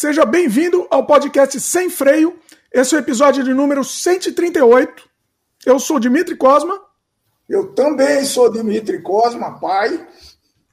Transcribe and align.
Seja 0.00 0.24
bem-vindo 0.24 0.86
ao 0.92 1.04
podcast 1.04 1.58
Sem 1.58 1.90
Freio. 1.90 2.38
Esse 2.72 2.94
é 2.94 2.98
o 2.98 3.00
episódio 3.00 3.42
de 3.42 3.52
número 3.52 3.82
138. 3.82 5.02
Eu 5.66 5.80
sou 5.80 5.98
Dimitri 5.98 6.36
Cosma. 6.36 6.80
Eu 7.48 7.74
também 7.74 8.24
sou 8.24 8.48
Dimitri 8.48 9.02
Cosma, 9.02 9.58
pai. 9.58 10.06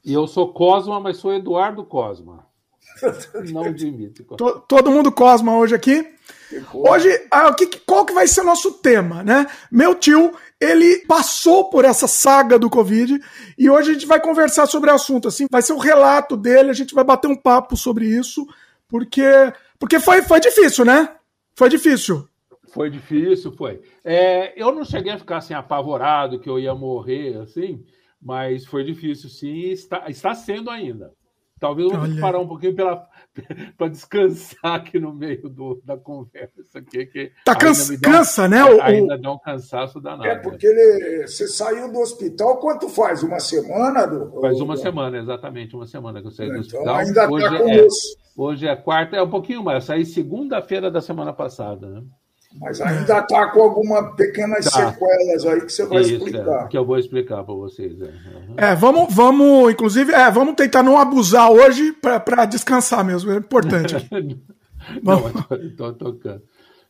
E 0.04 0.12
eu 0.12 0.28
sou 0.28 0.52
Cosma, 0.52 1.00
mas 1.00 1.16
sou 1.16 1.34
Eduardo 1.34 1.84
Cosma. 1.84 2.46
Não 3.52 3.72
Dimitri. 3.72 4.22
Cosma. 4.22 4.60
Todo 4.68 4.92
mundo 4.92 5.10
Cosma 5.10 5.58
hoje 5.58 5.74
aqui. 5.74 6.08
Hoje, 6.72 7.10
ah, 7.28 7.52
qual 7.84 8.06
que 8.06 8.14
vai 8.14 8.28
ser 8.28 8.42
o 8.42 8.46
nosso 8.46 8.74
tema, 8.74 9.24
né? 9.24 9.48
Meu 9.72 9.96
tio, 9.96 10.34
ele 10.60 10.98
passou 10.98 11.68
por 11.68 11.84
essa 11.84 12.06
saga 12.06 12.60
do 12.60 12.70
Covid 12.70 13.20
e 13.58 13.68
hoje 13.68 13.90
a 13.90 13.94
gente 13.94 14.06
vai 14.06 14.20
conversar 14.20 14.66
sobre 14.66 14.88
o 14.88 14.94
assunto. 14.94 15.26
Assim, 15.26 15.48
vai 15.50 15.62
ser 15.62 15.72
o 15.72 15.76
um 15.76 15.80
relato 15.80 16.36
dele, 16.36 16.70
a 16.70 16.74
gente 16.74 16.94
vai 16.94 17.02
bater 17.02 17.26
um 17.26 17.34
papo 17.34 17.76
sobre 17.76 18.06
isso, 18.06 18.46
porque, 18.88 19.22
porque 19.78 20.00
foi, 20.00 20.22
foi 20.22 20.40
difícil, 20.40 20.84
né? 20.84 21.16
Foi 21.54 21.68
difícil. 21.68 22.28
Foi 22.68 22.90
difícil, 22.90 23.52
foi. 23.52 23.80
É, 24.04 24.52
eu 24.60 24.72
não 24.72 24.84
cheguei 24.84 25.12
a 25.12 25.18
ficar 25.18 25.38
assim 25.38 25.54
apavorado 25.54 26.38
que 26.38 26.48
eu 26.48 26.58
ia 26.58 26.74
morrer, 26.74 27.38
assim, 27.38 27.84
mas 28.20 28.66
foi 28.66 28.84
difícil, 28.84 29.30
sim, 29.30 29.70
está, 29.70 30.08
está 30.08 30.34
sendo 30.34 30.70
ainda. 30.70 31.12
Talvez 31.58 31.90
eu 31.90 31.98
vou 31.98 32.20
parar 32.20 32.38
um 32.38 32.46
pouquinho 32.46 32.74
para 33.76 33.88
descansar 33.88 34.74
aqui 34.74 34.98
no 34.98 35.12
meio 35.12 35.48
do, 35.48 35.80
da 35.84 35.96
conversa. 35.96 36.54
Aqui, 36.74 37.06
que 37.06 37.32
tá 37.44 37.54
cansa, 37.54 37.98
cansa 37.98 38.48
né? 38.48 38.58
Ainda 38.82 39.18
dá 39.18 39.32
um 39.32 39.38
cansaço 39.38 40.00
danado. 40.00 40.26
É 40.26 40.36
porque 40.36 40.66
ele, 40.66 41.26
você 41.26 41.46
saiu 41.46 41.90
do 41.92 42.00
hospital, 42.00 42.58
quanto 42.58 42.88
faz? 42.88 43.22
Uma 43.22 43.40
semana? 43.40 44.06
Do, 44.06 44.40
faz 44.40 44.60
uma 44.60 44.76
semana, 44.76 45.18
exatamente, 45.18 45.74
uma 45.74 45.86
semana 45.86 46.20
que 46.20 46.26
eu 46.26 46.32
saí 46.32 46.48
do 46.48 46.58
então, 46.58 46.80
hospital. 46.80 46.94
Ainda 46.96 47.26
tá 47.26 47.30
hoje, 47.30 47.44
tá 47.44 47.58
com 47.58 47.68
é, 47.68 47.86
hoje 48.36 48.66
é 48.66 48.76
quarta, 48.76 49.16
é 49.16 49.22
um 49.22 49.30
pouquinho 49.30 49.62
mais. 49.62 49.84
Eu 49.84 49.86
saí 49.86 50.06
segunda-feira 50.06 50.90
da 50.90 51.00
semana 51.00 51.32
passada, 51.32 51.88
né? 51.88 52.02
Mas 52.60 52.80
ainda 52.80 53.18
está 53.18 53.46
com 53.48 53.60
algumas 53.60 54.14
pequenas 54.14 54.64
tá. 54.64 54.90
sequelas 54.90 55.44
aí 55.44 55.60
que 55.60 55.72
você 55.72 55.84
vai 55.86 56.00
Isso, 56.02 56.14
explicar. 56.14 56.64
É, 56.64 56.68
que 56.68 56.78
eu 56.78 56.84
vou 56.84 56.98
explicar 56.98 57.44
para 57.44 57.54
vocês. 57.54 58.00
É. 58.00 58.04
Uhum. 58.04 58.54
é, 58.56 58.74
vamos, 58.74 59.14
vamos, 59.14 59.72
inclusive, 59.72 60.12
é, 60.12 60.30
vamos 60.30 60.54
tentar 60.54 60.82
não 60.82 60.98
abusar 60.98 61.50
hoje 61.50 61.92
para 61.92 62.44
descansar 62.46 63.04
mesmo, 63.04 63.30
é 63.32 63.36
importante. 63.36 63.94
não, 65.02 65.28
estou 65.68 65.92
tocando. 65.92 66.42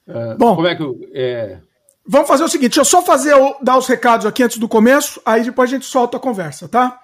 Uh, 0.07 0.39
Bom, 0.39 0.55
como 0.55 0.69
é 0.69 0.77
que 0.77 0.83
eu, 0.83 0.97
é... 1.13 1.59
Vamos 2.09 2.29
fazer 2.29 2.45
o 2.45 2.49
seguinte, 2.49 2.69
deixa 2.69 2.83
eu 2.83 2.85
só 2.85 3.03
fazer 3.03 3.35
dar 3.61 3.77
os 3.77 3.89
recados 3.89 4.27
aqui 4.27 4.41
antes 4.41 4.59
do 4.59 4.69
começo, 4.69 5.21
aí 5.27 5.43
depois 5.43 5.69
a 5.69 5.75
gente 5.75 5.87
solta 5.87 6.17
a 6.17 6.21
conversa, 6.21 6.69
tá? 6.69 7.01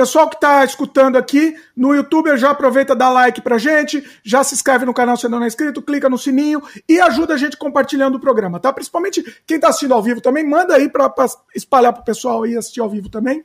Pessoal 0.00 0.30
que 0.30 0.36
está 0.36 0.64
escutando 0.64 1.18
aqui 1.18 1.54
no 1.76 1.94
YouTube, 1.94 2.34
já 2.38 2.52
aproveita 2.52 2.96
dar 2.96 3.10
like 3.10 3.42
pra 3.42 3.58
gente, 3.58 4.02
já 4.24 4.42
se 4.42 4.54
inscreve 4.54 4.86
no 4.86 4.94
canal 4.94 5.14
se 5.14 5.28
não 5.28 5.44
é 5.44 5.46
inscrito, 5.46 5.82
clica 5.82 6.08
no 6.08 6.16
sininho 6.16 6.62
e 6.88 6.98
ajuda 6.98 7.34
a 7.34 7.36
gente 7.36 7.54
compartilhando 7.54 8.14
o 8.14 8.18
programa, 8.18 8.58
tá? 8.58 8.72
Principalmente 8.72 9.22
quem 9.46 9.56
está 9.56 9.68
assistindo 9.68 9.92
ao 9.92 10.02
vivo 10.02 10.22
também, 10.22 10.42
manda 10.42 10.74
aí 10.74 10.88
para 10.88 11.12
espalhar 11.54 11.92
pro 11.92 12.02
pessoal 12.02 12.44
aí 12.44 12.56
assistir 12.56 12.80
ao 12.80 12.88
vivo 12.88 13.10
também. 13.10 13.44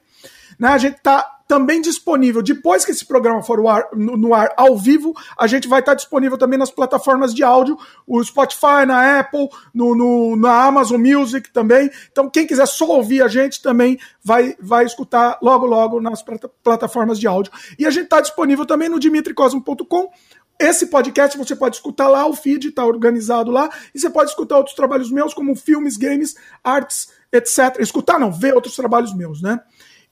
Né? 0.58 0.70
A 0.70 0.78
gente 0.78 0.96
está 0.96 1.35
também 1.48 1.80
disponível, 1.80 2.42
depois 2.42 2.84
que 2.84 2.92
esse 2.92 3.06
programa 3.06 3.44
for 3.44 3.60
no 3.60 3.70
ar, 3.70 3.88
no 3.94 4.34
ar 4.34 4.54
ao 4.58 4.78
vivo, 4.78 5.14
a 5.38 5.46
gente 5.46 5.68
vai 5.68 5.80
estar 5.80 5.94
disponível 5.94 6.38
também 6.38 6.58
nas 6.58 6.72
plataformas 6.72 7.34
de 7.34 7.44
áudio, 7.44 7.78
o 8.08 8.24
Spotify, 8.24 8.86
na 8.88 9.20
Apple, 9.20 9.50
no, 9.74 9.96
no, 9.96 10.36
na 10.36 10.66
Amazon 10.66 11.00
Music 11.00 11.52
também. 11.52 11.90
Então, 12.12 12.30
quem 12.30 12.48
quiser 12.48 12.66
só 12.66 12.86
ouvir 12.88 13.22
a 13.22 13.28
gente 13.28 13.62
também 13.62 14.00
vai, 14.24 14.56
vai 14.60 14.86
escutar 14.86 15.38
logo, 15.42 15.66
logo 15.66 16.02
nas 16.02 16.24
plataformas 16.64 17.20
de 17.20 17.28
áudio. 17.28 17.52
E 17.78 17.86
a 17.86 17.92
gente 17.92 18.06
está 18.06 18.22
disponível 18.22 18.66
também 18.66 18.90
no 18.90 19.00
dimitricosmo.com. 19.00 20.10
Esse 20.60 20.88
podcast 20.88 21.38
você 21.38 21.56
pode 21.56 21.76
escutar 21.76 22.08
lá, 22.08 22.26
o 22.26 22.34
feed 22.34 22.70
está 22.70 22.86
organizado 22.86 23.52
lá, 23.52 23.70
e 23.94 24.00
você 24.00 24.10
pode 24.10 24.30
escutar 24.30 24.58
outros 24.58 24.76
trabalhos 24.76 25.12
meus, 25.12 25.34
como 25.34 25.54
filmes, 25.54 25.98
games, 25.98 26.36
artes, 26.64 27.10
etc. 27.32 27.80
Escutar 27.80 28.18
não, 28.18 28.32
ver 28.32 28.56
outros 28.56 28.76
trabalhos 28.76 29.14
meus, 29.14 29.42
né? 29.42 29.60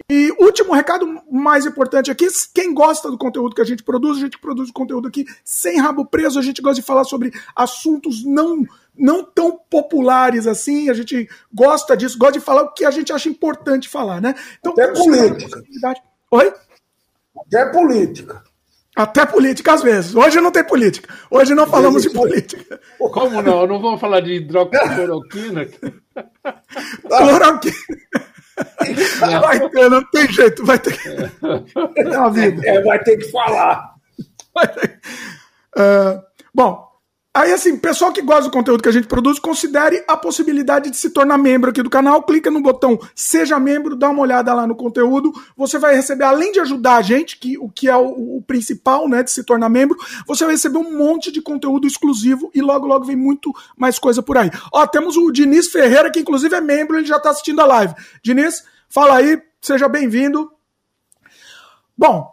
E 0.10 0.32
último 0.40 0.74
recado 0.74 1.08
mais 1.32 1.66
importante 1.66 2.12
aqui: 2.12 2.28
quem 2.54 2.74
gosta 2.74 3.10
do 3.10 3.18
conteúdo 3.18 3.56
que 3.56 3.62
a 3.62 3.66
gente 3.66 3.84
produz, 3.84 4.18
a 4.18 4.22
gente 4.22 4.40
produz 4.40 4.72
conteúdo 4.72 5.08
aqui 5.08 5.26
sem 5.44 5.80
rabo 5.80 6.06
preso, 6.06 6.40
a 6.40 6.42
gente 6.42 6.62
gosta 6.62 6.82
de 6.82 6.86
falar 6.86 7.04
sobre 7.04 7.32
assuntos 7.56 8.24
não 8.24 8.66
não 8.96 9.24
tão 9.24 9.60
populares 9.70 10.46
assim, 10.46 10.90
a 10.90 10.94
gente 10.94 11.28
gosta 11.52 11.98
disso, 11.98 12.18
gosta 12.18 12.38
de 12.38 12.46
falar 12.46 12.62
o 12.64 12.74
que 12.74 12.86
a 12.86 12.92
gente 12.92 13.12
acha 13.12 13.28
importante 13.28 13.90
falar, 13.90 14.22
né? 14.22 14.36
Então, 14.60 14.74
Até 14.74 14.88
política. 14.94 15.64
Oi? 16.32 16.54
Até 17.36 17.66
política. 17.66 18.44
Até 18.96 19.26
política 19.26 19.74
às 19.74 19.82
vezes. 19.82 20.14
Hoje 20.14 20.40
não 20.40 20.52
tem 20.52 20.64
política. 20.64 21.12
Hoje 21.32 21.56
não 21.56 21.66
falamos 21.66 22.04
de 22.04 22.12
política. 22.12 22.80
Como 23.00 23.42
não? 23.42 23.66
Não 23.66 23.82
vamos 23.82 24.00
falar 24.00 24.20
de 24.20 24.34
hidroxicloroquina? 24.34 25.68
Cloroquina. 27.08 27.74
Vai 29.42 29.70
ter, 29.70 29.90
não 29.90 30.04
tem 30.12 30.32
jeito, 30.32 30.66
vai 30.66 30.80
ter 30.80 30.98
que. 30.98 31.10
É 31.10 32.16
a 32.16 32.30
vida. 32.30 32.62
É, 32.68 32.82
vai 32.82 33.00
ter 33.00 33.18
que 33.18 33.32
falar. 33.32 33.96
Uh, 35.78 36.22
bom, 36.54 36.93
Aí, 37.36 37.52
assim, 37.52 37.76
pessoal 37.76 38.14
que 38.14 38.22
gosta 38.22 38.44
do 38.44 38.52
conteúdo 38.52 38.84
que 38.84 38.90
a 38.90 38.92
gente 38.92 39.08
produz, 39.08 39.40
considere 39.40 40.04
a 40.08 40.16
possibilidade 40.16 40.92
de 40.92 40.98
se 40.98 41.10
tornar 41.10 41.36
membro 41.36 41.72
aqui 41.72 41.82
do 41.82 41.90
canal. 41.90 42.22
Clica 42.22 42.52
no 42.52 42.62
botão 42.62 43.00
Seja 43.16 43.60
Membro, 43.60 43.96
dá 43.96 44.12
uma 44.12 44.22
olhada 44.22 44.54
lá 44.54 44.68
no 44.68 44.76
conteúdo. 44.76 45.34
Você 45.58 45.80
vai 45.80 45.96
receber, 45.96 46.26
além 46.26 46.52
de 46.52 46.60
ajudar 46.60 46.98
a 46.98 47.02
gente, 47.02 47.40
que, 47.40 47.58
o 47.58 47.68
que 47.68 47.90
é 47.90 47.98
o, 47.98 48.38
o 48.38 48.44
principal, 48.46 49.10
né, 49.10 49.24
de 49.24 49.32
se 49.32 49.44
tornar 49.44 49.68
membro, 49.68 49.98
você 50.28 50.46
vai 50.46 50.54
receber 50.54 50.78
um 50.78 50.96
monte 50.96 51.32
de 51.32 51.42
conteúdo 51.42 51.88
exclusivo 51.88 52.52
e 52.54 52.62
logo, 52.62 52.86
logo 52.86 53.06
vem 53.06 53.16
muito 53.16 53.52
mais 53.76 53.98
coisa 53.98 54.22
por 54.22 54.38
aí. 54.38 54.52
Ó, 54.72 54.86
temos 54.86 55.18
o 55.18 55.32
Diniz 55.32 55.70
Ferreira, 55.70 56.12
que 56.12 56.20
inclusive 56.20 56.56
é 56.56 56.62
membro, 56.62 56.98
ele 56.98 57.08
já 57.08 57.20
tá 57.20 57.32
assistindo 57.32 57.62
a 57.62 57.66
live. 57.66 57.96
Diniz, 58.22 58.64
fala 58.88 59.16
aí, 59.16 59.42
seja 59.60 59.88
bem-vindo. 59.90 60.52
Bom, 61.98 62.32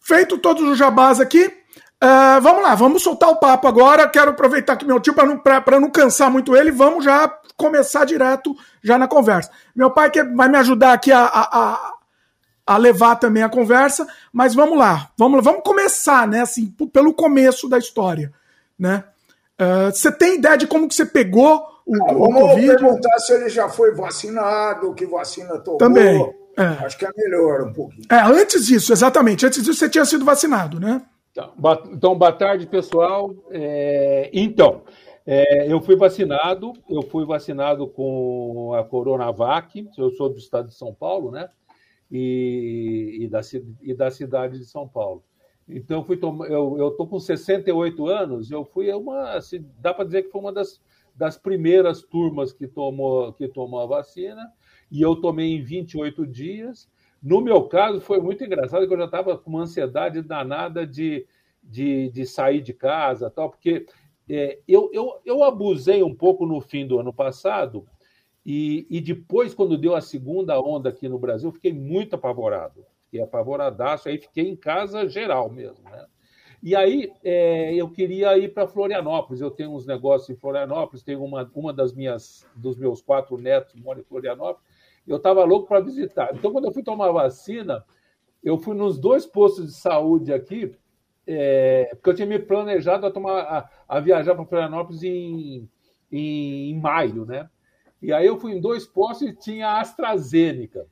feito 0.00 0.36
todos 0.36 0.68
os 0.68 0.76
jabás 0.76 1.20
aqui, 1.20 1.61
Uh, 2.02 2.40
vamos 2.40 2.64
lá, 2.64 2.74
vamos 2.74 3.00
soltar 3.00 3.30
o 3.30 3.36
papo 3.36 3.68
agora. 3.68 4.08
Quero 4.08 4.32
aproveitar 4.32 4.76
que 4.76 4.84
meu 4.84 4.98
tio, 4.98 5.14
para 5.14 5.24
não, 5.24 5.80
não 5.80 5.90
cansar 5.90 6.28
muito 6.28 6.56
ele, 6.56 6.72
vamos 6.72 7.04
já 7.04 7.32
começar 7.56 8.04
direto 8.04 8.56
já 8.82 8.98
na 8.98 9.06
conversa. 9.06 9.52
Meu 9.74 9.88
pai 9.88 10.10
que 10.10 10.20
vai 10.24 10.48
me 10.48 10.58
ajudar 10.58 10.94
aqui 10.94 11.12
a, 11.12 11.24
a, 11.24 11.92
a 12.66 12.76
levar 12.76 13.16
também 13.16 13.44
a 13.44 13.48
conversa, 13.48 14.04
mas 14.32 14.52
vamos 14.52 14.76
lá, 14.76 15.10
vamos, 15.16 15.44
vamos 15.44 15.62
começar, 15.62 16.26
né? 16.26 16.40
Assim, 16.40 16.74
pelo 16.92 17.14
começo 17.14 17.68
da 17.68 17.78
história, 17.78 18.32
né? 18.76 19.04
Uh, 19.60 19.92
você 19.92 20.10
tem 20.10 20.38
ideia 20.38 20.56
de 20.56 20.66
como 20.66 20.88
que 20.88 20.96
você 20.96 21.06
pegou 21.06 21.64
o, 21.86 21.94
ah, 21.94 22.12
vamos 22.14 22.42
o 22.42 22.48
Covid? 22.48 22.66
perguntar 22.66 23.18
se 23.20 23.32
ele 23.32 23.48
já 23.48 23.68
foi 23.68 23.94
vacinado, 23.94 24.92
que 24.94 25.06
vacina 25.06 25.56
tomou. 25.58 25.78
Também. 25.78 26.34
É. 26.58 26.84
Acho 26.84 26.98
que 26.98 27.06
é 27.06 27.10
melhor 27.16 27.62
um 27.62 27.72
pouquinho. 27.72 28.06
É, 28.10 28.20
antes 28.20 28.66
disso, 28.66 28.92
exatamente. 28.92 29.46
Antes 29.46 29.62
disso, 29.62 29.78
você 29.78 29.88
tinha 29.88 30.04
sido 30.04 30.24
vacinado, 30.24 30.80
né? 30.80 31.00
Então, 31.32 31.54
então, 31.90 32.18
boa 32.18 32.30
tarde, 32.30 32.66
pessoal. 32.66 33.34
É, 33.50 34.28
então, 34.34 34.82
é, 35.24 35.72
eu 35.72 35.80
fui 35.80 35.96
vacinado, 35.96 36.74
eu 36.86 37.00
fui 37.00 37.24
vacinado 37.24 37.88
com 37.88 38.74
a 38.74 38.84
Coronavac, 38.84 39.88
eu 39.96 40.10
sou 40.10 40.28
do 40.28 40.36
estado 40.36 40.68
de 40.68 40.74
São 40.74 40.92
Paulo, 40.92 41.30
né? 41.30 41.48
E, 42.10 43.20
e, 43.22 43.28
da, 43.28 43.40
e 43.80 43.94
da 43.94 44.10
cidade 44.10 44.58
de 44.58 44.66
São 44.66 44.86
Paulo. 44.86 45.24
Então, 45.66 46.04
fui 46.04 46.20
eu 46.22 46.88
estou 46.88 47.06
com 47.06 47.18
68 47.18 48.06
anos, 48.08 48.50
eu 48.50 48.62
fui 48.66 48.92
uma, 48.92 49.30
assim, 49.30 49.64
dá 49.78 49.94
para 49.94 50.04
dizer 50.04 50.24
que 50.24 50.30
foi 50.30 50.40
uma 50.42 50.52
das, 50.52 50.82
das 51.16 51.38
primeiras 51.38 52.02
turmas 52.02 52.52
que 52.52 52.68
tomou, 52.68 53.32
que 53.32 53.48
tomou 53.48 53.80
a 53.80 53.86
vacina, 53.86 54.52
e 54.90 55.00
eu 55.00 55.16
tomei 55.16 55.56
em 55.56 55.62
28 55.62 56.26
dias, 56.26 56.90
no 57.22 57.40
meu 57.40 57.62
caso, 57.64 58.00
foi 58.00 58.20
muito 58.20 58.42
engraçado 58.42 58.86
que 58.86 58.92
eu 58.92 58.98
já 58.98 59.04
estava 59.04 59.38
com 59.38 59.50
uma 59.50 59.62
ansiedade 59.62 60.20
danada 60.22 60.86
de, 60.86 61.26
de, 61.62 62.10
de 62.10 62.26
sair 62.26 62.60
de 62.60 62.72
casa, 62.72 63.30
tal, 63.30 63.50
porque 63.50 63.86
é, 64.28 64.58
eu, 64.66 64.90
eu, 64.92 65.20
eu 65.24 65.44
abusei 65.44 66.02
um 66.02 66.14
pouco 66.14 66.44
no 66.44 66.60
fim 66.60 66.86
do 66.86 66.98
ano 66.98 67.12
passado, 67.12 67.86
e, 68.44 68.86
e 68.90 69.00
depois, 69.00 69.54
quando 69.54 69.78
deu 69.78 69.94
a 69.94 70.00
segunda 70.00 70.60
onda 70.60 70.88
aqui 70.88 71.08
no 71.08 71.18
Brasil, 71.18 71.52
fiquei 71.52 71.72
muito 71.72 72.16
apavorado. 72.16 72.84
Fiquei 73.04 73.20
apavoradaço, 73.20 74.08
aí 74.08 74.18
fiquei 74.18 74.48
em 74.48 74.56
casa 74.56 75.08
geral 75.08 75.48
mesmo, 75.48 75.84
né? 75.84 76.06
E 76.62 76.76
aí 76.76 77.12
é, 77.24 77.74
eu 77.74 77.90
queria 77.90 78.38
ir 78.38 78.54
para 78.54 78.68
Florianópolis. 78.68 79.40
Eu 79.40 79.50
tenho 79.50 79.74
uns 79.74 79.84
negócios 79.84 80.30
em 80.30 80.38
Florianópolis, 80.38 81.02
tenho 81.02 81.22
uma, 81.22 81.50
uma 81.54 81.72
das 81.72 81.92
minhas 81.92 82.46
dos 82.54 82.76
meus 82.76 83.02
quatro 83.02 83.36
netos 83.36 83.74
mora 83.74 84.00
em 84.00 84.04
Florianópolis 84.04 84.71
eu 85.06 85.16
estava 85.16 85.44
louco 85.44 85.68
para 85.68 85.80
visitar. 85.80 86.30
Então, 86.34 86.52
quando 86.52 86.66
eu 86.66 86.72
fui 86.72 86.82
tomar 86.82 87.10
vacina, 87.10 87.84
eu 88.42 88.58
fui 88.58 88.74
nos 88.74 88.98
dois 88.98 89.24
postos 89.24 89.66
de 89.66 89.74
saúde 89.74 90.32
aqui, 90.32 90.74
é, 91.26 91.90
porque 91.92 92.10
eu 92.10 92.14
tinha 92.14 92.26
me 92.26 92.38
planejado 92.38 93.06
a, 93.06 93.10
tomar, 93.10 93.40
a, 93.40 93.70
a 93.88 94.00
viajar 94.00 94.34
para 94.34 94.44
Florianópolis 94.44 95.02
em, 95.02 95.68
em, 96.10 96.70
em, 96.70 96.80
maio, 96.80 97.24
né? 97.24 97.48
E 98.00 98.12
aí 98.12 98.26
eu 98.26 98.38
fui 98.38 98.52
em 98.52 98.60
dois 98.60 98.84
postos 98.84 99.28
e 99.28 99.32
tinha 99.32 99.68
a 99.68 99.80
AstraZeneca. 99.80 100.86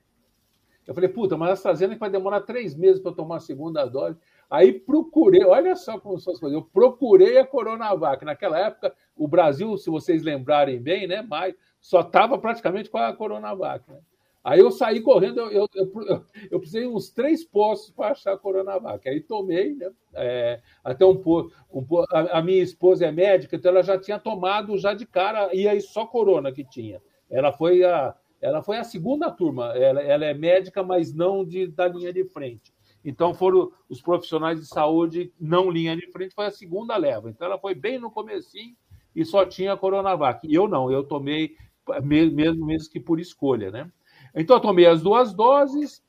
Eu 0.87 0.95
falei, 0.95 1.09
puta, 1.09 1.37
mas 1.37 1.51
a 1.51 1.53
AstraZeneca 1.53 2.01
vai 2.01 2.11
demorar 2.11 2.41
três 2.43 2.75
meses 2.77 3.01
para 3.01 3.13
tomar 3.13 3.37
a 3.37 3.41
segunda 3.41 3.85
dose. 3.85 4.17
Aí 4.49 4.73
procurei, 4.73 5.45
olha 5.45 5.77
só 5.77 5.99
como 5.99 6.19
são 6.19 6.33
as 6.33 6.41
coisas, 6.41 6.57
eu 6.57 6.65
procurei 6.65 7.39
a 7.39 7.47
Coronavac. 7.47 8.25
Naquela 8.25 8.59
época, 8.59 8.95
o 9.17 9.27
Brasil, 9.29 9.77
se 9.77 9.91
vocês 9.91 10.23
lembrarem 10.23 10.81
bem, 10.81 11.07
né, 11.07 11.23
maio, 11.23 11.55
só 11.81 12.01
estava 12.01 12.39
praticamente 12.39 12.91
com 12.91 12.99
a 12.99 13.13
Coronavac. 13.13 13.91
Né? 13.91 13.99
Aí 14.43 14.61
eu 14.61 14.71
saí 14.71 15.01
correndo, 15.01 15.41
eu, 15.41 15.69
eu, 15.75 15.91
eu, 16.07 16.25
eu 16.51 16.59
precisei 16.59 16.87
uns 16.87 17.11
três 17.11 17.45
postos 17.45 17.91
para 17.91 18.13
achar 18.13 18.33
a 18.33 18.39
Coronavac. 18.39 19.07
Aí 19.09 19.21
tomei, 19.21 19.75
né? 19.75 19.91
É, 20.15 20.61
até 20.83 21.05
um, 21.05 21.23
um 21.71 21.87
a, 22.11 22.39
a, 22.39 22.43
minha 22.43 22.63
esposa 22.63 23.05
é 23.07 23.13
médica, 23.13 23.57
então 23.57 23.71
ela 23.71 23.83
já 23.83 23.99
tinha 23.99 24.19
tomado 24.19 24.79
já 24.79 24.95
de 24.95 25.07
cara, 25.07 25.55
e 25.55 25.69
aí 25.69 25.81
só 25.81 26.07
Corona 26.07 26.51
que 26.53 26.65
tinha. 26.65 27.03
Ela 27.29 27.53
foi 27.53 27.85
a, 27.85 28.15
ela 28.41 28.63
foi 28.63 28.79
a 28.79 28.85
segunda 28.85 29.31
turma. 29.31 29.77
Ela, 29.77 30.01
ela 30.01 30.25
é 30.25 30.33
médica, 30.33 30.83
mas 30.83 31.13
não 31.15 31.45
de, 31.45 31.67
da 31.67 31.87
linha 31.87 32.13
de 32.13 32.25
frente. 32.25 32.73
Então 33.05 33.35
foram 33.35 33.71
os 33.89 34.01
profissionais 34.01 34.59
de 34.59 34.67
saúde 34.67 35.33
não 35.39 35.71
linha 35.71 35.97
de 35.97 36.11
frente, 36.11 36.35
foi 36.35 36.47
a 36.47 36.51
segunda 36.51 36.97
leva. 36.97 37.29
Então 37.31 37.47
ela 37.47 37.59
foi 37.59 37.75
bem 37.75 37.99
no 37.99 38.11
comecinho 38.11 38.75
e 39.15 39.25
só 39.25 39.45
tinha 39.45 39.77
Coronavac. 39.77 40.47
Eu 40.53 40.67
não, 40.69 40.91
eu 40.91 41.05
tomei 41.05 41.57
mesmo, 42.03 42.67
mesmo 42.67 42.91
que 42.91 43.01
por 43.01 43.21
escolha, 43.21 43.71
né? 43.71 43.91
Então, 44.35 44.57
eu 44.57 44.61
tomei 44.61 44.87
as 44.87 45.03
duas 45.03 45.35
doses 45.35 46.03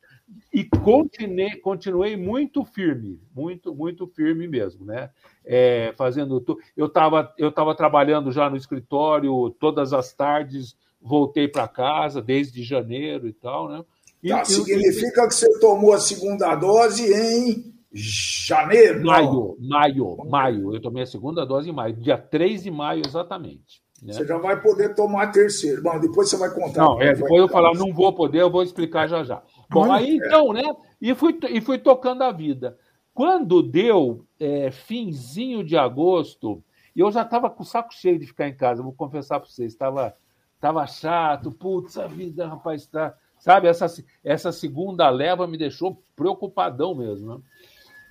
e 0.54 0.64
continuei, 0.64 1.56
continuei 1.58 2.16
muito 2.16 2.64
firme, 2.64 3.20
muito, 3.36 3.74
muito 3.74 4.08
firme 4.08 4.48
mesmo, 4.48 4.86
né? 4.86 5.10
É, 5.44 5.94
fazendo 5.98 6.46
eu 6.78 6.86
estava 6.86 7.34
eu 7.38 7.52
tava 7.52 7.76
trabalhando 7.76 8.32
já 8.32 8.50
no 8.50 8.56
escritório 8.56 9.50
todas 9.60 9.92
as 9.92 10.14
tardes, 10.14 10.76
voltei 11.02 11.48
para 11.48 11.68
casa 11.68 12.22
desde 12.22 12.64
janeiro 12.64 13.28
e 13.28 13.34
tal, 13.34 13.70
né? 13.70 13.84
E, 14.22 14.30
tá, 14.30 14.46
significa 14.46 15.28
que 15.28 15.34
você 15.34 15.60
tomou 15.60 15.94
a 15.94 16.00
segunda 16.00 16.56
dose 16.56 17.12
em 17.12 17.74
janeiro? 17.92 19.04
Maio, 19.04 19.58
maio, 19.60 20.18
maio. 20.30 20.76
Eu 20.76 20.82
tomei 20.82 21.04
a 21.04 21.08
segunda 21.08 21.46
dose 21.46 21.70
em 21.70 21.74
maio, 21.74 21.96
dia 21.96 22.18
3 22.18 22.64
de 22.64 22.72
maio 22.72 23.02
exatamente. 23.06 23.82
Né? 24.02 24.14
Você 24.14 24.26
já 24.26 24.38
vai 24.38 24.60
poder 24.60 24.96
tomar 24.96 25.24
a 25.24 25.28
terceira. 25.28 25.82
Bom, 25.82 26.00
depois 26.00 26.30
você 26.30 26.38
vai 26.38 26.50
contar. 26.50 26.82
Não, 26.82 27.02
é, 27.02 27.14
depois 27.14 27.40
eu 27.42 27.48
falar, 27.48 27.74
não 27.76 27.94
vou 27.94 28.12
poder, 28.12 28.42
eu 28.42 28.50
vou 28.50 28.64
explicar 28.64 29.08
já 29.08 29.24
já. 29.24 29.44
Bom, 29.70 29.92
aí 29.92 30.16
então, 30.16 30.52
né? 30.52 30.64
E 31.00 31.14
fui, 31.14 31.38
e 31.50 31.62
fui 31.62 31.78
tocando 31.78 32.24
a 32.24 32.32
vida. 32.32 32.78
Quando 33.14 33.62
deu 33.62 34.26
é, 34.40 34.72
finzinho 34.72 35.64
de 35.64 35.78
agosto, 35.78 36.64
eu 36.96 37.12
já 37.12 37.22
estava 37.22 37.50
com 37.50 37.62
o 37.62 37.66
saco 37.66 37.94
cheio 37.94 38.18
de 38.18 38.26
ficar 38.26 38.48
em 38.48 38.56
casa, 38.56 38.82
vou 38.82 38.94
confessar 38.94 39.40
para 39.40 39.50
vocês, 39.50 39.72
estava 39.72 40.16
tava 40.60 40.86
chato, 40.86 41.52
putz, 41.52 41.98
a 41.98 42.08
vida, 42.08 42.48
rapaz, 42.48 42.86
tá. 42.86 43.16
Sabe, 43.40 43.68
essa, 43.68 43.88
essa 44.24 44.52
segunda 44.52 45.10
leva 45.10 45.48
me 45.48 45.58
deixou 45.58 46.04
preocupadão 46.16 46.94
mesmo, 46.94 47.36
né? 47.36 47.42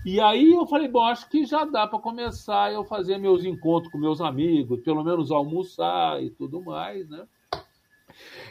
E 0.04 0.18
aí 0.18 0.52
eu 0.54 0.66
falei, 0.66 0.88
bom, 0.88 1.02
acho 1.02 1.28
que 1.28 1.44
já 1.44 1.64
dá 1.64 1.86
para 1.86 1.98
começar 1.98 2.72
eu 2.72 2.84
fazer 2.84 3.18
meus 3.18 3.44
encontros 3.44 3.92
com 3.92 3.98
meus 3.98 4.20
amigos, 4.20 4.80
pelo 4.80 5.04
menos 5.04 5.30
almoçar 5.30 6.22
e 6.22 6.30
tudo 6.30 6.62
mais, 6.62 7.08
né? 7.08 7.26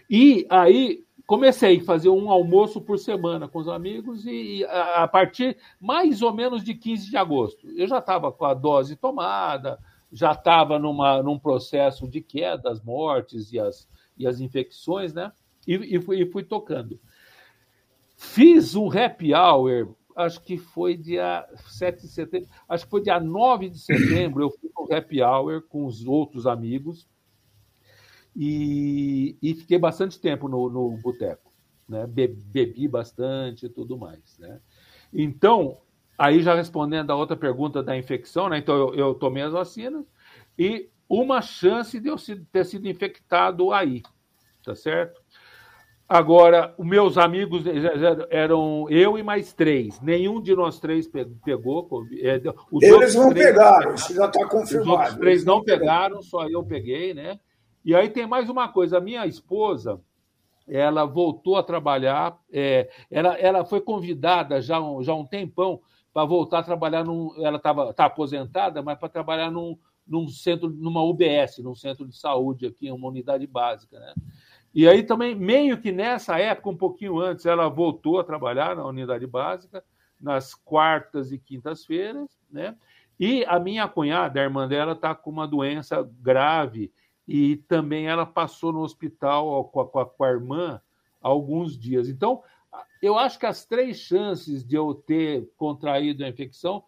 E 0.08 0.46
aí 0.50 1.04
comecei 1.26 1.80
a 1.80 1.84
fazer 1.84 2.10
um 2.10 2.30
almoço 2.30 2.80
por 2.80 3.00
semana 3.00 3.48
com 3.48 3.60
os 3.60 3.68
amigos 3.68 4.26
e 4.26 4.64
a 4.66 5.08
partir 5.08 5.58
mais 5.80 6.22
ou 6.22 6.34
menos 6.34 6.64
de 6.64 6.76
15 6.76 7.10
de 7.10 7.18
agosto. 7.18 7.68
Eu 7.76 7.88
já 7.88 7.98
estava 7.98 8.32
com 8.32 8.46
a 8.46 8.54
dose 8.54 8.96
tomada, 8.96 9.80
já 10.12 10.32
estava 10.32 10.78
num 10.78 11.40
processo 11.40 12.08
de 12.08 12.22
queda, 12.22 12.70
as 12.70 12.82
mortes 12.82 13.52
e 13.52 13.60
as, 13.60 13.88
e 14.18 14.28
as 14.28 14.40
infecções, 14.40 15.14
né? 15.14 15.32
E, 15.68 15.96
e, 15.96 16.02
fui, 16.02 16.22
e 16.22 16.26
fui 16.26 16.44
tocando. 16.44 17.00
Fiz 18.16 18.76
um 18.76 18.88
happy 18.92 19.34
hour 19.34 19.96
acho 20.20 20.42
que 20.42 20.58
foi 20.58 20.98
dia 20.98 21.48
7 21.68 22.02
de 22.02 22.08
setembro, 22.10 22.50
acho 22.68 22.86
que 22.86 22.92
foi 22.92 23.02
dia 23.02 23.20
9 23.20 23.70
de 23.70 23.80
setembro, 23.80 24.44
eu 24.44 24.52
fui 24.52 24.70
no 24.76 24.96
happy 24.96 25.22
hour 25.22 25.62
com 25.62 25.86
os 25.86 26.06
outros 26.06 26.46
amigos 26.46 27.08
e, 28.36 29.38
e 29.42 29.56
fiquei 29.56 29.78
bastante 29.78 30.20
tempo 30.20 30.48
no, 30.48 30.70
no 30.70 30.98
boteco, 30.98 31.52
né? 31.88 32.06
Be, 32.06 32.28
bebi 32.28 32.88
bastante 32.88 33.66
e 33.66 33.70
tudo 33.70 33.98
mais, 33.98 34.38
né? 34.38 34.60
Então, 35.14 35.78
aí 36.18 36.42
já 36.42 36.54
respondendo 36.54 37.12
a 37.12 37.16
outra 37.16 37.36
pergunta 37.36 37.82
da 37.82 37.98
infecção, 37.98 38.50
né? 38.50 38.58
Então, 38.58 38.76
eu, 38.76 38.96
eu 38.96 39.14
tomei 39.16 39.44
as 39.44 39.54
vacinas 39.54 40.06
e 40.58 40.90
uma 41.08 41.42
chance 41.42 42.00
de 42.00 42.10
eu 42.10 42.18
ter 42.52 42.66
sido 42.66 42.88
infectado 42.88 43.72
aí, 43.72 44.04
tá 44.64 44.76
certo? 44.76 45.22
Agora, 46.10 46.74
os 46.76 46.88
meus 46.88 47.20
amigos 47.20 47.66
eram 48.32 48.90
eu 48.90 49.16
e 49.16 49.22
mais 49.22 49.54
três. 49.54 50.02
Nenhum 50.02 50.42
de 50.42 50.56
nós 50.56 50.80
três 50.80 51.08
pegou. 51.46 51.88
É, 52.20 52.42
os 52.72 52.82
Eles 52.82 53.14
não 53.14 53.32
pegaram, 53.32 53.94
isso 53.94 54.16
já 54.16 54.26
está 54.26 54.48
confirmado. 54.48 54.92
Os 54.92 55.00
outros 55.00 55.18
três 55.18 55.46
não 55.46 55.64
pegaram, 55.64 56.24
só 56.24 56.48
eu 56.48 56.64
peguei, 56.64 57.14
né? 57.14 57.40
E 57.86 57.94
aí 57.94 58.10
tem 58.10 58.26
mais 58.26 58.50
uma 58.50 58.68
coisa: 58.68 58.98
a 58.98 59.02
minha 59.02 59.28
esposa, 59.28 60.02
ela 60.68 61.06
voltou 61.06 61.58
a 61.58 61.64
trabalhar, 61.64 62.36
é, 62.52 62.90
ela, 63.12 63.36
ela 63.36 63.64
foi 63.64 63.80
convidada 63.80 64.60
já, 64.64 64.80
já 65.02 65.12
há 65.12 65.16
um 65.16 65.28
tempão 65.28 65.80
para 66.12 66.26
voltar 66.26 66.60
a 66.60 66.64
trabalhar 66.64 67.04
num. 67.06 67.36
Ela 67.38 67.58
estava 67.58 67.94
tá 67.94 68.06
aposentada, 68.06 68.82
mas 68.82 68.98
para 68.98 69.10
trabalhar 69.10 69.52
num, 69.52 69.78
num 70.08 70.28
centro, 70.28 70.72
numa 70.72 71.04
UBS, 71.04 71.60
num 71.60 71.76
centro 71.76 72.08
de 72.08 72.18
saúde 72.18 72.66
aqui, 72.66 72.92
uma 72.92 73.10
unidade 73.10 73.46
básica, 73.46 74.00
né? 74.00 74.14
E 74.74 74.88
aí 74.88 75.04
também, 75.04 75.36
meio 75.36 75.82
que 75.82 75.92
nessa 75.92 76.38
época, 76.38 76.70
um 76.70 76.78
pouquinho 76.78 77.20
antes, 77.20 77.46
ela 77.46 77.68
voltou 77.68 78.20
a 78.20 78.24
trabalhar 78.24 78.76
na 78.76 78.86
unidade 78.86 79.26
básica, 79.26 79.84
nas 80.20 80.54
quartas 80.54 81.32
e 81.32 81.40
quintas-feiras, 81.40 82.30
né? 82.52 82.76
E 83.20 83.44
a 83.46 83.60
minha 83.60 83.88
cunhada, 83.88 84.40
a 84.40 84.44
irmã 84.44 84.68
dela, 84.68 84.94
está 84.94 85.14
com 85.14 85.30
uma 85.30 85.48
doença 85.48 86.10
grave 86.22 86.92
e 87.28 87.58
também 87.58 88.08
ela 88.08 88.26
passou 88.26 88.72
no 88.72 88.80
hospital 88.80 89.66
com 89.66 89.82
a, 89.82 89.88
com 89.88 90.00
a, 90.00 90.06
com 90.06 90.24
a 90.24 90.30
irmã 90.30 90.82
há 91.22 91.28
alguns 91.28 91.78
dias. 91.78 92.08
Então, 92.08 92.42
eu 93.02 93.18
acho 93.18 93.38
que 93.38 93.46
as 93.46 93.66
três 93.66 93.98
chances 93.98 94.64
de 94.64 94.76
eu 94.76 94.94
ter 94.94 95.50
contraído 95.58 96.24
a 96.24 96.30
infecção 96.30 96.84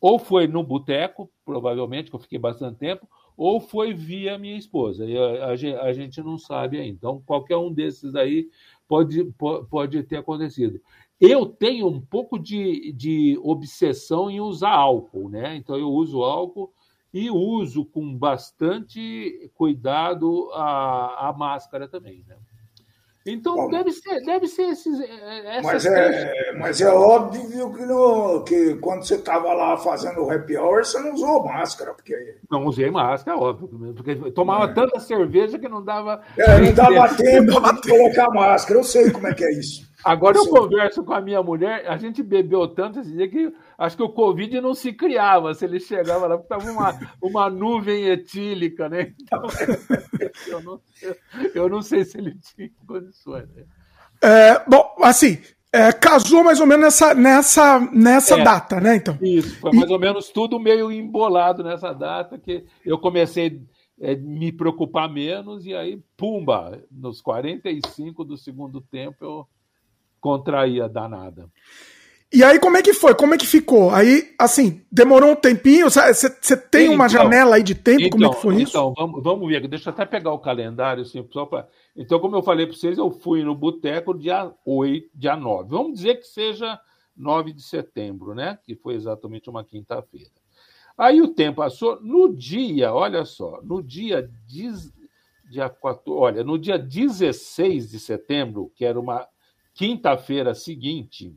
ou 0.00 0.18
foi 0.18 0.46
no 0.46 0.62
boteco, 0.62 1.30
provavelmente, 1.44 2.10
que 2.10 2.16
eu 2.16 2.20
fiquei 2.20 2.38
bastante 2.38 2.78
tempo, 2.78 3.08
ou 3.36 3.60
foi 3.60 3.92
via 3.92 4.38
minha 4.38 4.56
esposa. 4.56 5.04
E 5.04 5.16
a, 5.16 5.46
a, 5.46 5.82
a 5.84 5.92
gente 5.92 6.22
não 6.22 6.38
sabe 6.38 6.78
ainda. 6.78 6.96
Então, 6.96 7.22
qualquer 7.26 7.56
um 7.56 7.72
desses 7.72 8.14
aí 8.14 8.48
pode, 8.86 9.24
pode 9.70 10.02
ter 10.02 10.16
acontecido. 10.16 10.80
Eu 11.20 11.46
tenho 11.46 11.86
um 11.86 12.00
pouco 12.00 12.38
de, 12.38 12.92
de 12.92 13.38
obsessão 13.42 14.30
em 14.30 14.40
usar 14.40 14.72
álcool, 14.72 15.28
né? 15.28 15.56
Então, 15.56 15.76
eu 15.76 15.88
uso 15.88 16.22
álcool 16.22 16.72
e 17.12 17.30
uso 17.30 17.84
com 17.84 18.16
bastante 18.16 19.50
cuidado 19.54 20.50
a, 20.52 21.28
a 21.28 21.32
máscara 21.32 21.86
também, 21.86 22.24
né? 22.26 22.36
Então 23.24 23.54
Bom, 23.54 23.70
deve 23.70 23.92
ser, 23.92 24.20
deve 24.24 24.48
ser 24.48 24.62
esses. 24.62 25.00
É, 25.00 25.62
mas 25.62 25.86
é, 25.86 26.52
mas 26.58 26.80
é 26.80 26.90
óbvio 26.90 27.72
que, 27.72 27.86
no, 27.86 28.42
que 28.42 28.74
quando 28.76 29.04
você 29.04 29.14
estava 29.14 29.52
lá 29.52 29.76
fazendo 29.76 30.24
o 30.24 30.30
happy 30.30 30.56
hour, 30.56 30.84
você 30.84 30.98
não 30.98 31.14
usou 31.14 31.44
máscara. 31.44 31.94
Porque... 31.94 32.36
Não 32.50 32.66
usei 32.66 32.90
máscara, 32.90 33.38
óbvio. 33.38 33.94
Porque 33.94 34.16
tomava 34.32 34.64
é. 34.64 34.74
tanta 34.74 34.98
cerveja 34.98 35.56
que 35.56 35.68
não 35.68 35.84
dava. 35.84 36.20
É, 36.36 36.58
não 36.58 36.72
dava 36.74 37.14
tempo 37.14 37.60
de 37.60 37.80
colocar 37.88 38.28
máscara. 38.30 38.80
Eu 38.80 38.84
sei 38.84 39.10
como 39.10 39.28
é 39.28 39.34
que 39.34 39.44
é 39.44 39.52
isso. 39.52 39.91
Agora 40.04 40.36
eu, 40.36 40.48
converso 40.48 41.04
com 41.04 41.12
a 41.12 41.20
minha 41.20 41.42
mulher, 41.42 41.86
a 41.88 41.96
gente 41.96 42.22
bebeu 42.22 42.66
tanto 42.68 43.00
esse 43.00 43.12
dia 43.12 43.28
que 43.28 43.52
acho 43.78 43.96
que 43.96 44.02
o 44.02 44.08
Covid 44.08 44.60
não 44.60 44.74
se 44.74 44.92
criava 44.92 45.54
se 45.54 45.64
ele 45.64 45.78
chegava 45.78 46.26
lá, 46.26 46.36
porque 46.38 46.54
estava 46.54 46.70
uma, 46.70 47.14
uma 47.20 47.50
nuvem 47.50 48.06
etílica, 48.06 48.88
né? 48.88 49.14
Então, 49.20 49.42
eu, 50.48 50.62
não, 50.62 50.80
eu, 51.00 51.16
eu, 51.54 51.68
não 51.68 51.82
sei 51.82 52.04
se 52.04 52.18
ele 52.18 52.34
tinha 52.40 52.70
condições. 52.86 53.48
Né? 53.54 53.64
É, 54.20 54.64
bom, 54.68 54.94
assim, 55.02 55.38
é, 55.72 55.92
casou 55.92 56.44
mais 56.44 56.60
ou 56.60 56.66
menos 56.66 56.84
nessa, 56.84 57.14
nessa, 57.14 57.80
nessa 57.92 58.40
é, 58.40 58.44
data, 58.44 58.80
né? 58.80 58.96
Então. 58.96 59.16
Isso, 59.22 59.58
foi 59.60 59.72
mais 59.72 59.88
e... 59.88 59.92
ou 59.92 59.98
menos 59.98 60.28
tudo 60.30 60.60
meio 60.60 60.92
embolado 60.92 61.62
nessa 61.62 61.92
data 61.92 62.38
que 62.38 62.64
eu 62.84 62.98
comecei 62.98 63.62
a 64.02 64.10
é, 64.10 64.16
me 64.16 64.50
preocupar 64.50 65.08
menos 65.08 65.64
e 65.64 65.74
aí, 65.74 66.02
pumba, 66.16 66.82
nos 66.90 67.20
45 67.20 68.24
do 68.24 68.36
segundo 68.36 68.80
tempo 68.80 69.24
eu 69.24 69.46
contrair 70.22 70.80
a 70.80 70.88
danada. 70.88 71.50
E 72.32 72.42
aí, 72.42 72.58
como 72.58 72.78
é 72.78 72.82
que 72.82 72.94
foi? 72.94 73.14
Como 73.14 73.34
é 73.34 73.36
que 73.36 73.46
ficou? 73.46 73.90
Aí, 73.90 74.34
assim, 74.38 74.82
demorou 74.90 75.32
um 75.32 75.36
tempinho? 75.36 75.90
Você 75.90 76.56
tem 76.56 76.84
então, 76.84 76.94
uma 76.94 77.06
janela 77.06 77.56
aí 77.56 77.62
de 77.62 77.74
tempo? 77.74 78.00
Então, 78.00 78.10
como 78.18 78.24
é 78.24 78.34
que 78.34 78.40
foi 78.40 78.54
então, 78.54 78.62
isso? 78.62 78.70
Então, 78.70 78.94
vamos, 78.96 79.22
vamos 79.22 79.48
ver. 79.48 79.68
Deixa 79.68 79.90
eu 79.90 79.92
até 79.92 80.06
pegar 80.06 80.32
o 80.32 80.38
calendário, 80.38 81.02
assim, 81.02 81.22
só 81.30 81.44
pra... 81.44 81.68
Então, 81.94 82.18
como 82.18 82.34
eu 82.34 82.42
falei 82.42 82.66
para 82.66 82.74
vocês, 82.74 82.96
eu 82.96 83.10
fui 83.10 83.44
no 83.44 83.54
boteco 83.54 84.14
dia 84.16 84.50
8, 84.64 85.10
dia 85.14 85.36
9. 85.36 85.68
Vamos 85.68 85.92
dizer 85.92 86.14
que 86.14 86.26
seja 86.26 86.80
9 87.14 87.52
de 87.52 87.62
setembro, 87.62 88.34
né? 88.34 88.58
Que 88.64 88.74
foi 88.74 88.94
exatamente 88.94 89.50
uma 89.50 89.62
quinta-feira. 89.62 90.30
Aí 90.96 91.20
o 91.20 91.28
tempo 91.28 91.56
passou. 91.56 92.00
No 92.00 92.34
dia, 92.34 92.94
olha 92.94 93.26
só, 93.26 93.60
no 93.62 93.82
dia, 93.82 94.30
dia 94.46 95.68
14, 95.68 96.00
olha, 96.08 96.42
no 96.42 96.58
dia 96.58 96.78
16 96.78 97.90
de 97.90 98.00
setembro, 98.00 98.72
que 98.74 98.86
era 98.86 98.98
uma 98.98 99.28
quinta-feira 99.74 100.54
seguinte, 100.54 101.34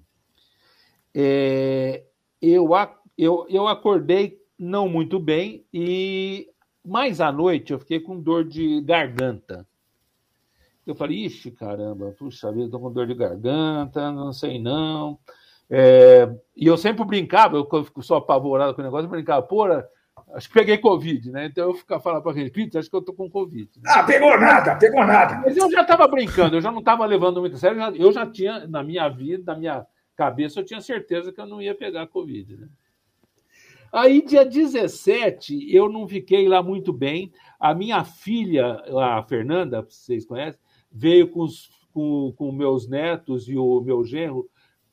é, 1.13 2.03
eu, 2.41 2.69
eu, 3.17 3.45
eu 3.49 3.67
acordei 3.67 4.39
não 4.57 4.87
muito 4.87 5.19
bem 5.19 5.65
e 5.73 6.49
mais 6.83 7.19
à 7.19 7.31
noite 7.31 7.73
eu 7.73 7.79
fiquei 7.79 7.99
com 7.99 8.19
dor 8.19 8.45
de 8.45 8.81
garganta. 8.81 9.67
Eu 10.85 10.93
falei, 10.93 11.25
ixi, 11.25 11.49
caramba, 11.49 12.13
puxa 12.17 12.51
vida, 12.51 12.65
estou 12.65 12.79
com 12.79 12.91
dor 12.91 13.07
de 13.07 13.15
garganta, 13.15 14.11
não 14.11 14.31
sei 14.31 14.59
não. 14.59 15.17
É, 15.67 16.31
e 16.55 16.67
eu 16.67 16.77
sempre 16.77 17.03
brincava, 17.03 17.57
eu 17.57 17.83
fico 17.83 18.03
só 18.03 18.17
apavorado 18.17 18.75
com 18.75 18.81
o 18.81 18.83
negócio, 18.83 19.05
eu 19.05 19.09
brincava, 19.09 19.41
porra, 19.41 19.87
acho 20.33 20.47
que 20.47 20.53
peguei 20.53 20.77
Covid, 20.77 21.31
né? 21.31 21.45
Então 21.45 21.69
eu 21.69 21.73
ficava 21.73 22.01
falando 22.01 22.23
para 22.23 22.39
ele, 22.39 22.49
Pito, 22.49 22.77
acho 22.77 22.89
que 22.89 22.95
eu 22.95 23.01
tô 23.01 23.13
com 23.13 23.29
Covid. 23.29 23.69
Né? 23.77 23.83
Ah, 23.87 24.03
pegou 24.03 24.39
nada, 24.39 24.75
pegou 24.75 25.05
nada. 25.05 25.41
Mas 25.45 25.55
eu 25.55 25.71
já 25.71 25.81
estava 25.81 26.07
brincando, 26.07 26.57
eu 26.57 26.61
já 26.61 26.71
não 26.71 26.79
estava 26.79 27.05
levando 27.05 27.39
muito 27.39 27.55
a 27.55 27.59
sério, 27.59 27.81
eu 27.95 28.11
já 28.11 28.25
tinha, 28.25 28.67
na 28.67 28.83
minha 28.83 29.07
vida, 29.09 29.53
na 29.53 29.59
minha 29.59 29.85
cabeça, 30.15 30.59
eu 30.59 30.65
tinha 30.65 30.81
certeza 30.81 31.31
que 31.31 31.39
eu 31.39 31.45
não 31.45 31.61
ia 31.61 31.75
pegar 31.75 32.07
Covid, 32.07 32.57
né? 32.57 32.67
Aí, 33.93 34.21
dia 34.21 34.43
17, 34.43 35.73
eu 35.73 35.87
não 35.89 36.05
fiquei 36.05 36.49
lá 36.49 36.61
muito 36.61 36.91
bem. 36.91 37.31
A 37.57 37.73
minha 37.73 38.03
filha, 38.03 38.83
a 38.99 39.23
Fernanda, 39.23 39.81
vocês 39.83 40.25
conhecem, 40.25 40.59
veio 40.91 41.29
com 41.29 41.43
os 41.43 41.69
com, 41.95 42.33
com 42.35 42.51
meus 42.51 42.89
netos 42.89 43.47
e 43.47 43.57
o 43.57 43.79
meu 43.79 44.03
genro 44.03 44.49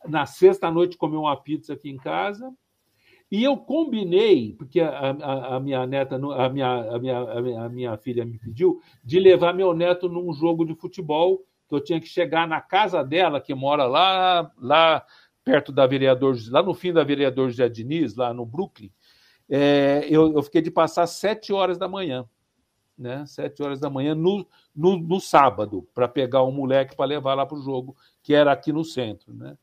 na 0.06 0.24
sexta 0.24 0.70
noite 0.70 0.96
comer 0.96 1.16
uma 1.16 1.36
pizza 1.36 1.72
aqui 1.72 1.90
em 1.90 1.96
casa. 1.96 2.54
E 3.32 3.42
eu 3.42 3.56
combinei, 3.56 4.52
porque 4.52 4.78
a, 4.78 4.90
a, 4.90 5.56
a, 5.56 5.60
minha 5.60 5.86
neta, 5.86 6.16
a 6.16 6.48
minha, 6.50 6.94
a, 6.94 6.98
minha, 6.98 7.18
a 7.64 7.68
minha 7.70 7.96
filha 7.96 8.26
me 8.26 8.38
pediu, 8.38 8.82
de 9.02 9.18
levar 9.18 9.54
meu 9.54 9.72
neto 9.72 10.06
num 10.06 10.34
jogo 10.34 10.66
de 10.66 10.74
futebol, 10.74 11.42
que 11.66 11.74
eu 11.74 11.80
tinha 11.82 11.98
que 11.98 12.06
chegar 12.06 12.46
na 12.46 12.60
casa 12.60 13.02
dela, 13.02 13.40
que 13.40 13.54
mora 13.54 13.86
lá, 13.86 14.52
lá 14.58 15.06
perto 15.42 15.72
da 15.72 15.86
vereador, 15.86 16.36
lá 16.50 16.62
no 16.62 16.74
fim 16.74 16.92
da 16.92 17.02
vereador 17.02 17.48
José 17.48 17.70
Diniz, 17.70 18.14
lá 18.14 18.34
no 18.34 18.44
Brooklyn. 18.44 18.92
É, 19.48 20.06
eu, 20.10 20.34
eu, 20.34 20.42
fiquei 20.42 20.60
de 20.60 20.70
passar 20.70 21.06
sete 21.06 21.54
horas 21.54 21.78
da 21.78 21.88
manhã, 21.88 22.26
né? 22.98 23.24
Sete 23.24 23.62
horas 23.62 23.80
da 23.80 23.88
manhã 23.88 24.14
no, 24.14 24.46
no, 24.76 24.98
no 24.98 25.18
sábado, 25.18 25.88
para 25.94 26.06
pegar 26.06 26.42
um 26.42 26.52
moleque 26.52 26.94
para 26.94 27.06
levar 27.06 27.32
lá 27.32 27.46
para 27.46 27.56
o 27.56 27.62
jogo, 27.62 27.96
que 28.22 28.34
era 28.34 28.52
aqui 28.52 28.74
no 28.74 28.84
centro, 28.84 29.32
né? 29.32 29.56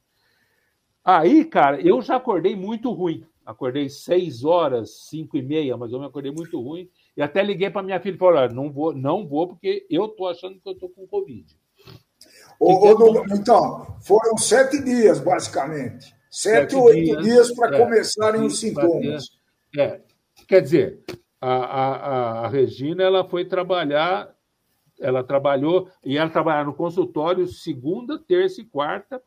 Aí, 1.06 1.46
cara, 1.46 1.80
eu 1.80 2.02
já 2.02 2.16
acordei 2.16 2.56
muito 2.56 2.92
ruim. 2.92 3.29
Acordei 3.50 3.90
seis 3.90 4.46
horas, 4.46 5.08
cinco 5.08 5.36
e 5.36 5.42
meia, 5.42 5.76
mas 5.76 5.92
eu 5.92 6.00
me 6.00 6.06
acordei 6.06 6.32
muito 6.32 6.62
ruim. 6.62 6.88
E 7.18 7.22
até 7.24 7.42
liguei 7.42 7.68
para 7.68 7.82
minha 7.82 8.00
filha 8.00 8.14
e 8.14 8.20
falei: 8.20 8.48
não 8.50 8.72
vou, 8.72 8.94
não 8.94 9.28
vou, 9.28 9.48
porque 9.48 9.88
eu 9.90 10.08
tô 10.08 10.28
achando 10.28 10.60
que 10.60 10.70
eu 10.70 10.76
tô 10.76 10.88
com 10.88 11.08
Covid. 11.08 11.58
Ô, 12.60 12.74
ô, 12.74 13.26
então, 13.34 13.98
foram 14.02 14.38
sete 14.38 14.84
dias, 14.84 15.20
basicamente. 15.20 16.16
Sete, 16.30 16.76
ou 16.76 16.84
oito 16.84 17.00
dias, 17.00 17.24
dias 17.24 17.56
para 17.56 17.76
é, 17.76 17.80
começarem 17.84 18.44
os 18.44 18.60
sintomas. 18.60 19.32
É, 19.76 20.00
quer 20.48 20.62
dizer, 20.62 21.04
a, 21.42 21.56
a, 21.56 22.46
a 22.46 22.48
Regina 22.50 23.02
ela 23.02 23.28
foi 23.28 23.46
trabalhar, 23.46 24.30
ela 25.00 25.24
trabalhou, 25.24 25.90
e 26.06 26.20
ela 26.20 26.30
trabalhava 26.30 26.66
no 26.66 26.76
consultório 26.76 27.48
segunda, 27.48 28.20
terça 28.20 28.62
e 28.62 28.66
quarta, 28.66 29.20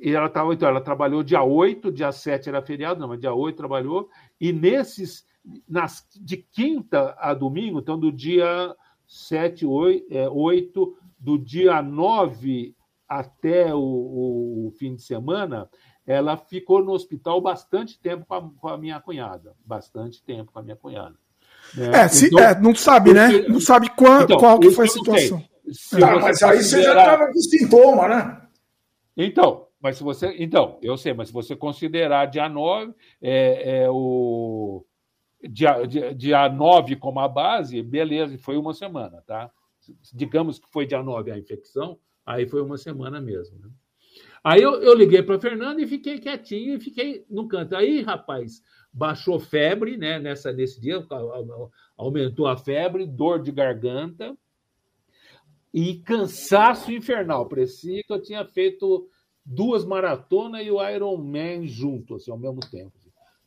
e 0.00 0.14
ela, 0.14 0.28
tava, 0.28 0.52
então, 0.52 0.68
ela 0.68 0.80
trabalhou 0.80 1.22
dia 1.22 1.42
8, 1.42 1.92
dia 1.92 2.10
7 2.10 2.48
era 2.48 2.62
feriado, 2.62 3.00
não, 3.00 3.08
mas 3.08 3.20
dia 3.20 3.32
8 3.32 3.56
trabalhou, 3.56 4.08
e 4.40 4.52
nesses, 4.52 5.24
nas, 5.68 6.06
de 6.20 6.36
quinta 6.36 7.14
a 7.18 7.32
domingo, 7.34 7.78
então 7.78 7.98
do 7.98 8.10
dia 8.10 8.74
7, 9.06 9.64
8, 9.64 10.06
é, 10.10 10.28
8 10.28 10.96
do 11.18 11.38
dia 11.38 11.80
9 11.82 12.74
até 13.08 13.74
o, 13.74 13.78
o, 13.78 14.72
fim 14.78 14.94
de 14.94 15.02
semana, 15.02 15.68
ela 16.06 16.36
ficou 16.36 16.84
no 16.84 16.92
hospital 16.92 17.40
bastante 17.40 17.98
tempo 18.00 18.26
com 18.26 18.34
a, 18.34 18.50
com 18.50 18.68
a 18.68 18.76
minha 18.76 19.00
cunhada, 19.00 19.54
bastante 19.64 20.22
tempo 20.22 20.52
com 20.52 20.58
a 20.58 20.62
minha 20.62 20.76
cunhada. 20.76 21.14
Né? 21.74 21.90
É, 22.00 22.08
se, 22.08 22.26
então, 22.26 22.40
é, 22.40 22.60
não 22.60 22.74
sabe, 22.74 23.12
né? 23.12 23.28
Não 23.48 23.60
sabe 23.60 23.90
qual, 23.90 24.22
então, 24.22 24.38
qual 24.38 24.58
que 24.58 24.70
foi 24.70 24.86
a 24.86 24.90
situação. 24.90 25.42
Tá, 25.98 26.18
mas 26.18 26.42
aí 26.42 26.62
você 26.62 26.82
já 26.82 26.96
estava 26.96 27.26
com 27.26 27.40
sintoma, 27.40 28.08
né? 28.08 28.42
Então, 29.16 29.67
mas 29.80 29.96
se 29.96 30.02
você. 30.02 30.34
Então, 30.38 30.78
eu 30.82 30.96
sei, 30.96 31.12
mas 31.14 31.28
se 31.28 31.34
você 31.34 31.54
considerar 31.54 32.26
dia 32.26 32.48
9, 32.48 32.94
é, 33.22 33.82
é 33.82 33.90
o. 33.90 34.84
Dia, 35.40 35.86
dia, 35.86 36.14
dia 36.14 36.48
9 36.48 36.96
como 36.96 37.20
a 37.20 37.28
base, 37.28 37.80
beleza, 37.80 38.36
foi 38.38 38.56
uma 38.56 38.74
semana, 38.74 39.22
tá? 39.24 39.48
Digamos 40.12 40.58
que 40.58 40.68
foi 40.72 40.84
dia 40.84 41.00
9 41.00 41.30
a 41.30 41.38
infecção, 41.38 41.96
aí 42.26 42.44
foi 42.48 42.60
uma 42.60 42.76
semana 42.76 43.20
mesmo. 43.20 43.56
Né? 43.60 43.70
Aí 44.42 44.60
eu, 44.60 44.82
eu 44.82 44.94
liguei 44.94 45.22
para 45.22 45.38
Fernando 45.38 45.78
e 45.78 45.86
fiquei 45.86 46.18
quietinho 46.18 46.74
e 46.74 46.80
fiquei 46.80 47.24
no 47.30 47.46
canto. 47.46 47.76
Aí, 47.76 48.02
rapaz, 48.02 48.60
baixou 48.92 49.38
febre, 49.38 49.96
né? 49.96 50.18
Nessa, 50.18 50.52
nesse 50.52 50.80
dia, 50.80 51.06
aumentou 51.96 52.48
a 52.48 52.56
febre, 52.56 53.06
dor 53.06 53.40
de 53.40 53.52
garganta 53.52 54.36
e 55.72 55.96
cansaço 55.96 56.90
infernal. 56.90 57.48
Parecia 57.48 58.02
que 58.02 58.12
eu 58.12 58.20
tinha 58.20 58.44
feito 58.44 59.08
duas 59.48 59.84
maratonas 59.84 60.64
e 60.64 60.70
o 60.70 60.86
Ironman 60.86 61.66
junto, 61.66 62.16
assim, 62.16 62.30
ao 62.30 62.38
mesmo 62.38 62.60
tempo. 62.60 62.92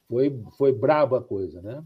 Foi, 0.10 0.44
foi 0.58 0.74
braba 0.74 1.20
a 1.20 1.24
coisa, 1.24 1.62
né? 1.62 1.84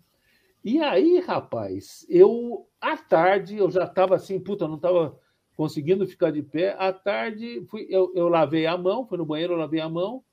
E 0.63 0.81
aí, 0.81 1.19
rapaz, 1.19 2.05
eu, 2.09 2.65
à 2.81 2.97
tarde, 2.97 3.57
eu 3.57 3.69
já 3.69 3.83
estava 3.83 4.15
assim, 4.15 4.39
puta, 4.39 4.67
não 4.67 4.77
estava 4.77 5.15
conseguindo 5.55 6.07
ficar 6.07 6.31
de 6.31 6.41
pé. 6.41 6.75
À 6.79 6.91
tarde, 6.91 7.63
fui, 7.69 7.85
eu, 7.89 8.11
eu 8.15 8.27
lavei 8.27 8.65
a 8.65 8.77
mão, 8.77 9.05
fui 9.05 9.17
no 9.17 9.25
banheiro, 9.25 9.53
eu 9.53 9.57
lavei 9.57 9.79
a 9.79 9.89
mão 9.89 10.23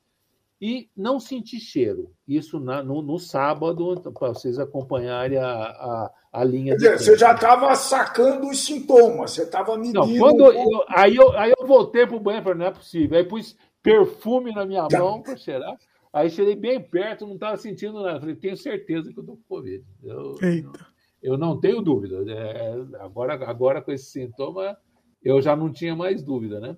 e 0.59 0.89
não 0.97 1.19
senti 1.19 1.59
cheiro. 1.59 2.15
Isso 2.27 2.61
na, 2.61 2.83
no, 2.83 3.03
no, 3.03 3.19
sábado, 3.19 4.01
para 4.01 4.29
vocês 4.29 4.59
acompanharem 4.61 5.37
a, 5.37 5.53
a, 5.53 6.11
a 6.33 6.45
linha. 6.45 6.77
Quer 6.79 6.95
dizer, 6.95 6.99
você 6.99 7.19
já 7.19 7.35
estava 7.35 7.75
sacando 7.75 8.49
os 8.49 8.65
sintomas, 8.65 9.33
você 9.33 9.43
estava 9.43 9.77
medindo. 9.77 10.07
Não, 10.07 10.19
quando 10.19 10.53
eu, 10.53 10.85
aí, 10.89 11.17
eu, 11.17 11.37
aí 11.37 11.53
eu 11.59 11.67
voltei 11.67 12.07
para 12.07 12.17
o 12.17 12.21
banheiro 12.21 12.45
e 12.45 12.49
falei, 12.49 12.59
não 12.61 12.67
é 12.67 12.71
possível. 12.71 13.19
Aí 13.19 13.25
pus 13.25 13.57
perfume 13.83 14.53
na 14.53 14.65
minha 14.65 14.87
mão 14.91 15.23
para 15.23 15.37
cheirar. 15.37 15.77
Aí 16.13 16.31
cheguei 16.31 16.55
bem 16.55 16.81
perto, 16.81 17.27
não 17.27 17.35
estava 17.35 17.57
sentindo 17.57 18.03
nada. 18.03 18.21
Falei, 18.21 18.37
tenho 18.37 18.57
certeza 18.57 19.13
que 19.13 19.19
eu 19.19 19.23
estou 19.23 19.37
com 19.37 19.43
Covid. 19.49 19.85
Eu, 20.03 20.37
Eita. 20.43 20.87
eu 21.23 21.39
não 21.39 21.59
tenho 21.59 21.81
dúvida. 21.81 22.23
É, 22.31 22.75
agora, 23.01 23.35
agora, 23.49 23.81
com 23.81 23.91
esse 23.93 24.11
sintoma, 24.11 24.77
eu 25.23 25.41
já 25.41 25.57
não 25.57 25.73
tinha 25.73 25.97
mais 25.97 26.23
dúvida, 26.23 26.61
né? 26.61 26.77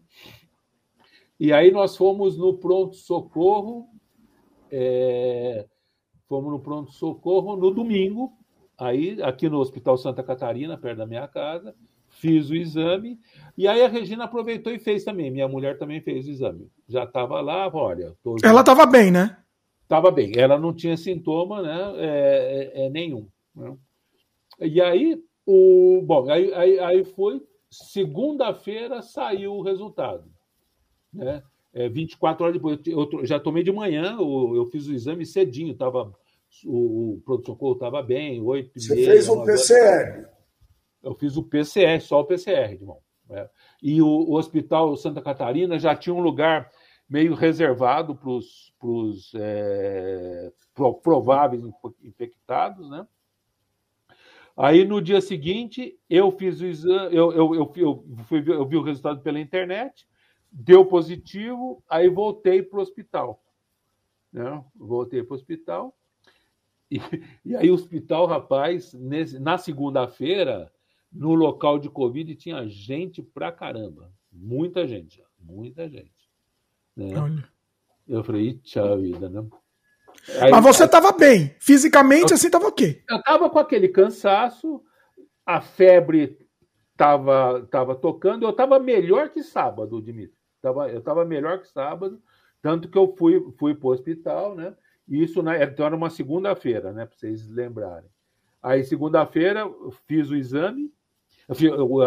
E 1.39 1.53
aí 1.53 1.73
nós 1.73 1.97
fomos 1.97 2.39
no 2.39 2.59
pronto-socorro, 2.59 3.89
é, 4.71 5.67
fomos 6.29 6.53
no 6.53 6.61
pronto-socorro 6.61 7.57
no 7.57 7.73
domingo, 7.73 8.33
aí 8.79 9.21
aqui 9.21 9.49
no 9.49 9.59
Hospital 9.59 9.99
Santa 9.99 10.23
Catarina, 10.23 10.79
perto 10.79 10.99
da 10.99 11.07
minha 11.07 11.27
casa, 11.27 11.75
fiz 12.25 12.49
o 12.49 12.55
exame, 12.55 13.21
e 13.57 13.69
aí 13.69 13.83
a 13.83 13.89
Regina 13.89 14.25
aproveitou 14.25 14.73
e 14.73 14.79
fez 14.79 15.05
também. 15.05 15.31
Minha 15.31 15.47
mulher 15.47 15.79
também 15.79 16.01
fez 16.01 16.27
o 16.27 16.31
exame. 16.31 16.71
Já 16.89 17.05
estava 17.05 17.39
lá, 17.43 17.71
olha. 17.73 18.15
Tô... 18.23 18.37
Ela 18.43 18.61
estava 18.61 18.87
bem, 18.87 19.11
né? 19.11 19.37
Estava 19.83 20.11
bem. 20.11 20.33
Ela 20.35 20.59
não 20.59 20.73
tinha 20.73 20.97
sintoma 20.97 21.61
né, 21.61 21.93
é, 21.99 22.73
é, 22.75 22.87
é, 22.87 22.91
nenhum. 22.91 23.29
Né? 23.55 23.77
E 24.59 24.81
aí, 24.81 25.23
o, 25.45 26.01
bom, 26.03 26.31
aí, 26.31 26.53
aí, 26.55 26.79
aí 26.79 27.05
foi. 27.05 27.43
Segunda-feira 27.71 29.03
saiu 29.03 29.53
o 29.53 29.63
resultado. 29.63 30.25
Né? 31.13 31.43
É, 31.75 31.89
24 31.91 32.43
horas 32.43 32.57
depois. 32.57 32.79
Eu, 32.87 33.09
eu 33.13 33.27
já 33.27 33.39
tomei 33.39 33.63
de 33.63 33.71
manhã, 33.71 34.17
eu, 34.19 34.53
eu 34.57 34.67
fiz 34.67 34.87
o 34.87 34.95
exame 34.95 35.27
cedinho, 35.27 35.75
tava, 35.75 36.15
o, 36.65 37.15
o 37.15 37.23
pronto-socorro 37.25 37.75
estava 37.75 38.01
bem, 38.03 38.41
8 38.41 38.81
Você 38.81 38.95
meia, 38.95 39.11
fez 39.11 39.29
o 39.29 39.45
PCR? 39.45 40.34
Eu 41.05 41.15
fiz 41.15 41.37
o 41.37 41.43
PCR, 41.43 42.01
só 42.01 42.21
o 42.21 42.25
PCR, 42.25 42.73
irmão. 42.73 42.99
Né? 43.29 43.49
E 43.83 44.03
o, 44.03 44.07
o, 44.07 44.35
Hospital 44.37 44.97
Santa 44.97 45.23
Catarina 45.23 45.79
já 45.79 45.95
tinha 45.95 46.15
um 46.15 46.21
lugar 46.21 46.71
meio 47.09 47.35
reservado 47.35 48.15
para 48.17 48.31
os 48.31 49.33
é, 49.35 50.53
prováveis 51.03 51.63
infectados, 52.03 52.89
né? 52.89 53.07
Aí 54.57 54.85
no 54.85 55.03
dia 55.03 55.21
seguinte 55.21 55.99
eu 56.09 56.31
fiz 56.31 56.61
o 56.61 56.67
exame, 56.67 57.15
eu, 57.15 57.33
eu, 57.33 57.55
eu, 57.55 57.73
eu, 57.77 58.05
fui, 58.25 58.45
eu 58.47 58.65
vi 58.65 58.77
o 58.77 58.83
resultado 58.83 59.21
pela 59.21 59.41
internet, 59.41 60.07
deu 60.51 60.87
positivo, 60.87 61.83
aí 61.89 62.09
voltei 62.09 62.63
para 62.63 62.79
o 62.79 62.83
hospital. 62.83 63.43
Né? 64.33 64.65
Voltei 64.77 65.23
para 65.25 65.35
o 65.35 65.37
hospital. 65.37 65.93
E, 66.89 66.99
e 67.45 67.57
aí 67.57 67.69
o 67.71 67.75
hospital, 67.75 68.27
rapaz, 68.27 68.95
nesse, 68.95 69.41
na 69.41 69.59
segunda-feira, 69.59 70.73
no 71.15 71.35
local 71.35 71.79
de 71.79 71.89
Covid 71.89 72.35
tinha 72.35 72.67
gente 72.69 73.23
pra 73.23 73.53
caramba. 73.53 74.11
Muita 74.33 74.87
gente, 74.87 75.23
muita 75.39 75.89
gente. 75.89 76.13
Né? 76.97 77.17
Olha. 77.17 77.49
Eu 78.07 78.23
falei, 78.23 78.59
tchau, 78.59 78.99
vida, 78.99 79.29
né? 79.31 79.47
Aí, 80.41 80.51
Mas 80.51 80.63
você 80.65 80.85
estava 80.85 81.13
bem, 81.13 81.55
fisicamente 81.59 82.31
eu, 82.31 82.35
assim 82.35 82.47
estava 82.47 82.67
ok. 82.67 83.03
Eu 83.09 83.17
estava 83.17 83.49
com 83.49 83.59
aquele 83.59 83.89
cansaço, 83.89 84.83
a 85.45 85.61
febre 85.61 86.39
estava 86.93 87.67
tava 87.71 87.95
tocando, 87.95 88.45
eu 88.45 88.51
estava 88.51 88.79
melhor 88.79 89.31
que 89.31 89.43
sábado, 89.43 90.03
Dimitri. 90.03 90.37
Tava, 90.61 90.89
eu 90.89 90.99
estava 90.99 91.25
melhor 91.25 91.61
que 91.61 91.69
sábado, 91.69 92.23
tanto 92.63 92.89
que 92.89 92.97
eu 92.97 93.15
fui, 93.17 93.53
fui 93.59 93.75
para 93.75 93.89
o 93.89 93.93
hospital, 93.93 94.55
né? 94.55 94.75
Isso 95.07 95.43
né, 95.43 95.63
então 95.63 95.85
era 95.85 95.97
uma 95.97 96.09
segunda-feira, 96.09 96.93
né? 96.93 97.05
Para 97.05 97.17
vocês 97.17 97.47
lembrarem. 97.49 98.09
Aí, 98.63 98.83
segunda-feira, 98.83 99.71
fiz 100.07 100.31
o 100.31 100.37
exame, 100.37 100.91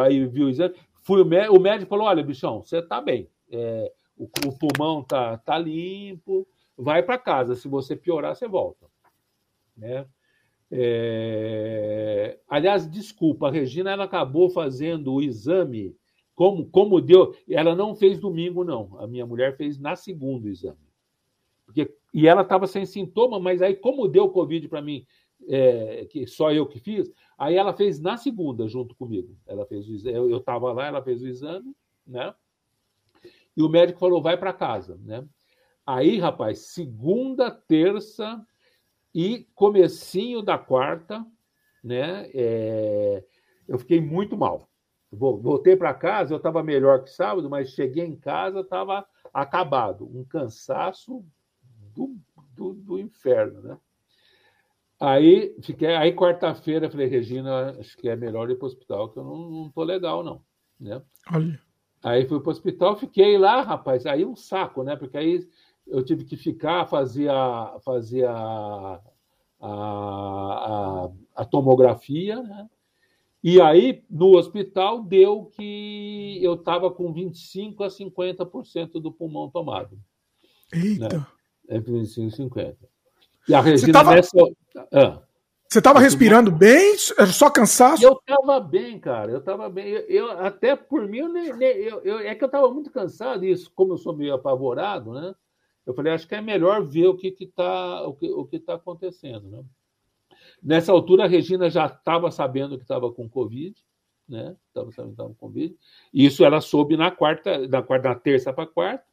aí 0.03 0.25
vi 0.25 0.43
o 0.43 0.49
exame, 0.49 0.75
fui 1.01 1.21
o 1.21 1.59
médico, 1.59 1.89
falou: 1.89 2.07
olha, 2.07 2.23
bichão, 2.23 2.63
você 2.63 2.79
está 2.79 3.01
bem. 3.01 3.29
É, 3.51 3.91
o, 4.17 4.25
o, 4.25 4.57
pulmão 4.57 5.03
tá, 5.03 5.37
tá 5.37 5.57
limpo, 5.57 6.47
vai 6.77 7.03
para 7.03 7.17
casa. 7.17 7.55
Se 7.55 7.67
você 7.67 7.95
piorar, 7.95 8.35
você 8.35 8.47
volta. 8.47 8.87
Né? 9.75 10.05
É... 10.71 12.39
Aliás, 12.49 12.89
desculpa, 12.89 13.47
a 13.47 13.51
Regina 13.51 13.91
ela 13.91 14.03
acabou 14.03 14.49
fazendo 14.49 15.13
o 15.13 15.21
exame 15.21 15.95
como, 16.35 16.65
como 16.69 16.99
deu. 16.99 17.35
Ela 17.49 17.75
não 17.75 17.95
fez 17.95 18.19
domingo, 18.19 18.63
não. 18.63 18.97
A 18.99 19.07
minha 19.07 19.25
mulher 19.25 19.55
fez 19.55 19.79
na 19.79 19.95
segunda 19.95 20.47
o 20.47 20.49
exame. 20.49 20.77
Porque, 21.65 21.93
e 22.13 22.27
ela 22.27 22.41
estava 22.41 22.65
sem 22.65 22.85
sintoma, 22.85 23.39
mas 23.39 23.61
aí, 23.61 23.75
como 23.75 24.07
deu 24.07 24.29
Covid 24.29 24.67
para 24.67 24.81
mim 24.81 25.05
é, 25.47 26.05
que 26.09 26.25
só 26.25 26.51
eu 26.51 26.65
que 26.65 26.79
fiz. 26.79 27.11
Aí 27.37 27.55
ela 27.55 27.73
fez 27.73 27.99
na 27.99 28.17
segunda, 28.17 28.67
junto 28.67 28.95
comigo. 28.95 29.37
Ela 29.45 29.65
fez 29.65 29.87
o, 29.87 30.09
eu 30.09 30.37
estava 30.37 30.71
lá, 30.73 30.87
ela 30.87 31.03
fez 31.03 31.21
o 31.21 31.27
exame, 31.27 31.75
né? 32.05 32.33
E 33.55 33.61
o 33.61 33.69
médico 33.69 33.99
falou: 33.99 34.21
vai 34.21 34.37
para 34.37 34.53
casa, 34.53 34.99
né? 35.03 35.23
Aí, 35.85 36.17
rapaz, 36.17 36.59
segunda, 36.73 37.51
terça 37.51 38.45
e 39.13 39.47
comecinho 39.55 40.41
da 40.41 40.57
quarta, 40.57 41.25
né? 41.83 42.29
É, 42.33 43.23
eu 43.67 43.77
fiquei 43.77 44.01
muito 44.01 44.35
mal. 44.35 44.69
Voltei 45.11 45.75
para 45.75 45.93
casa, 45.93 46.33
eu 46.33 46.37
estava 46.37 46.61
melhor 46.61 47.03
que 47.03 47.09
sábado, 47.09 47.49
mas 47.49 47.69
cheguei 47.69 48.03
em 48.03 48.15
casa, 48.15 48.59
estava 48.59 49.07
acabado, 49.33 50.05
um 50.05 50.25
cansaço 50.25 51.23
do, 51.95 52.17
do, 52.53 52.73
do 52.73 52.99
inferno, 52.99 53.61
né? 53.61 53.77
Aí, 54.99 55.55
fiquei, 55.61 55.95
aí 55.95 56.11
quarta-feira, 56.13 56.89
falei, 56.89 57.07
Regina, 57.07 57.71
acho 57.79 57.95
que 57.97 58.09
é 58.09 58.15
melhor 58.15 58.49
ir 58.49 58.55
para 58.55 58.65
o 58.65 58.67
hospital, 58.67 59.09
que 59.09 59.19
eu 59.19 59.23
não, 59.23 59.49
não 59.49 59.69
tô 59.69 59.83
legal, 59.83 60.23
não. 60.23 60.41
Né? 60.79 61.01
Olha. 61.31 61.59
Aí 62.03 62.27
fui 62.27 62.39
para 62.39 62.49
o 62.49 62.51
hospital, 62.51 62.95
fiquei 62.97 63.37
lá, 63.37 63.61
rapaz, 63.61 64.05
aí 64.05 64.25
um 64.25 64.35
saco, 64.35 64.83
né? 64.83 64.95
Porque 64.95 65.17
aí 65.17 65.47
eu 65.85 66.03
tive 66.03 66.25
que 66.25 66.35
ficar, 66.35 66.87
fazia, 66.87 67.33
fazia 67.83 68.31
a, 68.31 69.01
a, 69.59 71.09
a 71.35 71.45
tomografia, 71.45 72.41
né? 72.41 72.67
E 73.43 73.61
aí, 73.61 74.03
no 74.09 74.35
hospital, 74.35 75.03
deu 75.03 75.45
que 75.45 76.39
eu 76.41 76.55
estava 76.55 76.91
com 76.91 77.13
25% 77.13 77.81
a 77.81 77.87
50% 77.87 78.99
do 78.99 79.11
pulmão 79.11 79.49
tomado. 79.49 79.97
Eita! 80.73 81.07
Né? 81.19 81.27
Entre 81.69 81.91
25 81.91 82.27
e 82.27 82.31
50. 82.31 82.89
E 83.47 83.53
a 83.53 83.61
Regina 83.61 83.93
tava... 83.93 84.15
nessa. 84.15 84.37
Ah. 84.91 85.21
Você 85.69 85.79
estava 85.79 85.99
respirando 85.99 86.49
bem? 86.49 86.95
Era 87.17 87.27
só 87.27 87.49
cansaço? 87.49 88.03
Eu 88.03 88.13
estava 88.13 88.59
bem, 88.59 88.97
cara. 88.99 89.31
Eu 89.31 89.39
estava 89.39 89.69
bem. 89.69 89.87
Eu, 89.87 90.01
eu, 90.07 90.31
até 90.31 90.75
por 90.77 91.07
mim, 91.07 91.17
eu, 91.17 91.35
eu, 91.61 92.01
eu, 92.03 92.19
é 92.19 92.33
que 92.33 92.43
eu 92.43 92.47
estava 92.47 92.71
muito 92.71 92.89
cansado. 92.89 93.43
Isso, 93.43 93.69
como 93.75 93.93
eu 93.93 93.97
sou 93.97 94.15
meio 94.15 94.33
apavorado, 94.33 95.11
né? 95.11 95.35
Eu 95.85 95.93
falei, 95.93 96.13
acho 96.13 96.27
que 96.27 96.35
é 96.35 96.41
melhor 96.41 96.85
ver 96.85 97.07
o 97.07 97.15
que 97.15 97.35
está 97.39 98.05
o 98.05 98.13
que, 98.13 98.29
o 98.29 98.45
que 98.45 98.59
tá 98.59 98.75
acontecendo, 98.75 99.49
né? 99.49 99.63
Nessa 100.61 100.91
altura, 100.91 101.25
a 101.25 101.27
Regina 101.27 101.69
já 101.69 101.85
estava 101.85 102.31
sabendo 102.31 102.77
que 102.77 102.83
estava 102.83 103.11
com 103.11 103.29
Covid, 103.29 103.75
né? 104.27 104.55
Estava 104.67 104.91
sabendo 104.91 105.09
que 105.09 105.13
estava 105.13 105.29
com 105.29 105.35
Covid. 105.35 105.75
E 106.13 106.25
isso 106.25 106.45
ela 106.45 106.61
soube 106.61 106.95
na 106.95 107.11
quarta, 107.11 107.67
na 107.67 107.81
quarta, 107.81 108.09
na 108.09 108.15
terça 108.15 108.53
para 108.53 108.67
quarta. 108.67 109.05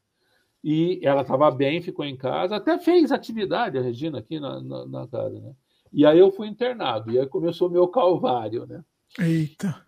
E 0.65 0.99
ela 1.03 1.21
estava 1.21 1.51
bem, 1.51 1.83
ficou 1.83 2.07
em 2.07 2.17
casa, 2.17 2.57
até 2.57 2.79
fez 2.79 3.13
atividade, 3.13 3.77
a 3.77 3.83
Regina, 3.83 4.21
aqui 4.21 4.41
na, 4.41 4.63
na, 4.63 4.87
na, 4.87 5.07
casa, 5.07 5.39
né? 5.39 5.53
E 5.93 6.07
aí 6.07 6.19
eu 6.19 6.33
fui 6.33 6.49
internado, 6.49 7.13
e 7.13 7.21
aí 7.21 7.27
começou 7.27 7.69
o 7.69 7.71
meu 7.71 7.87
calvário, 7.87 8.65
né? 8.65 8.83
Eita! 9.19 9.85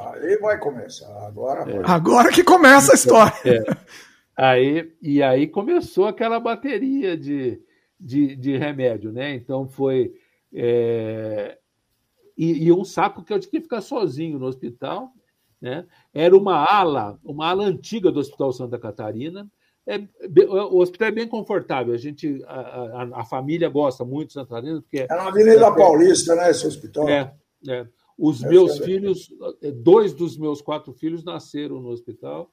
Aí 0.00 0.36
vai 0.38 0.58
começar, 0.58 1.26
agora 1.28 1.70
é. 1.70 1.80
Agora 1.84 2.32
que 2.32 2.42
começa 2.42 2.90
a 2.90 2.96
história. 2.96 3.32
É. 3.44 3.62
Aí, 4.36 4.92
e 5.00 5.22
aí 5.22 5.46
começou 5.46 6.06
aquela 6.06 6.40
bateria 6.40 7.16
de, 7.16 7.62
de, 7.98 8.34
de 8.34 8.56
remédio, 8.56 9.12
né? 9.12 9.32
Então 9.32 9.68
foi. 9.68 10.12
É... 10.52 11.56
E, 12.36 12.64
e, 12.64 12.72
um 12.72 12.84
saco 12.84 13.22
que 13.22 13.32
eu 13.32 13.38
tinha 13.38 13.50
que 13.50 13.60
ficar 13.60 13.80
sozinho 13.80 14.40
no 14.40 14.46
hospital. 14.46 15.12
Né? 15.58 15.86
Era 16.12 16.36
uma 16.36 16.64
ala, 16.64 17.18
uma 17.24 17.48
ala 17.48 17.64
antiga 17.64 18.10
do 18.12 18.20
Hospital 18.20 18.52
Santa 18.52 18.78
Catarina, 18.78 19.50
é, 19.86 20.00
o 20.48 20.78
hospital 20.78 21.08
é 21.08 21.12
bem 21.12 21.28
confortável. 21.28 21.94
A 21.94 21.96
gente, 21.96 22.42
a, 22.46 22.60
a, 22.60 23.20
a 23.20 23.24
família 23.24 23.68
gosta 23.68 24.04
muito 24.04 24.28
de 24.28 24.34
Santa 24.34 24.56
Catarina 24.56 24.82
porque 24.82 24.98
é 24.98 25.06
na 25.06 25.28
Avenida 25.28 25.66
é, 25.66 25.76
Paulista, 25.76 26.34
né? 26.34 26.50
Esse 26.50 26.66
hospital. 26.66 27.08
É, 27.08 27.32
é. 27.68 27.86
Os 28.18 28.42
é, 28.42 28.48
meus 28.48 28.78
filhos, 28.78 29.28
é, 29.62 29.70
dois 29.70 30.12
dos 30.12 30.36
meus 30.36 30.60
quatro 30.60 30.92
filhos 30.92 31.22
nasceram 31.22 31.80
no 31.80 31.90
hospital 31.90 32.50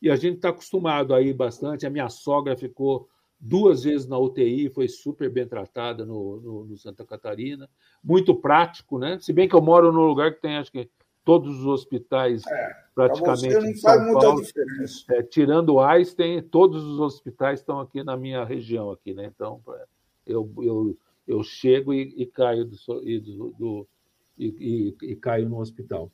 e 0.00 0.08
a 0.08 0.14
gente 0.14 0.36
está 0.36 0.50
acostumado 0.50 1.14
aí 1.14 1.32
bastante. 1.32 1.84
A 1.84 1.90
minha 1.90 2.08
sogra 2.08 2.56
ficou 2.56 3.08
duas 3.40 3.82
vezes 3.82 4.06
na 4.06 4.18
UTI, 4.18 4.68
foi 4.68 4.86
super 4.86 5.30
bem 5.30 5.46
tratada 5.46 6.04
no, 6.04 6.40
no, 6.40 6.64
no 6.64 6.76
Santa 6.76 7.04
Catarina. 7.04 7.68
Muito 8.02 8.34
prático, 8.34 8.98
né? 8.98 9.18
Se 9.20 9.32
bem 9.32 9.48
que 9.48 9.54
eu 9.54 9.62
moro 9.62 9.90
num 9.92 10.06
lugar 10.06 10.32
que 10.32 10.40
tem, 10.40 10.56
acho 10.56 10.70
que 10.70 10.88
todos 11.28 11.58
os 11.58 11.66
hospitais 11.66 12.42
é, 12.46 12.76
praticamente. 12.94 13.54
Não 13.54 13.76
faz 13.82 14.02
muita 14.02 14.20
Paulo, 14.20 14.42
diferença. 14.42 15.04
É, 15.10 15.22
tirando 15.22 15.74
o 15.74 15.80
Einstein, 15.80 16.40
todos 16.40 16.82
os 16.82 16.98
hospitais 16.98 17.60
estão 17.60 17.80
aqui 17.80 18.02
na 18.02 18.16
minha 18.16 18.42
região 18.44 18.90
aqui, 18.90 19.12
né? 19.12 19.30
Então 19.34 19.60
eu, 20.26 20.50
eu, 20.62 20.96
eu 21.26 21.42
chego 21.42 21.92
e, 21.92 22.14
e 22.16 22.24
caio 22.24 22.64
do, 22.64 22.76
e, 23.06 23.20
do, 23.20 23.54
do 23.58 23.86
e, 24.38 24.94
e, 25.02 25.10
e, 25.10 25.16
caio 25.16 25.46
no 25.50 25.60
hospital. 25.60 26.10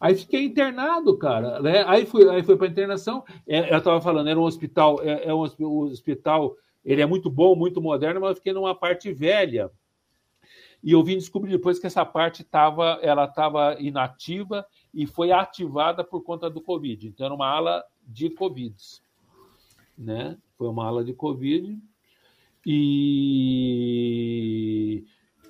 Aí 0.00 0.16
fiquei 0.16 0.42
internado, 0.42 1.16
cara. 1.16 1.60
Né? 1.60 1.84
Aí 1.86 2.04
fui, 2.04 2.28
aí 2.28 2.42
fui 2.42 2.56
para 2.56 2.66
internação. 2.66 3.22
É, 3.46 3.72
eu 3.72 3.78
estava 3.78 4.00
falando, 4.00 4.28
era 4.28 4.40
um 4.40 4.42
hospital, 4.42 5.00
é, 5.00 5.26
é 5.26 5.32
um 5.32 5.42
hospital, 5.82 6.56
ele 6.84 7.00
é 7.00 7.06
muito 7.06 7.30
bom, 7.30 7.54
muito 7.54 7.80
moderno, 7.80 8.20
mas 8.20 8.30
eu 8.30 8.36
fiquei 8.36 8.52
numa 8.52 8.74
parte 8.74 9.12
velha 9.12 9.70
e 10.86 10.92
eu 10.92 11.02
vim 11.02 11.18
descobrir 11.18 11.50
depois 11.50 11.80
que 11.80 11.86
essa 11.88 12.04
parte 12.06 12.42
estava 12.42 13.00
ela 13.02 13.24
estava 13.24 13.76
inativa 13.80 14.64
e 14.94 15.04
foi 15.04 15.32
ativada 15.32 16.04
por 16.04 16.22
conta 16.22 16.48
do 16.48 16.60
Covid. 16.60 17.08
Então, 17.08 17.26
era 17.26 17.34
uma 17.34 17.48
ala 17.48 17.84
de 18.06 18.30
Covid. 18.30 18.76
Né? 19.98 20.38
Foi 20.56 20.68
uma 20.68 20.86
ala 20.86 21.02
de 21.02 21.12
Covid. 21.12 21.76
E, 22.64 22.84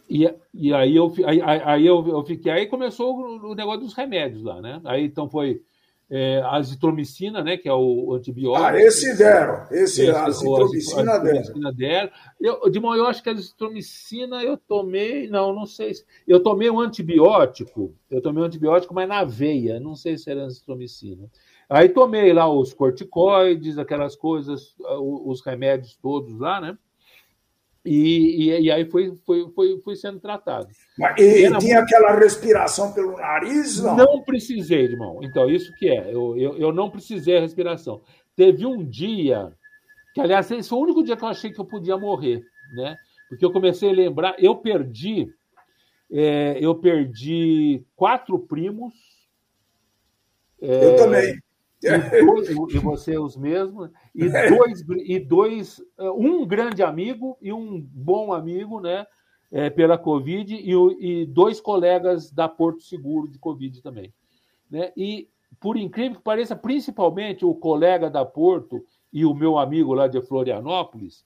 e, 0.09 0.25
e 0.55 0.73
aí, 0.73 0.97
eu, 0.97 1.13
aí, 1.27 1.43
aí 1.43 1.85
eu, 1.85 2.09
eu 2.09 2.25
fiquei. 2.25 2.51
Aí 2.51 2.67
começou 2.67 3.15
o, 3.15 3.51
o 3.51 3.55
negócio 3.55 3.83
dos 3.83 3.93
remédios 3.93 4.43
lá, 4.43 4.63
né? 4.63 4.81
Aí 4.87 5.05
então 5.05 5.29
foi 5.29 5.63
é, 6.09 6.41
azitromicina, 6.45 7.43
né, 7.43 7.57
que 7.57 7.69
é 7.69 7.73
o 7.73 8.15
antibiótico. 8.15 8.67
Ah, 8.67 8.81
esse 8.81 9.17
deram, 9.17 9.65
esse, 9.71 10.03
esse 10.03 10.11
azitromicina, 10.11 11.13
azitromicina 11.13 11.73
deram. 11.73 12.11
Eu, 12.41 12.71
de 12.71 12.81
manhã, 12.81 13.01
eu 13.01 13.07
acho 13.07 13.23
que 13.23 13.29
a 13.29 13.33
azitromicina 13.33 14.43
eu 14.43 14.57
tomei, 14.57 15.29
não, 15.29 15.53
não 15.53 15.67
sei. 15.67 15.95
Se, 15.95 16.05
eu 16.27 16.41
tomei 16.41 16.71
um 16.71 16.81
antibiótico, 16.81 17.95
eu 18.11 18.23
tomei 18.23 18.43
um 18.43 18.47
antibiótico, 18.47 18.95
mas 18.95 19.09
na 19.09 19.25
veia, 19.25 19.81
não 19.81 19.97
sei 19.97 20.17
se 20.17 20.31
era 20.31 20.45
azitromicina. 20.45 21.29
Aí 21.69 21.89
tomei 21.89 22.33
lá 22.33 22.49
os 22.49 22.73
corticoides, 22.73 23.77
aquelas 23.77 24.15
coisas, 24.15 24.77
os 25.01 25.41
remédios 25.45 25.97
todos 25.97 26.39
lá, 26.39 26.61
né? 26.61 26.79
E, 27.87 28.51
e, 28.51 28.61
e, 28.63 28.71
aí 28.71 28.85
foi, 28.85 29.17
foi, 29.25 29.49
foi, 29.55 29.81
foi 29.81 29.95
sendo 29.95 30.19
tratado. 30.19 30.67
Mas 30.99 31.21
e, 31.21 31.35
tinha 31.43 31.51
muito... 31.51 31.73
aquela 31.73 32.19
respiração 32.19 32.93
pelo 32.93 33.17
nariz? 33.17 33.81
Não? 33.81 33.97
não 33.97 34.23
precisei, 34.23 34.83
irmão. 34.83 35.21
Então, 35.23 35.49
isso 35.49 35.73
que 35.77 35.89
é. 35.89 36.13
Eu, 36.13 36.37
eu, 36.37 36.57
eu 36.59 36.73
não 36.73 36.91
precisei 36.91 37.39
a 37.39 37.41
respiração. 37.41 38.01
Teve 38.35 38.67
um 38.67 38.85
dia, 38.85 39.53
que 40.13 40.21
aliás, 40.21 40.51
esse 40.51 40.69
foi 40.69 40.79
o 40.79 40.83
único 40.83 41.05
dia 41.05 41.17
que 41.17 41.23
eu 41.23 41.29
achei 41.29 41.53
que 41.53 41.61
eu 41.61 41.65
podia 41.65 41.97
morrer, 41.97 42.43
né? 42.75 42.97
Porque 43.29 43.45
eu 43.45 43.53
comecei 43.53 43.89
a 43.89 43.93
lembrar, 43.93 44.35
eu 44.39 44.57
perdi, 44.57 45.33
é, 46.11 46.59
eu 46.61 46.75
perdi 46.75 47.85
quatro 47.95 48.39
primos. 48.39 48.93
É, 50.61 50.87
eu 50.87 50.97
também. 50.97 51.39
E, 51.87 52.25
dois, 52.25 52.49
e 52.49 52.79
você 52.79 53.19
os 53.19 53.37
mesmos, 53.37 53.91
e 54.15 54.29
dois, 54.29 54.85
e 55.05 55.19
dois, 55.19 55.81
eh, 55.99 56.11
um 56.11 56.47
grande 56.47 56.83
amigo 56.83 57.37
e 57.41 57.53
um 57.53 57.81
bom 57.81 58.33
amigo, 58.33 58.81
né, 58.81 59.07
é, 59.51 59.71
pela 59.71 59.97
Covid, 59.97 60.55
e, 60.55 60.73
e, 61.01 61.27
dois 61.27 61.61
colegas 61.61 62.31
da 62.31 62.49
Porto 62.49 62.83
Seguro 62.83 63.31
de 63.31 63.39
Covid 63.39 63.81
também. 63.83 64.13
Né? 64.71 64.93
E, 64.97 65.29
por 65.61 65.77
incrível 65.77 66.19
que 66.19 66.25
pareça, 66.25 66.57
principalmente 66.57 67.45
o 67.45 67.55
colega 67.55 68.11
da 68.11 68.25
Porto 68.25 68.85
e 69.13 69.25
o 69.25 69.35
meu 69.35 69.59
amigo 69.59 69.95
lá 69.95 70.09
de 70.09 70.21
Florianópolis, 70.21 71.25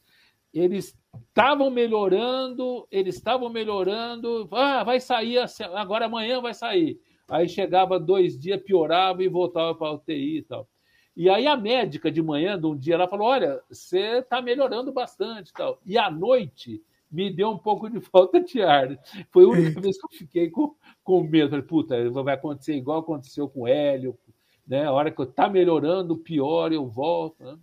eles 0.52 0.96
estavam 1.28 1.70
melhorando, 1.70 2.86
eles 2.90 3.16
estavam 3.16 3.48
melhorando, 3.48 4.48
ah, 4.52 4.84
vai 4.84 5.00
sair, 5.00 5.38
agora 5.74 6.06
amanhã 6.06 6.40
vai 6.40 6.54
sair. 6.54 7.00
Aí 7.30 7.48
chegava 7.48 7.98
dois 7.98 8.36
dias, 8.36 8.60
piorava 8.60 9.22
e 9.22 9.28
voltava 9.28 9.72
para 9.72 9.86
a 9.86 9.92
UTI 9.92 10.38
e 10.38 10.42
tal. 10.42 10.68
E 11.16 11.30
aí 11.30 11.46
a 11.46 11.56
médica 11.56 12.10
de 12.10 12.20
manhã, 12.20 12.58
de 12.58 12.66
um 12.66 12.76
dia, 12.76 12.94
ela 12.94 13.06
falou: 13.06 13.28
Olha, 13.28 13.60
você 13.70 14.18
está 14.18 14.42
melhorando 14.42 14.92
bastante 14.92 15.52
tal. 15.52 15.80
E 15.86 15.96
à 15.96 16.10
noite, 16.10 16.82
me 17.10 17.30
deu 17.30 17.50
um 17.50 17.58
pouco 17.58 17.88
de 17.88 18.00
falta 18.10 18.40
de 18.40 18.60
ar. 18.62 18.98
Foi 19.30 19.44
a 19.44 19.48
única 19.48 19.80
vez 19.80 19.96
que 19.96 20.06
eu 20.06 20.18
fiquei 20.18 20.50
com, 20.50 20.74
com 21.04 21.22
medo. 21.22 21.50
Falei, 21.50 21.64
puta, 21.64 22.10
vai 22.10 22.34
acontecer 22.34 22.74
igual 22.74 22.98
aconteceu 22.98 23.48
com 23.48 23.62
o 23.62 23.68
Hélio, 23.68 24.18
né? 24.66 24.86
A 24.86 24.92
hora 24.92 25.10
que 25.10 25.20
eu 25.20 25.26
tá 25.26 25.48
melhorando, 25.48 26.16
pior 26.16 26.72
eu 26.72 26.86
volto. 26.86 27.44
Né? 27.44 27.56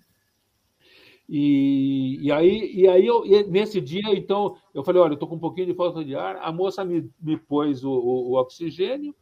E, 1.27 2.19
e 2.21 2.31
aí, 2.31 2.71
e 2.73 2.87
aí 2.87 3.05
eu, 3.05 3.25
e 3.25 3.43
nesse 3.43 3.81
dia, 3.81 4.13
então, 4.13 4.55
eu 4.73 4.81
falei, 4.81 5.01
olha, 5.01 5.11
eu 5.11 5.15
estou 5.15 5.27
com 5.27 5.35
um 5.35 5.39
pouquinho 5.39 5.67
de 5.67 5.73
falta 5.73 6.05
de 6.05 6.15
ar. 6.15 6.37
A 6.37 6.53
moça 6.53 6.85
me, 6.85 7.09
me 7.19 7.35
pôs 7.35 7.83
o, 7.83 7.91
o, 7.91 8.31
o 8.31 8.33
oxigênio 8.39 9.13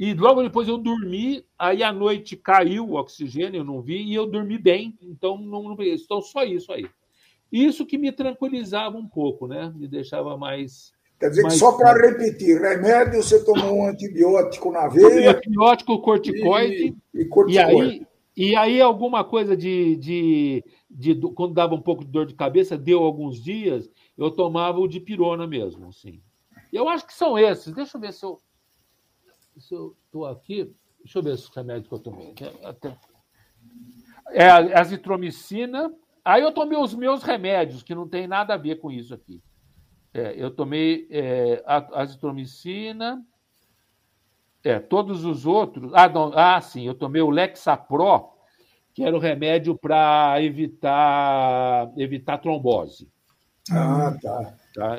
e 0.00 0.14
logo 0.14 0.42
depois 0.42 0.66
eu 0.66 0.78
dormi, 0.78 1.44
aí 1.58 1.82
à 1.82 1.92
noite 1.92 2.34
caiu 2.34 2.88
o 2.88 2.94
oxigênio, 2.94 3.58
eu 3.60 3.64
não 3.64 3.82
vi, 3.82 4.02
e 4.02 4.14
eu 4.14 4.26
dormi 4.26 4.56
bem, 4.56 4.96
então 5.02 5.36
não, 5.36 5.62
não 5.64 5.76
então 5.78 6.22
só 6.22 6.42
isso 6.42 6.72
aí. 6.72 6.86
Isso 7.52 7.84
que 7.84 7.98
me 7.98 8.10
tranquilizava 8.10 8.96
um 8.96 9.06
pouco, 9.06 9.46
né? 9.46 9.70
Me 9.76 9.86
deixava 9.86 10.38
mais. 10.38 10.94
Quer 11.18 11.28
dizer 11.28 11.42
mais... 11.42 11.52
que 11.52 11.60
só 11.60 11.72
para 11.72 12.00
repetir, 12.00 12.58
remédio, 12.58 13.22
você 13.22 13.44
tomou 13.44 13.76
um 13.76 13.88
antibiótico 13.88 14.72
na 14.72 14.88
veia. 14.88 15.32
Antibiótico, 15.32 16.00
corticoide. 16.00 16.96
E, 17.12 17.20
e, 17.20 17.24
corticoide. 17.26 17.52
e 17.54 17.58
aí, 17.58 18.06
e 18.34 18.56
aí 18.56 18.80
alguma 18.80 19.22
coisa 19.22 19.54
de, 19.54 19.96
de, 19.96 20.64
de, 20.90 21.12
de, 21.12 21.28
Quando 21.34 21.52
dava 21.52 21.74
um 21.74 21.82
pouco 21.82 22.06
de 22.06 22.10
dor 22.10 22.24
de 22.24 22.32
cabeça, 22.32 22.78
deu 22.78 23.04
alguns 23.04 23.38
dias, 23.38 23.90
eu 24.16 24.30
tomava 24.30 24.78
o 24.78 24.88
de 24.88 24.98
pirona 24.98 25.46
mesmo, 25.46 25.88
assim. 25.88 26.22
Eu 26.72 26.88
acho 26.88 27.06
que 27.06 27.12
são 27.12 27.38
esses. 27.38 27.74
Deixa 27.74 27.98
eu 27.98 28.00
ver 28.00 28.14
se 28.14 28.24
eu 28.24 28.38
se 29.60 29.74
eu 29.74 29.96
estou 30.06 30.26
aqui, 30.26 30.74
deixa 30.98 31.18
eu 31.18 31.22
ver 31.22 31.30
os 31.30 31.48
remédios 31.48 31.88
que 31.88 31.94
eu 31.94 31.98
tomei. 31.98 32.34
Até... 32.64 32.96
É 34.32 34.48
a 34.48 34.80
azitromicina. 34.80 35.92
Aí 36.24 36.42
eu 36.42 36.52
tomei 36.52 36.78
os 36.78 36.94
meus 36.94 37.22
remédios, 37.22 37.82
que 37.82 37.94
não 37.94 38.08
tem 38.08 38.26
nada 38.26 38.54
a 38.54 38.56
ver 38.56 38.80
com 38.80 38.90
isso 38.90 39.14
aqui. 39.14 39.42
É, 40.12 40.34
eu 40.36 40.50
tomei 40.50 41.06
é, 41.10 41.62
azitromicina, 41.66 43.24
é, 44.64 44.78
todos 44.78 45.24
os 45.24 45.46
outros. 45.46 45.92
Ah, 45.94 46.08
não, 46.08 46.32
ah, 46.34 46.60
sim, 46.60 46.86
eu 46.86 46.94
tomei 46.94 47.22
o 47.22 47.30
Lexapro, 47.30 48.30
que 48.92 49.04
era 49.04 49.16
o 49.16 49.20
remédio 49.20 49.76
para 49.76 50.42
evitar, 50.42 51.92
evitar 51.96 52.38
trombose. 52.38 53.08
Ah, 53.70 54.16
tá. 54.20 54.54
Tá? 54.74 54.98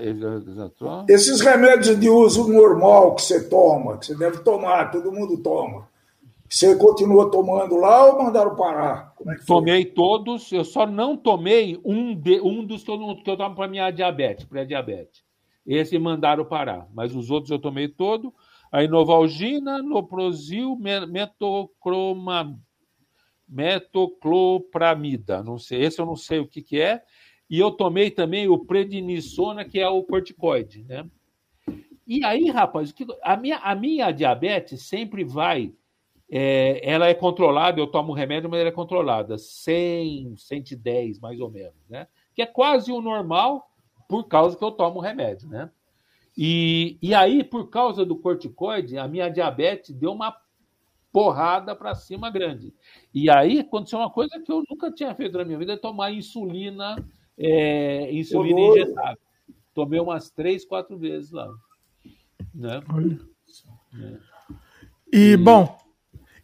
Esses 1.08 1.40
remédios 1.42 2.00
de 2.00 2.10
uso 2.10 2.52
normal 2.52 3.16
que 3.16 3.22
você 3.22 3.48
toma, 3.48 3.98
que 3.98 4.06
você 4.06 4.16
deve 4.16 4.40
tomar, 4.40 4.92
todo 4.92 5.12
mundo 5.12 5.38
toma. 5.38 5.90
Você 6.50 6.76
continua 6.76 7.32
tomando 7.32 7.78
lá 7.78 8.08
ou 8.08 8.22
mandaram 8.22 8.56
parar? 8.58 9.14
É 9.26 9.36
Tomei 9.48 9.86
todos, 9.86 10.52
eu 10.52 10.66
só 10.66 10.86
não 10.86 11.16
tomei 11.16 11.80
um, 11.86 12.14
de, 12.14 12.42
um 12.42 12.66
dos 12.66 12.84
que 12.84 12.92
eu, 12.92 13.16
que 13.24 13.32
eu 13.32 13.38
tomo 13.38 13.56
para 13.56 13.70
minha 13.70 13.90
diabetes, 13.90 14.44
pré-diabetes. 14.44 15.24
Esse 15.66 15.98
mandaram 15.98 16.44
parar, 16.44 16.90
mas 16.94 17.16
os 17.16 17.32
outros 17.32 17.52
eu 17.52 17.60
tomei 17.60 17.88
todo. 17.88 18.34
A 18.70 18.84
Inovalgina, 18.84 19.82
Noprosil, 19.82 20.78
metocroma, 21.10 22.60
metoclopramida. 23.48 25.42
Não 25.42 25.58
sei, 25.58 25.84
esse 25.84 26.02
eu 26.02 26.06
não 26.06 26.18
sei 26.18 26.40
o 26.40 26.48
que, 26.48 26.62
que 26.62 26.82
é. 26.82 27.02
E 27.52 27.60
eu 27.60 27.70
tomei 27.70 28.10
também 28.10 28.48
o 28.48 28.58
prednisona, 28.58 29.66
que 29.66 29.78
é 29.78 29.86
o 29.86 30.02
corticoide, 30.04 30.86
né? 30.86 31.06
E 32.08 32.24
aí, 32.24 32.50
rapaz, 32.50 32.96
a 33.22 33.36
minha, 33.36 33.58
a 33.58 33.76
minha 33.76 34.10
diabetes 34.14 34.84
sempre 34.84 35.26
vai. 35.26 35.74
É, 36.32 36.80
ela 36.90 37.10
é 37.10 37.14
controlada, 37.14 37.78
eu 37.78 37.88
tomo 37.88 38.14
remédio, 38.14 38.50
mas 38.50 38.62
ela 38.62 38.70
é 38.70 38.72
controlada. 38.72 39.38
100, 39.38 40.38
110, 40.38 41.20
mais 41.20 41.42
ou 41.42 41.52
menos, 41.52 41.90
né? 41.90 42.08
Que 42.34 42.42
é 42.42 42.46
quase 42.46 42.90
o 42.90 43.02
normal 43.02 43.70
por 44.08 44.30
causa 44.30 44.58
que 44.58 44.64
eu 44.64 44.72
tomo 44.72 45.02
remédio, 45.02 45.50
né? 45.50 45.70
E, 46.38 46.98
e 47.02 47.14
aí, 47.14 47.44
por 47.44 47.70
causa 47.70 48.06
do 48.06 48.16
corticoide, 48.16 48.98
a 48.98 49.10
minha 49.10 49.28
diabetes 49.28 49.94
deu 49.94 50.14
uma 50.14 50.34
porrada 51.12 51.76
para 51.76 51.96
cima 51.96 52.30
grande. 52.30 52.74
E 53.14 53.30
aí 53.30 53.60
aconteceu 53.60 54.00
uma 54.00 54.10
coisa 54.10 54.40
que 54.40 54.50
eu 54.50 54.64
nunca 54.70 54.90
tinha 54.90 55.14
feito 55.14 55.38
na 55.38 55.44
minha 55.44 55.58
vida, 55.58 55.74
é 55.74 55.78
tomar 55.78 56.14
insulina 56.14 56.96
é, 57.38 58.14
insulina 58.14 58.60
injetável. 58.60 59.18
Tomei 59.74 60.00
umas 60.00 60.30
três, 60.30 60.66
quatro 60.66 60.98
vezes 60.98 61.32
lá. 61.32 61.50
Né? 62.54 62.82
Olha. 62.94 63.20
É. 63.96 64.18
E, 65.14 65.32
e, 65.32 65.38
bom, 65.38 65.78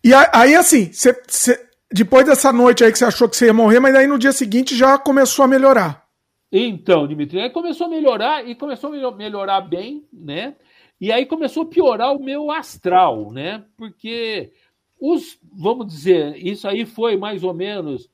e 0.03 0.13
aí 0.13 0.55
assim, 0.55 0.91
cê, 0.91 1.21
cê, 1.27 1.67
depois 1.91 2.25
dessa 2.25 2.51
noite 2.51 2.83
aí 2.83 2.91
que 2.91 2.97
você 2.97 3.05
achou 3.05 3.29
que 3.29 3.35
você 3.35 3.45
ia 3.47 3.53
morrer, 3.53 3.79
mas 3.79 3.95
aí 3.95 4.07
no 4.07 4.19
dia 4.19 4.31
seguinte 4.31 4.75
já 4.75 4.97
começou 4.97 5.45
a 5.45 5.47
melhorar. 5.47 6.07
Então, 6.51 7.07
Dimitri, 7.07 7.41
aí 7.41 7.49
começou 7.49 7.87
a 7.87 7.89
melhorar 7.89 8.47
e 8.47 8.55
começou 8.55 8.93
a 8.93 9.11
melhorar 9.11 9.61
bem, 9.61 10.07
né? 10.11 10.55
E 10.99 11.11
aí 11.11 11.25
começou 11.25 11.63
a 11.63 11.67
piorar 11.67 12.15
o 12.15 12.23
meu 12.23 12.49
astral, 12.49 13.31
né? 13.31 13.65
Porque 13.77 14.51
os, 14.99 15.37
vamos 15.43 15.87
dizer, 15.87 16.35
isso 16.37 16.67
aí 16.67 16.85
foi 16.85 17.17
mais 17.17 17.43
ou 17.43 17.53
menos 17.53 18.09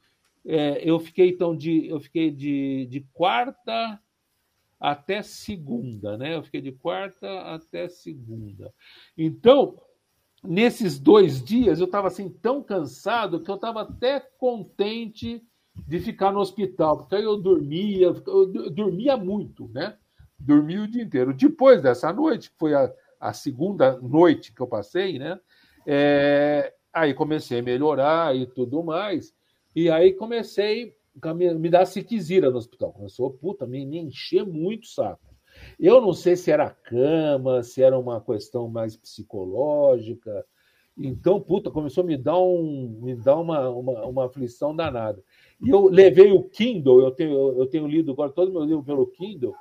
é, 0.46 0.82
eu 0.88 1.00
fiquei 1.00 1.30
então 1.30 1.56
de 1.56 1.88
eu 1.88 2.00
fiquei 2.00 2.30
de, 2.30 2.86
de 2.90 3.02
quarta 3.14 4.00
até 4.80 5.22
segunda, 5.22 6.18
né? 6.18 6.36
Eu 6.36 6.44
fiquei 6.44 6.60
de 6.60 6.74
quarta 6.74 7.28
até 7.42 7.88
segunda. 7.88 8.74
Então, 9.18 9.80
nesses 10.44 11.00
dois 11.00 11.42
dias 11.42 11.80
eu 11.80 11.86
estava 11.86 12.08
assim 12.08 12.30
tão 12.30 12.62
cansado 12.62 13.42
que 13.42 13.50
eu 13.50 13.56
estava 13.56 13.84
até 13.84 14.20
contente 14.20 15.42
de 15.88 16.00
ficar 16.00 16.32
no 16.32 16.40
hospital, 16.40 16.98
porque 16.98 17.16
aí 17.16 17.24
eu 17.24 17.38
dormia, 17.38 18.08
eu 18.08 18.70
dormia 18.70 19.16
muito, 19.16 19.70
né? 19.70 19.98
Dormia 20.38 20.84
o 20.84 20.88
dia 20.88 21.02
inteiro. 21.02 21.34
Depois 21.34 21.82
dessa 21.82 22.12
noite, 22.12 22.52
que 22.52 22.58
foi 22.58 22.74
a, 22.76 22.94
a 23.20 23.32
segunda 23.32 23.98
noite 24.02 24.54
que 24.54 24.62
eu 24.62 24.68
passei, 24.68 25.18
né? 25.18 25.40
É, 25.88 26.74
aí 26.92 27.14
comecei 27.14 27.60
a 27.60 27.64
melhorar 27.64 28.36
e 28.36 28.46
tudo 28.46 28.84
mais. 28.84 29.34
E 29.76 29.90
aí 29.90 30.14
comecei 30.14 30.96
a 31.22 31.34
me, 31.34 31.70
dar 31.70 31.86
siquizira 31.86 32.50
no 32.50 32.58
hospital. 32.58 32.92
Começou, 32.94 33.32
puta, 33.32 33.66
me, 33.66 33.86
me 33.86 34.00
encher 34.00 34.46
muito 34.46 34.84
o 34.84 34.88
saco. 34.88 35.34
Eu 35.80 36.02
não 36.02 36.14
sei 36.14 36.36
se 36.36 36.52
era 36.52 36.70
cama, 36.70 37.64
se 37.64 37.82
era 37.82 37.98
uma 37.98 38.20
questão 38.20 38.68
mais 38.68 38.96
psicológica. 38.96 40.46
Então, 40.98 41.40
puta, 41.40 41.72
começou 41.72 42.04
a 42.04 42.08
me 42.08 42.18
dar, 42.18 42.38
um, 42.40 43.00
me 43.02 43.16
dar 43.16 43.38
uma, 43.38 43.70
uma, 43.70 44.06
uma 44.06 44.26
aflição 44.26 44.76
danada. 44.76 45.24
E 45.62 45.70
eu 45.70 45.88
levei 45.88 46.32
o 46.32 46.44
Kindle, 46.44 47.02
eu 47.02 47.12
tenho, 47.12 47.60
eu 47.60 47.66
tenho 47.68 47.88
lido 47.88 48.12
agora 48.12 48.32
todo 48.32 48.52
meu 48.52 48.64
livro 48.64 48.84
pelo 48.84 49.08
Kindle. 49.08 49.54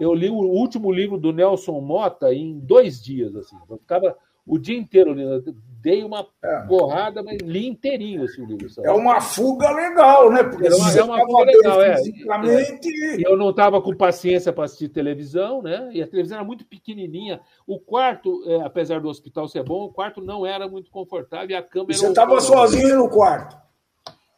Eu 0.00 0.14
li 0.14 0.30
o 0.30 0.36
último 0.36 0.90
livro 0.90 1.18
do 1.18 1.32
Nelson 1.32 1.80
Mota 1.80 2.32
em 2.32 2.58
dois 2.58 3.02
dias. 3.02 3.36
Assim. 3.36 3.56
Eu 3.68 3.76
ficava 3.76 4.16
o 4.46 4.58
dia 4.58 4.78
inteiro 4.78 5.12
lendo. 5.12 5.54
Dei 5.82 6.04
uma 6.04 6.26
é. 6.42 6.60
porrada, 6.66 7.22
mas 7.22 7.38
li 7.42 7.66
inteirinho 7.66 8.26
livro. 8.46 8.68
Sabe? 8.68 8.86
É 8.86 8.92
uma 8.92 9.18
fuga 9.18 9.70
legal, 9.70 10.30
né? 10.30 10.44
Porque 10.44 10.66
é 10.66 10.74
uma, 10.74 10.92
é 10.92 11.02
uma 11.02 11.20
fuga 11.20 11.44
legal, 11.44 11.80
é. 11.80 11.96
Fisicamente... 11.96 13.24
Eu 13.24 13.34
não 13.34 13.48
estava 13.48 13.80
com 13.80 13.96
paciência 13.96 14.52
para 14.52 14.64
assistir 14.64 14.90
televisão, 14.90 15.62
né? 15.62 15.88
E 15.94 16.02
a 16.02 16.06
televisão 16.06 16.36
era 16.36 16.46
muito 16.46 16.66
pequenininha. 16.66 17.40
O 17.66 17.78
quarto, 17.78 18.42
é, 18.46 18.60
apesar 18.60 19.00
do 19.00 19.08
hospital 19.08 19.48
ser 19.48 19.62
bom, 19.62 19.84
o 19.84 19.92
quarto 19.92 20.20
não 20.20 20.44
era 20.44 20.68
muito 20.68 20.90
confortável 20.90 21.48
e 21.48 21.54
a 21.54 21.62
cama 21.62 21.86
e 21.90 21.94
Você 21.94 22.08
estava 22.08 22.38
sozinho 22.42 22.98
no 22.98 23.08
quarto? 23.08 23.56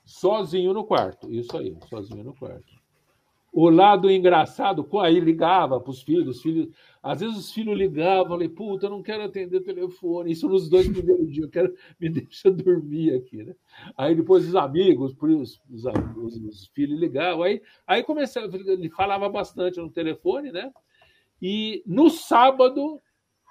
Sozinho 0.05 0.73
no 0.73 0.85
quarto, 0.85 1.33
isso 1.33 1.57
aí, 1.57 1.77
sozinho 1.89 2.23
no 2.23 2.35
quarto. 2.35 2.83
O 3.53 3.69
lado 3.69 4.11
engraçado, 4.11 4.89
aí 5.01 5.21
ligava 5.21 5.79
para 5.79 5.91
os 5.91 6.03
filhos, 6.03 6.37
os 6.37 6.43
filhos 6.43 6.69
às 7.03 7.21
vezes 7.21 7.37
os 7.37 7.53
filhos 7.53 7.77
ligavam, 7.77 8.29
falei, 8.29 8.49
puta, 8.49 8.87
eu 8.87 8.91
não 8.91 9.03
quero 9.03 9.25
atender 9.25 9.57
o 9.57 9.65
telefone. 9.65 10.31
Isso 10.31 10.49
nos 10.49 10.69
dois 10.69 10.87
primeiros 10.89 11.33
dias, 11.33 11.45
eu 11.45 11.51
quero, 11.51 11.75
me 12.01 12.09
deixa 12.09 12.49
dormir 12.49 13.13
aqui, 13.15 13.43
né? 13.43 13.57
Aí 13.97 14.15
depois 14.15 14.47
os 14.47 14.55
amigos, 14.55 15.13
os, 15.21 15.61
os, 15.69 15.85
os, 16.17 16.37
os 16.37 16.67
filhos 16.69 17.01
ligavam. 17.01 17.43
Aí, 17.43 17.61
aí 17.87 18.05
comecei, 18.05 18.45
ele 18.45 18.89
falava 18.89 19.29
bastante 19.29 19.81
no 19.81 19.91
telefone, 19.91 20.53
né? 20.53 20.71
E 21.41 21.83
no 21.85 22.09
sábado, 22.09 23.01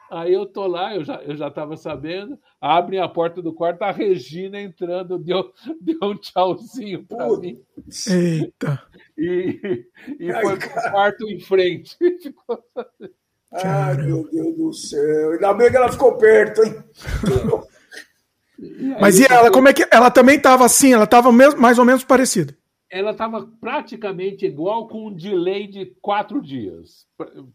aí 0.10 0.34
eu 0.34 0.46
tô 0.46 0.66
lá, 0.66 0.96
eu 0.96 1.04
já 1.04 1.22
eu 1.22 1.36
já 1.36 1.50
estava 1.50 1.76
sabendo, 1.76 2.40
abrem 2.62 3.02
a 3.02 3.10
porta 3.10 3.42
do 3.42 3.54
quarto, 3.54 3.82
a 3.82 3.92
Regina 3.92 4.62
entrando, 4.62 5.20
deu, 5.20 5.52
deu 5.82 6.00
um 6.04 6.16
tchauzinho 6.16 7.06
para 7.06 7.28
mim. 7.38 7.62
Eita! 8.10 8.82
E, 9.18 9.86
e 10.18 10.34
foi 10.42 10.58
para 10.58 10.88
o 10.88 10.92
quarto 10.92 11.30
em 11.30 11.40
frente. 11.42 11.98
Ficou 12.24 12.64
Ai, 13.54 13.98
meu 13.98 14.30
Deus 14.32 14.56
do 14.56 14.74
céu. 14.74 15.32
Ainda 15.32 15.54
bem 15.54 15.70
que 15.70 15.78
ela 15.78 15.92
ficou 15.92 16.18
perto, 16.18 16.64
hein? 16.64 16.76
Mas 19.00 19.20
e 19.20 19.26
ela, 19.26 19.52
como 19.52 19.68
é 19.68 19.74
que. 19.74 19.88
Ela 19.92 20.12
também 20.12 20.38
estava 20.38 20.64
assim, 20.66 20.94
ela 20.94 21.06
estava 21.06 21.32
mais 21.32 21.80
ou 21.80 21.86
menos 21.86 22.04
parecida. 22.04 22.56
Ela 22.90 23.12
estava 23.12 23.50
praticamente 23.60 24.46
igual 24.46 24.88
com 24.88 25.08
um 25.08 25.14
delay 25.14 25.66
de 25.66 25.86
quatro 26.02 26.42
dias. 26.42 27.08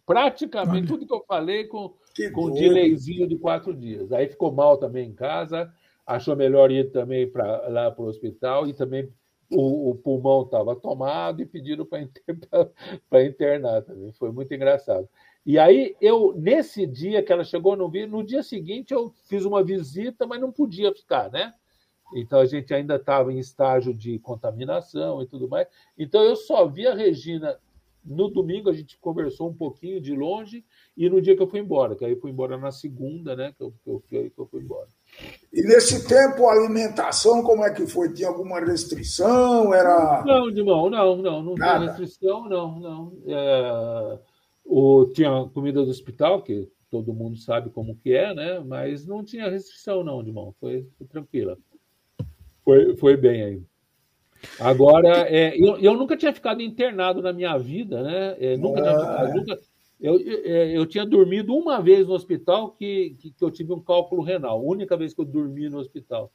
Praticamente 0.07 0.79
Olha. 0.79 0.87
tudo 0.87 1.07
que 1.07 1.15
eu 1.15 1.25
falei 1.29 1.67
com, 1.67 1.95
com 2.33 2.47
um 2.47 2.55
delayzinho 2.55 3.29
de 3.29 3.37
quatro 3.37 3.75
dias. 3.75 4.11
Aí 4.13 4.29
ficou 4.29 4.51
mal 4.51 4.79
também 4.79 5.11
em 5.11 5.15
casa, 5.15 5.71
achou 6.07 6.35
melhor 6.35 6.71
ir 6.71 6.91
também 6.91 7.31
pra, 7.31 7.69
lá 7.69 7.91
para 7.91 8.03
o 8.03 8.09
hospital 8.09 8.67
e 8.67 8.73
também 8.73 9.13
o, 9.51 9.91
o 9.91 9.95
pulmão 9.95 10.43
estava 10.43 10.75
tomado 10.75 11.43
e 11.43 11.47
pediram 11.47 11.85
para 11.85 13.23
internar 13.25 13.83
também. 13.83 14.13
Foi 14.13 14.33
muito 14.33 14.53
engraçado. 14.55 15.07
E 15.47 15.61
aí, 15.61 15.95
eu, 16.01 16.35
nesse 16.37 16.85
dia 16.89 17.23
que 17.23 17.33
ela 17.33 17.45
chegou 17.45 17.77
no 17.77 17.89
no 17.89 18.25
dia 18.25 18.43
seguinte 18.43 18.93
eu 18.93 19.15
fiz 19.29 19.45
uma 19.45 19.63
visita, 19.63 20.27
mas 20.27 20.41
não 20.41 20.51
podia 20.51 20.93
ficar, 20.93 21.31
né? 21.31 21.55
Então 22.15 22.41
a 22.41 22.47
gente 22.47 22.75
ainda 22.75 22.97
estava 22.97 23.33
em 23.33 23.39
estágio 23.39 23.95
de 23.95 24.19
contaminação 24.19 25.23
e 25.23 25.27
tudo 25.27 25.49
mais. 25.49 25.69
Então 25.97 26.23
eu 26.23 26.35
só 26.35 26.67
vi 26.67 26.89
a 26.89 26.95
Regina 26.95 27.57
no 28.05 28.29
domingo, 28.29 28.71
a 28.71 28.73
gente 28.73 28.99
conversou 28.99 29.49
um 29.49 29.55
pouquinho 29.55 30.01
de 30.01 30.15
longe, 30.15 30.65
e 30.97 31.09
no 31.11 31.21
dia 31.21 31.37
que 31.37 31.43
eu 31.43 31.49
fui 31.49 31.59
embora, 31.59 31.97
que 31.97 32.05
aí 32.05 32.13
eu 32.13 32.21
fui 32.21 32.31
embora 32.31 32.57
na 32.57 32.71
segunda, 32.71 33.35
né? 33.35 33.53
Que 33.57 33.65
eu, 33.65 33.75
que 33.85 34.17
eu, 34.17 34.31
que 34.31 34.39
eu 34.39 34.47
fui 34.47 34.63
embora. 34.63 34.89
E 35.53 35.63
nesse 35.63 36.07
tempo 36.09 36.47
a 36.47 36.53
alimentação, 36.53 37.43
como 37.43 37.65
é 37.65 37.73
que 37.73 37.87
foi? 37.87 38.13
Tinha 38.13 38.29
alguma 38.29 38.61
restrição? 38.61 39.75
Era. 39.75 40.25
Não, 40.25 40.51
Dimão, 40.51 40.89
não, 40.89 41.17
não, 41.17 41.43
não 41.43 41.55
tinha 41.55 41.79
restrição, 41.79 42.49
não, 42.49 42.79
não. 42.79 43.13
É, 43.27 44.19
o, 44.67 45.07
tinha 45.07 45.49
comida 45.53 45.85
do 45.85 45.91
hospital, 45.91 46.43
que 46.43 46.69
todo 46.91 47.15
mundo 47.15 47.37
sabe 47.37 47.71
como 47.71 47.97
que 47.97 48.13
é, 48.13 48.35
né? 48.35 48.61
Mas 48.61 49.07
não 49.07 49.25
tinha 49.25 49.51
restrição, 49.51 50.05
não, 50.05 50.23
Dimão. 50.23 50.55
Foi, 50.61 50.87
foi 50.97 51.07
tranquila. 51.07 51.57
Foi, 52.65 52.97
foi 52.97 53.17
bem 53.17 53.43
aí. 53.43 53.63
Agora, 54.61 55.29
é, 55.29 55.57
eu, 55.57 55.79
eu 55.79 55.95
nunca 55.95 56.17
tinha 56.17 56.33
ficado 56.33 56.61
internado 56.61 57.23
na 57.23 57.33
minha 57.33 57.57
vida, 57.57 58.03
né? 58.03 58.37
É, 58.39 58.57
nunca, 58.57 58.83
ah. 58.83 59.35
nunca 59.35 59.59
eu, 60.01 60.21
eu, 60.21 60.43
é, 60.45 60.77
eu, 60.77 60.87
tinha 60.87 61.07
dormido 61.07 61.55
uma 61.55 61.81
vez 61.81 62.07
no 62.07 62.13
hospital 62.13 62.73
que, 62.73 63.17
que, 63.19 63.31
que, 63.31 63.43
eu 63.45 63.51
tive 63.51 63.73
um 63.73 63.81
cálculo 63.81 64.23
renal, 64.23 64.63
única 64.65 64.97
vez 64.97 65.15
que 65.15 65.21
eu 65.21 65.25
dormi 65.25 65.69
no 65.69 65.79
hospital. 65.79 66.31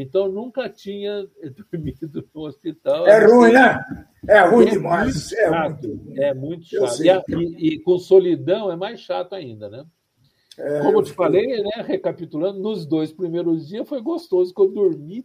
Então, 0.00 0.28
nunca 0.28 0.68
tinha 0.68 1.26
dormido 1.72 2.28
no 2.34 2.42
hospital. 2.42 3.06
É 3.06 3.26
ruim, 3.26 3.52
né? 3.52 3.84
É 4.28 4.40
ruim 4.42 4.66
é 4.66 4.70
demais. 4.70 5.14
Muito 5.14 5.34
é, 5.36 5.68
muito... 5.68 6.12
é 6.16 6.34
muito 6.34 6.64
chato. 6.66 7.30
E, 7.30 7.36
e, 7.36 7.74
e, 7.74 7.80
com 7.80 7.98
solidão 7.98 8.70
é 8.70 8.76
mais 8.76 9.00
chato 9.00 9.34
ainda, 9.34 9.68
né? 9.68 9.84
É, 10.58 10.80
Como 10.80 10.98
eu 10.98 11.02
te 11.02 11.12
falei, 11.12 11.62
né, 11.62 11.84
recapitulando, 11.86 12.58
nos 12.58 12.86
dois 12.86 13.12
primeiros 13.12 13.68
dias 13.68 13.86
foi 13.86 14.00
gostoso, 14.00 14.54
que 14.54 14.60
eu 14.60 14.70
dormi 14.70 15.22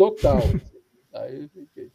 Total. 0.00 0.40
Aí 1.12 1.42
eu 1.42 1.48
fiquei. 1.50 1.90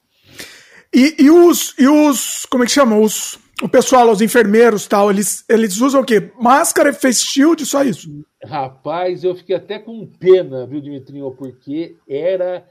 E, 0.93 1.23
e, 1.23 1.31
os, 1.31 1.73
e 1.79 1.87
os. 1.87 2.45
Como 2.45 2.63
é 2.63 2.67
que 2.67 2.71
chama? 2.71 2.99
Os, 2.99 3.39
o 3.61 3.69
pessoal, 3.69 4.09
os 4.09 4.21
enfermeiros 4.21 4.87
tal, 4.87 5.09
eles, 5.09 5.45
eles 5.49 5.79
usam 5.79 6.01
o 6.01 6.05
quê? 6.05 6.31
Máscara, 6.39 6.93
face 6.93 7.23
shield, 7.23 7.65
só 7.65 7.83
isso? 7.83 8.25
Rapaz, 8.43 9.23
eu 9.23 9.35
fiquei 9.35 9.55
até 9.55 9.79
com 9.79 10.05
pena, 10.05 10.65
viu, 10.65 10.81
Dimitrinho? 10.81 11.31
Porque 11.31 11.97
era 12.07 12.65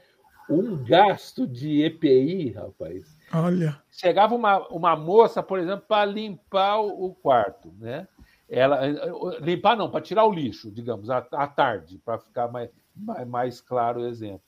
um 0.49 0.83
gasto 0.83 1.47
de 1.47 1.83
EPI, 1.83 2.51
rapaz. 2.51 3.17
Olha. 3.33 3.81
Chegava 3.89 4.35
uma, 4.35 4.59
uma 4.67 4.95
moça, 4.95 5.41
por 5.41 5.59
exemplo, 5.59 5.85
para 5.87 6.05
limpar 6.05 6.79
o 6.81 7.15
quarto, 7.15 7.73
né? 7.79 8.07
Ela, 8.47 8.85
limpar 9.41 9.75
não, 9.75 9.89
para 9.89 10.01
tirar 10.01 10.25
o 10.25 10.31
lixo, 10.31 10.69
digamos, 10.69 11.09
à, 11.09 11.25
à 11.31 11.47
tarde, 11.47 11.99
para 12.05 12.19
ficar 12.19 12.47
mais, 12.47 12.69
mais, 12.95 13.27
mais 13.27 13.61
claro 13.61 14.01
o 14.01 14.07
exemplo. 14.07 14.43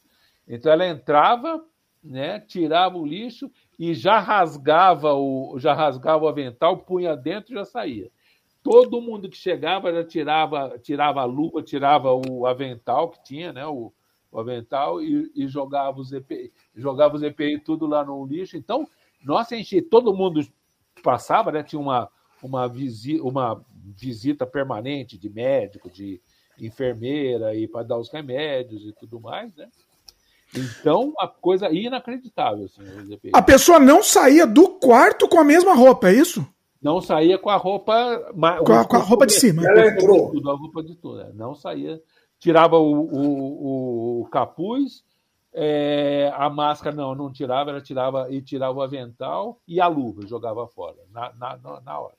Então 0.48 0.72
ela 0.72 0.88
entrava, 0.88 1.64
né, 2.04 2.40
tirava 2.40 2.96
o 2.96 3.06
lixo 3.06 3.52
e 3.78 3.94
já 3.94 4.20
rasgava 4.20 5.14
o 5.14 5.58
já 5.60 5.74
rasgava 5.74 6.26
o 6.26 6.28
avental, 6.28 6.78
punha 6.78 7.16
dentro 7.16 7.54
e 7.54 7.56
já 7.56 7.66
saía. 7.66 8.10
Todo 8.64 9.02
mundo 9.02 9.30
que 9.30 9.38
chegava 9.38 9.94
já 9.94 10.04
tirava 10.04 10.78
tirava 10.80 11.22
a 11.22 11.26
luva, 11.26 11.62
tirava 11.62 12.12
o 12.14 12.46
avental 12.46 13.10
que 13.10 13.24
tinha, 13.24 13.54
né, 13.54 13.66
o, 13.66 13.94
o 14.32 14.40
avental 14.40 15.02
e, 15.02 15.32
e, 15.36 15.48
jogava 15.48 16.00
os 16.00 16.12
EPI, 16.12 16.52
jogava 16.76 17.16
os 17.16 17.24
EPI 17.24 17.60
tudo 17.60 17.86
lá 17.86 18.04
no 18.04 18.26
lixo. 18.26 18.58
Então, 18.58 18.88
nossa, 19.24 19.56
enchi, 19.56 19.82
todo 19.82 20.16
mundo 20.16 20.42
passava, 21.04 21.52
né, 21.52 21.64
tinha 21.64 21.80
uma 21.80 22.10
uma 22.42 22.68
visita, 22.68 23.24
uma 23.24 23.66
visita 23.96 24.46
permanente 24.46 25.18
de 25.18 25.30
médico, 25.30 25.90
de 25.90 26.22
enfermeira 26.60 27.56
e 27.56 27.68
para 27.68 27.84
dar 27.84 27.98
os 27.98 28.10
remédios 28.10 28.86
e 28.86 28.94
tudo 28.94 29.20
mais, 29.20 29.56
né? 29.56 29.70
Então, 30.56 31.14
a 31.20 31.28
coisa 31.28 31.70
inacreditável. 31.70 32.66
Assim, 32.66 33.20
a 33.34 33.42
pessoa 33.42 33.80
não 33.80 34.02
saía 34.02 34.48
do 34.48 34.70
quarto 34.80 35.28
com 35.28 35.40
a 35.40 35.44
mesma 35.44 35.74
roupa, 35.74 36.10
é 36.10 36.14
isso? 36.14 36.46
Não 36.82 37.02
saía 37.02 37.38
com 37.38 37.50
a 37.50 37.58
roupa. 37.58 38.32
Com 38.66 38.74
a, 38.74 38.86
com 38.86 38.96
a 38.96 39.00
roupa 39.00 39.26
de 39.26 39.34
cima. 39.34 39.66
Ela 39.66 39.88
entrou. 39.88 40.32
Tudo, 40.32 40.50
a 40.50 40.56
roupa 40.56 40.84
de 40.84 40.96
tudo. 40.96 41.18
Né? 41.18 41.32
Não 41.34 41.54
saía. 41.54 42.02
Tirava 42.40 42.78
o, 42.78 42.92
o, 42.92 44.22
o 44.22 44.30
capuz, 44.30 45.04
é, 45.60 46.32
a 46.36 46.52
máscara 46.52 46.96
não, 46.96 47.16
não 47.16 47.32
tirava, 47.32 47.72
ela 47.72 47.82
tirava 47.82 48.28
e 48.30 48.44
tirava 48.44 48.78
o 48.78 48.82
avental 48.84 49.60
e 49.68 49.82
a 49.82 49.88
luva, 49.88 50.28
jogava 50.28 50.68
fora, 50.68 50.98
na, 51.12 51.34
na, 51.34 51.82
na 51.84 52.00
hora. 52.00 52.14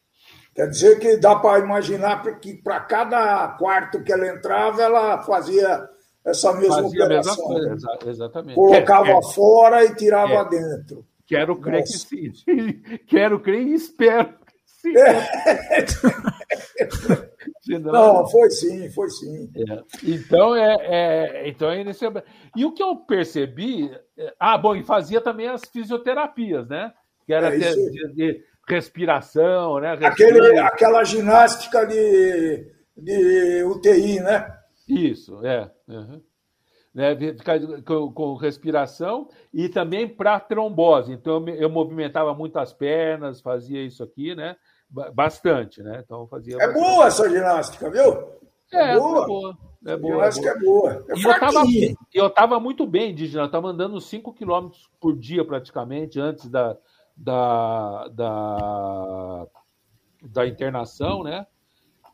Quer 0.53 0.69
dizer 0.69 0.99
que 0.99 1.17
dá 1.19 1.37
para 1.37 1.61
imaginar 1.61 2.21
que 2.41 2.55
para 2.55 2.81
cada 2.81 3.47
quarto 3.57 4.03
que 4.03 4.13
ela 4.13 4.27
entrava, 4.27 4.83
ela 4.83 5.23
fazia 5.23 5.89
essa 6.29 6.53
mesma 6.55 6.83
Fazia 6.83 7.05
operação. 7.05 7.33
A 7.33 7.37
mesma 7.55 7.97
coisa, 7.97 8.11
exatamente. 8.11 8.55
Colocava 8.55 9.11
é, 9.11 9.23
fora 9.23 9.85
e 9.85 9.95
tirava 9.95 10.35
é, 10.35 10.49
dentro. 10.49 11.07
Quero 11.27 11.57
crer 11.57 11.81
Nossa. 11.81 11.93
que 11.93 11.99
sim. 12.33 12.83
Quero 13.07 13.41
crer 13.41 13.67
e 13.67 13.75
espero 13.75 14.29
que 14.29 14.35
sim. 14.67 14.97
É. 14.97 15.29
Não, 17.79 18.27
foi 18.29 18.51
sim, 18.51 18.89
foi 18.91 19.11
sim. 19.11 19.51
É. 19.57 19.83
Então 20.05 20.57
é, 20.57 20.77
é, 20.81 21.49
então 21.49 21.71
é 21.71 21.85
nesse... 21.85 22.07
E 22.57 22.65
o 22.65 22.73
que 22.73 22.83
eu 22.83 22.97
percebi, 22.97 23.95
é, 24.17 24.33
ah, 24.41 24.57
bom, 24.57 24.75
e 24.75 24.83
fazia 24.83 25.21
também 25.21 25.49
as 25.49 25.65
fisioterapias, 25.65 26.67
né? 26.69 26.95
Que 27.27 27.35
era 27.35 27.55
é 27.55 27.59
de, 27.59 28.15
de, 28.15 28.43
respiração, 28.67 29.79
né? 29.81 29.99
Aquele, 30.03 30.59
aquela 30.59 31.05
ginástica 31.05 31.87
de, 31.87 32.67
de 32.97 33.63
UTI, 33.65 34.21
né? 34.21 34.58
Isso, 34.89 35.45
é. 35.45 35.71
Uhum. 35.87 36.23
Né, 36.95 37.15
ficar 37.17 37.61
com, 37.83 38.11
com, 38.11 38.35
respiração 38.35 39.29
e 39.53 39.69
também 39.69 40.09
para 40.09 40.41
trombose. 40.41 41.13
Então 41.13 41.47
eu, 41.47 41.55
eu, 41.55 41.71
movimentava 41.71 42.35
muito 42.35 42.59
as 42.59 42.73
pernas, 42.73 43.41
fazia 43.41 43.85
isso 43.85 44.03
aqui, 44.03 44.35
né? 44.35 44.57
Bastante, 45.15 45.83
né? 45.83 46.03
Então 46.03 46.27
fazia. 46.27 46.57
É 46.57 46.67
bastante. 46.67 46.81
boa 46.81 47.07
essa 47.07 47.29
ginástica, 47.29 47.91
viu? 47.91 48.39
É, 48.73 48.93
é 48.93 48.99
boa. 48.99 49.23
É 49.23 49.27
boa. 49.27 49.59
É 49.87 49.97
boa, 49.97 50.15
ginástica 50.15 50.49
é 50.49 50.59
boa. 50.59 51.05
É 51.09 51.15
e 51.75 51.97
eu 52.15 52.27
estava 52.27 52.59
muito 52.59 52.87
bem, 52.87 53.15
Digina. 53.15 53.43
Eu 53.43 53.47
estava 53.47 53.69
andando 53.69 54.01
5 54.01 54.33
km 54.33 54.71
por 54.99 55.17
dia 55.17 55.45
praticamente 55.45 56.19
antes 56.19 56.49
da, 56.49 56.77
da, 57.17 58.09
da, 58.09 59.47
da 60.23 60.47
internação, 60.47 61.23
né? 61.23 61.47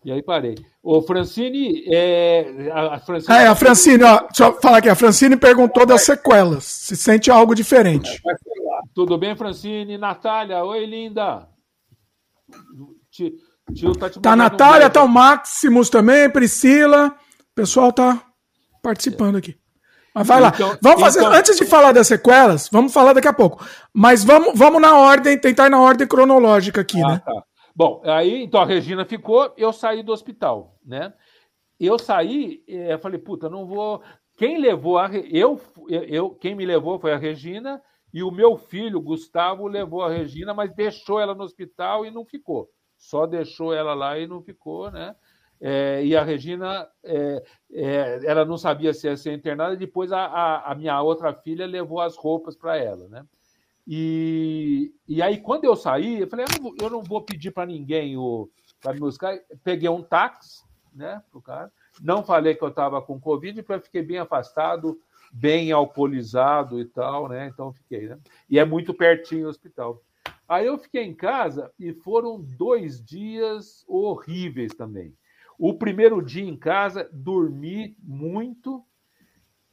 E 0.04 0.12
aí 0.12 0.22
parei. 0.22 0.54
O 0.82 1.00
Francine. 1.00 1.82
É, 1.86 2.70
a 2.72 3.00
Francine, 3.00 3.38
é, 3.38 3.46
a 3.46 3.54
Francine, 3.54 4.04
ó, 4.04 4.20
deixa 4.26 4.44
eu 4.44 4.60
falar 4.60 4.78
aqui. 4.78 4.88
A 4.90 4.94
Francine 4.94 5.36
perguntou 5.36 5.86
das 5.86 6.02
sequelas. 6.02 6.64
Se 6.64 6.94
sente 6.94 7.30
algo 7.30 7.54
diferente. 7.54 8.20
Tudo 8.94 9.16
bem, 9.16 9.34
Francine? 9.34 9.96
Natália, 9.96 10.62
oi, 10.62 10.84
linda. 10.84 11.48
Tio, 13.10 13.32
tio 13.74 13.92
tá 13.96 14.10
te 14.10 14.20
Tá 14.20 14.32
a 14.32 14.36
Natália, 14.36 14.88
um 14.88 14.90
tá 14.90 15.02
o 15.02 15.08
Maximus 15.08 15.88
também, 15.88 16.28
Priscila. 16.28 17.08
O 17.50 17.54
pessoal 17.54 17.90
tá 17.90 18.22
participando 18.82 19.36
aqui. 19.36 19.56
Mas 20.14 20.26
vai 20.26 20.40
lá. 20.40 20.52
Então, 20.54 20.78
vamos 20.82 21.00
fazer. 21.00 21.20
Então... 21.20 21.32
Antes 21.32 21.56
de 21.56 21.64
falar 21.64 21.92
das 21.92 22.06
sequelas, 22.06 22.68
vamos 22.70 22.92
falar 22.92 23.14
daqui 23.14 23.26
a 23.26 23.32
pouco. 23.32 23.66
Mas 23.92 24.22
vamos, 24.22 24.52
vamos 24.54 24.80
na 24.80 24.96
ordem, 24.96 25.38
tentar 25.38 25.66
ir 25.66 25.70
na 25.70 25.80
ordem 25.80 26.06
cronológica 26.06 26.82
aqui, 26.82 27.02
ah, 27.02 27.08
né? 27.08 27.22
Tá. 27.24 27.42
Bom, 27.74 28.02
aí 28.04 28.42
então 28.44 28.60
a 28.60 28.64
Regina 28.64 29.04
ficou, 29.04 29.52
eu 29.56 29.72
saí 29.72 30.02
do 30.02 30.12
hospital, 30.12 30.78
né? 30.84 31.12
Eu 31.78 31.98
saí, 31.98 32.62
eh, 32.68 32.92
eu 32.92 32.98
falei, 32.98 33.18
puta, 33.18 33.48
não 33.50 33.66
vou. 33.66 34.00
Quem 34.36 34.58
levou 34.58 34.98
a 34.98 35.10
eu, 35.12 35.60
eu, 35.88 36.30
quem 36.30 36.54
me 36.54 36.64
levou 36.64 36.98
foi 36.98 37.12
a 37.12 37.16
Regina 37.16 37.82
e 38.12 38.22
o 38.22 38.30
meu 38.30 38.56
filho 38.56 39.00
Gustavo 39.00 39.66
levou 39.66 40.02
a 40.02 40.08
Regina, 40.08 40.54
mas 40.54 40.72
deixou 40.74 41.18
ela 41.18 41.34
no 41.34 41.42
hospital 41.42 42.06
e 42.06 42.10
não 42.12 42.24
ficou. 42.24 42.70
Só 42.96 43.26
deixou 43.26 43.74
ela 43.74 43.92
lá 43.92 44.18
e 44.18 44.26
não 44.26 44.40
ficou, 44.40 44.90
né? 44.90 45.16
É, 45.60 46.04
e 46.04 46.16
a 46.16 46.22
Regina, 46.22 46.88
é, 47.02 47.42
é, 47.72 48.20
ela 48.24 48.44
não 48.44 48.56
sabia 48.56 48.92
se 48.92 49.08
ia 49.08 49.16
ser 49.16 49.32
internada. 49.32 49.76
Depois 49.76 50.12
a, 50.12 50.26
a, 50.26 50.72
a 50.72 50.74
minha 50.74 51.00
outra 51.02 51.32
filha 51.32 51.66
levou 51.66 52.00
as 52.00 52.16
roupas 52.16 52.56
para 52.56 52.76
ela, 52.76 53.08
né? 53.08 53.24
E, 53.86 54.94
e 55.06 55.20
aí, 55.20 55.38
quando 55.40 55.64
eu 55.64 55.76
saí, 55.76 56.20
eu 56.20 56.28
falei, 56.28 56.46
eu 56.46 56.54
não 56.54 56.62
vou, 56.62 56.76
eu 56.80 56.90
não 56.90 57.02
vou 57.02 57.22
pedir 57.22 57.50
para 57.50 57.66
ninguém 57.66 58.16
para 58.80 58.94
me 58.94 59.00
buscar. 59.00 59.38
Peguei 59.62 59.88
um 59.88 60.02
táxi, 60.02 60.64
né, 60.94 61.22
pro 61.30 61.42
cara. 61.42 61.70
Não 62.00 62.24
falei 62.24 62.54
que 62.54 62.62
eu 62.62 62.68
estava 62.68 63.00
com 63.02 63.20
Covid, 63.20 63.62
porque 63.62 63.74
eu 63.74 63.84
fiquei 63.84 64.02
bem 64.02 64.18
afastado, 64.18 64.98
bem 65.32 65.70
alcoolizado 65.70 66.80
e 66.80 66.84
tal, 66.84 67.28
né? 67.28 67.48
Então 67.52 67.72
fiquei, 67.72 68.08
né? 68.08 68.18
E 68.48 68.58
é 68.58 68.64
muito 68.64 68.94
pertinho 68.94 69.46
o 69.46 69.50
hospital. 69.50 70.02
Aí 70.48 70.66
eu 70.66 70.78
fiquei 70.78 71.02
em 71.02 71.14
casa 71.14 71.70
e 71.78 71.92
foram 71.92 72.40
dois 72.40 73.02
dias 73.02 73.84
horríveis 73.86 74.74
também. 74.74 75.14
O 75.58 75.74
primeiro 75.74 76.20
dia 76.22 76.44
em 76.44 76.56
casa, 76.56 77.08
dormi 77.12 77.96
muito 78.02 78.84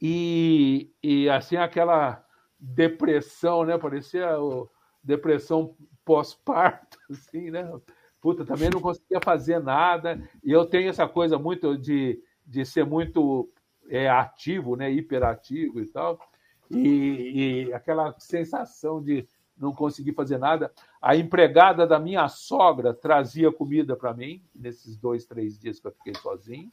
e, 0.00 0.90
e 1.02 1.28
assim, 1.28 1.56
aquela 1.56 2.24
depressão, 2.62 3.64
né? 3.64 3.76
Parecia 3.76 4.40
o, 4.40 4.70
depressão 5.02 5.74
pós-parto, 6.04 6.98
assim, 7.10 7.50
né? 7.50 7.70
Puta, 8.20 8.44
também 8.44 8.70
não 8.70 8.80
conseguia 8.80 9.20
fazer 9.22 9.58
nada. 9.58 10.22
E 10.44 10.52
eu 10.52 10.64
tenho 10.64 10.88
essa 10.88 11.08
coisa 11.08 11.38
muito 11.38 11.76
de, 11.76 12.22
de 12.46 12.64
ser 12.64 12.86
muito 12.86 13.50
é, 13.88 14.08
ativo, 14.08 14.76
né? 14.76 14.90
Hiperativo 14.90 15.80
e 15.80 15.86
tal. 15.86 16.20
E, 16.70 17.66
e 17.66 17.72
aquela 17.72 18.14
sensação 18.18 19.02
de 19.02 19.26
não 19.56 19.72
conseguir 19.72 20.14
fazer 20.14 20.38
nada. 20.38 20.72
A 21.00 21.16
empregada 21.16 21.86
da 21.86 21.98
minha 21.98 22.28
sogra 22.28 22.94
trazia 22.94 23.52
comida 23.52 23.96
para 23.96 24.14
mim 24.14 24.42
nesses 24.54 24.96
dois, 24.96 25.26
três 25.26 25.58
dias 25.58 25.80
que 25.80 25.86
eu 25.88 25.92
fiquei 25.92 26.14
sozinho. 26.14 26.70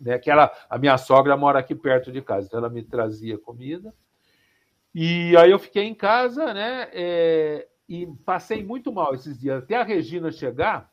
Né, 0.00 0.16
que 0.16 0.30
ela, 0.30 0.50
a 0.70 0.78
minha 0.78 0.96
sogra 0.96 1.36
mora 1.36 1.58
aqui 1.58 1.74
perto 1.74 2.12
de 2.12 2.22
casa, 2.22 2.46
então 2.46 2.60
ela 2.60 2.70
me 2.70 2.84
trazia 2.84 3.36
comida. 3.36 3.92
E 4.94 5.36
aí 5.36 5.50
eu 5.50 5.58
fiquei 5.58 5.84
em 5.84 5.94
casa, 5.94 6.52
né? 6.54 6.88
É, 6.92 7.66
e 7.88 8.06
passei 8.24 8.64
muito 8.64 8.92
mal 8.92 9.14
esses 9.14 9.38
dias. 9.38 9.62
Até 9.62 9.76
a 9.76 9.82
Regina 9.82 10.30
chegar, 10.30 10.90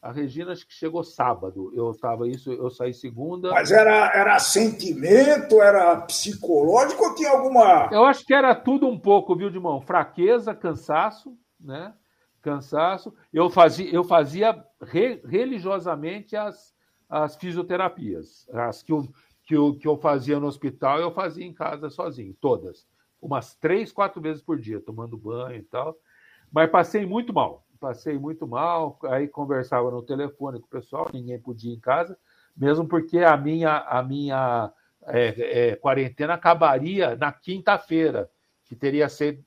a 0.00 0.12
Regina 0.12 0.52
acho 0.52 0.66
que 0.66 0.74
chegou 0.74 1.02
sábado. 1.02 1.72
Eu 1.74 1.90
estava 1.90 2.28
isso, 2.28 2.52
eu 2.52 2.70
saí 2.70 2.92
segunda. 2.92 3.50
Mas 3.50 3.70
era, 3.70 4.12
era 4.14 4.38
sentimento, 4.38 5.62
era 5.62 5.96
psicológico 6.02 7.04
ou 7.04 7.14
tinha 7.14 7.30
alguma. 7.30 7.88
Eu 7.90 8.04
acho 8.04 8.24
que 8.24 8.34
era 8.34 8.54
tudo 8.54 8.86
um 8.86 8.98
pouco, 8.98 9.36
viu, 9.36 9.50
Dimão? 9.50 9.80
Fraqueza, 9.80 10.54
cansaço, 10.54 11.36
né? 11.58 11.94
Cansaço. 12.42 13.14
Eu 13.32 13.48
fazia, 13.48 13.90
eu 13.90 14.04
fazia 14.04 14.62
re, 14.82 15.22
religiosamente 15.24 16.36
as, 16.36 16.74
as 17.08 17.36
fisioterapias. 17.36 18.46
As 18.52 18.82
que 18.82 18.92
eu, 18.92 19.08
que, 19.46 19.56
eu, 19.56 19.74
que 19.74 19.88
eu 19.88 19.96
fazia 19.96 20.38
no 20.38 20.46
hospital, 20.46 20.98
eu 20.98 21.10
fazia 21.10 21.46
em 21.46 21.54
casa 21.54 21.88
sozinho, 21.88 22.36
todas 22.40 22.86
umas 23.24 23.54
três, 23.54 23.90
quatro 23.90 24.20
vezes 24.20 24.42
por 24.42 24.60
dia, 24.60 24.80
tomando 24.80 25.16
banho 25.16 25.56
e 25.56 25.62
tal. 25.62 25.96
Mas 26.52 26.70
passei 26.70 27.06
muito 27.06 27.32
mal, 27.32 27.64
passei 27.80 28.18
muito 28.18 28.46
mal. 28.46 28.98
Aí 29.04 29.26
conversava 29.26 29.90
no 29.90 30.02
telefone 30.02 30.60
com 30.60 30.66
o 30.66 30.70
pessoal, 30.70 31.10
ninguém 31.12 31.40
podia 31.40 31.72
ir 31.72 31.76
em 31.76 31.80
casa, 31.80 32.16
mesmo 32.56 32.86
porque 32.86 33.18
a 33.18 33.36
minha, 33.36 33.78
a 33.78 34.02
minha 34.02 34.70
é, 35.06 35.70
é, 35.70 35.76
quarentena 35.76 36.34
acabaria 36.34 37.16
na 37.16 37.32
quinta-feira, 37.32 38.30
que 38.66 38.76
teria 38.76 39.08
sido, 39.08 39.42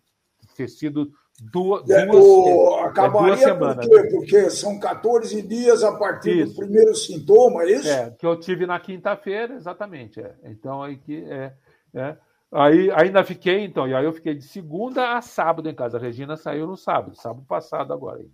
ter 0.56 0.68
sido 0.68 1.12
duas, 1.40 1.88
é, 1.90 2.06
duas, 2.06 2.26
o, 2.26 2.76
acabaria 2.80 3.28
duas 3.28 3.40
semanas. 3.40 3.88
Por 3.88 4.02
quê? 4.02 4.10
Porque 4.10 4.50
são 4.50 4.80
14 4.80 5.42
dias 5.44 5.84
a 5.84 5.96
partir 5.96 6.42
isso. 6.42 6.54
do 6.54 6.58
primeiro 6.58 6.96
sintoma, 6.96 7.64
é 7.64 7.72
isso? 7.72 7.88
É, 7.88 8.10
que 8.12 8.26
eu 8.26 8.40
tive 8.40 8.66
na 8.66 8.80
quinta-feira, 8.80 9.54
exatamente. 9.54 10.20
É. 10.20 10.36
Então, 10.46 10.82
aí 10.82 10.98
que 10.98 11.24
é, 11.26 11.54
é. 11.94 12.18
Aí 12.52 12.90
ainda 12.92 13.24
fiquei, 13.24 13.66
então, 13.66 13.88
e 13.88 13.94
aí 13.94 14.06
eu 14.06 14.14
fiquei 14.14 14.34
de 14.34 14.44
segunda 14.44 15.18
a 15.18 15.22
sábado 15.22 15.70
em 15.70 15.76
casa. 15.76 15.98
A 15.98 16.02
Regina 16.02 16.38
saiu 16.38 16.66
no 16.66 16.78
sábado, 16.78 17.16
sábado 17.16 17.46
passado 17.46 17.94
agora. 17.94 18.20
Né? 18.20 18.30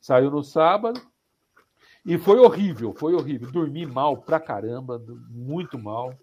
Saiu 0.00 0.30
no 0.30 0.42
sábado 0.42 1.00
e 2.04 2.16
foi 2.18 2.38
horrível, 2.38 2.94
foi 2.94 3.14
horrível. 3.14 3.50
Dormi 3.52 3.86
mal 3.86 4.16
pra 4.16 4.40
caramba, 4.40 5.02
muito 5.28 5.78
mal. 5.78 6.14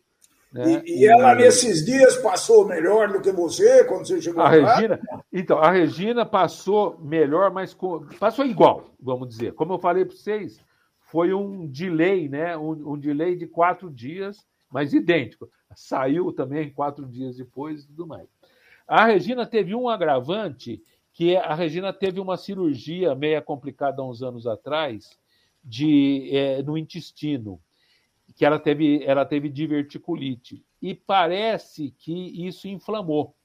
Né? 0.51 0.81
E, 0.85 1.01
e, 1.01 1.05
ela, 1.05 1.35
nesses 1.35 1.85
dias, 1.85 2.17
passou 2.17 2.67
melhor 2.67 3.11
do 3.11 3.21
que 3.21 3.31
você 3.31 3.83
quando 3.85 4.07
você 4.07 4.19
chegou 4.19 4.41
a 4.41 4.49
lá? 4.49 4.75
Regina, 4.75 4.99
Então, 5.31 5.59
a 5.59 5.69
Regina 5.69 6.25
passou 6.25 6.97
melhor, 6.99 7.51
mas 7.51 7.73
com, 7.73 8.03
passou 8.19 8.43
igual, 8.43 8.85
vamos 8.99 9.29
dizer. 9.29 9.53
Como 9.53 9.73
eu 9.73 9.79
falei 9.79 10.03
para 10.03 10.15
vocês, 10.15 10.59
foi 10.99 11.33
um 11.33 11.67
delay, 11.67 12.27
né? 12.27 12.57
Um, 12.57 12.93
um 12.93 12.97
delay 12.97 13.35
de 13.35 13.45
quatro 13.45 13.91
dias, 13.91 14.43
mas 14.71 14.93
idêntico 14.93 15.49
saiu 15.75 16.31
também 16.31 16.69
quatro 16.71 17.05
dias 17.05 17.37
depois 17.37 17.83
e 17.83 17.87
tudo 17.87 18.07
mais. 18.07 18.27
A 18.87 19.05
Regina 19.05 19.45
teve 19.45 19.75
um 19.75 19.87
agravante, 19.87 20.81
que 21.13 21.35
é, 21.35 21.39
a 21.39 21.53
Regina 21.53 21.93
teve 21.93 22.19
uma 22.19 22.37
cirurgia 22.37 23.13
meia 23.15 23.41
complicada 23.41 24.01
há 24.01 24.05
uns 24.05 24.23
anos 24.23 24.47
atrás, 24.47 25.17
de, 25.63 26.29
é, 26.31 26.63
no 26.63 26.77
intestino, 26.77 27.59
que 28.35 28.45
ela 28.45 28.57
teve, 28.57 29.03
ela 29.03 29.25
teve 29.25 29.49
diverticulite. 29.49 30.63
E 30.81 30.95
parece 30.95 31.91
que 31.97 32.47
isso 32.47 32.67
inflamou 32.67 33.35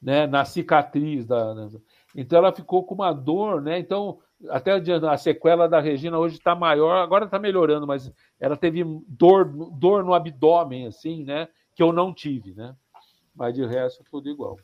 né, 0.00 0.26
na 0.26 0.44
cicatriz. 0.44 1.26
Da, 1.26 1.68
então 2.14 2.38
ela 2.38 2.52
ficou 2.52 2.84
com 2.84 2.94
uma 2.94 3.12
dor, 3.12 3.60
né? 3.60 3.78
Então 3.78 4.18
até 4.50 4.72
a 4.72 5.16
sequela 5.16 5.68
da 5.68 5.80
Regina 5.80 6.18
hoje 6.18 6.36
está 6.36 6.54
maior, 6.54 7.02
agora 7.02 7.24
está 7.24 7.38
melhorando, 7.38 7.86
mas 7.86 8.12
ela 8.38 8.56
teve 8.56 8.84
dor, 9.08 9.44
dor 9.72 10.04
no 10.04 10.14
abdômen, 10.14 10.86
assim, 10.86 11.24
né? 11.24 11.48
Que 11.74 11.82
eu 11.82 11.92
não 11.92 12.12
tive, 12.12 12.54
né? 12.54 12.74
Mas 13.34 13.54
de 13.54 13.64
resto, 13.66 14.04
tudo 14.10 14.28
igual. 14.28 14.56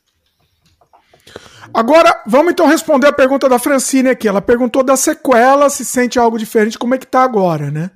Agora, 1.72 2.22
vamos 2.26 2.52
então 2.52 2.66
responder 2.66 3.06
a 3.06 3.12
pergunta 3.12 3.48
da 3.48 3.58
Francine 3.58 4.10
aqui. 4.10 4.26
Ela 4.26 4.42
perguntou 4.42 4.82
da 4.82 4.96
sequela, 4.96 5.70
se 5.70 5.84
sente 5.84 6.18
algo 6.18 6.38
diferente, 6.38 6.78
como 6.78 6.94
é 6.94 6.98
que 6.98 7.06
tá 7.06 7.22
agora, 7.22 7.70
né? 7.70 7.90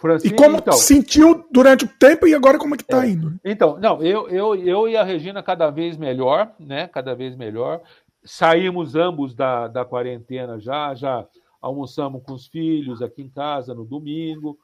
Francine, 0.00 0.32
e 0.32 0.36
como 0.36 0.56
então, 0.56 0.72
sentiu 0.72 1.44
durante 1.50 1.84
o 1.84 1.88
tempo 1.88 2.26
e 2.26 2.34
agora 2.34 2.56
como 2.56 2.74
é 2.74 2.78
que 2.78 2.84
tá 2.84 3.04
é, 3.04 3.10
indo? 3.10 3.38
Então, 3.44 3.78
não, 3.78 4.02
eu, 4.02 4.28
eu, 4.30 4.54
eu 4.54 4.88
e 4.88 4.96
a 4.96 5.02
Regina 5.02 5.42
cada 5.42 5.70
vez 5.70 5.98
melhor, 5.98 6.50
né? 6.58 6.88
Cada 6.88 7.14
vez 7.14 7.36
melhor. 7.36 7.82
Saímos 8.22 8.94
ambos 8.94 9.34
da, 9.34 9.66
da 9.66 9.84
quarentena 9.84 10.58
já, 10.58 10.94
já 10.94 11.26
almoçamos 11.60 12.22
com 12.22 12.32
os 12.34 12.46
filhos 12.46 13.02
aqui 13.02 13.22
em 13.22 13.28
casa 13.28 13.74
no 13.74 13.84
domingo, 13.84 14.58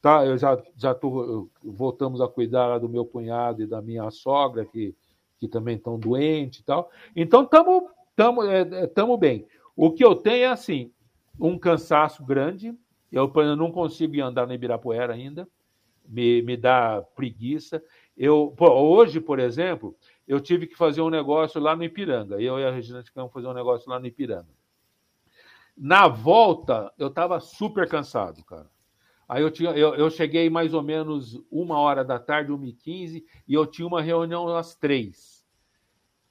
tá? 0.00 0.24
Eu 0.24 0.38
já, 0.38 0.60
já 0.76 0.94
tô, 0.94 1.48
voltamos 1.62 2.20
a 2.20 2.28
cuidar 2.28 2.78
do 2.78 2.88
meu 2.88 3.04
cunhado 3.04 3.62
e 3.62 3.66
da 3.66 3.82
minha 3.82 4.10
sogra, 4.10 4.64
que, 4.64 4.94
que 5.38 5.48
também 5.48 5.76
estão 5.76 5.98
doentes 5.98 6.60
e 6.60 6.64
tal. 6.64 6.90
Então, 7.14 7.42
estamos 7.42 7.84
tamo, 8.20 8.42
é, 8.44 8.60
é, 8.60 8.86
tamo 8.86 9.16
bem. 9.16 9.46
O 9.74 9.90
que 9.90 10.04
eu 10.04 10.14
tenho 10.14 10.44
é, 10.44 10.46
assim, 10.46 10.92
um 11.38 11.58
cansaço 11.58 12.24
grande. 12.24 12.74
Eu, 13.10 13.32
eu 13.34 13.56
não 13.56 13.72
consigo 13.72 14.20
andar 14.22 14.46
no 14.46 14.52
Ibirapuera 14.52 15.14
ainda. 15.14 15.48
Me, 16.06 16.42
me 16.42 16.56
dá 16.56 17.02
preguiça. 17.14 17.82
Eu, 18.16 18.52
pô, 18.56 18.68
hoje, 18.70 19.20
por 19.20 19.38
exemplo, 19.38 19.96
eu 20.30 20.40
tive 20.40 20.68
que 20.68 20.76
fazer 20.76 21.00
um 21.00 21.10
negócio 21.10 21.60
lá 21.60 21.74
no 21.74 21.82
Ipiranga. 21.82 22.40
Eu 22.40 22.56
e 22.56 22.64
a 22.64 22.70
Regina 22.70 23.02
tivemos 23.02 23.30
que 23.30 23.34
fazer 23.34 23.48
um 23.48 23.52
negócio 23.52 23.90
lá 23.90 23.98
no 23.98 24.06
Ipiranga. 24.06 24.54
Na 25.76 26.06
volta, 26.06 26.92
eu 26.96 27.08
estava 27.08 27.40
super 27.40 27.88
cansado, 27.88 28.44
cara. 28.44 28.70
Aí 29.28 29.42
eu, 29.42 29.50
tinha, 29.50 29.70
eu, 29.70 29.96
eu, 29.96 30.08
cheguei 30.08 30.48
mais 30.48 30.72
ou 30.72 30.84
menos 30.84 31.42
uma 31.50 31.80
hora 31.80 32.04
da 32.04 32.16
tarde, 32.16 32.52
1h15, 32.52 33.24
e 33.48 33.54
eu 33.54 33.66
tinha 33.66 33.88
uma 33.88 34.00
reunião 34.00 34.46
às 34.56 34.76
três. 34.76 35.44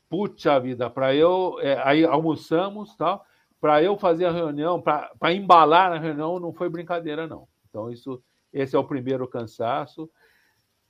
Puxa 0.07 0.57
vida, 0.61 0.89
para 0.89 1.13
eu. 1.13 1.57
É, 1.59 1.81
aí 1.83 2.05
almoçamos 2.05 2.95
tal. 2.95 3.25
Para 3.59 3.83
eu 3.83 3.97
fazer 3.97 4.27
a 4.27 4.31
reunião, 4.31 4.81
para 4.81 5.33
embalar 5.33 5.89
na 5.89 5.97
reunião, 5.97 6.39
não 6.39 6.53
foi 6.53 6.69
brincadeira, 6.69 7.27
não. 7.27 7.49
Então, 7.67 7.91
isso, 7.91 8.23
esse 8.53 8.77
é 8.77 8.79
o 8.79 8.87
primeiro 8.87 9.27
cansaço. 9.27 10.09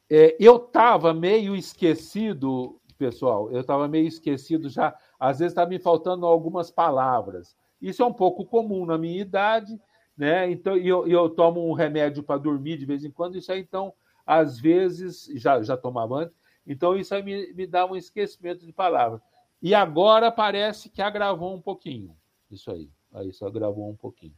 É, 0.08 0.38
eu 0.40 0.58
estava 0.58 1.12
meio 1.12 1.56
esquecido 1.56 2.79
pessoal. 3.00 3.50
Eu 3.50 3.62
estava 3.62 3.88
meio 3.88 4.06
esquecido 4.06 4.70
já, 4.70 4.94
às 5.18 5.40
vezes 5.40 5.54
está 5.54 5.66
me 5.66 5.80
faltando 5.80 6.26
algumas 6.26 6.70
palavras. 6.70 7.56
Isso 7.82 8.04
é 8.04 8.06
um 8.06 8.14
pouco 8.14 8.46
comum 8.46 8.86
na 8.86 8.98
minha 8.98 9.22
idade, 9.22 9.80
né? 10.16 10.52
Então, 10.52 10.78
e 10.78 10.88
eu, 10.88 11.08
eu 11.08 11.30
tomo 11.30 11.66
um 11.66 11.74
remédio 11.74 12.22
para 12.22 12.38
dormir 12.38 12.78
de 12.78 12.86
vez 12.86 13.06
em 13.06 13.10
quando, 13.10 13.38
isso 13.38 13.52
aí, 13.52 13.62
então, 13.62 13.94
às 14.26 14.60
vezes, 14.60 15.32
já, 15.36 15.64
já 15.64 15.78
tomava 15.78 16.18
antes, 16.18 16.36
então 16.68 16.96
isso 16.96 17.16
aí 17.16 17.24
me, 17.24 17.54
me 17.54 17.66
dá 17.66 17.86
um 17.86 17.96
esquecimento 17.96 18.66
de 18.66 18.74
palavras. 18.74 19.22
E 19.62 19.74
agora 19.74 20.30
parece 20.30 20.90
que 20.90 21.02
agravou 21.02 21.56
um 21.56 21.62
pouquinho. 21.62 22.16
Isso 22.52 22.70
aí. 22.70 22.90
Aí 23.14 23.30
isso 23.30 23.46
agravou 23.46 23.90
um 23.90 23.96
pouquinho. 23.96 24.36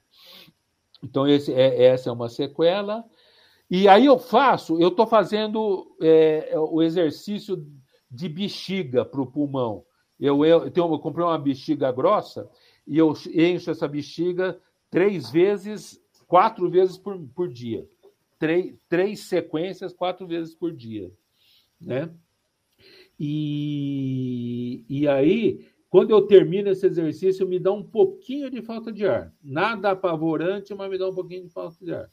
Então, 1.03 1.27
esse 1.27 1.53
é, 1.53 1.85
essa 1.85 2.09
é 2.09 2.13
uma 2.13 2.29
sequela. 2.29 3.03
E 3.69 3.87
aí 3.87 4.05
eu 4.05 4.19
faço, 4.19 4.79
eu 4.81 4.89
estou 4.89 5.07
fazendo 5.07 5.95
é, 6.01 6.53
o 6.57 6.81
exercício 6.81 7.65
de 8.11 8.27
bexiga 8.27 9.05
para 9.05 9.21
o 9.21 9.27
pulmão. 9.27 9.85
Eu, 10.19 10.45
eu, 10.45 10.65
eu, 10.65 10.71
eu 10.75 10.99
comprei 10.99 11.25
uma 11.25 11.39
bexiga 11.39 11.91
grossa 11.91 12.49
e 12.85 12.97
eu 12.97 13.13
encho 13.33 13.71
essa 13.71 13.87
bexiga 13.87 14.59
três 14.89 15.31
vezes, 15.31 15.99
quatro 16.27 16.69
vezes 16.69 16.97
por, 16.97 17.17
por 17.33 17.47
dia. 17.47 17.87
Três, 18.37 18.75
três 18.89 19.21
sequências, 19.21 19.93
quatro 19.93 20.27
vezes 20.27 20.53
por 20.53 20.73
dia. 20.73 21.11
Né? 21.79 22.11
E, 23.19 24.83
e 24.89 25.07
aí, 25.07 25.65
quando 25.89 26.11
eu 26.11 26.23
termino 26.23 26.69
esse 26.69 26.85
exercício, 26.85 27.47
me 27.47 27.59
dá 27.59 27.71
um 27.71 27.83
pouquinho 27.83 28.49
de 28.49 28.61
falta 28.61 28.91
de 28.91 29.05
ar. 29.05 29.33
Nada 29.43 29.91
apavorante, 29.91 30.73
mas 30.73 30.89
me 30.89 30.97
dá 30.97 31.07
um 31.07 31.13
pouquinho 31.13 31.43
de 31.43 31.49
falta 31.49 31.83
de 31.83 31.93
ar. 31.93 32.09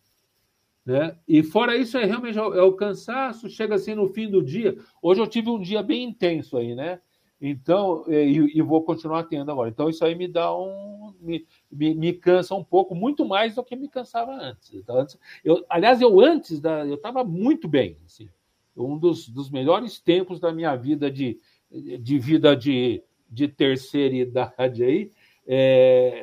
Né? 0.89 1.14
E 1.28 1.43
fora 1.43 1.76
isso, 1.76 1.99
é 1.99 2.07
realmente 2.07 2.39
é 2.39 2.62
o 2.62 2.72
cansaço, 2.72 3.51
chega 3.51 3.74
assim 3.74 3.95
no 3.95 4.09
fim 4.09 4.26
do 4.30 4.43
dia. 4.43 4.74
Hoje 5.03 5.20
eu 5.20 5.26
tive 5.26 5.51
um 5.51 5.61
dia 5.61 5.82
bem 5.82 6.03
intenso 6.03 6.57
aí, 6.57 6.74
né? 6.74 6.99
Então, 7.39 8.07
e, 8.09 8.57
e 8.59 8.62
vou 8.62 8.82
continuar 8.82 9.24
tendo 9.24 9.53
agora. 9.53 9.68
Então, 9.68 9.91
isso 9.91 10.03
aí 10.03 10.14
me 10.14 10.26
dá 10.26 10.51
um. 10.57 11.14
Me, 11.20 11.47
me, 11.70 11.95
me 11.95 12.14
cansa 12.14 12.55
um 12.55 12.64
pouco, 12.64 12.95
muito 12.95 13.26
mais 13.26 13.55
do 13.55 13.62
que 13.62 13.76
me 13.76 13.86
cansava 13.86 14.32
antes. 14.32 14.72
Então, 14.72 14.97
antes 14.97 15.18
eu, 15.45 15.62
aliás, 15.68 16.01
eu 16.01 16.18
antes 16.22 16.59
da. 16.59 16.86
Eu 16.86 16.95
estava 16.95 17.22
muito 17.22 17.68
bem. 17.68 17.99
Assim, 18.07 18.26
um 18.74 18.97
dos, 18.97 19.28
dos 19.28 19.51
melhores 19.51 20.01
tempos 20.01 20.41
da 20.41 20.55
minha 20.55 20.74
vida 20.74 21.11
de, 21.11 21.39
de 21.70 22.18
vida 22.18 22.57
de, 22.57 23.03
de 23.28 23.47
terceira 23.47 24.16
idade 24.16 24.82
aí, 24.82 25.11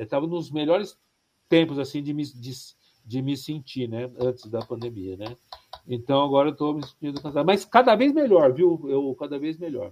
estava 0.02 0.26
é, 0.26 0.30
nos 0.30 0.50
melhores 0.50 0.98
tempos 1.48 1.78
assim 1.78 2.02
de 2.02 2.16
me, 2.16 2.24
de, 2.24 2.52
de, 3.06 3.22
me 3.22 3.38
sentir, 3.38 3.88
né? 3.88 4.10
Antes 4.20 4.50
da 4.50 4.60
pandemia, 4.60 5.16
né? 5.18 5.36
Então 5.88 6.24
agora 6.24 6.50
eu 6.50 6.54
estou 6.54 6.74
me 6.74 6.86
sentindo 6.86 7.22
cansado. 7.22 7.46
Mas 7.46 7.64
cada 7.66 7.96
vez 7.96 8.14
melhor, 8.14 8.54
viu? 8.54 8.82
Eu 8.88 9.16
cada 9.20 9.38
vez 9.38 9.58
melhor. 9.58 9.92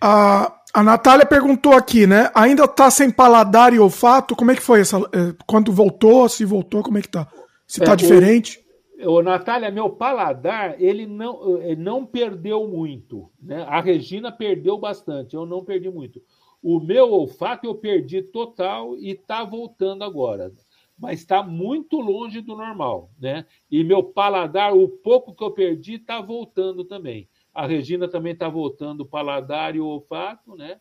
A, 0.00 0.60
a 0.74 0.82
Natália 0.82 1.24
perguntou 1.24 1.72
aqui, 1.74 2.06
né? 2.06 2.30
Ainda 2.34 2.66
tá 2.66 2.90
sem 2.90 3.10
paladar 3.10 3.72
e 3.72 3.78
olfato? 3.78 4.34
Como 4.34 4.50
é 4.50 4.56
que 4.56 4.62
foi 4.62 4.80
essa. 4.80 4.98
Eh, 5.12 5.34
quando 5.46 5.72
voltou, 5.72 6.28
se 6.28 6.44
voltou, 6.44 6.82
como 6.82 6.98
é 6.98 7.02
que 7.02 7.08
tá? 7.08 7.28
Se 7.66 7.80
tá 7.80 7.92
é, 7.92 7.96
diferente? 7.96 8.60
O, 9.04 9.12
o, 9.12 9.22
Natália, 9.22 9.70
meu 9.70 9.90
paladar, 9.90 10.74
ele 10.82 11.06
não, 11.06 11.62
ele 11.62 11.80
não 11.80 12.04
perdeu 12.04 12.66
muito. 12.66 13.30
Né? 13.40 13.64
A 13.68 13.80
Regina 13.80 14.32
perdeu 14.32 14.76
bastante, 14.76 15.36
eu 15.36 15.46
não 15.46 15.64
perdi 15.64 15.88
muito. 15.88 16.20
O 16.60 16.80
meu 16.80 17.10
olfato 17.10 17.66
eu 17.66 17.74
perdi 17.74 18.22
total 18.22 18.96
e 18.96 19.14
tá 19.14 19.44
voltando 19.44 20.02
agora. 20.02 20.52
Mas 21.02 21.18
está 21.18 21.42
muito 21.42 21.98
longe 21.98 22.40
do 22.40 22.54
normal, 22.54 23.10
né? 23.20 23.44
E 23.68 23.82
meu 23.82 24.04
paladar, 24.04 24.72
o 24.72 24.88
pouco 24.88 25.34
que 25.34 25.42
eu 25.42 25.50
perdi, 25.50 25.94
está 25.94 26.20
voltando 26.20 26.84
também. 26.84 27.28
A 27.52 27.66
Regina 27.66 28.06
também 28.06 28.34
está 28.34 28.48
voltando 28.48 29.00
o 29.00 29.04
paladar 29.04 29.74
e 29.74 29.80
o 29.80 29.84
olfato, 29.84 30.54
né? 30.54 30.78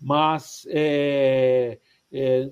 Mas 0.00 0.64
é, 0.70 1.80
é, 2.12 2.48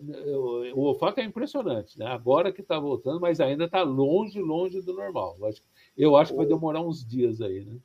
o 0.74 0.80
olfato 0.80 1.20
é 1.20 1.24
impressionante, 1.24 1.96
né? 1.96 2.06
Agora 2.06 2.50
que 2.50 2.60
está 2.60 2.76
voltando, 2.76 3.20
mas 3.20 3.38
ainda 3.38 3.66
está 3.66 3.82
longe, 3.82 4.40
longe 4.40 4.82
do 4.82 4.92
normal. 4.92 5.36
Eu 5.38 5.46
acho, 5.46 5.62
eu 5.96 6.16
acho 6.16 6.32
que 6.32 6.38
vai 6.38 6.46
demorar 6.46 6.80
uns 6.80 7.06
dias 7.06 7.40
aí, 7.40 7.64
né? 7.64 7.76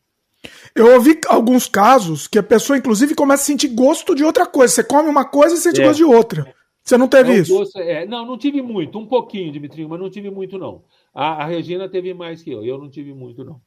Eu 0.73 0.95
ouvi 0.95 1.21
alguns 1.27 1.67
casos 1.67 2.27
que 2.27 2.39
a 2.39 2.43
pessoa, 2.43 2.75
inclusive, 2.75 3.13
começa 3.13 3.43
a 3.43 3.45
sentir 3.45 3.67
gosto 3.67 4.15
de 4.15 4.23
outra 4.23 4.47
coisa. 4.47 4.73
Você 4.73 4.83
come 4.83 5.07
uma 5.07 5.25
coisa 5.25 5.53
e 5.53 5.59
sente 5.59 5.79
é. 5.79 5.83
gosto 5.83 5.97
de 5.97 6.05
outra. 6.05 6.56
Você 6.87 6.97
não 6.97 7.09
teve 7.09 7.33
é 7.33 7.39
isso? 7.39 7.53
Gosto, 7.53 7.79
é, 7.79 8.05
não, 8.05 8.25
não 8.25 8.37
tive 8.37 8.61
muito. 8.61 8.97
Um 8.97 9.05
pouquinho, 9.05 9.51
Dimitrinho, 9.51 9.89
mas 9.89 9.99
não 9.99 10.09
tive 10.09 10.29
muito, 10.31 10.57
não. 10.57 10.85
A, 11.13 11.43
a 11.43 11.45
Regina 11.45 11.89
teve 11.89 12.13
mais 12.13 12.41
que 12.41 12.49
eu. 12.49 12.63
Eu 12.63 12.77
não 12.77 12.89
tive 12.89 13.13
muito, 13.13 13.43
não. 13.43 13.59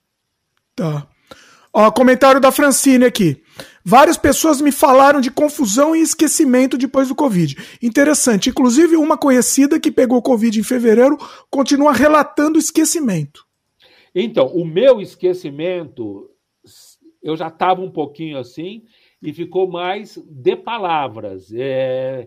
Tá. 0.74 1.06
Ó, 1.70 1.90
comentário 1.90 2.40
da 2.40 2.50
Francine 2.50 3.04
aqui. 3.04 3.42
Várias 3.84 4.16
pessoas 4.16 4.62
me 4.62 4.72
falaram 4.72 5.20
de 5.20 5.30
confusão 5.30 5.94
e 5.94 6.00
esquecimento 6.00 6.78
depois 6.78 7.08
do 7.08 7.14
Covid. 7.14 7.58
Interessante. 7.82 8.48
Inclusive, 8.48 8.96
uma 8.96 9.18
conhecida 9.18 9.78
que 9.78 9.92
pegou 9.92 10.22
Covid 10.22 10.58
em 10.58 10.62
fevereiro 10.62 11.18
continua 11.50 11.92
relatando 11.92 12.58
esquecimento. 12.58 13.46
Então, 14.14 14.46
o 14.46 14.64
meu 14.64 14.98
esquecimento, 14.98 16.30
eu 17.22 17.36
já 17.36 17.48
estava 17.48 17.82
um 17.82 17.90
pouquinho 17.90 18.38
assim 18.38 18.84
e 19.22 19.30
ficou 19.30 19.68
mais 19.68 20.16
de 20.16 20.56
palavras. 20.56 21.52
É... 21.52 22.26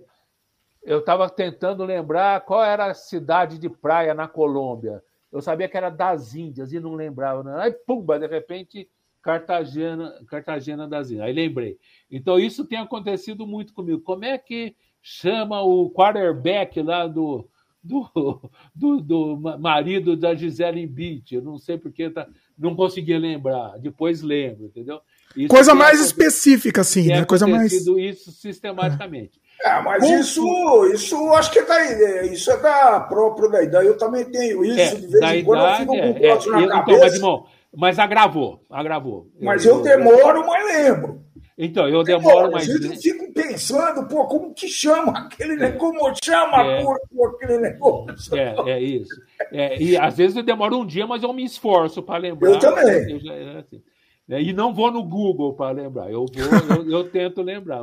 Eu 0.83 0.99
estava 0.99 1.29
tentando 1.29 1.83
lembrar 1.83 2.41
qual 2.41 2.63
era 2.63 2.87
a 2.87 2.93
cidade 2.93 3.57
de 3.57 3.69
praia 3.69 4.13
na 4.13 4.27
Colômbia. 4.27 5.01
Eu 5.31 5.41
sabia 5.41 5.67
que 5.67 5.77
era 5.77 5.89
das 5.89 6.35
Índias 6.35 6.73
e 6.73 6.79
não 6.79 6.93
lembrava. 6.93 7.43
Não. 7.43 7.57
Aí, 7.57 7.71
pumba, 7.71 8.19
de 8.19 8.27
repente 8.27 8.87
Cartagena, 9.21 10.13
Cartagena 10.27 10.87
das 10.87 11.09
Índias. 11.09 11.25
Aí 11.25 11.33
lembrei. 11.33 11.77
Então, 12.11 12.37
isso 12.37 12.65
tem 12.65 12.77
acontecido 12.77 13.47
muito 13.47 13.73
comigo. 13.73 14.01
Como 14.01 14.25
é 14.25 14.37
que 14.37 14.75
chama 15.01 15.61
o 15.61 15.89
quarterback 15.89 16.81
lá 16.81 17.07
do, 17.07 17.49
do, 17.81 18.09
do, 18.75 19.01
do 19.01 19.37
marido 19.57 20.17
da 20.17 20.35
Gisele 20.35 20.81
Embiid? 20.81 21.35
Eu 21.35 21.41
não 21.41 21.57
sei 21.57 21.77
porque 21.77 22.09
tá, 22.09 22.27
não 22.57 22.75
conseguia 22.75 23.17
lembrar. 23.17 23.79
Depois 23.79 24.21
lembro, 24.21 24.65
entendeu? 24.65 24.99
Isso 25.35 25.47
Coisa 25.47 25.73
mais 25.73 25.99
específica, 25.99 26.81
assim, 26.81 27.07
né? 27.07 27.25
Coisa 27.25 27.47
mais. 27.47 27.71
isso 27.71 28.31
sistematicamente. 28.31 29.39
É, 29.39 29.42
mas 29.81 30.03
isso, 30.09 30.85
isso 30.93 31.33
acho 31.33 31.51
que 31.51 31.59
é 31.59 31.65
da, 31.65 32.23
isso 32.23 32.51
é 32.51 32.57
da 32.57 32.99
própria 32.99 33.49
da 33.49 33.63
idade. 33.63 33.87
Eu 33.87 33.97
também 33.97 34.25
tenho 34.25 34.63
isso, 34.65 34.79
é, 34.79 34.95
de 34.95 35.07
vez 35.07 35.23
em 35.23 35.43
quando 35.43 35.65
eu 35.65 35.75
fico 35.75 35.93
com 35.93 36.11
um 36.11 36.17
é, 36.17 36.27
é, 36.27 36.49
na 36.49 36.61
eu, 36.61 36.69
cabeça. 36.69 36.81
Então, 36.81 36.99
mas, 36.99 37.15
irmão, 37.15 37.45
mas 37.75 37.99
agravou, 37.99 38.61
agravou. 38.69 39.27
Mas 39.39 39.65
eu, 39.65 39.77
eu 39.77 39.81
demoro, 39.81 40.45
mas 40.45 40.65
lembro. 40.65 41.23
Então, 41.57 41.87
eu 41.87 42.03
demoro. 42.03 42.55
Às 42.57 42.65
vezes 42.65 42.85
eu 42.85 42.97
fico 42.97 43.31
pensando, 43.31 44.07
pô, 44.07 44.25
como 44.25 44.53
que 44.53 44.67
chama 44.67 45.11
aquele 45.11 45.55
negócio? 45.55 45.77
Como 45.77 46.13
chama 46.23 46.63
é, 46.65 46.83
aquele 47.27 47.57
negócio? 47.59 48.35
É, 48.35 48.55
é 48.71 48.81
isso. 48.81 49.15
É, 49.51 49.81
e 49.81 49.95
às 49.95 50.17
vezes 50.17 50.35
eu 50.35 50.43
demoro 50.43 50.79
um 50.79 50.85
dia, 50.85 51.05
mas 51.05 51.21
eu 51.21 51.31
me 51.31 51.45
esforço 51.45 52.01
para 52.01 52.17
lembrar. 52.17 52.49
Eu 52.49 52.59
também. 52.59 53.11
Eu 53.11 53.19
já, 53.19 53.33
é 53.33 53.59
assim. 53.59 53.81
É, 54.29 54.41
e 54.41 54.53
não 54.53 54.73
vou 54.73 54.91
no 54.91 55.03
Google 55.03 55.53
para 55.53 55.71
lembrar. 55.71 56.11
Eu, 56.11 56.25
vou, 56.25 56.77
eu, 56.77 56.89
eu, 56.89 57.09
tento 57.09 57.41
lembrar. 57.41 57.81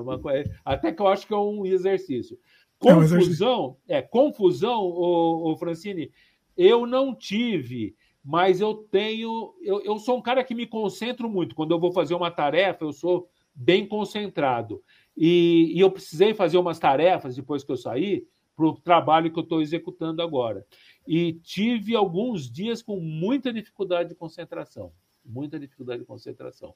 Até 0.64 0.92
que 0.92 1.02
eu 1.02 1.08
acho 1.08 1.26
que 1.26 1.34
é 1.34 1.36
um 1.36 1.66
exercício. 1.66 2.38
Confusão, 2.78 3.76
é, 3.86 4.00
confusão, 4.00 4.80
o, 4.80 5.52
o 5.52 5.56
Francine, 5.56 6.10
eu 6.56 6.86
não 6.86 7.14
tive 7.14 7.94
mas 8.24 8.60
eu 8.60 8.74
tenho. 8.74 9.54
Eu, 9.62 9.82
eu 9.82 9.98
sou 9.98 10.18
um 10.18 10.22
cara 10.22 10.44
que 10.44 10.54
me 10.54 10.66
concentro 10.66 11.28
muito. 11.28 11.54
Quando 11.54 11.72
eu 11.72 11.80
vou 11.80 11.92
fazer 11.92 12.14
uma 12.14 12.30
tarefa, 12.30 12.84
eu 12.84 12.92
sou 12.92 13.28
bem 13.54 13.86
concentrado. 13.86 14.82
E, 15.16 15.72
e 15.74 15.80
eu 15.80 15.90
precisei 15.90 16.34
fazer 16.34 16.58
umas 16.58 16.78
tarefas 16.78 17.36
depois 17.36 17.64
que 17.64 17.72
eu 17.72 17.76
saí 17.76 18.26
para 18.54 18.66
o 18.66 18.78
trabalho 18.78 19.32
que 19.32 19.38
eu 19.38 19.42
estou 19.42 19.62
executando 19.62 20.22
agora. 20.22 20.66
E 21.06 21.34
tive 21.42 21.96
alguns 21.96 22.50
dias 22.50 22.82
com 22.82 23.00
muita 23.00 23.52
dificuldade 23.52 24.10
de 24.10 24.14
concentração. 24.14 24.92
Muita 25.24 25.58
dificuldade 25.58 26.00
de 26.00 26.06
concentração. 26.06 26.74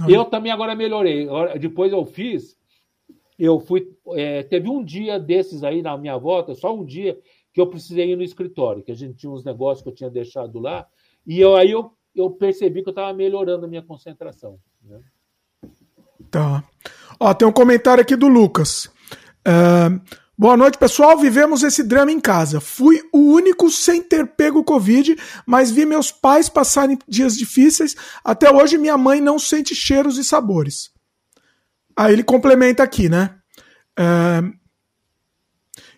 Ah. 0.00 0.10
Eu 0.10 0.24
também 0.24 0.52
agora 0.52 0.74
melhorei. 0.74 1.26
Depois 1.58 1.92
eu 1.92 2.04
fiz, 2.04 2.56
eu 3.38 3.58
fui. 3.58 3.96
É, 4.14 4.42
teve 4.42 4.68
um 4.68 4.84
dia 4.84 5.18
desses 5.18 5.64
aí 5.64 5.82
na 5.82 5.96
minha 5.96 6.16
volta, 6.16 6.54
só 6.54 6.74
um 6.74 6.84
dia, 6.84 7.18
que 7.52 7.60
eu 7.60 7.66
precisei 7.66 8.12
ir 8.12 8.16
no 8.16 8.22
escritório, 8.22 8.82
que 8.82 8.92
a 8.92 8.96
gente 8.96 9.14
tinha 9.14 9.32
uns 9.32 9.44
negócios 9.44 9.82
que 9.82 9.88
eu 9.88 9.94
tinha 9.94 10.10
deixado 10.10 10.58
lá, 10.58 10.86
e 11.26 11.40
eu, 11.40 11.56
aí 11.56 11.70
eu, 11.70 11.92
eu 12.14 12.30
percebi 12.30 12.82
que 12.82 12.88
eu 12.88 12.92
estava 12.92 13.12
melhorando 13.12 13.66
a 13.66 13.68
minha 13.68 13.82
concentração. 13.82 14.58
Né? 14.82 15.00
Tá. 16.30 16.64
Ó, 17.18 17.34
tem 17.34 17.46
um 17.46 17.52
comentário 17.52 18.02
aqui 18.02 18.14
do 18.14 18.28
Lucas. 18.28 18.86
Uh, 19.40 20.00
boa 20.40 20.56
noite, 20.56 20.78
pessoal. 20.78 21.18
Vivemos 21.18 21.62
esse 21.62 21.84
drama 21.84 22.10
em 22.10 22.18
casa. 22.18 22.62
Fui 22.62 22.98
o 23.12 23.18
único 23.18 23.68
sem 23.68 24.02
ter 24.02 24.26
pego 24.26 24.64
Covid, 24.64 25.14
mas 25.44 25.70
vi 25.70 25.84
meus 25.84 26.10
pais 26.10 26.48
passarem 26.48 26.98
dias 27.06 27.36
difíceis. 27.36 27.94
Até 28.24 28.50
hoje, 28.50 28.78
minha 28.78 28.96
mãe 28.96 29.20
não 29.20 29.38
sente 29.38 29.74
cheiros 29.74 30.16
e 30.16 30.24
sabores. 30.24 30.90
Aí 31.94 32.14
ele 32.14 32.24
complementa 32.24 32.82
aqui, 32.82 33.10
né? 33.10 33.38
Uh, 33.98 34.58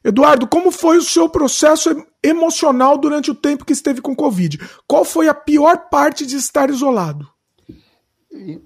Eduardo, 0.03 0.49
como 0.49 0.73
foi 0.73 0.99
o 0.99 1.03
seu 1.03 1.29
processo 1.29 2.05
emocional 2.21 2.99
durante 2.99 3.31
o 3.31 3.37
tempo 3.37 3.65
que 3.65 3.73
esteve 3.73 4.01
com 4.01 4.17
Covid? 4.17 4.59
Qual 4.89 5.05
foi 5.05 5.29
a 5.29 5.35
pior 5.35 5.89
parte 5.89 6.27
de 6.27 6.35
estar 6.35 6.69
isolado? 6.69 7.29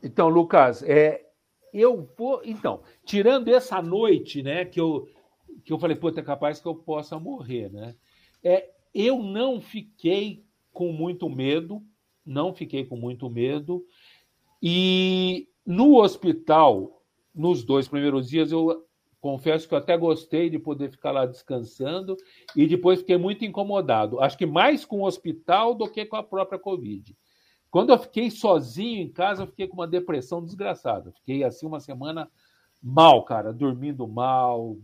Então, 0.03 0.31
Lucas, 0.31 0.83
é, 0.83 1.21
eu 1.71 2.09
vou. 2.17 2.41
Então, 2.47 2.81
tirando 3.05 3.49
essa 3.49 3.83
noite, 3.83 4.43
né, 4.43 4.65
que 4.65 4.81
eu, 4.81 5.07
que 5.67 5.73
eu 5.73 5.79
falei, 5.79 5.97
puta, 5.97 6.21
é 6.21 6.23
capaz 6.23 6.61
que 6.61 6.67
eu 6.67 6.75
possa 6.75 7.19
morrer, 7.19 7.71
né? 7.71 7.95
É, 8.43 8.71
eu 8.95 9.23
não 9.23 9.61
fiquei 9.61 10.45
com 10.73 10.93
muito 10.93 11.29
medo, 11.29 11.83
não 12.25 12.55
fiquei 12.55 12.85
com 12.87 12.97
muito 12.97 13.29
medo. 13.29 13.85
E 14.63 15.49
no 15.67 16.01
hospital, 16.01 17.03
nos 17.35 17.65
dois 17.65 17.89
primeiros 17.89 18.29
dias, 18.29 18.53
eu 18.53 18.87
Confesso 19.27 19.67
que 19.67 19.75
eu 19.75 19.79
até 19.79 19.97
gostei 19.97 20.49
de 20.49 20.57
poder 20.57 20.89
ficar 20.89 21.11
lá 21.11 21.27
descansando 21.27 22.17
e 22.55 22.65
depois 22.65 23.01
fiquei 23.01 23.17
muito 23.17 23.45
incomodado. 23.45 24.21
Acho 24.21 24.39
que 24.39 24.47
mais 24.47 24.85
com 24.85 25.01
o 25.01 25.05
hospital 25.05 25.75
do 25.75 25.91
que 25.91 26.07
com 26.07 26.15
a 26.15 26.23
própria 26.23 26.61
Covid. 26.61 27.17
Quando 27.69 27.91
eu 27.91 27.99
fiquei 27.99 28.31
sozinho 28.31 29.03
em 29.03 29.11
casa, 29.11 29.43
eu 29.43 29.49
fiquei 29.49 29.67
com 29.67 29.75
uma 29.75 29.89
depressão 29.89 30.41
desgraçada. 30.41 31.11
Fiquei 31.11 31.43
assim 31.43 31.67
uma 31.67 31.81
semana 31.81 32.31
mal, 32.83 33.25
cara, 33.25 33.53
dormindo 33.53 34.07
mal. 34.07 34.77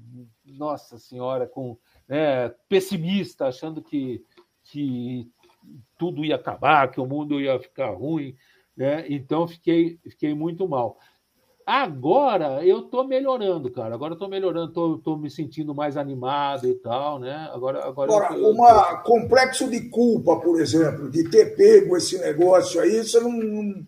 Nossa 0.45 0.99
Senhora, 0.99 1.47
com 1.47 1.76
né, 2.09 2.51
pessimista, 2.68 3.47
achando 3.47 3.80
que, 3.80 4.24
que 4.64 5.30
tudo 5.99 6.24
ia 6.24 6.36
acabar, 6.36 6.90
que 6.90 7.01
o 7.01 7.07
mundo 7.07 7.40
ia 7.40 7.59
ficar 7.59 7.90
ruim. 7.90 8.34
Né? 8.76 9.07
Então 9.09 9.47
fiquei, 9.47 9.99
fiquei 10.05 10.34
muito 10.34 10.68
mal. 10.68 10.99
Agora 11.64 12.64
eu 12.64 12.82
tô 12.82 13.05
melhorando, 13.05 13.70
cara. 13.70 13.95
Agora 13.95 14.14
eu 14.14 14.18
tô 14.18 14.28
melhorando, 14.28 14.72
tô, 14.72 14.99
tô 14.99 15.16
me 15.16 15.30
sentindo 15.30 15.74
mais 15.74 15.97
animado 15.97 16.66
e 16.66 16.74
tal, 16.74 17.20
né? 17.20 17.49
Agora, 17.53 17.86
agora, 17.86 18.12
agora 18.12 18.34
eu, 18.36 18.51
uma 18.51 18.97
complexo 19.03 19.70
de 19.70 19.88
culpa, 19.88 20.40
por 20.40 20.61
exemplo, 20.61 21.09
de 21.09 21.30
ter 21.30 21.57
pego 21.57 21.97
esse 21.97 22.18
negócio 22.18 22.80
aí, 22.80 23.05
você 23.05 23.20
não, 23.20 23.30
não, 23.30 23.86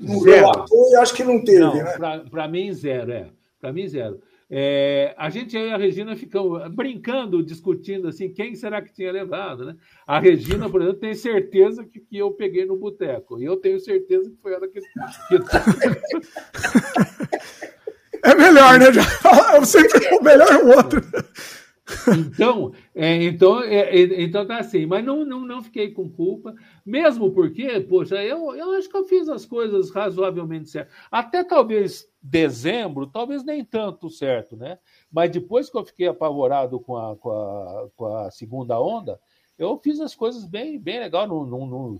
não 0.00 0.20
relatou 0.20 0.90
e 0.90 0.96
acho 0.96 1.14
que 1.14 1.22
não 1.22 1.44
teve, 1.44 1.60
não, 1.60 1.74
né? 1.74 2.24
Para 2.28 2.48
mim, 2.48 2.72
zero, 2.72 3.12
é. 3.12 3.30
Para 3.62 3.72
mim, 3.72 3.86
zero. 3.86 4.20
É, 4.50 5.14
a 5.16 5.30
gente 5.30 5.56
e 5.56 5.70
a 5.70 5.76
Regina 5.76 6.16
ficamos 6.16 6.68
brincando, 6.74 7.44
discutindo 7.44 8.08
assim, 8.08 8.30
quem 8.30 8.56
será 8.56 8.82
que 8.82 8.92
tinha 8.92 9.12
levado, 9.12 9.64
né? 9.64 9.76
A 10.04 10.18
Regina, 10.18 10.68
por 10.68 10.82
exemplo, 10.82 10.98
tem 10.98 11.14
certeza 11.14 11.84
que, 11.84 12.00
que 12.00 12.18
eu 12.18 12.32
peguei 12.32 12.66
no 12.66 12.76
boteco. 12.76 13.38
E 13.38 13.44
eu 13.44 13.56
tenho 13.56 13.78
certeza 13.78 14.28
que 14.28 14.36
foi 14.42 14.52
ela 14.52 14.66
que. 14.66 14.80
que... 14.80 14.88
É 18.24 18.36
melhor, 18.36 18.78
né? 18.78 18.86
Eu 19.56 19.64
sempre 19.64 19.98
o 20.14 20.22
melhor 20.22 20.48
é 20.48 20.56
o 20.56 20.76
outro. 20.76 21.02
Então, 22.32 22.72
é, 22.94 23.22
então, 23.24 23.62
é, 23.62 23.80
é, 23.80 24.22
então 24.22 24.46
tá 24.46 24.58
assim, 24.58 24.86
mas 24.86 25.04
não, 25.04 25.24
não, 25.24 25.40
não 25.40 25.62
fiquei 25.62 25.92
com 25.92 26.08
culpa, 26.08 26.54
mesmo 26.84 27.30
porque, 27.30 27.80
poxa, 27.80 28.22
eu, 28.22 28.54
eu 28.54 28.72
acho 28.72 28.88
que 28.88 28.96
eu 28.96 29.04
fiz 29.04 29.28
as 29.28 29.44
coisas 29.44 29.90
razoavelmente 29.90 30.70
certas. 30.70 30.94
Até 31.10 31.44
talvez 31.44 32.08
dezembro, 32.22 33.06
talvez 33.06 33.44
nem 33.44 33.64
tanto 33.64 34.08
certo, 34.08 34.56
né? 34.56 34.78
Mas 35.10 35.30
depois 35.30 35.68
que 35.68 35.76
eu 35.76 35.84
fiquei 35.84 36.06
apavorado 36.06 36.78
com 36.80 36.96
a, 36.96 37.16
com 37.16 37.30
a, 37.30 37.88
com 37.96 38.16
a 38.16 38.30
segunda 38.30 38.80
onda, 38.80 39.20
eu 39.58 39.76
fiz 39.78 40.00
as 40.00 40.14
coisas 40.14 40.44
bem, 40.44 40.78
bem 40.78 41.00
legal, 41.00 41.26
não, 41.26 41.44
não, 41.44 41.66
não, 41.66 41.98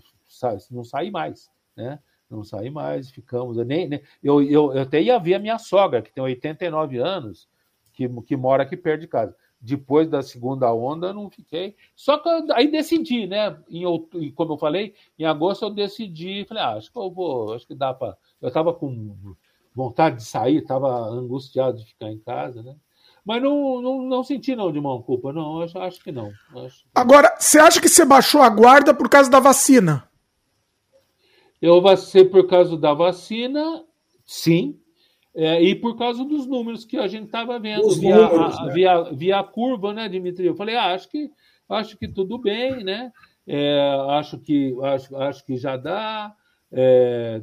não 0.71 0.83
saí 0.83 1.11
mais, 1.11 1.49
né? 1.75 1.99
Não 2.29 2.43
saí 2.43 2.69
mais, 2.69 3.11
ficamos. 3.11 3.57
Eu, 3.57 3.65
nem, 3.65 3.87
nem 3.87 4.01
eu, 4.23 4.41
eu, 4.41 4.73
eu 4.73 4.81
até 4.81 5.01
ia 5.01 5.19
ver 5.19 5.35
a 5.35 5.39
minha 5.39 5.59
sogra, 5.59 6.01
que 6.01 6.11
tem 6.11 6.23
89 6.23 6.97
anos, 6.97 7.47
que, 7.93 8.09
que 8.23 8.35
mora 8.35 8.63
aqui 8.63 8.75
perto 8.75 9.01
de 9.01 9.07
casa 9.07 9.35
depois 9.63 10.09
da 10.09 10.21
segunda 10.21 10.71
onda, 10.73 11.13
não 11.13 11.29
fiquei. 11.29 11.75
Só 11.95 12.17
que 12.17 12.29
aí 12.51 12.69
decidi, 12.69 13.25
né? 13.25 13.57
Em 13.69 13.85
outubro, 13.85 14.31
como 14.33 14.53
eu 14.53 14.57
falei, 14.57 14.93
em 15.17 15.23
agosto 15.23 15.63
eu 15.63 15.69
decidi, 15.69 16.45
falei, 16.45 16.61
ah, 16.61 16.73
acho 16.73 16.91
que 16.91 16.97
eu 16.99 17.09
vou, 17.09 17.53
acho 17.53 17.65
que 17.65 17.73
dá 17.73 17.93
para. 17.93 18.17
Eu 18.41 18.49
estava 18.49 18.73
com 18.73 19.15
vontade 19.73 20.17
de 20.17 20.25
sair, 20.25 20.57
estava 20.57 21.07
angustiado 21.07 21.77
de 21.77 21.85
ficar 21.85 22.11
em 22.11 22.19
casa, 22.19 22.61
né? 22.61 22.75
Mas 23.25 23.41
não, 23.41 23.81
não, 23.81 24.01
não 24.01 24.21
senti 24.21 24.53
não 24.53 24.69
de 24.69 24.81
mão 24.81 25.01
culpa, 25.01 25.31
não, 25.31 25.61
acho, 25.61 25.79
acho 25.79 26.03
que 26.03 26.11
não. 26.11 26.29
Acho 26.57 26.85
Agora, 26.93 27.33
você 27.39 27.57
acha 27.57 27.79
que 27.79 27.87
você 27.87 28.03
baixou 28.03 28.41
a 28.41 28.49
guarda 28.49 28.93
por 28.93 29.07
causa 29.07 29.31
da 29.31 29.39
vacina? 29.39 30.09
Eu 31.61 31.81
vacei 31.81 32.25
por 32.25 32.45
causa 32.47 32.75
da 32.75 32.93
vacina, 32.93 33.85
sim, 34.25 34.77
é, 35.35 35.61
e 35.61 35.73
por 35.73 35.97
causa 35.97 36.23
dos 36.23 36.45
números 36.45 36.85
que 36.85 36.97
a 36.97 37.07
gente 37.07 37.25
estava 37.25 37.57
vendo 37.59 37.89
via, 37.95 38.15
números, 38.15 38.59
a, 38.59 38.65
né? 38.65 38.73
via, 38.73 39.03
via 39.11 39.39
a 39.39 39.43
curva, 39.43 39.91
né, 39.93 40.07
Dimitri? 40.07 40.45
Eu 40.45 40.55
falei, 40.55 40.75
ah, 40.75 40.93
acho 40.93 41.09
que 41.09 41.31
acho 41.67 41.97
que 41.97 42.07
tudo 42.07 42.37
bem, 42.37 42.83
né? 42.83 43.11
É, 43.47 43.79
acho 44.11 44.37
que 44.37 44.75
acho, 44.83 45.15
acho 45.17 45.45
que 45.45 45.57
já 45.57 45.75
dá. 45.75 46.33
É, 46.71 47.41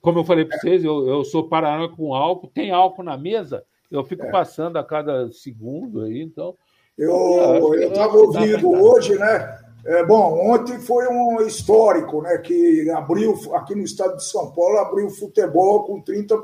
como 0.00 0.18
eu 0.18 0.24
falei 0.24 0.44
para 0.44 0.58
vocês, 0.58 0.84
eu, 0.84 1.08
eu 1.08 1.24
sou 1.24 1.48
paranoico 1.48 1.96
com 1.96 2.14
álcool, 2.14 2.48
tem 2.48 2.70
álcool 2.70 3.02
na 3.02 3.16
mesa, 3.16 3.64
eu 3.90 4.04
fico 4.04 4.26
é. 4.26 4.30
passando 4.30 4.76
a 4.76 4.84
cada 4.84 5.30
segundo 5.32 6.02
aí, 6.02 6.20
então. 6.20 6.54
Eu 6.98 7.74
estava 7.74 8.16
ouvindo 8.16 8.70
hoje, 8.72 9.16
né? 9.16 9.67
É, 9.84 10.04
bom, 10.04 10.52
ontem 10.52 10.78
foi 10.78 11.06
um 11.08 11.40
histórico, 11.42 12.20
né? 12.22 12.38
Que 12.38 12.90
abriu, 12.90 13.34
aqui 13.54 13.74
no 13.74 13.82
estado 13.82 14.16
de 14.16 14.24
São 14.24 14.50
Paulo, 14.50 14.78
abriu 14.78 15.06
o 15.06 15.10
futebol 15.10 15.84
com 15.84 16.02
30% 16.02 16.42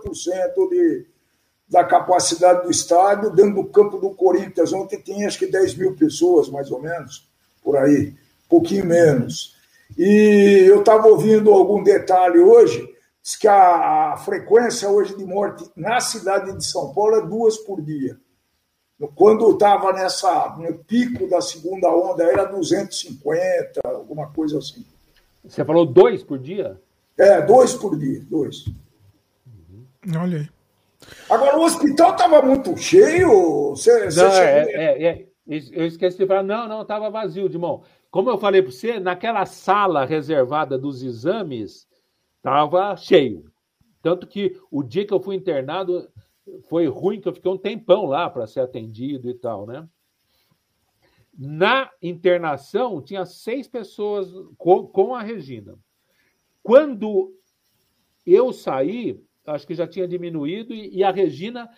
de, 0.70 1.07
da 1.68 1.85
capacidade 1.85 2.62
do 2.62 2.70
estádio, 2.70 3.30
dentro 3.30 3.62
do 3.62 3.64
campo 3.64 3.99
do 3.99 4.11
Corinthians. 4.11 4.72
Ontem 4.72 5.01
tinha 5.01 5.26
acho 5.26 5.39
que 5.39 5.47
10 5.47 5.74
mil 5.76 5.97
pessoas, 5.97 6.49
mais 6.49 6.70
ou 6.70 6.80
menos, 6.80 7.28
por 7.62 7.76
aí, 7.76 8.14
um 8.47 8.49
pouquinho 8.49 8.87
menos. 8.87 9.55
E 9.99 10.64
eu 10.66 10.80
estava 10.80 11.09
ouvindo 11.09 11.53
algum 11.53 11.82
detalhe 11.82 12.39
hoje, 12.39 12.89
diz 13.22 13.37
que 13.37 13.49
a, 13.49 14.12
a 14.12 14.16
frequência 14.16 14.89
hoje 14.89 15.16
de 15.16 15.24
morte 15.24 15.64
na 15.76 16.01
cidade 16.01 16.57
de 16.57 16.64
São 16.64 16.93
Paulo 16.93 17.16
é 17.16 17.26
duas 17.26 17.59
por 17.59 17.82
dia. 17.82 18.16
Quando 19.15 19.51
estava 19.51 19.93
nessa 19.93 20.57
no 20.57 20.79
pico 20.85 21.29
da 21.29 21.41
segunda 21.41 21.89
onda, 21.89 22.25
era 22.25 22.45
250, 22.45 23.81
alguma 23.85 24.29
coisa 24.29 24.59
assim. 24.59 24.85
Você 25.45 25.65
falou 25.65 25.85
dois 25.85 26.23
por 26.23 26.39
dia? 26.39 26.81
É, 27.19 27.43
dois 27.43 27.75
por 27.75 27.99
dia, 27.99 28.23
dois. 28.31 28.67
Uhum. 29.47 29.85
Olha 30.17 30.39
aí. 30.39 30.49
Agora, 31.29 31.59
o 31.59 31.65
hospital 31.65 32.13
estava 32.13 32.43
muito 32.43 32.77
cheio? 32.77 33.71
Você, 33.71 34.09
não, 34.17 34.33
é, 34.33 34.63
é, 34.73 35.07
é, 35.07 35.27
eu 35.47 35.87
esqueci 35.87 36.17
de 36.17 36.27
falar, 36.27 36.43
não, 36.43 36.67
não, 36.67 36.83
estava 36.83 37.11
vazio, 37.11 37.49
Dimão. 37.49 37.83
Como 38.11 38.31
eu 38.31 38.39
falei 38.39 38.63
para 38.63 38.71
você, 38.71 38.99
naquela 38.99 39.45
sala 39.45 40.07
reservada 40.07 40.79
dos 40.79 41.03
exames, 41.03 41.87
estava 42.37 42.97
cheio. 42.97 43.45
Tanto 44.01 44.27
que 44.27 44.59
o 44.71 44.83
dia 44.83 45.07
que 45.07 45.13
eu 45.13 45.21
fui 45.21 45.35
internado, 45.35 46.09
foi 46.69 46.87
ruim 46.87 47.21
que 47.21 47.29
eu 47.29 47.33
fiquei 47.33 47.51
um 47.51 47.59
tempão 47.59 48.07
lá 48.07 48.29
para 48.29 48.47
ser 48.47 48.61
atendido 48.61 49.29
e 49.29 49.35
tal, 49.35 49.67
né? 49.67 49.89
Na 51.37 51.91
internação, 52.01 53.03
tinha 53.03 53.27
seis 53.27 53.67
pessoas 53.67 54.33
com, 54.57 54.87
com 54.87 55.15
a 55.15 55.23
Regina. 55.23 55.77
Quando 56.63 57.35
eu 58.25 58.53
saí, 58.53 59.21
acho 59.47 59.67
que 59.67 59.75
já 59.75 59.87
tinha 59.87 60.07
diminuído, 60.07 60.73
e, 60.73 60.97
e 60.97 61.03
a 61.03 61.11
Regina 61.11 61.69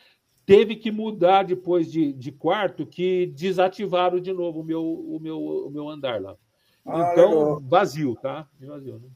teve 0.45 0.77
que 0.77 0.91
mudar 0.91 1.43
depois 1.43 1.91
de, 1.91 2.13
de, 2.13 2.31
quarto, 2.31 2.87
que 2.87 3.27
desativaram 3.27 4.21
de 4.21 4.33
novo 4.33 4.61
o 4.61 4.65
meu, 4.65 4.85
o 4.85 5.19
meu, 5.19 5.41
o 5.41 5.71
meu 5.71 5.89
andar 5.89 6.21
lá. 6.21 6.37
Ah, 6.85 7.11
então, 7.13 7.31
legal. 7.31 7.61
vazio, 7.63 8.15
tá? 8.17 8.49
Vazio, 8.61 8.99
né? 8.99 9.09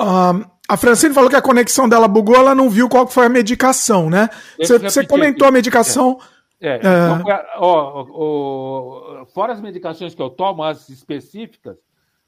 Um, 0.00 0.44
a 0.68 0.76
Francine 0.76 1.14
falou 1.14 1.28
que 1.28 1.36
a 1.36 1.42
conexão 1.42 1.88
dela 1.88 2.08
bugou, 2.08 2.36
ela 2.36 2.54
não 2.54 2.70
viu 2.70 2.88
qual 2.88 3.06
foi 3.06 3.26
a 3.26 3.28
medicação, 3.28 4.08
né? 4.08 4.28
Você 4.58 5.06
comentou 5.06 5.46
aqui. 5.46 5.52
a 5.52 5.58
medicação. 5.58 6.18
É. 6.60 6.76
É. 6.76 6.76
é. 6.76 7.46
Ó, 7.56 8.06
ó, 8.10 9.26
fora 9.26 9.52
as 9.52 9.60
medicações 9.60 10.14
que 10.14 10.22
eu 10.22 10.30
tomo, 10.30 10.62
as 10.62 10.88
específicas, 10.88 11.76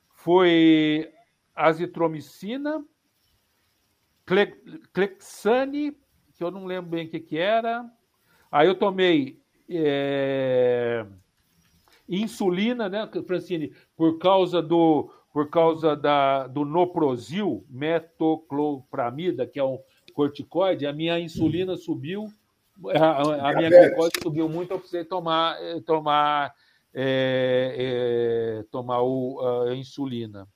foi 0.08 1.08
azitromicina, 1.54 2.84
cle, 4.26 4.46
clexane, 4.92 5.96
que 6.36 6.42
eu 6.42 6.50
não 6.50 6.64
lembro 6.64 6.90
bem 6.90 7.06
o 7.06 7.10
que, 7.10 7.20
que 7.20 7.38
era. 7.38 7.84
Aí 8.50 8.66
eu 8.66 8.74
tomei 8.74 9.40
é, 9.68 11.06
insulina, 12.08 12.88
né, 12.88 13.08
Francine, 13.26 13.72
por 13.96 14.18
causa 14.18 14.60
do 14.60 15.10
por 15.34 15.50
causa 15.50 15.96
da, 15.96 16.46
do 16.46 16.64
noprosil, 16.64 17.66
metoclopramida, 17.68 19.44
que 19.44 19.58
é 19.58 19.64
um 19.64 19.80
corticoide, 20.14 20.86
a 20.86 20.92
minha 20.92 21.18
insulina 21.18 21.76
subiu, 21.76 22.32
a, 22.96 23.48
a 23.50 23.52
minha 23.56 23.68
glicose 23.68 24.12
subiu 24.22 24.48
muito, 24.48 24.70
eu 24.70 24.78
precisei 24.78 25.04
tomar, 25.04 25.60
eh, 25.60 25.80
tomar, 25.80 26.54
é, 26.94 28.60
é, 28.60 28.64
tomar 28.70 29.02
o, 29.02 29.40
a 29.68 29.74
insulina. 29.74 30.46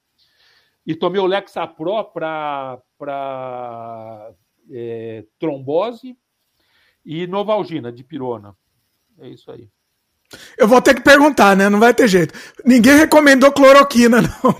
E 0.86 0.94
tomei 0.94 1.20
o 1.20 1.26
Lexapro 1.26 2.04
para 2.04 2.80
é, 4.70 5.24
trombose 5.40 6.16
e 7.04 7.26
Novalgina, 7.26 7.90
de 7.90 8.04
pirona. 8.04 8.56
É 9.18 9.28
isso 9.28 9.50
aí. 9.50 9.68
Eu 10.56 10.68
vou 10.68 10.82
ter 10.82 10.94
que 10.94 11.00
perguntar, 11.00 11.56
né? 11.56 11.68
Não 11.68 11.80
vai 11.80 11.94
ter 11.94 12.06
jeito. 12.06 12.34
Ninguém 12.64 12.96
recomendou 12.96 13.52
cloroquina, 13.52 14.20
não. 14.22 14.56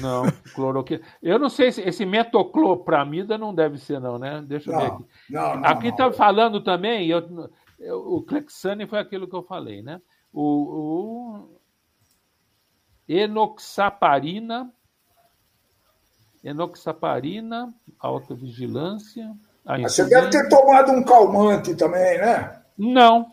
Não, 0.00 0.30
cloroquina. 0.54 1.00
Eu 1.22 1.38
não 1.38 1.48
sei 1.48 1.72
se 1.72 1.80
esse 1.80 2.04
metoclopramida 2.04 3.38
não 3.38 3.54
deve 3.54 3.78
ser, 3.78 4.00
não, 4.00 4.18
né? 4.18 4.42
Deixa 4.46 4.70
eu 4.70 4.74
não, 4.74 4.80
ver 4.80 4.86
aqui. 4.88 5.04
Não, 5.30 5.56
não, 5.56 5.64
aqui 5.64 5.88
está 5.88 6.12
falando 6.12 6.62
também, 6.62 7.08
eu, 7.08 7.50
eu, 7.78 7.98
o 7.98 8.22
Clexane 8.22 8.86
foi 8.86 8.98
aquilo 8.98 9.28
que 9.28 9.34
eu 9.34 9.42
falei, 9.42 9.82
né? 9.82 10.00
O, 10.32 10.42
o 10.42 11.60
enoxaparina, 13.08 14.70
enoxaparina, 16.44 17.72
alta 17.98 18.34
vigilância. 18.34 19.32
Você 19.82 20.04
deve 20.08 20.30
ter 20.30 20.48
tomado 20.48 20.92
um 20.92 21.04
calmante 21.04 21.74
também, 21.74 22.18
né? 22.18 22.62
Não, 22.76 23.30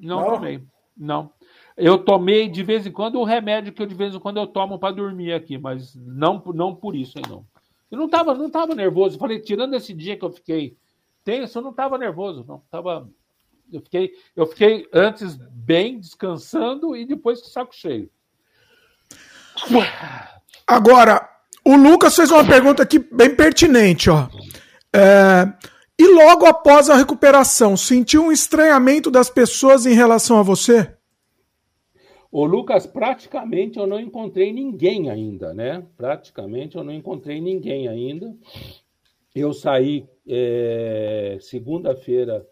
não, 0.00 0.20
não? 0.20 0.34
tomei. 0.34 0.71
Não. 0.96 1.32
Eu 1.76 1.98
tomei 1.98 2.48
de 2.48 2.62
vez 2.62 2.86
em 2.86 2.92
quando 2.92 3.18
o 3.18 3.24
remédio 3.24 3.72
que 3.72 3.82
eu 3.82 3.86
de 3.86 3.94
vez 3.94 4.14
em 4.14 4.20
quando 4.20 4.38
eu 4.38 4.46
tomo 4.46 4.78
para 4.78 4.94
dormir 4.94 5.32
aqui, 5.32 5.56
mas 5.56 5.94
não, 5.94 6.42
não 6.54 6.74
por 6.74 6.94
isso 6.94 7.18
aí 7.18 7.24
não. 7.28 7.44
Eu 7.90 7.98
não 7.98 8.06
estava 8.06 8.34
não 8.34 8.50
tava 8.50 8.74
nervoso. 8.74 9.16
Eu 9.16 9.20
falei, 9.20 9.40
tirando 9.40 9.74
esse 9.74 9.92
dia 9.92 10.16
que 10.16 10.24
eu 10.24 10.30
fiquei 10.30 10.76
tenso, 11.24 11.58
eu 11.58 11.62
não 11.62 11.70
estava 11.70 11.98
nervoso, 11.98 12.44
não. 12.46 12.62
Tava, 12.70 13.08
eu, 13.72 13.80
fiquei, 13.80 14.12
eu 14.36 14.46
fiquei 14.46 14.88
antes 14.92 15.36
bem 15.50 15.98
descansando 15.98 16.96
e 16.96 17.06
depois 17.06 17.40
com 17.40 17.48
saco 17.48 17.74
cheio. 17.74 18.10
Agora, 20.66 21.28
o 21.64 21.76
Lucas 21.76 22.16
fez 22.16 22.30
uma 22.30 22.44
pergunta 22.44 22.82
aqui 22.82 22.98
bem 22.98 23.34
pertinente, 23.34 24.10
ó. 24.10 24.28
É, 24.92 25.52
e 26.02 26.14
logo 26.14 26.46
após 26.46 26.90
a 26.90 26.96
recuperação, 26.96 27.76
sentiu 27.76 28.24
um 28.24 28.32
estranhamento 28.32 29.08
das 29.08 29.30
pessoas 29.30 29.86
em 29.86 29.94
relação 29.94 30.36
a 30.36 30.42
você? 30.42 30.92
O 32.28 32.44
Lucas, 32.44 32.86
praticamente 32.86 33.78
eu 33.78 33.86
não 33.86 34.00
encontrei 34.00 34.52
ninguém 34.52 35.10
ainda, 35.10 35.54
né? 35.54 35.84
Praticamente 35.96 36.76
eu 36.76 36.82
não 36.82 36.92
encontrei 36.92 37.40
ninguém 37.40 37.86
ainda. 37.86 38.34
eu 39.32 39.52
saí 39.52 40.08
é, 40.26 41.38
segunda-feira 41.40 42.44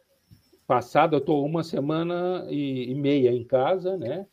passada, 0.65 1.17
eu 1.17 1.21
estou 1.21 1.45
uma 1.45 1.65
semana 1.65 2.47
e, 2.49 2.93
e, 2.93 2.95
meia 2.95 3.33
em 3.33 3.43
casa, 3.43 3.97
né? 3.97 4.27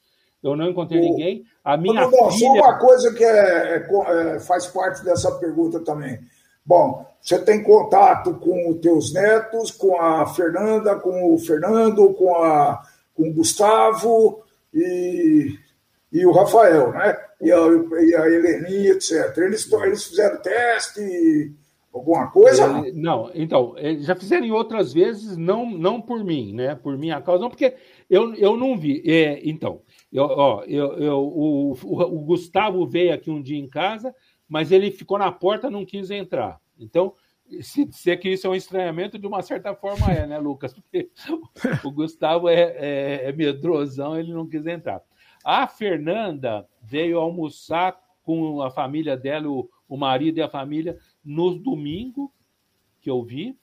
Eu 0.44 0.56
não 0.56 0.70
encontrei 0.70 1.00
o... 1.00 1.04
ninguém. 1.04 1.44
A 1.64 1.76
minha 1.76 2.02
não, 2.02 2.12
filha... 2.12 2.30
Só 2.38 2.54
uma 2.54 2.78
coisa 2.78 3.12
que 3.16 3.24
é, 3.24 3.78
é, 3.78 4.36
é, 4.36 4.40
faz 4.42 4.68
parte 4.68 5.04
dessa 5.04 5.32
pergunta 5.40 5.80
também. 5.80 6.20
Bom, 6.68 7.06
você 7.22 7.40
tem 7.40 7.64
contato 7.64 8.34
com 8.34 8.72
os 8.72 8.80
teus 8.82 9.14
netos, 9.14 9.72
com 9.72 10.02
a 10.02 10.28
Fernanda, 10.28 10.96
com 10.98 11.34
o 11.34 11.38
Fernando, 11.38 12.14
com, 12.14 12.36
a, 12.36 12.84
com 13.16 13.30
o 13.30 13.34
Gustavo 13.34 14.44
e, 14.74 15.58
e 16.12 16.26
o 16.26 16.32
Rafael, 16.34 16.92
né? 16.92 17.18
E 17.40 17.50
a, 17.50 17.58
e 18.02 18.16
a 18.16 18.30
Heleninha, 18.30 18.92
etc. 18.92 19.38
Eles, 19.38 19.72
eles 19.72 20.04
fizeram 20.04 20.42
teste, 20.42 21.56
alguma 21.94 22.28
coisa? 22.28 22.64
É, 22.64 22.92
não, 22.92 23.32
então, 23.34 23.76
já 24.00 24.16
fizeram 24.16 24.50
outras 24.52 24.94
vezes, 24.94 25.38
não, 25.38 25.70
não 25.70 26.02
por 26.02 26.24
mim, 26.24 26.54
né? 26.54 26.76
Por 26.76 26.98
minha 26.98 27.22
causa, 27.22 27.42
não, 27.42 27.50
porque 27.50 27.76
eu, 28.10 28.34
eu 28.36 28.58
não 28.58 28.78
vi. 28.78 29.02
É, 29.06 29.40
então, 29.44 29.82
eu, 30.12 30.24
ó, 30.24 30.64
eu, 30.64 30.94
eu, 30.94 31.20
o, 31.20 31.72
o, 31.72 32.20
Gustavo 32.22 32.86
veio 32.88 33.14
aqui 33.14 33.30
um 33.30 33.42
dia 33.42 33.58
em 33.58 33.68
casa, 33.68 34.14
mas 34.48 34.72
ele 34.72 34.92
ficou 34.92 35.18
na 35.18 35.32
porta, 35.32 35.70
não 35.70 35.86
quis 35.86 36.10
entrar. 36.10 36.60
Então, 36.80 37.14
se, 37.62 37.88
se 37.92 38.12
é 38.12 38.18
que 38.18 38.30
isso 38.30 38.48
é 38.48 38.50
um 38.50 38.56
estranhamento, 38.56 39.18
de 39.18 39.28
uma 39.28 39.42
certa 39.42 39.74
forma 39.76 40.12
é, 40.12 40.28
né, 40.28 40.38
Lucas? 40.38 40.74
Porque 40.74 41.10
o 41.84 41.92
Gustavo 41.92 42.50
é, 42.50 42.76
é, 42.78 43.30
é 43.30 43.32
medrosão, 43.32 44.18
ele 44.18 44.34
não 44.34 44.48
quis 44.48 44.66
entrar. 44.66 45.02
A 45.44 45.68
Fernanda 45.68 46.68
veio 46.82 47.20
almoçar 47.20 47.98
com 48.24 48.62
a 48.62 48.70
família 48.70 49.16
dela, 49.16 49.48
o, 49.50 49.70
o 49.88 49.96
marido 49.96 50.38
e 50.38 50.42
a 50.42 50.50
família, 50.50 50.98
no 51.24 51.56
domingo, 51.58 52.34
que 53.00 53.10
eu 53.10 53.24
vi. 53.24 53.58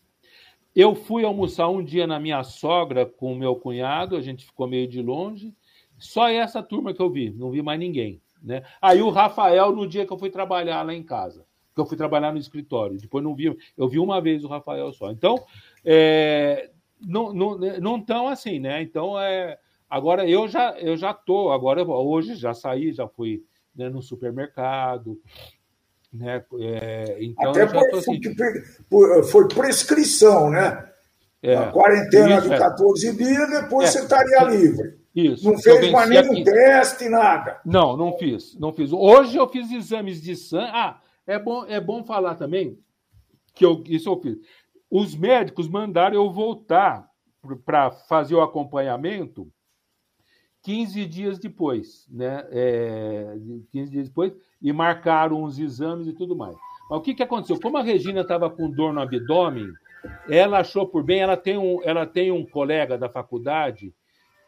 Eu 0.75 0.95
fui 0.95 1.25
almoçar 1.25 1.69
um 1.69 1.85
dia 1.85 2.07
na 2.07 2.19
minha 2.19 2.43
sogra 2.43 3.07
com 3.07 3.33
o 3.33 3.37
meu 3.37 3.55
cunhado, 3.55 4.17
a 4.17 4.21
gente 4.21 4.45
ficou 4.45 4.67
meio 4.67 4.89
de 4.89 5.03
longe. 5.03 5.55
Só 5.99 6.29
essa 6.29 6.63
turma 6.63 6.93
que 6.93 7.01
eu 7.01 7.11
vi, 7.11 7.31
não 7.31 7.51
vi 7.51 7.63
mais 7.63 7.79
ninguém. 7.79 8.21
Né? 8.45 8.63
Aí 8.81 9.01
o 9.01 9.11
Rafael, 9.11 9.75
no 9.75 9.89
dia 9.89 10.07
que 10.07 10.13
eu 10.13 10.19
fui 10.19 10.31
trabalhar 10.31 10.83
lá 10.83 10.95
em 10.95 11.03
casa 11.03 11.45
porque 11.75 11.81
eu 11.81 11.87
fui 11.87 11.97
trabalhar 11.97 12.33
no 12.33 12.39
escritório. 12.39 13.01
Depois 13.01 13.25
não 13.25 13.35
vi, 13.35 13.55
eu 13.77 13.89
vi 13.89 13.99
uma 13.99 14.21
vez 14.21 14.45
o 14.45 14.49
Rafael 14.49 14.93
só. 14.93 15.11
Então, 15.11 15.45
é, 15.85 16.71
não 17.01 17.33
não 17.33 17.59
não 17.59 18.01
tão 18.01 18.29
assim, 18.29 18.61
né? 18.61 18.81
Então, 18.81 19.21
é, 19.21 19.59
agora 19.91 20.29
eu 20.29 20.47
já 20.47 20.71
eu 20.79 20.97
já 20.97 21.13
tô, 21.13 21.51
agora 21.51 21.83
hoje 21.83 22.37
já 22.37 22.55
saí, 22.55 22.93
já 22.93 23.09
fui 23.09 23.43
né, 23.75 23.89
no 23.89 24.01
supermercado, 24.01 25.21
né? 26.13 26.45
É, 26.61 27.19
então 27.21 27.51
Até 27.51 27.67
por, 27.67 27.99
assim... 27.99 28.21
foi, 28.89 29.23
foi 29.25 29.49
prescrição, 29.49 30.51
né? 30.51 30.91
É, 31.43 31.57
a 31.57 31.73
quarentena 31.73 32.39
isso, 32.39 32.49
de 32.49 32.57
14 32.57 33.09
é. 33.09 33.13
dias, 33.13 33.51
depois 33.51 33.89
é, 33.89 33.93
você 33.93 33.99
estaria 34.05 34.45
livre. 34.45 35.04
Isso. 35.15 35.49
Não 35.49 35.57
fez 35.59 35.93
mais 35.93 36.09
nenhum 36.09 36.33
aqui. 36.33 36.45
teste, 36.45 37.09
nada. 37.09 37.61
Não, 37.65 37.97
não 37.97 38.19
fiz, 38.19 38.59
não 38.59 38.73
fiz. 38.73 38.93
Hoje 38.93 39.37
eu 39.37 39.49
fiz 39.49 39.71
exames 39.71 40.21
de 40.21 40.35
sangue. 40.35 40.71
Ah, 40.73 41.01
é 41.27 41.39
bom, 41.39 41.65
é 41.67 41.81
bom 41.81 42.03
falar 42.05 42.35
também 42.35 42.79
que 43.55 43.65
eu, 43.65 43.83
isso 43.87 44.09
eu 44.09 44.21
fiz. 44.21 44.39
Os 44.91 45.15
médicos 45.15 45.69
mandaram 45.69 46.17
eu 46.17 46.31
voltar 46.31 47.09
para 47.65 47.91
fazer 47.91 48.35
o 48.35 48.43
acompanhamento 48.43 49.51
15 50.63 51.07
dias 51.07 51.39
depois, 51.39 52.07
né? 52.11 52.47
É, 52.51 53.37
15 53.71 53.91
dias 53.91 54.09
depois, 54.09 54.33
e 54.61 54.73
marcaram 54.73 55.45
os 55.45 55.59
exames 55.59 56.09
e 56.09 56.13
tudo 56.13 56.35
mais. 56.35 56.57
Mas 56.91 56.99
o 56.99 57.03
que, 57.03 57.15
que 57.15 57.23
aconteceu? 57.23 57.61
Como 57.61 57.77
a 57.77 57.83
Regina 57.83 58.23
estava 58.23 58.51
com 58.51 58.71
dor 58.71 58.93
no 58.93 59.01
abdômen, 59.01 59.69
ela 60.29 60.61
achou 60.61 60.87
por 60.87 61.03
bem, 61.03 61.21
ela 61.21 61.37
tem 61.37 61.57
um, 61.59 61.81
ela 61.85 62.07
tem 62.07 62.33
um 62.33 62.45
colega 62.45 62.97
da 62.97 63.09
faculdade 63.09 63.95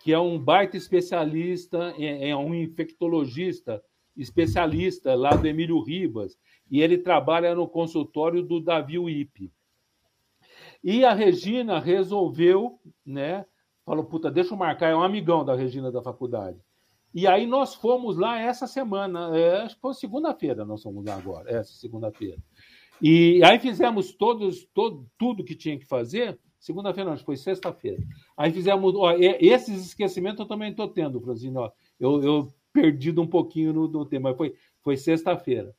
que 0.07 0.13
é 0.13 0.21
um 0.21 0.39
baita 0.39 0.77
especialista, 0.77 1.93
é, 1.99 2.29
é 2.29 2.37
um 2.37 2.55
infectologista 2.55 3.83
especialista 4.17 5.17
lá 5.17 5.31
do 5.31 5.49
Emílio 5.49 5.83
Ribas, 5.83 6.39
e 6.71 6.81
ele 6.81 6.97
trabalha 6.97 7.57
no 7.57 7.67
consultório 7.67 8.41
do 8.41 8.61
Davi 8.61 9.01
Wipe. 9.01 9.53
E 10.85 11.05
a 11.05 11.13
Regina 11.13 11.81
resolveu, 11.81 12.79
né? 13.05 13.45
Falou, 13.85 14.05
puta, 14.05 14.31
deixa 14.31 14.55
eu 14.55 14.57
marcar, 14.57 14.91
é 14.91 14.95
um 14.95 15.03
amigão 15.03 15.45
da 15.45 15.57
Regina 15.57 15.91
da 15.91 16.01
faculdade. 16.01 16.61
E 17.13 17.27
aí 17.27 17.45
nós 17.45 17.75
fomos 17.75 18.17
lá 18.17 18.39
essa 18.39 18.69
semana, 18.69 19.37
é, 19.37 19.63
acho 19.63 19.75
que 19.75 19.81
foi 19.81 19.93
segunda-feira, 19.93 20.65
nós 20.65 20.85
fomos 20.85 21.05
lá 21.05 21.17
agora, 21.17 21.51
essa 21.51 21.73
segunda-feira. 21.73 22.39
E 23.03 23.43
aí 23.43 23.59
fizemos 23.59 24.15
todos, 24.15 24.65
todo, 24.73 25.05
tudo 25.19 25.43
que 25.43 25.57
tinha 25.57 25.77
que 25.77 25.85
fazer. 25.85 26.39
Segunda-feira, 26.67 27.09
não, 27.09 27.17
foi 27.19 27.37
sexta-feira. 27.37 28.03
Aí 28.37 28.51
fizemos. 28.51 28.93
Ó, 28.97 29.13
esses 29.13 29.87
esquecimentos 29.87 30.41
eu 30.41 30.47
também 30.47 30.73
estou 30.73 30.89
tendo, 30.89 31.21
Francisco. 31.21 31.57
Ó, 31.57 31.71
eu, 32.01 32.25
eu 32.25 32.53
perdido 32.73 33.23
um 33.23 33.27
pouquinho 33.27 33.73
no, 33.73 33.87
no 33.87 34.05
tema, 34.05 34.31
mas 34.31 34.37
foi, 34.37 34.53
foi 34.83 34.97
sexta-feira. 34.97 35.73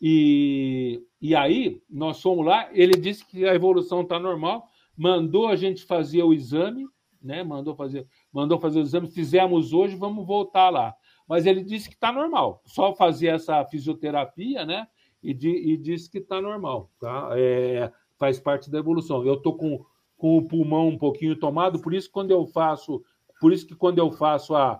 E, 0.00 1.04
e 1.20 1.36
aí, 1.36 1.82
nós 1.90 2.22
fomos 2.22 2.46
lá, 2.46 2.70
ele 2.72 2.94
disse 2.94 3.22
que 3.22 3.44
a 3.44 3.54
evolução 3.54 4.00
está 4.00 4.18
normal, 4.18 4.66
mandou 4.96 5.46
a 5.46 5.56
gente 5.56 5.84
fazer 5.84 6.22
o 6.22 6.32
exame, 6.32 6.88
né? 7.22 7.44
Mandou 7.44 7.74
fazer, 7.74 8.06
mandou 8.32 8.58
fazer 8.58 8.78
o 8.78 8.82
exame, 8.82 9.10
fizemos 9.10 9.74
hoje, 9.74 9.94
vamos 9.94 10.26
voltar 10.26 10.70
lá. 10.70 10.94
Mas 11.28 11.44
ele 11.44 11.62
disse 11.62 11.86
que 11.86 11.96
está 11.96 12.10
normal, 12.10 12.62
só 12.64 12.94
fazer 12.94 13.26
essa 13.26 13.62
fisioterapia, 13.66 14.64
né? 14.64 14.88
E, 15.22 15.34
de, 15.34 15.50
e 15.50 15.76
disse 15.76 16.10
que 16.10 16.16
está 16.16 16.40
normal, 16.40 16.90
tá? 16.98 17.28
É, 17.34 17.92
faz 18.16 18.40
parte 18.40 18.70
da 18.70 18.78
evolução. 18.78 19.22
Eu 19.22 19.34
estou 19.34 19.54
com, 19.54 19.84
com 20.20 20.36
o 20.36 20.46
pulmão 20.46 20.88
um 20.88 20.98
pouquinho 20.98 21.34
tomado, 21.34 21.80
por 21.80 21.94
isso 21.94 22.10
quando 22.10 22.30
eu 22.30 22.46
faço, 22.46 23.02
por 23.40 23.54
isso 23.54 23.66
que 23.66 23.74
quando 23.74 23.98
eu 23.98 24.12
faço 24.12 24.54
a, 24.54 24.78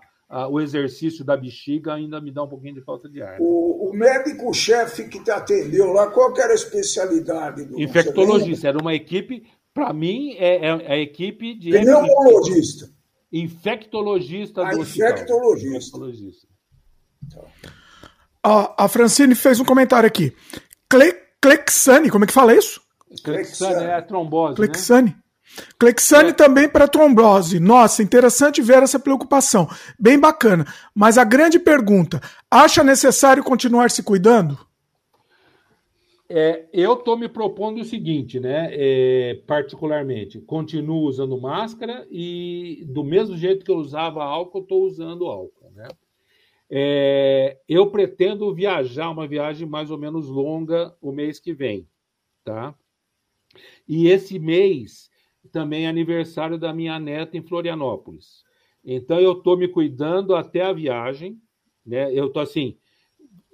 o 0.51 0.61
exercício 0.61 1.25
da 1.25 1.35
bexiga 1.35 1.95
ainda 1.95 2.21
me 2.21 2.31
dá 2.31 2.43
um 2.43 2.47
pouquinho 2.47 2.75
de 2.75 2.81
falta 2.81 3.09
de 3.09 3.23
ar. 3.23 3.31
Né? 3.31 3.37
O, 3.41 3.89
o 3.89 3.93
médico-chefe 3.93 5.09
que 5.09 5.19
te 5.21 5.31
atendeu 5.31 5.91
lá, 5.91 6.11
qual 6.11 6.31
que 6.31 6.39
era 6.39 6.51
a 6.51 6.55
especialidade? 6.55 7.65
Do 7.65 7.81
Infectologista. 7.81 8.67
Era 8.67 8.77
uma 8.77 8.93
equipe, 8.93 9.43
para 9.73 9.91
mim, 9.91 10.35
é, 10.37 10.67
é, 10.67 10.93
a 10.93 10.97
equipe 10.97 11.55
de. 11.55 11.71
Pneumologista. 11.71 12.87
Infectologista 13.33 14.63
do 14.63 14.81
infectologista. 14.81 15.69
infectologista. 15.77 16.47
A, 18.43 18.85
a 18.85 18.87
Francine 18.87 19.33
fez 19.33 19.59
um 19.59 19.65
comentário 19.65 20.05
aqui. 20.05 20.35
Cle, 20.87 21.13
Clexane, 21.41 22.11
como 22.11 22.25
é 22.25 22.27
que 22.27 22.33
fala 22.33 22.53
isso? 22.53 22.79
Clexane 23.23 23.85
é 23.85 23.95
a 23.95 24.01
trombose. 24.01 24.55
Clexane. 24.55 25.09
Né? 25.09 25.20
Clexane 25.77 26.29
é. 26.29 26.33
também 26.33 26.69
para 26.69 26.87
trombose. 26.87 27.59
Nossa, 27.59 28.03
interessante 28.03 28.61
ver 28.61 28.83
essa 28.83 28.99
preocupação. 28.99 29.67
Bem 29.99 30.19
bacana. 30.19 30.65
Mas 30.95 31.17
a 31.17 31.23
grande 31.23 31.59
pergunta: 31.59 32.21
acha 32.49 32.83
necessário 32.83 33.43
continuar 33.43 33.91
se 33.91 34.03
cuidando? 34.03 34.57
É, 36.33 36.65
eu 36.71 36.93
estou 36.93 37.17
me 37.17 37.27
propondo 37.27 37.81
o 37.81 37.85
seguinte, 37.85 38.39
né? 38.39 38.69
É, 38.71 39.41
particularmente, 39.45 40.39
continuo 40.39 41.01
usando 41.01 41.39
máscara 41.39 42.07
e 42.09 42.85
do 42.87 43.03
mesmo 43.03 43.35
jeito 43.35 43.65
que 43.65 43.71
eu 43.71 43.75
usava 43.75 44.23
álcool, 44.23 44.61
estou 44.61 44.85
usando 44.85 45.25
álcool, 45.25 45.71
né? 45.75 45.89
É, 46.69 47.57
eu 47.67 47.91
pretendo 47.91 48.53
viajar 48.55 49.09
uma 49.09 49.27
viagem 49.27 49.67
mais 49.67 49.91
ou 49.91 49.97
menos 49.97 50.29
longa 50.29 50.95
o 51.01 51.11
mês 51.11 51.37
que 51.37 51.53
vem, 51.53 51.85
tá? 52.45 52.73
E 53.85 54.07
esse 54.07 54.39
mês 54.39 55.10
também 55.49 55.85
é 55.85 55.89
aniversário 55.89 56.57
da 56.57 56.73
minha 56.73 56.99
neta 56.99 57.37
em 57.37 57.41
Florianópolis. 57.41 58.43
Então 58.83 59.19
eu 59.19 59.33
estou 59.33 59.57
me 59.57 59.67
cuidando 59.67 60.35
até 60.35 60.61
a 60.61 60.73
viagem, 60.73 61.39
né? 61.85 62.11
Eu 62.13 62.27
estou 62.27 62.41
assim 62.41 62.77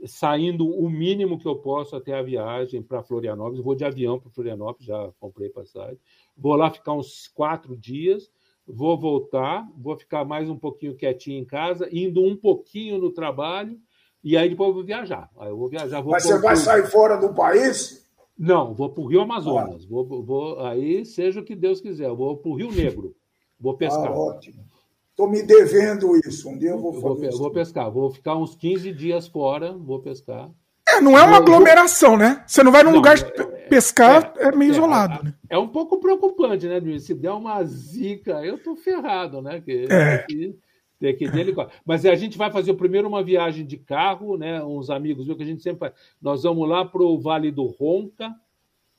saindo 0.06 0.70
o 0.70 0.90
mínimo 0.90 1.40
que 1.40 1.48
eu 1.48 1.56
posso 1.56 1.96
até 1.96 2.14
a 2.14 2.22
viagem 2.22 2.84
para 2.84 3.04
Florianópolis. 3.04 3.64
Vou 3.64 3.76
de 3.76 3.84
avião 3.84 4.20
para 4.20 4.30
Florianópolis, 4.30 4.86
já 4.86 5.12
comprei 5.20 5.50
passagem. 5.50 5.98
Vou 6.36 6.56
lá 6.56 6.70
ficar 6.70 6.94
uns 6.94 7.28
quatro 7.30 7.76
dias, 7.76 8.30
vou 8.66 8.98
voltar, 8.98 9.68
vou 9.76 9.98
ficar 9.98 10.24
mais 10.24 10.50
um 10.50 10.58
pouquinho 10.58 10.96
quietinho 10.96 11.40
em 11.40 11.46
casa, 11.46 11.90
indo 11.92 12.24
um 12.24 12.36
pouquinho 12.36 13.00
no 13.00 13.12
trabalho 13.12 13.80
e 14.24 14.38
aí 14.38 14.50
depois 14.50 14.70
eu 14.70 14.76
vou 14.76 14.84
viajar. 14.84 15.30
Aí 15.40 15.50
eu 15.50 15.58
vou 15.58 15.68
viajar. 15.68 16.02
Vou 16.02 16.12
Mas 16.12 16.24
você 16.24 16.40
vai 16.40 16.56
sair 16.56 16.86
fora 16.88 17.18
do 17.18 17.34
país? 17.34 18.07
Não, 18.38 18.74
vou 18.74 18.90
para 18.90 19.04
o 19.04 19.08
Rio 19.08 19.22
Amazonas. 19.22 19.84
Ah. 19.84 19.88
Vou, 19.90 20.24
vou, 20.24 20.60
aí, 20.66 21.06
seja 21.06 21.40
o 21.40 21.44
que 21.44 21.56
Deus 21.56 21.82
quiser. 21.82 22.08
Eu 22.08 22.16
vou 22.16 22.38
para 22.38 22.52
o 22.52 22.56
Rio 22.56 22.72
Negro. 22.72 23.16
Vou 23.60 23.76
pescar. 23.76 24.08
Ah, 24.08 24.18
ótimo. 24.18 24.64
Estou 25.10 25.28
me 25.28 25.42
devendo 25.42 26.16
isso. 26.18 26.48
Um 26.48 26.58
dia 26.58 26.70
eu 26.70 26.80
vou 26.80 26.94
fazer. 26.94 27.32
Vou, 27.32 27.40
vou 27.40 27.52
pescar. 27.52 27.90
Vou 27.90 28.12
ficar 28.12 28.36
uns 28.36 28.56
15 28.56 28.94
dias 28.94 29.28
fora, 29.28 29.74
vou 29.74 30.00
pescar. 30.00 30.52
É, 30.88 31.02
não 31.02 31.18
é 31.18 31.24
uma 31.24 31.38
aglomeração, 31.38 32.16
né? 32.16 32.44
Você 32.48 32.64
não 32.64 32.72
vai 32.72 32.84
num 32.84 32.92
não, 32.92 32.98
lugar 32.98 33.18
é, 33.18 33.46
pescar, 33.68 34.34
é, 34.38 34.46
é 34.46 34.56
meio 34.56 34.72
é, 34.72 34.74
isolado, 34.74 35.24
né? 35.24 35.34
É 35.50 35.58
um 35.58 35.68
pouco 35.68 36.00
preocupante, 36.00 36.68
né, 36.68 36.80
Se 37.00 37.14
der 37.14 37.32
uma 37.32 37.62
zica, 37.66 38.46
eu 38.46 38.58
tô 38.58 38.76
ferrado, 38.76 39.42
né? 39.42 39.60
Que, 39.60 39.88
é. 39.90 40.20
Que, 40.20 40.56
tem 41.00 41.16
que 41.16 41.30
dele, 41.30 41.54
mas 41.86 42.06
a 42.06 42.16
gente 42.16 42.38
vai 42.38 42.52
fazer 42.52 42.74
primeiro 42.74 43.08
uma 43.08 43.24
viagem 43.24 43.66
de 43.66 43.78
carro, 43.78 44.38
né? 44.38 44.64
Uns 44.64 44.90
amigos 44.90 45.28
viu 45.28 45.36
que 45.36 45.44
a 45.44 45.46
gente 45.46 45.62
sempre 45.62 45.80
faz. 45.80 45.94
Nós 46.22 46.44
vamos 46.44 46.68
lá 46.68 46.84
para 46.84 47.04
o 47.04 47.20
Vale 47.20 47.52
do 47.52 47.66
Ronca, 47.66 48.34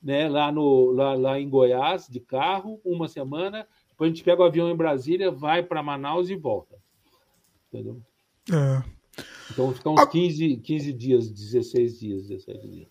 né, 0.01 0.29
lá, 0.29 0.49
no, 0.51 0.91
lá, 0.91 1.13
lá 1.13 1.39
em 1.39 1.49
Goiás, 1.49 2.07
de 2.07 2.19
carro, 2.21 2.79
uma 2.85 3.07
semana. 3.07 3.67
Depois 3.89 4.09
a 4.09 4.13
gente 4.13 4.23
pega 4.23 4.41
o 4.41 4.45
avião 4.45 4.69
em 4.69 4.75
Brasília, 4.75 5.29
vai 5.29 5.61
para 5.61 5.83
Manaus 5.83 6.29
e 6.29 6.35
volta. 6.35 6.77
Entendeu? 7.67 8.01
É. 8.49 8.83
Então 9.51 9.73
fica 9.73 9.89
uns 9.89 10.05
15, 10.05 10.57
15 10.57 10.93
dias, 10.93 11.29
16 11.29 11.99
dias, 11.99 12.27
17 12.27 12.67
dias. 12.67 12.87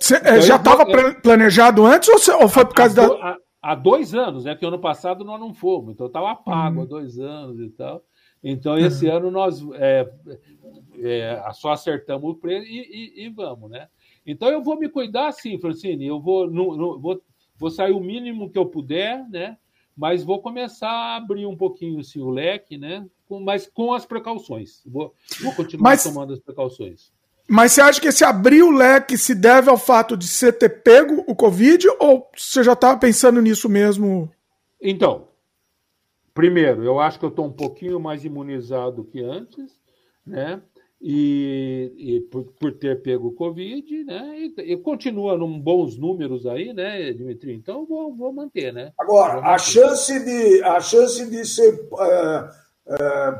Cê, 0.00 0.16
então, 0.16 0.40
já 0.40 0.56
estava 0.56 0.86
planejado 1.20 1.84
antes 1.84 2.08
ou, 2.08 2.18
cê, 2.18 2.32
ou 2.32 2.48
foi 2.48 2.64
por 2.64 2.74
causa 2.74 2.94
da. 2.94 3.38
Há 3.62 3.74
dois 3.74 4.14
anos, 4.14 4.44
né? 4.44 4.54
Que 4.54 4.64
ano 4.64 4.78
passado 4.78 5.22
nós 5.22 5.38
não 5.38 5.52
fomos, 5.52 5.92
então 5.92 6.06
estava 6.06 6.34
pago 6.34 6.78
uhum. 6.78 6.82
há 6.82 6.86
dois 6.86 7.18
anos 7.18 7.60
e 7.60 7.68
tal. 7.68 8.02
Então, 8.42 8.78
esse 8.78 9.06
uhum. 9.06 9.16
ano 9.16 9.30
nós 9.30 9.62
é, 9.74 10.10
é, 10.98 11.42
só 11.52 11.72
acertamos 11.72 12.30
o 12.30 12.34
preço 12.34 12.66
e, 12.66 12.78
e, 12.78 13.26
e, 13.26 13.28
vamos, 13.28 13.70
né? 13.70 13.88
Então, 14.24 14.48
eu 14.48 14.62
vou 14.62 14.78
me 14.78 14.88
cuidar 14.88 15.32
sim, 15.32 15.58
Francine. 15.58 16.06
Eu 16.06 16.20
vou, 16.20 16.50
no, 16.50 16.76
no, 16.76 16.98
vou, 16.98 17.22
vou 17.56 17.70
sair 17.70 17.92
o 17.92 18.00
mínimo 18.00 18.50
que 18.50 18.58
eu 18.58 18.66
puder, 18.66 19.28
né? 19.28 19.56
Mas 19.96 20.24
vou 20.24 20.40
começar 20.40 20.90
a 20.90 21.16
abrir 21.16 21.44
um 21.44 21.56
pouquinho 21.56 22.00
assim, 22.00 22.20
o 22.20 22.30
leque, 22.30 22.78
né? 22.78 23.06
Com, 23.28 23.40
mas 23.40 23.66
com 23.66 23.92
as 23.92 24.06
precauções. 24.06 24.82
Vou, 24.86 25.14
vou 25.42 25.52
continuar 25.54 25.90
mas, 25.90 26.02
tomando 26.02 26.32
as 26.32 26.40
precauções. 26.40 27.12
Mas 27.46 27.72
você 27.72 27.82
acha 27.82 28.00
que 28.00 28.08
esse 28.08 28.24
abrir 28.24 28.62
o 28.62 28.70
leque 28.70 29.18
se 29.18 29.34
deve 29.34 29.68
ao 29.68 29.76
fato 29.76 30.16
de 30.16 30.26
você 30.26 30.52
ter 30.52 30.82
pego 30.82 31.24
o 31.26 31.34
Covid 31.34 31.86
ou 31.98 32.30
você 32.34 32.62
já 32.62 32.72
estava 32.72 32.98
pensando 32.98 33.42
nisso 33.42 33.68
mesmo? 33.68 34.30
Então, 34.80 35.26
primeiro, 36.40 36.82
eu 36.82 36.98
acho 36.98 37.18
que 37.18 37.24
eu 37.26 37.28
estou 37.28 37.44
um 37.44 37.52
pouquinho 37.52 38.00
mais 38.00 38.24
imunizado 38.24 39.04
que 39.04 39.22
antes, 39.22 39.78
né? 40.26 40.62
E, 40.98 41.92
e 41.98 42.20
por, 42.30 42.44
por, 42.58 42.72
ter 42.72 43.02
pego 43.02 43.28
o 43.28 43.34
Covid, 43.34 44.04
né? 44.04 44.38
E, 44.38 44.72
e, 44.72 44.76
continua 44.78 45.36
num 45.36 45.60
bons 45.60 45.98
números 45.98 46.46
aí, 46.46 46.72
né, 46.72 47.12
Dimitri? 47.12 47.54
Então 47.54 47.84
vou, 47.84 48.16
vou 48.16 48.32
manter, 48.32 48.72
né? 48.72 48.90
Agora, 48.98 49.34
manter. 49.34 49.48
a 49.48 49.58
chance 49.58 50.24
de 50.24 50.62
a 50.62 50.80
chance 50.80 51.30
de 51.30 51.44
ser 51.44 51.74
uh, 51.92 52.48
uh, 52.86 53.36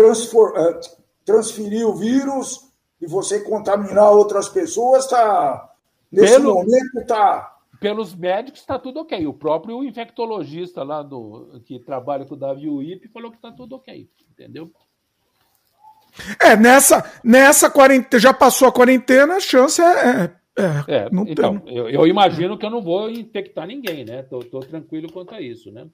uh, 0.00 0.80
transferir 1.24 1.86
o 1.86 1.94
vírus 1.94 2.72
e 3.00 3.06
você 3.06 3.38
contaminar 3.38 4.10
outras 4.10 4.48
pessoas, 4.48 5.06
tá, 5.06 5.72
nesse 6.10 6.34
Pelo, 6.34 6.54
momento 6.54 6.98
está. 6.98 7.56
Pelos 7.80 8.14
médicos 8.14 8.60
está 8.60 8.78
tudo 8.78 9.00
ok. 9.00 9.26
O 9.26 9.32
próprio 9.32 9.82
infectologista 9.82 10.82
lá 10.82 11.02
do, 11.02 11.62
que 11.64 11.78
trabalha 11.78 12.26
com 12.26 12.34
o 12.34 12.38
Davi 12.38 12.68
Uip 12.68 13.08
falou 13.08 13.30
que 13.30 13.38
está 13.38 13.50
tudo 13.50 13.76
ok, 13.76 14.06
entendeu? 14.30 14.70
É, 16.38 16.56
nessa, 16.56 17.10
nessa 17.24 17.70
quarentena, 17.70 18.20
já 18.20 18.34
passou 18.34 18.68
a 18.68 18.72
quarentena, 18.72 19.36
a 19.36 19.40
chance 19.40 19.80
é. 19.80 19.84
é, 19.86 20.30
é, 20.58 20.94
é 20.96 21.08
então, 21.26 21.58
tem... 21.60 21.74
eu, 21.74 21.88
eu, 21.88 22.06
imagino 22.06 22.58
que 22.58 22.66
eu 22.66 22.70
não 22.70 22.82
vou 22.82 23.08
infectar 23.08 23.66
ninguém, 23.66 24.04
né? 24.04 24.22
Tô, 24.24 24.40
tô 24.40 24.60
tranquilo 24.60 25.10
quanto 25.10 25.34
a 25.34 25.40
isso, 25.40 25.72
né? 25.72 25.86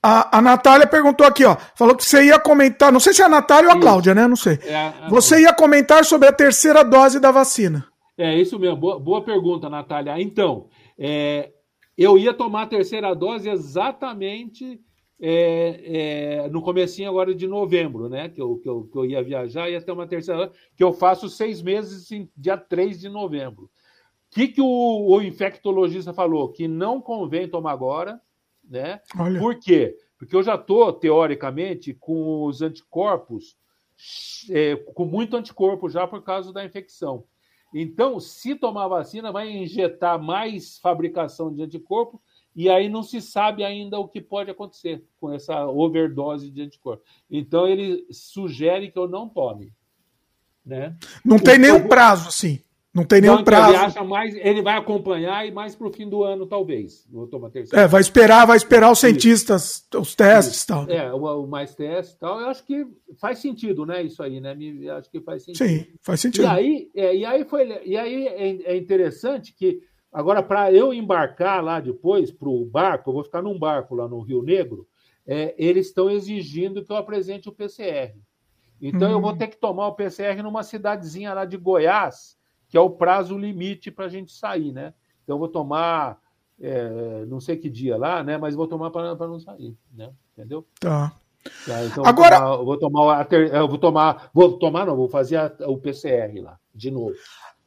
A, 0.00 0.38
a 0.38 0.42
Natália 0.42 0.86
perguntou 0.86 1.26
aqui, 1.26 1.44
ó. 1.44 1.56
Falou 1.74 1.96
que 1.96 2.04
você 2.04 2.26
ia 2.26 2.38
comentar. 2.38 2.92
Não 2.92 3.00
sei 3.00 3.12
se 3.12 3.22
é 3.22 3.24
a 3.24 3.28
Natália 3.28 3.70
ou 3.70 3.76
a 3.76 3.80
Cláudia, 3.80 4.14
né? 4.14 4.28
Não 4.28 4.36
sei. 4.36 4.60
É 4.62 4.76
a, 4.76 4.94
a, 5.06 5.08
você 5.08 5.40
ia 5.40 5.52
comentar 5.52 6.04
sobre 6.04 6.28
a 6.28 6.32
terceira 6.32 6.84
dose 6.84 7.18
da 7.18 7.32
vacina. 7.32 7.84
É 8.16 8.34
isso 8.34 8.58
mesmo. 8.58 8.76
Boa, 8.76 8.98
boa 8.98 9.22
pergunta, 9.22 9.68
Natália. 9.68 10.20
Então, 10.20 10.68
é, 10.98 11.52
eu 11.96 12.16
ia 12.16 12.32
tomar 12.32 12.62
a 12.62 12.66
terceira 12.66 13.14
dose 13.14 13.48
exatamente 13.48 14.80
é, 15.20 16.42
é, 16.44 16.48
no 16.48 16.62
comecinho 16.62 17.08
agora 17.08 17.34
de 17.34 17.46
novembro, 17.46 18.08
né? 18.08 18.28
Que 18.28 18.40
eu, 18.40 18.58
que, 18.58 18.68
eu, 18.68 18.84
que 18.84 18.98
eu 18.98 19.04
ia 19.04 19.22
viajar, 19.22 19.70
ia 19.70 19.80
ter 19.80 19.92
uma 19.92 20.06
terceira 20.06 20.46
dose, 20.46 20.58
que 20.76 20.84
eu 20.84 20.92
faço 20.92 21.28
seis 21.28 21.62
meses, 21.62 22.10
em 22.10 22.30
dia 22.36 22.56
3 22.56 23.00
de 23.00 23.08
novembro. 23.08 23.64
O 23.64 23.70
que, 24.30 24.48
que 24.48 24.60
o, 24.60 25.06
o 25.08 25.22
infectologista 25.22 26.12
falou? 26.12 26.50
Que 26.50 26.68
não 26.68 27.00
convém 27.00 27.48
tomar 27.48 27.72
agora, 27.72 28.20
né? 28.62 29.00
Olha. 29.18 29.38
Por 29.38 29.58
quê? 29.58 29.96
Porque 30.18 30.34
eu 30.34 30.42
já 30.42 30.54
estou, 30.54 30.92
teoricamente, 30.92 31.94
com 31.94 32.44
os 32.44 32.62
anticorpos, 32.62 33.56
é, 34.50 34.76
com 34.76 35.04
muito 35.04 35.36
anticorpo 35.36 35.88
já 35.88 36.06
por 36.06 36.22
causa 36.22 36.52
da 36.52 36.64
infecção. 36.64 37.24
Então, 37.78 38.18
se 38.18 38.54
tomar 38.54 38.88
vacina, 38.88 39.30
vai 39.30 39.50
injetar 39.50 40.18
mais 40.18 40.78
fabricação 40.78 41.52
de 41.52 41.62
anticorpo 41.62 42.22
e 42.54 42.70
aí 42.70 42.88
não 42.88 43.02
se 43.02 43.20
sabe 43.20 43.62
ainda 43.62 43.98
o 43.98 44.08
que 44.08 44.18
pode 44.18 44.50
acontecer 44.50 45.04
com 45.20 45.30
essa 45.30 45.66
overdose 45.66 46.50
de 46.50 46.62
anticorpo. 46.62 47.04
Então, 47.30 47.68
ele 47.68 48.06
sugere 48.10 48.90
que 48.90 48.98
eu 48.98 49.06
não 49.06 49.28
tome. 49.28 49.74
Né? 50.64 50.96
Não 51.22 51.38
tem 51.38 51.58
nenhum 51.58 51.86
prazo, 51.86 52.28
assim. 52.28 52.60
Não 52.96 53.04
tem 53.04 53.20
nenhum 53.20 53.44
prazo. 53.44 53.74
Ele 53.74 53.76
acha 53.76 54.02
mais, 54.02 54.34
ele 54.34 54.62
vai 54.62 54.74
acompanhar 54.74 55.46
e 55.46 55.50
mais 55.50 55.74
para 55.74 55.86
o 55.86 55.92
fim 55.92 56.08
do 56.08 56.24
ano, 56.24 56.46
talvez. 56.46 57.06
Vou 57.12 57.26
tomar 57.26 57.50
terceira. 57.50 57.84
É, 57.84 57.86
vai 57.86 58.00
esperar, 58.00 58.46
vai 58.46 58.56
esperar 58.56 58.90
os 58.90 58.98
cientistas, 58.98 59.86
isso. 59.92 60.00
os 60.00 60.14
testes 60.14 60.62
e 60.62 60.66
tal. 60.66 60.88
É, 60.88 61.12
o, 61.12 61.18
o, 61.18 61.46
mais 61.46 61.74
testes 61.74 62.14
e 62.14 62.18
tal. 62.18 62.40
Eu 62.40 62.48
acho 62.48 62.64
que 62.64 62.86
faz 63.20 63.38
sentido, 63.38 63.84
né? 63.84 64.02
Isso 64.02 64.22
aí, 64.22 64.40
né? 64.40 64.54
Me, 64.54 64.88
acho 64.88 65.10
que 65.10 65.20
faz 65.20 65.44
sentido. 65.44 65.68
Sim, 65.68 65.86
faz 66.00 66.20
sentido. 66.20 66.44
E 66.44 66.46
aí, 66.46 66.90
é, 66.96 67.16
e 67.16 67.24
aí, 67.26 67.44
foi, 67.44 67.68
e 67.84 67.98
aí 67.98 68.28
é, 68.28 68.72
é 68.72 68.76
interessante 68.78 69.52
que 69.52 69.82
agora, 70.10 70.42
para 70.42 70.72
eu 70.72 70.94
embarcar 70.94 71.62
lá 71.62 71.80
depois 71.80 72.30
para 72.32 72.48
o 72.48 72.64
barco, 72.64 73.10
eu 73.10 73.14
vou 73.14 73.24
ficar 73.24 73.42
num 73.42 73.58
barco 73.58 73.94
lá 73.94 74.08
no 74.08 74.20
Rio 74.20 74.42
Negro, 74.42 74.88
é, 75.26 75.54
eles 75.58 75.88
estão 75.88 76.08
exigindo 76.08 76.82
que 76.82 76.90
eu 76.90 76.96
apresente 76.96 77.46
o 77.46 77.52
PCR. 77.52 78.14
Então 78.80 79.10
hum. 79.10 79.12
eu 79.12 79.20
vou 79.20 79.32
hum. 79.32 79.36
ter 79.36 79.48
que 79.48 79.58
tomar 79.58 79.86
o 79.88 79.94
PCR 79.94 80.42
numa 80.42 80.62
cidadezinha 80.62 81.34
lá 81.34 81.44
de 81.44 81.58
Goiás 81.58 82.36
que 82.76 82.78
é 82.78 82.82
o 82.82 82.90
prazo 82.90 83.38
limite 83.38 83.90
para 83.90 84.04
a 84.04 84.08
gente 84.10 84.30
sair, 84.30 84.70
né? 84.70 84.92
Então, 85.24 85.36
eu 85.36 85.38
vou 85.38 85.48
tomar, 85.48 86.18
é, 86.60 87.24
não 87.26 87.40
sei 87.40 87.56
que 87.56 87.70
dia 87.70 87.96
lá, 87.96 88.22
né? 88.22 88.36
Mas 88.36 88.54
vou 88.54 88.68
tomar 88.68 88.90
para 88.90 89.14
não 89.16 89.40
sair, 89.40 89.74
né? 89.96 90.10
Entendeu? 90.36 90.66
Tá. 90.78 91.10
tá 91.66 91.84
então, 91.86 92.04
Agora, 92.04 92.36
eu 92.36 92.66
vou 92.66 92.78
tomar, 92.78 93.26
eu 93.32 93.66
vou 93.66 93.78
tomar, 93.78 94.30
vou 94.34 94.58
tomar, 94.58 94.84
não, 94.84 94.94
vou 94.94 95.08
fazer 95.08 95.36
a, 95.36 95.50
o 95.60 95.78
PCR 95.78 96.38
lá, 96.42 96.58
de 96.74 96.90
novo. 96.90 97.14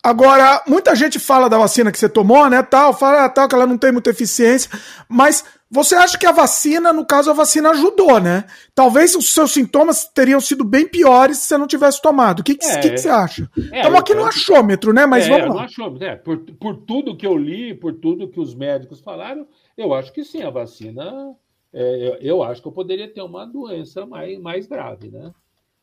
Agora, 0.03 0.64
muita 0.68 0.95
gente 0.95 1.18
fala 1.18 1.49
da 1.49 1.57
vacina 1.57 1.91
que 1.91 1.97
você 1.97 2.07
tomou, 2.07 2.47
né, 2.47 2.62
tal, 2.62 2.93
fala 2.93 3.28
tal 3.30 3.49
que 3.49 3.55
ela 3.55 3.66
não 3.66 3.80
tem 3.80 3.91
muita 3.91 4.12
eficiência, 4.12 4.70
mas 5.10 5.43
você 5.72 5.93
acha 5.95 6.17
que 6.17 6.26
a 6.26 6.32
vacina, 6.32 6.91
no 6.91 7.05
caso, 7.05 7.30
a 7.30 7.34
vacina 7.34 7.70
ajudou, 7.70 8.20
né? 8.20 8.45
Talvez 8.74 9.15
os 9.15 9.32
seus 9.32 9.51
sintomas 9.51 10.05
teriam 10.05 10.41
sido 10.41 10.63
bem 10.63 10.88
piores 10.88 11.38
se 11.38 11.47
você 11.47 11.57
não 11.57 11.67
tivesse 11.67 12.01
tomado. 12.01 12.39
O 12.39 12.43
que, 12.43 12.55
que, 12.55 12.65
é, 12.65 12.80
que, 12.80 12.89
que 12.89 12.97
você 12.97 13.09
acha? 13.09 13.49
Estamos 13.55 13.93
é, 13.93 13.97
aqui 13.97 14.15
no 14.15 14.26
achômetro, 14.26 14.91
né? 14.91 15.05
Mas 15.05 15.28
é, 15.28 15.30
vamos 15.30 15.55
lá. 15.55 15.65
Achômetro, 15.65 16.07
é, 16.07 16.15
por, 16.15 16.39
por 16.39 16.76
tudo 16.78 17.15
que 17.15 17.28
eu 17.28 17.38
li, 17.38 17.76
por 17.76 17.93
tudo 17.93 18.28
que 18.28 18.39
os 18.39 18.55
médicos 18.55 18.99
falaram, 18.99 19.47
eu 19.78 19.93
acho 19.93 20.11
que 20.11 20.24
sim, 20.24 20.41
a 20.41 20.49
vacina. 20.49 21.36
É, 21.72 22.17
eu 22.20 22.41
acho 22.41 22.63
que 22.63 22.67
eu 22.67 22.72
poderia 22.72 23.07
ter 23.07 23.22
uma 23.22 23.45
doença 23.45 24.03
mais, 24.07 24.39
mais 24.39 24.65
grave, 24.65 25.09
né? 25.11 25.32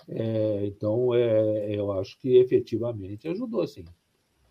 É, 0.09 0.67
então, 0.67 1.15
é, 1.15 1.75
eu 1.75 1.93
acho 1.93 2.19
que 2.19 2.39
efetivamente 2.39 3.29
ajudou, 3.29 3.65
sim. 3.67 3.85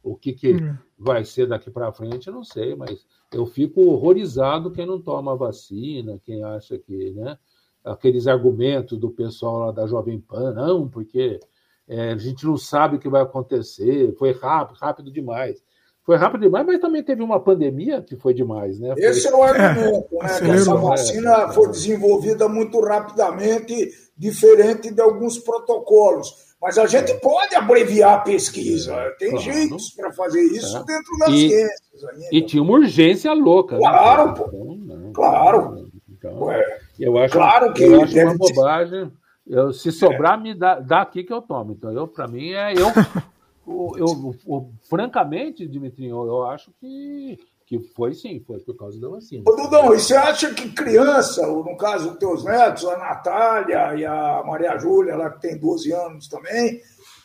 O 0.01 0.15
que, 0.15 0.33
que 0.33 0.53
hum. 0.53 0.77
vai 0.97 1.25
ser 1.25 1.47
daqui 1.47 1.69
para 1.69 1.91
frente, 1.91 2.27
eu 2.27 2.33
não 2.33 2.43
sei, 2.43 2.75
mas 2.75 3.05
eu 3.36 3.45
fico 3.45 3.81
horrorizado 3.81 4.71
quem 4.71 4.86
não 4.86 4.99
toma 4.99 5.36
vacina, 5.36 6.19
quem 6.23 6.41
acha 6.43 6.77
que, 6.77 7.11
né? 7.11 7.38
Aqueles 7.83 8.27
argumentos 8.27 8.97
do 8.97 9.11
pessoal 9.11 9.59
lá 9.59 9.71
da 9.71 9.86
Jovem 9.86 10.19
Pan, 10.19 10.53
não, 10.53 10.88
porque 10.88 11.39
é, 11.88 12.13
a 12.13 12.17
gente 12.17 12.45
não 12.45 12.57
sabe 12.57 12.95
o 12.95 12.99
que 12.99 13.09
vai 13.09 13.21
acontecer, 13.21 14.15
foi 14.17 14.31
rápido, 14.31 14.77
rápido 14.77 15.11
demais. 15.11 15.61
Foi 16.01 16.15
rápido 16.15 16.41
demais, 16.41 16.65
mas 16.65 16.79
também 16.79 17.03
teve 17.03 17.21
uma 17.21 17.39
pandemia 17.39 18.01
que 18.01 18.15
foi 18.15 18.33
demais, 18.33 18.79
né? 18.79 18.93
Esse 18.97 19.29
foi... 19.29 19.31
é 19.31 19.36
o 19.36 19.43
argumento, 19.43 20.15
né? 20.15 20.39
Que 20.39 20.49
essa 20.51 20.75
vacina 20.75 21.49
foi 21.49 21.67
desenvolvida 21.69 22.47
muito 22.47 22.79
rapidamente, 22.79 23.91
diferente 24.17 24.91
de 24.91 25.01
alguns 25.01 25.38
protocolos. 25.38 26.55
Mas 26.66 26.80
a 26.80 26.88
gente 26.88 27.13
pode 27.20 27.53
abreviar 27.53 28.13
a 28.16 28.18
pesquisa. 28.22 29.13
Tem 29.20 29.30
claro. 29.30 29.45
jeitos 29.45 29.91
para 29.91 30.11
fazer 30.11 30.41
isso 30.41 30.76
é. 30.76 30.84
dentro 30.84 31.18
das 31.20 31.30
e, 31.30 31.49
ciências. 31.49 32.03
Ainda. 32.11 32.28
E 32.32 32.41
tinha 32.41 32.63
uma 32.63 32.74
urgência 32.74 33.32
louca. 33.34 33.76
Né? 33.76 33.82
Claro, 33.82 34.28
né? 34.30 34.34
pô. 34.34 34.74
Então, 34.74 35.11
claro. 35.13 35.91
Então, 36.09 36.43
Ué, 36.45 36.80
eu 36.99 37.20
acho, 37.20 37.34
claro 37.34 37.72
que 37.72 37.84
eu 37.84 38.01
acho 38.01 38.20
uma 38.20 38.36
bobagem. 38.36 39.11
Eu, 39.45 39.72
se 39.74 39.91
sobrar, 39.91 40.39
é. 40.39 40.41
me 40.41 40.55
dá, 40.55 40.80
dá 40.80 41.01
aqui 41.01 41.24
que 41.24 41.32
eu 41.32 41.39
tomo. 41.39 41.74
Então, 41.74 41.91
eu, 41.91 42.07
para 42.07 42.28
mim, 42.28 42.53
é 42.53 42.74
eu, 42.74 42.88
eu, 43.68 43.91
eu, 43.97 44.36
eu, 44.47 44.70
francamente, 44.89 45.68
Dimitri, 45.68 46.07
eu, 46.07 46.26
eu 46.26 46.47
acho 46.47 46.72
que 46.82 47.38
que 47.66 47.80
foi 47.80 48.13
sim, 48.13 48.39
foi 48.39 48.59
por 48.59 48.76
causa 48.76 48.99
da 49.01 49.09
vacina. 49.09 49.43
Ô, 49.47 49.55
Dudão, 49.55 49.93
e 49.93 49.99
você 49.99 50.16
acha 50.16 50.53
que 50.53 50.70
criança, 50.72 51.47
ou 51.47 51.63
no 51.63 51.76
caso 51.76 52.11
dos 52.11 52.20
teus 52.20 52.43
netos, 52.43 52.86
a 52.86 52.97
Natália 52.97 53.95
e 53.95 54.05
a 54.05 54.43
Maria 54.45 54.78
Júlia, 54.78 55.13
ela 55.13 55.32
que 55.32 55.41
tem 55.41 55.57
12 55.57 55.91
anos 55.91 56.28
também, 56.28 56.80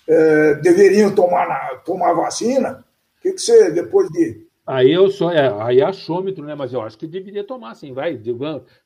é, 0.08 0.54
deveriam 0.54 1.14
tomar, 1.14 1.46
na, 1.46 1.76
tomar 1.84 2.14
vacina? 2.14 2.84
O 3.18 3.22
que, 3.22 3.32
que 3.32 3.38
você, 3.38 3.70
depois 3.70 4.08
de. 4.08 4.48
Aí 4.66 4.90
eu 4.90 5.10
sou, 5.10 5.30
é, 5.30 5.52
aí 5.62 5.80
é 5.80 5.84
achômetro, 5.84 6.44
né? 6.44 6.54
Mas 6.54 6.72
eu 6.72 6.80
acho 6.80 6.96
que 6.96 7.06
deveria 7.06 7.44
tomar, 7.44 7.74
sim. 7.74 7.92
Vai, 7.92 8.18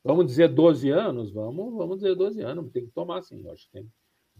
vamos 0.03 0.25
dizer 0.25 0.49
12 0.49 0.89
anos, 0.89 1.31
vamos, 1.31 1.73
vamos 1.73 1.97
dizer 1.97 2.15
12 2.15 2.41
anos, 2.41 2.71
tem 2.71 2.85
que 2.85 2.91
tomar, 2.91 3.21
sim. 3.21 3.41
Eu 3.45 3.51
acho 3.51 3.65
que 3.67 3.71
tem, 3.71 3.87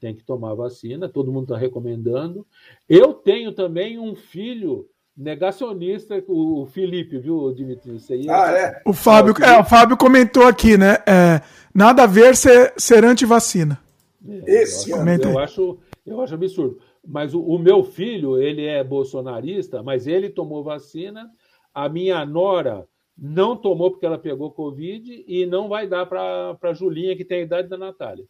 tem 0.02 0.16
que 0.16 0.24
tomar 0.24 0.54
vacina, 0.54 1.08
todo 1.08 1.32
mundo 1.32 1.44
está 1.44 1.58
recomendando. 1.58 2.46
Eu 2.90 3.14
tenho 3.14 3.54
também 3.54 3.98
um 3.98 4.16
filho 4.16 4.90
negacionista, 5.18 6.22
o 6.28 6.66
Felipe, 6.66 7.18
viu, 7.18 7.54
Dimitri? 7.54 7.98
Aí, 8.10 8.30
ah, 8.30 8.52
é. 8.52 8.82
O 8.86 8.94
Fábio, 8.94 9.34
é, 9.42 9.60
o 9.60 9.64
Fábio 9.64 9.96
comentou 9.96 10.46
aqui, 10.46 10.78
né? 10.78 10.98
É, 11.08 11.42
nada 11.74 12.04
a 12.04 12.08
ver 12.08 12.36
ser, 12.36 12.74
ser 12.78 13.06
anti-vacina. 13.06 13.80
É, 14.28 14.62
Esse 14.62 14.92
eu, 14.92 15.00
acho, 15.00 15.22
eu 15.24 15.40
acho, 15.40 15.80
eu 16.06 16.22
acho 16.22 16.34
absurdo. 16.34 16.80
Mas 17.08 17.34
o, 17.34 17.42
o, 17.42 17.58
meu 17.58 17.84
filho, 17.84 18.42
ele 18.42 18.66
é 18.66 18.84
bolsonarista, 18.84 19.84
mas 19.84 20.08
ele 20.08 20.30
tomou 20.30 20.64
vacina. 20.64 21.30
A 21.74 21.88
minha 21.88 22.26
nora 22.26 22.88
não 23.18 23.56
tomou 23.56 23.92
porque 23.92 24.06
ela 24.06 24.18
pegou 24.18 24.52
Covid 24.52 25.24
e 25.28 25.46
não 25.46 25.70
vai 25.70 25.88
dar 25.88 26.06
para 26.06 26.58
a 26.62 26.74
Julinha, 26.74 27.16
que 27.16 27.24
tem 27.24 27.40
a 27.40 27.44
idade 27.44 27.70
da 27.70 27.78
Natália. 27.78 28.26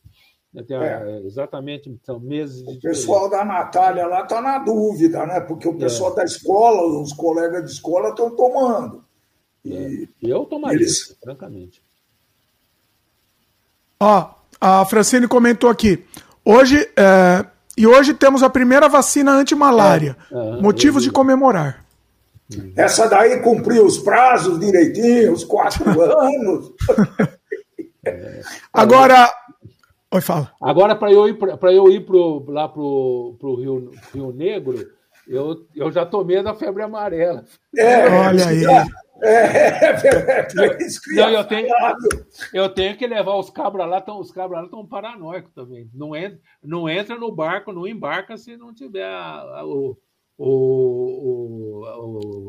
É. 0.58 1.22
Exatamente, 1.26 1.94
são 2.04 2.20
meses 2.20 2.66
O 2.66 2.80
pessoal 2.80 3.30
da 3.30 3.44
Natália 3.44 4.08
lá 4.08 4.22
está 4.24 4.42
na 4.42 4.58
dúvida, 4.60 5.26
né? 5.26 5.42
Porque 5.42 5.68
o 5.68 5.76
é. 5.76 5.80
pessoal 5.80 6.14
é. 6.14 6.16
da 6.18 6.24
escola, 6.24 7.02
os 7.02 7.12
colegas 7.12 7.66
de 7.66 7.72
escola 7.72 8.10
estão 8.10 8.34
tomando. 8.36 9.04
E 9.64 10.08
é. 10.24 10.32
Eu 10.32 10.46
tomaria, 10.46 10.78
eles... 10.78 11.18
francamente. 11.22 11.84
Ó, 14.00 14.30
a 14.62 14.86
Francine 14.86 15.28
comentou 15.28 15.70
aqui. 15.70 16.06
Hoje, 16.44 16.90
é, 16.96 17.46
e 17.78 17.86
hoje 17.86 18.14
temos 18.14 18.44
a 18.44 18.50
primeira 18.50 18.88
vacina 18.88 19.32
anti-malária. 19.32 20.16
É. 20.32 20.62
Motivos 20.62 21.04
de 21.04 21.12
comemorar. 21.12 21.84
Essa 22.76 23.08
daí 23.08 23.42
cumpriu 23.42 23.86
os 23.86 23.98
prazos 23.98 24.60
direitinho, 24.60 25.34
os 25.34 25.44
quatro 25.44 25.84
anos. 26.00 26.72
Agora, 28.72 29.34
Oi, 30.16 30.22
fala. 30.22 30.50
Agora, 30.62 30.96
para 30.96 31.12
eu 31.12 31.28
ir, 31.28 31.34
para 31.34 31.74
eu 31.74 31.92
ir 31.92 32.06
pro, 32.06 32.50
lá 32.50 32.70
para 32.70 32.82
o 32.82 33.56
Rio, 33.60 33.92
Rio 34.14 34.32
Negro, 34.32 34.90
eu, 35.28 35.68
eu 35.76 35.92
já 35.92 36.06
tomei 36.06 36.42
da 36.42 36.56
febre 36.56 36.84
amarela. 36.84 37.44
É, 37.76 38.08
olha 38.08 38.48
aí. 38.48 38.64
É, 38.66 38.86
é, 39.22 39.68
é, 39.90 40.48
não, 41.16 41.30
eu, 41.30 41.44
tenho, 41.44 41.68
eu 42.54 42.70
tenho 42.70 42.96
que 42.96 43.06
levar 43.06 43.36
os 43.36 43.50
cabras 43.50 43.90
lá, 43.90 44.00
tão, 44.00 44.22
os 44.22 44.32
cabras 44.32 44.60
lá 44.60 44.66
estão 44.66 44.86
paranoicos 44.88 45.52
também. 45.52 45.90
Não 45.94 46.16
entra, 46.16 46.40
não 46.64 46.88
entra 46.88 47.18
no 47.18 47.30
barco, 47.30 47.74
não 47.74 47.86
embarca 47.86 48.38
se 48.38 48.56
não 48.56 48.74
tiver 48.74 49.04
a, 49.04 49.60
a, 49.60 49.66
o, 49.66 49.98
o, 50.38 50.46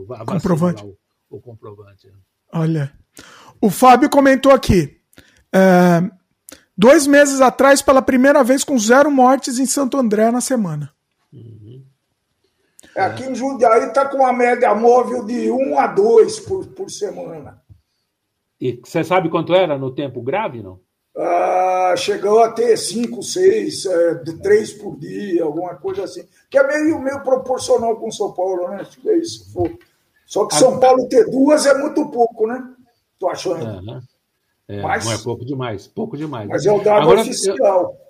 o, 0.06 0.14
a 0.14 0.24
comprovante. 0.24 0.84
Lá, 0.84 0.88
o, 0.88 1.36
o, 1.36 1.40
comprovante. 1.40 2.12
Olha, 2.52 2.92
o 3.60 3.70
Fábio 3.70 4.08
comentou 4.08 4.52
aqui. 4.52 5.00
É, 5.52 6.16
Dois 6.76 7.06
meses 7.06 7.40
atrás, 7.40 7.80
pela 7.80 8.02
primeira 8.02 8.44
vez, 8.44 8.62
com 8.62 8.78
zero 8.78 9.10
mortes 9.10 9.58
em 9.58 9.66
Santo 9.66 9.96
André 9.96 10.30
na 10.30 10.40
semana. 10.40 10.92
Uhum. 11.32 11.82
Aqui 12.94 13.24
em 13.24 13.34
Jundiaí 13.34 13.88
está 13.88 14.06
com 14.06 14.18
uma 14.18 14.32
média 14.32 14.74
móvel 14.74 15.24
de 15.24 15.50
1 15.50 15.78
a 15.78 15.86
2 15.86 16.40
por, 16.40 16.66
por 16.66 16.90
semana. 16.90 17.62
E 18.60 18.80
você 18.82 19.04
sabe 19.04 19.28
quanto 19.28 19.54
era 19.54 19.78
no 19.78 19.94
tempo 19.94 20.22
grave, 20.22 20.62
não? 20.62 20.80
Ah, 21.16 21.94
chegou 21.96 22.42
a 22.42 22.52
ter 22.52 22.76
5, 22.76 23.22
6, 23.22 23.84
3 24.42 24.72
por 24.74 24.98
dia, 24.98 25.44
alguma 25.44 25.74
coisa 25.76 26.04
assim. 26.04 26.26
Que 26.50 26.58
é 26.58 26.66
meio, 26.66 26.98
meio 27.00 27.22
proporcional 27.22 27.96
com 27.96 28.10
São 28.10 28.32
Paulo, 28.32 28.68
né? 28.68 28.86
É 29.06 29.16
isso. 29.16 29.50
Só 30.26 30.46
que 30.46 30.54
São 30.54 30.78
Paulo 30.78 31.08
ter 31.08 31.24
duas 31.30 31.64
é 31.64 31.74
muito 31.78 32.06
pouco, 32.10 32.46
né? 32.46 32.62
Tô 33.18 33.28
achando. 33.28 33.64
Uhum. 33.64 34.00
É, 34.68 34.82
mas, 34.82 35.04
não 35.04 35.12
é 35.12 35.18
pouco 35.18 35.44
demais, 35.44 35.86
pouco 35.86 36.16
demais. 36.16 36.48
Mas 36.48 36.66
é 36.66 36.72
o 36.72 36.82
dado 36.82 37.02
Agora, 37.02 37.20
oficial. 37.20 37.56
Eu, 37.60 38.06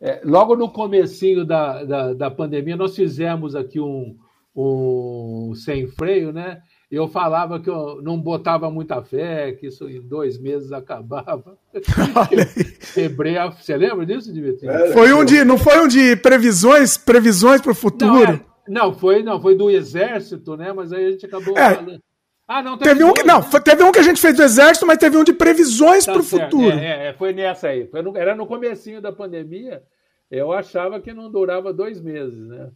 é, 0.00 0.20
logo 0.24 0.54
no 0.54 0.70
comecinho 0.70 1.44
da, 1.44 1.82
da, 1.82 2.12
da, 2.12 2.30
pandemia, 2.30 2.76
nós 2.76 2.94
fizemos 2.94 3.56
aqui 3.56 3.80
um, 3.80 4.16
um 4.54 5.52
sem 5.54 5.86
freio, 5.86 6.32
né? 6.32 6.60
Eu 6.88 7.08
falava 7.08 7.58
que 7.58 7.68
eu 7.68 8.00
não 8.00 8.20
botava 8.20 8.70
muita 8.70 9.02
fé, 9.02 9.52
que 9.52 9.66
isso 9.66 9.88
em 9.88 10.00
dois 10.00 10.38
meses 10.38 10.70
acabava. 10.70 11.58
Quebrei 12.94 13.36
a... 13.36 13.48
Você 13.48 13.76
lembra 13.76 14.06
disso, 14.06 14.32
Dimitri? 14.32 14.68
É, 14.68 14.92
foi 14.92 15.12
um 15.12 15.24
de, 15.24 15.44
não 15.44 15.58
foi 15.58 15.80
um 15.80 15.88
de 15.88 16.14
previsões, 16.14 16.96
previsões 16.96 17.60
para 17.60 17.72
o 17.72 17.74
futuro? 17.74 18.12
Não, 18.12 18.22
é, 18.22 18.40
não, 18.68 18.94
foi, 18.94 19.22
não, 19.24 19.40
foi 19.40 19.56
do 19.56 19.68
exército, 19.68 20.56
né? 20.56 20.72
Mas 20.72 20.92
aí 20.92 21.06
a 21.06 21.10
gente 21.10 21.26
acabou 21.26 21.58
é, 21.58 21.74
falando. 21.74 22.00
Ah, 22.48 22.62
não, 22.62 22.78
teve, 22.78 22.90
teve 22.90 23.04
um 23.04 23.12
que, 23.12 23.24
não, 23.24 23.42
foi, 23.42 23.60
teve 23.60 23.82
um 23.82 23.90
que 23.90 23.98
a 23.98 24.02
gente 24.02 24.20
fez 24.20 24.36
do 24.36 24.42
exército, 24.42 24.86
mas 24.86 24.98
teve 24.98 25.16
um 25.16 25.24
de 25.24 25.32
previsões 25.32 26.04
tá 26.04 26.12
para 26.12 26.20
o 26.20 26.24
futuro. 26.24 26.78
É, 26.78 27.08
é, 27.08 27.12
foi 27.12 27.32
nessa 27.32 27.68
aí. 27.68 27.88
Foi 27.88 28.02
no, 28.02 28.16
era 28.16 28.36
no 28.36 28.46
comecinho 28.46 29.00
da 29.00 29.10
pandemia. 29.10 29.82
Eu 30.30 30.52
achava 30.52 31.00
que 31.00 31.12
não 31.12 31.30
durava 31.30 31.72
dois 31.72 32.00
meses, 32.00 32.46
né? 32.46 32.68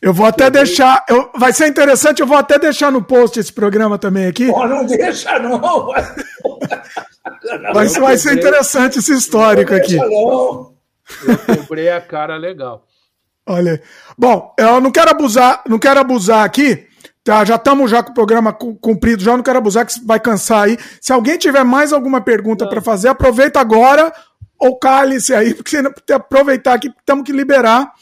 Eu 0.00 0.12
vou 0.12 0.26
até 0.26 0.48
deixar. 0.48 1.04
Eu, 1.08 1.30
vai 1.34 1.52
ser 1.52 1.66
interessante, 1.66 2.20
eu 2.20 2.26
vou 2.26 2.36
até 2.36 2.58
deixar 2.58 2.92
no 2.92 3.02
post 3.02 3.40
esse 3.40 3.52
programa 3.52 3.98
também 3.98 4.26
aqui. 4.26 4.46
Pô, 4.46 4.66
não 4.66 4.86
deixa, 4.86 5.38
não. 5.38 5.92
Mas 7.74 7.96
vai 7.96 8.16
ser 8.16 8.34
interessante 8.34 8.98
esse 8.98 9.12
histórico 9.12 9.72
não 9.72 9.78
aqui. 9.78 9.96
Não. 9.96 10.74
Eu 11.26 11.56
comprei 11.56 11.88
a 11.88 12.00
cara 12.00 12.36
legal. 12.36 12.86
Olha. 13.46 13.82
Bom, 14.16 14.54
eu 14.58 14.80
não 14.80 14.90
quero 14.90 15.10
abusar, 15.10 15.62
não 15.66 15.78
quero 15.78 16.00
abusar 16.00 16.44
aqui. 16.44 16.86
Tá, 17.26 17.44
já 17.44 17.56
estamos 17.56 17.90
já 17.90 18.04
com 18.04 18.12
o 18.12 18.14
programa 18.14 18.52
cumprido, 18.52 19.20
já 19.20 19.36
não 19.36 19.42
quero 19.42 19.58
abusar 19.58 19.84
que 19.84 19.94
vai 20.06 20.20
cansar 20.20 20.62
aí. 20.62 20.78
Se 21.00 21.12
alguém 21.12 21.36
tiver 21.36 21.64
mais 21.64 21.92
alguma 21.92 22.20
pergunta 22.20 22.68
para 22.68 22.80
fazer, 22.80 23.08
aproveita 23.08 23.58
agora 23.58 24.12
ou 24.56 24.78
cale-se 24.78 25.34
aí, 25.34 25.52
porque 25.54 25.70
você 25.70 25.82
tem 25.82 25.92
que 26.06 26.12
aproveitar 26.12 26.74
aqui, 26.74 26.88
temos 27.04 27.24
que 27.24 27.32
liberar 27.32 27.92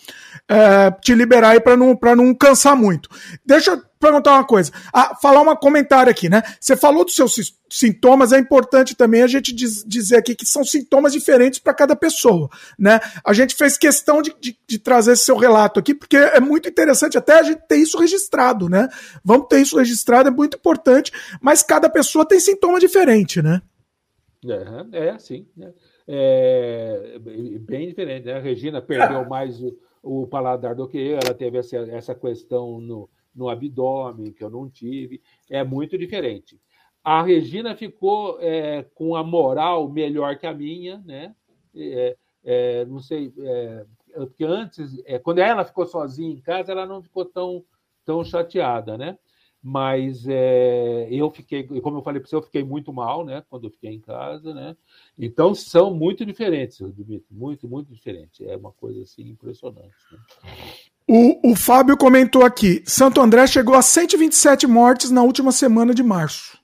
é, 0.46 0.90
te 1.00 1.14
liberar 1.14 1.50
aí 1.52 1.60
para 1.60 1.74
não, 1.74 1.98
não 2.16 2.34
cansar 2.34 2.76
muito. 2.76 3.08
Deixa 3.46 3.70
eu 3.70 3.82
perguntar 4.04 4.32
uma 4.32 4.44
coisa. 4.44 4.70
Ah, 4.92 5.16
falar 5.16 5.40
um 5.40 5.56
comentário 5.56 6.10
aqui, 6.10 6.28
né? 6.28 6.42
Você 6.60 6.76
falou 6.76 7.04
dos 7.04 7.14
seus 7.14 7.56
sintomas, 7.70 8.32
é 8.32 8.38
importante 8.38 8.94
também 8.94 9.22
a 9.22 9.26
gente 9.26 9.54
diz, 9.54 9.82
dizer 9.84 10.16
aqui 10.16 10.34
que 10.34 10.44
são 10.44 10.62
sintomas 10.62 11.12
diferentes 11.12 11.58
para 11.58 11.72
cada 11.72 11.96
pessoa, 11.96 12.48
né? 12.78 13.00
A 13.24 13.32
gente 13.32 13.54
fez 13.54 13.78
questão 13.78 14.20
de, 14.20 14.34
de, 14.38 14.56
de, 14.66 14.78
trazer 14.78 15.12
esse 15.12 15.24
seu 15.24 15.36
relato 15.36 15.80
aqui, 15.80 15.94
porque 15.94 16.16
é 16.16 16.38
muito 16.40 16.68
interessante 16.68 17.16
até 17.16 17.38
a 17.38 17.42
gente 17.42 17.62
ter 17.66 17.76
isso 17.76 17.98
registrado, 17.98 18.68
né? 18.68 18.88
Vamos 19.24 19.48
ter 19.48 19.60
isso 19.60 19.78
registrado, 19.78 20.28
é 20.28 20.32
muito 20.32 20.56
importante, 20.56 21.10
mas 21.40 21.62
cada 21.62 21.88
pessoa 21.88 22.26
tem 22.26 22.38
sintoma 22.38 22.78
diferente, 22.78 23.40
né? 23.40 23.62
É, 24.92 25.08
é 25.08 25.18
sim. 25.18 25.46
É, 26.06 27.14
é 27.14 27.18
bem 27.18 27.88
diferente, 27.88 28.26
né? 28.26 28.34
A 28.34 28.40
Regina 28.40 28.82
perdeu 28.82 29.24
mais 29.28 29.58
o 30.02 30.26
paladar 30.26 30.74
do 30.74 30.86
que 30.86 30.98
eu, 30.98 31.18
ela 31.24 31.32
teve 31.32 31.56
essa, 31.58 31.76
essa 31.76 32.14
questão 32.14 32.78
no, 32.78 33.08
no 33.34 33.48
abdômen, 33.48 34.32
que 34.32 34.42
eu 34.42 34.50
não 34.50 34.68
tive, 34.68 35.20
é 35.50 35.64
muito 35.64 35.98
diferente. 35.98 36.60
A 37.02 37.22
Regina 37.22 37.76
ficou 37.76 38.38
é, 38.40 38.84
com 38.94 39.14
a 39.14 39.22
moral 39.22 39.88
melhor 39.88 40.38
que 40.38 40.46
a 40.46 40.54
minha, 40.54 41.02
né? 41.04 41.34
É, 41.74 42.16
é, 42.44 42.84
não 42.86 43.00
sei, 43.00 43.32
é, 43.38 43.84
porque 44.14 44.44
antes, 44.44 45.02
é, 45.04 45.18
quando 45.18 45.38
ela 45.38 45.64
ficou 45.64 45.86
sozinha 45.86 46.32
em 46.32 46.40
casa, 46.40 46.72
ela 46.72 46.86
não 46.86 47.02
ficou 47.02 47.24
tão, 47.24 47.64
tão 48.04 48.24
chateada, 48.24 48.96
né? 48.96 49.18
mas 49.66 50.26
é, 50.28 51.08
eu 51.10 51.30
fiquei, 51.30 51.64
como 51.80 51.96
eu 51.96 52.02
falei 52.02 52.20
para 52.20 52.28
você, 52.28 52.36
eu 52.36 52.42
fiquei 52.42 52.62
muito 52.62 52.92
mal, 52.92 53.24
né, 53.24 53.42
quando 53.48 53.64
eu 53.64 53.70
fiquei 53.70 53.94
em 53.94 53.98
casa, 53.98 54.52
né, 54.52 54.76
então 55.18 55.54
são 55.54 55.94
muito 55.94 56.22
diferentes, 56.26 56.76
Dimitri, 56.94 57.24
muito, 57.30 57.66
muito 57.66 57.90
diferentes, 57.90 58.46
é 58.46 58.54
uma 58.58 58.72
coisa 58.72 59.00
assim 59.00 59.22
impressionante. 59.26 59.94
Né? 60.12 60.18
O, 61.06 61.52
o 61.52 61.56
Fábio 61.56 61.96
comentou 61.96 62.44
aqui, 62.44 62.82
Santo 62.86 63.20
André 63.20 63.46
chegou 63.46 63.74
a 63.74 63.82
127 63.82 64.66
mortes 64.66 65.10
na 65.10 65.22
última 65.22 65.52
semana 65.52 65.94
de 65.94 66.02
março. 66.02 66.58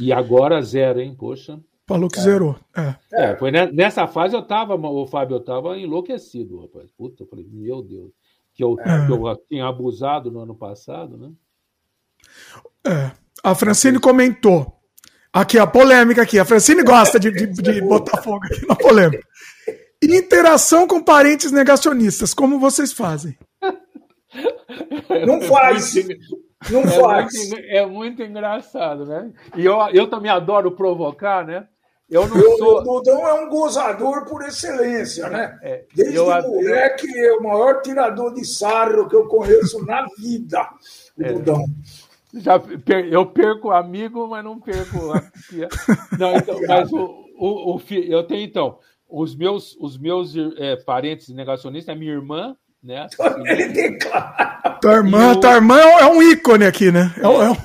E 0.00 0.12
agora 0.12 0.62
zero, 0.62 1.00
hein, 1.00 1.14
poxa. 1.18 1.60
Falou 1.86 2.08
que 2.08 2.18
é. 2.18 2.22
zerou. 2.22 2.56
É. 2.74 2.94
é, 3.12 3.36
foi 3.36 3.50
nessa 3.50 4.06
fase 4.06 4.34
eu 4.34 4.42
tava, 4.42 4.74
o 4.74 5.06
Fábio, 5.06 5.36
eu 5.36 5.40
tava 5.40 5.78
enlouquecido, 5.78 6.62
rapaz. 6.62 6.90
Puta, 6.96 7.22
eu 7.22 7.26
falei, 7.26 7.46
meu 7.50 7.82
Deus, 7.82 8.10
que 8.54 8.64
eu, 8.64 8.76
é. 8.80 9.06
que 9.06 9.12
eu 9.12 9.36
tinha 9.48 9.66
abusado 9.66 10.30
no 10.30 10.40
ano 10.40 10.54
passado, 10.54 11.18
né? 11.18 11.30
É. 12.86 13.10
A 13.42 13.54
Francine 13.54 14.00
comentou. 14.00 14.80
Aqui, 15.30 15.58
a 15.58 15.66
polêmica 15.66 16.22
aqui. 16.22 16.38
A 16.38 16.44
Francine 16.44 16.82
gosta 16.82 17.20
de, 17.20 17.30
de, 17.30 17.46
de 17.46 17.80
botar 17.82 18.22
fogo 18.22 18.46
aqui 18.46 18.66
na 18.66 18.74
polêmica. 18.74 19.26
Interação 20.12 20.86
com 20.86 21.02
parentes 21.02 21.50
negacionistas, 21.50 22.34
como 22.34 22.58
vocês 22.58 22.92
fazem? 22.92 23.36
Não 25.26 25.40
faz. 25.42 25.94
Não 26.70 26.80
é 26.80 26.86
faz. 26.86 27.32
Muito, 27.32 27.56
é 27.66 27.86
muito 27.86 28.22
engraçado, 28.22 29.06
né? 29.06 29.32
E 29.56 29.64
eu, 29.64 29.78
eu 29.92 30.08
também 30.08 30.30
adoro 30.30 30.72
provocar, 30.72 31.46
né? 31.46 31.66
Eu 32.08 32.28
não 32.28 32.36
eu, 32.36 32.58
sou. 32.58 32.80
O 32.80 32.82
Dudão 32.82 33.26
é 33.26 33.34
um 33.44 33.48
gozador 33.48 34.24
por 34.26 34.42
excelência, 34.42 35.28
né? 35.28 35.58
É, 35.62 35.84
Desde 35.94 36.16
eu, 36.16 36.26
moleque, 36.26 37.06
é 37.18 37.32
o 37.32 37.42
maior 37.42 37.80
tirador 37.80 38.34
de 38.34 38.44
sarro 38.44 39.08
que 39.08 39.16
eu 39.16 39.26
conheço 39.26 39.84
na 39.84 40.06
vida. 40.18 40.68
O 41.18 41.22
é. 41.22 41.32
Dudão. 41.32 41.64
Já 42.34 42.60
eu 43.10 43.26
perco 43.26 43.70
amigo, 43.70 44.26
mas 44.26 44.44
não 44.44 44.60
perco. 44.60 45.12
A... 45.12 45.22
Não, 46.18 46.36
então, 46.36 46.60
mas 46.66 46.92
o, 46.92 47.24
o, 47.38 47.76
o, 47.76 47.82
eu 47.90 48.24
tenho 48.24 48.42
então 48.42 48.78
os 49.08 49.34
meus 49.36 49.76
os 49.80 49.98
meus 49.98 50.34
é, 50.58 50.76
parentes 50.76 51.28
negacionistas, 51.28 51.94
a 51.94 51.98
minha 51.98 52.12
irmã, 52.12 52.56
né? 52.82 53.06
Ele 53.46 53.68
declara. 53.68 54.78
Tua 54.80 54.94
irmã, 54.94 55.32
o... 55.32 55.40
tua 55.40 55.54
irmã 55.54 55.78
é 55.78 56.06
um 56.06 56.22
ícone 56.22 56.66
aqui, 56.66 56.90
né? 56.90 57.12
É, 57.16 57.22
é 57.22 57.28
um... 57.28 57.56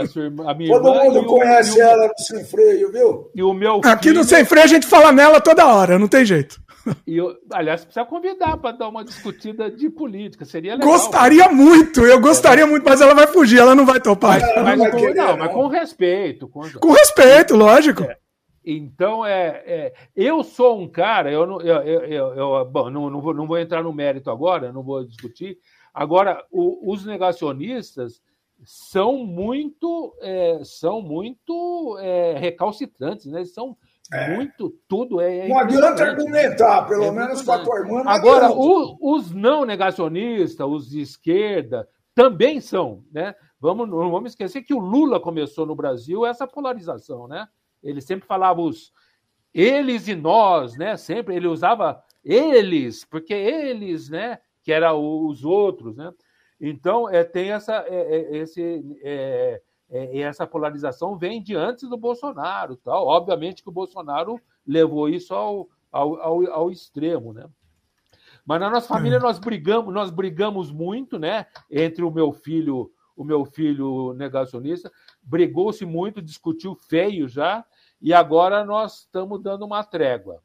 a, 0.00 0.06
sua 0.06 0.24
irmã, 0.24 0.50
a 0.50 0.54
minha 0.54 0.72
Todo 0.72 0.94
mundo 0.94 1.26
conhece 1.26 1.78
o... 1.78 1.82
ela 1.82 2.06
no 2.06 2.24
Sem 2.24 2.44
Freio, 2.44 2.92
viu? 2.92 3.30
E 3.34 3.42
o 3.42 3.52
meu 3.52 3.80
filho... 3.82 3.92
Aqui 3.92 4.12
no 4.12 4.24
Sem 4.24 4.44
Freio 4.44 4.64
a 4.64 4.68
gente 4.68 4.86
fala 4.86 5.10
nela 5.10 5.40
toda 5.40 5.66
hora, 5.66 5.98
não 5.98 6.06
tem 6.06 6.24
jeito. 6.24 6.62
E 7.06 7.16
eu, 7.16 7.36
aliás, 7.52 7.84
precisa 7.84 8.04
convidar 8.04 8.56
para 8.56 8.76
dar 8.76 8.88
uma 8.88 9.04
discutida 9.04 9.70
de 9.70 9.88
política. 9.88 10.44
Seria 10.44 10.74
legal. 10.74 10.88
Gostaria 10.90 11.46
mas... 11.46 11.56
muito, 11.56 12.04
eu 12.04 12.20
gostaria 12.20 12.64
é. 12.64 12.66
muito, 12.66 12.84
mas 12.84 13.00
ela 13.00 13.14
vai 13.14 13.26
fugir, 13.26 13.60
ela 13.60 13.74
não 13.74 13.86
vai 13.86 14.00
topar. 14.00 14.40
Mas, 14.40 14.62
mas, 14.64 14.78
não, 14.78 14.90
com, 14.90 15.14
não, 15.14 15.36
mas 15.36 15.52
com 15.52 15.68
respeito. 15.68 16.48
Com, 16.48 16.60
com 16.80 16.92
respeito, 16.92 17.54
lógico. 17.54 18.02
É. 18.02 18.16
Então, 18.64 19.24
é, 19.26 19.62
é, 19.66 19.94
eu 20.14 20.44
sou 20.44 20.80
um 20.80 20.88
cara, 20.88 21.30
eu, 21.30 21.46
não, 21.46 21.60
eu, 21.60 21.82
eu, 21.82 22.34
eu 22.34 22.64
bom, 22.64 22.90
não, 22.90 23.10
não, 23.10 23.20
vou, 23.20 23.34
não 23.34 23.46
vou 23.46 23.58
entrar 23.58 23.82
no 23.82 23.92
mérito 23.92 24.30
agora, 24.30 24.72
não 24.72 24.82
vou 24.82 25.04
discutir. 25.04 25.58
Agora, 25.92 26.44
o, 26.50 26.92
os 26.92 27.04
negacionistas 27.04 28.22
são 28.64 29.24
muito, 29.26 30.16
é, 30.20 30.60
são 30.62 31.02
muito 31.02 31.98
é, 32.00 32.38
recalcitrantes, 32.38 33.26
né? 33.26 33.40
Eles 33.40 33.52
são 33.52 33.76
é. 34.12 34.36
muito, 34.36 34.74
tudo 34.88 35.20
é. 35.20 35.48
Não 35.48 35.58
adianta 35.58 36.04
argumentar, 36.04 36.82
pelo 36.82 37.04
é 37.04 37.10
menos 37.10 37.42
com 37.42 37.52
a 37.52 37.58
tua 37.58 37.80
irmã. 37.80 38.02
Agora, 38.06 38.50
o, 38.52 38.96
os 39.00 39.32
não 39.32 39.64
negacionistas, 39.64 40.66
os 40.66 40.88
de 40.88 41.00
esquerda, 41.00 41.88
também 42.14 42.60
são, 42.60 43.04
né? 43.12 43.34
Vamos, 43.60 43.88
não 43.88 44.10
vamos 44.10 44.32
esquecer 44.32 44.62
que 44.62 44.74
o 44.74 44.78
Lula 44.78 45.20
começou 45.20 45.64
no 45.64 45.76
Brasil 45.76 46.26
essa 46.26 46.46
polarização, 46.46 47.26
né? 47.28 47.46
Ele 47.82 48.00
sempre 48.00 48.26
falava 48.26 48.60
os 48.60 48.92
eles 49.54 50.08
e 50.08 50.14
nós, 50.14 50.76
né? 50.76 50.96
Sempre 50.96 51.36
ele 51.36 51.46
usava 51.46 52.02
eles, 52.24 53.04
porque 53.04 53.34
eles, 53.34 54.08
né? 54.08 54.38
Que 54.62 54.72
era 54.72 54.94
os 54.94 55.44
outros, 55.44 55.96
né? 55.96 56.12
Então 56.60 57.08
é, 57.08 57.24
tem 57.24 57.50
essa 57.50 57.84
é, 57.88 58.16
é, 58.16 58.36
esse 58.38 58.98
é, 59.02 59.60
é, 59.90 60.18
essa 60.20 60.46
polarização 60.46 61.18
vem 61.18 61.42
de 61.42 61.54
antes 61.54 61.88
do 61.88 61.96
Bolsonaro, 61.96 62.76
tal. 62.76 63.06
Obviamente 63.06 63.62
que 63.62 63.68
o 63.68 63.72
Bolsonaro 63.72 64.40
levou 64.66 65.08
isso 65.08 65.34
ao, 65.34 65.68
ao, 65.90 66.20
ao, 66.20 66.46
ao 66.50 66.70
extremo, 66.70 67.32
né? 67.32 67.46
Mas 68.44 68.60
na 68.60 68.70
nossa 68.70 68.88
família 68.88 69.20
nós 69.20 69.38
brigamos, 69.38 69.92
nós 69.92 70.10
brigamos 70.10 70.70
muito, 70.72 71.18
né? 71.18 71.46
Entre 71.70 72.02
o 72.02 72.10
meu 72.10 72.32
filho, 72.32 72.90
o 73.16 73.22
meu 73.22 73.44
filho 73.44 74.14
negacionista, 74.14 74.90
brigou-se 75.22 75.84
muito, 75.86 76.20
discutiu 76.20 76.74
feio 76.74 77.28
já, 77.28 77.64
e 78.00 78.12
agora 78.12 78.64
nós 78.64 79.00
estamos 79.00 79.40
dando 79.40 79.64
uma 79.64 79.84
trégua. 79.84 80.42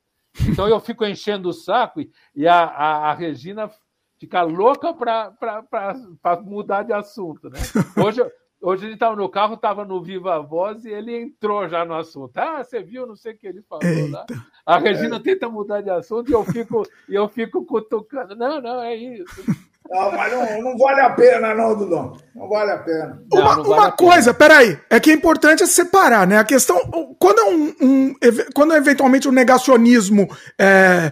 Então 0.47 0.67
eu 0.67 0.79
fico 0.79 1.03
enchendo 1.03 1.49
o 1.49 1.53
saco 1.53 2.01
e 2.35 2.47
a, 2.47 2.63
a, 2.63 3.09
a 3.09 3.13
Regina 3.13 3.71
fica 4.19 4.43
louca 4.43 4.93
para 4.93 6.41
mudar 6.43 6.83
de 6.83 6.93
assunto. 6.93 7.49
Né? 7.49 7.59
Hoje, 8.03 8.21
hoje 8.61 8.85
ele 8.85 8.93
estava 8.93 9.15
no 9.15 9.29
carro, 9.29 9.55
estava 9.55 9.85
no 9.85 10.01
Viva 10.01 10.39
Voz 10.39 10.85
e 10.85 10.89
ele 10.89 11.15
entrou 11.15 11.67
já 11.67 11.85
no 11.85 11.95
assunto. 11.95 12.37
Ah, 12.37 12.63
você 12.63 12.81
viu, 12.81 13.07
não 13.07 13.15
sei 13.15 13.33
o 13.33 13.37
que 13.37 13.47
ele 13.47 13.61
falou 13.63 14.11
lá. 14.11 14.25
A 14.65 14.77
Regina 14.77 15.19
tenta 15.19 15.49
mudar 15.49 15.81
de 15.81 15.89
assunto 15.89 16.29
e 16.29 16.33
eu 16.33 16.43
fico, 16.43 16.83
eu 17.09 17.27
fico 17.27 17.65
cutucando. 17.65 18.35
Não, 18.35 18.61
não, 18.61 18.81
é 18.81 18.95
isso. 18.95 19.43
Não, 19.89 20.11
mas 20.11 20.31
não, 20.31 20.61
não 20.61 20.77
vale 20.77 21.01
a 21.01 21.09
pena, 21.11 21.53
não, 21.55 21.75
Dudão. 21.75 22.17
Não 22.35 22.47
vale 22.49 22.71
a 22.71 22.77
pena. 22.77 23.23
Uma, 23.31 23.55
não, 23.55 23.63
vale 23.63 23.67
uma 23.67 23.91
coisa, 23.91 24.33
peraí, 24.33 24.77
é 24.89 24.99
que 24.99 25.11
é 25.11 25.13
importante 25.13 25.63
é 25.63 25.65
separar, 25.65 26.27
né? 26.27 26.37
A 26.37 26.43
questão, 26.43 26.77
quando 27.17 27.39
é 27.39 27.45
um, 27.45 27.75
um 27.81 28.15
quando 28.53 28.73
é 28.73 28.77
eventualmente 28.77 29.27
um 29.27 29.31
negacionismo 29.31 30.27
é, 30.59 31.11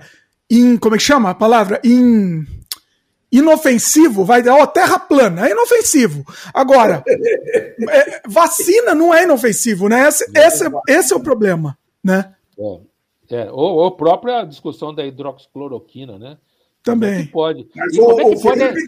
in, 0.50 0.78
como 0.78 0.96
é 0.96 0.98
que 0.98 1.04
chama 1.04 1.30
a 1.30 1.36
palavra? 1.36 1.80
In, 1.84 2.46
inofensivo, 3.32 4.24
vai 4.24 4.42
dar, 4.42 4.56
ó, 4.56 4.66
terra 4.66 5.00
plana, 5.00 5.48
é 5.48 5.52
inofensivo. 5.52 6.26
Agora, 6.54 7.04
é, 7.08 8.22
vacina 8.28 8.94
não 8.94 9.14
é 9.14 9.24
inofensivo, 9.24 9.90
né? 9.90 10.08
Esse, 10.08 10.26
esse, 10.36 10.66
esse 10.88 11.14
é 11.14 11.16
o 11.16 11.24
problema, 11.24 11.78
né? 12.04 12.34
É, 12.58 13.36
é, 13.36 13.52
ou, 13.52 13.76
ou 13.76 13.88
a 13.88 13.96
própria 13.96 14.44
discussão 14.44 14.94
da 14.94 15.06
hidroxicloroquina, 15.06 16.18
né? 16.20 16.38
Também. 16.86 17.22
É 17.22 17.26
pode. 17.26 17.68
Mas 17.76 17.98
o, 17.98 18.20
é 18.20 18.26
o, 18.26 18.38
Felipe, 18.38 18.80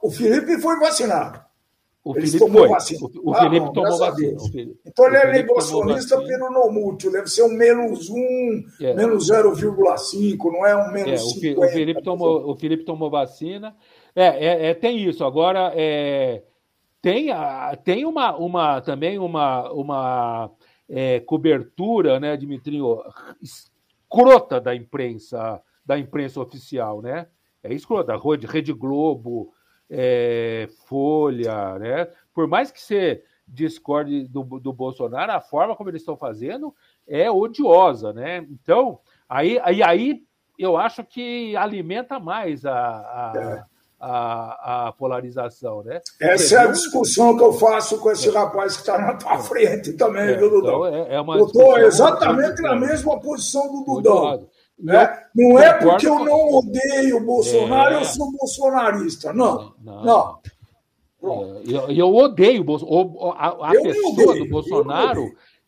o, 0.00 0.10
Felipe, 0.10 0.58
foi 0.60 0.78
vacinado. 0.78 1.40
O 2.04 2.12
ele 2.12 2.26
Felipe 2.26 2.38
tomou 2.38 2.60
foi. 2.60 2.68
vacina. 2.68 3.00
O, 3.02 3.30
o 3.30 3.34
ah, 3.34 3.40
Felipe 3.40 3.72
tomou 3.74 3.98
vacina. 3.98 4.40
Felipe. 4.52 4.80
Então 4.86 5.06
ele 5.06 5.16
é 5.16 5.42
bolsonarista 5.42 6.22
pelo 6.22 6.70
múltiplo. 6.70 7.12
Deve 7.12 7.26
ser 7.26 7.42
um 7.42 7.52
menos 7.52 8.08
um, 8.08 8.64
é. 8.80 8.94
menos 8.94 9.28
0,5, 9.28 10.52
não 10.52 10.64
é 10.64 10.76
um 10.76 10.92
menos 10.92 11.10
é, 11.10 11.16
50. 11.16 11.60
O 11.60 11.68
Felipe, 11.68 12.02
tomou, 12.02 12.50
o 12.50 12.56
Felipe 12.56 12.84
tomou 12.84 13.10
vacina. 13.10 13.76
É, 14.14 14.26
é, 14.26 14.70
é 14.70 14.74
tem 14.74 15.04
isso. 15.08 15.24
Agora, 15.24 15.72
é, 15.74 16.44
tem, 17.02 17.32
a, 17.32 17.76
tem 17.76 18.06
uma, 18.06 18.36
uma, 18.36 18.80
também 18.80 19.18
uma, 19.18 19.70
uma 19.72 20.50
é, 20.88 21.18
cobertura, 21.20 22.20
né, 22.20 22.36
Dimitrinho, 22.36 23.02
escrota 23.42 24.60
da 24.60 24.74
imprensa, 24.74 25.60
da 25.84 25.98
imprensa 25.98 26.40
oficial, 26.40 27.02
né? 27.02 27.26
É 27.62 27.72
escrota. 27.72 28.16
Rede, 28.16 28.46
Rede 28.46 28.72
Globo, 28.72 29.52
é, 29.88 30.68
Folha, 30.86 31.78
né? 31.78 32.08
Por 32.32 32.46
mais 32.46 32.70
que 32.70 32.80
você 32.80 33.22
discorde 33.46 34.28
do, 34.28 34.44
do 34.44 34.72
Bolsonaro, 34.72 35.32
a 35.32 35.40
forma 35.40 35.74
como 35.74 35.90
eles 35.90 36.02
estão 36.02 36.16
fazendo 36.16 36.74
é 37.06 37.30
odiosa, 37.30 38.12
né? 38.12 38.46
Então, 38.48 39.00
aí, 39.28 39.58
aí, 39.62 39.82
aí 39.82 40.22
eu 40.58 40.76
acho 40.76 41.02
que 41.04 41.56
alimenta 41.56 42.20
mais 42.20 42.64
a, 42.64 42.72
a, 42.72 43.32
é. 43.36 43.62
a, 43.98 44.86
a 44.86 44.92
polarização, 44.92 45.82
né? 45.82 46.00
Essa 46.20 46.54
é 46.54 46.58
a 46.58 46.66
discussão 46.66 47.36
que 47.36 47.42
eu 47.42 47.52
faço 47.54 47.98
com 47.98 48.10
esse 48.12 48.28
é. 48.28 48.32
rapaz 48.32 48.76
que 48.76 48.82
está 48.82 48.98
na 48.98 49.14
tua 49.14 49.38
frente 49.38 49.94
também, 49.94 50.30
é, 50.30 50.36
viu, 50.36 50.50
Dudão? 50.50 50.86
Então 50.86 51.06
é, 51.06 51.14
é 51.16 51.20
uma 51.20 51.36
eu 51.36 51.46
estou 51.46 51.78
exatamente 51.78 52.62
na 52.62 52.76
mesma 52.76 53.18
posição 53.18 53.66
do 53.72 53.84
Dudão. 53.84 54.46
Né? 54.82 55.24
Não 55.34 55.58
é 55.58 55.74
porque 55.74 56.06
eu 56.06 56.24
não 56.24 56.54
odeio 56.54 57.18
o 57.18 57.24
Bolsonaro, 57.24 57.94
é... 57.94 58.00
eu 58.00 58.04
sou 58.04 58.32
bolsonarista. 58.32 59.32
Não, 59.32 59.74
não. 59.82 60.04
não. 60.04 60.40
Eu, 61.22 61.90
eu 61.90 62.14
odeio 62.14 62.64
a, 63.36 63.68
a 63.68 63.74
eu 63.74 63.82
pessoa 63.82 64.12
odeio, 64.12 64.44
do 64.44 64.50
Bolsonaro. 64.50 65.24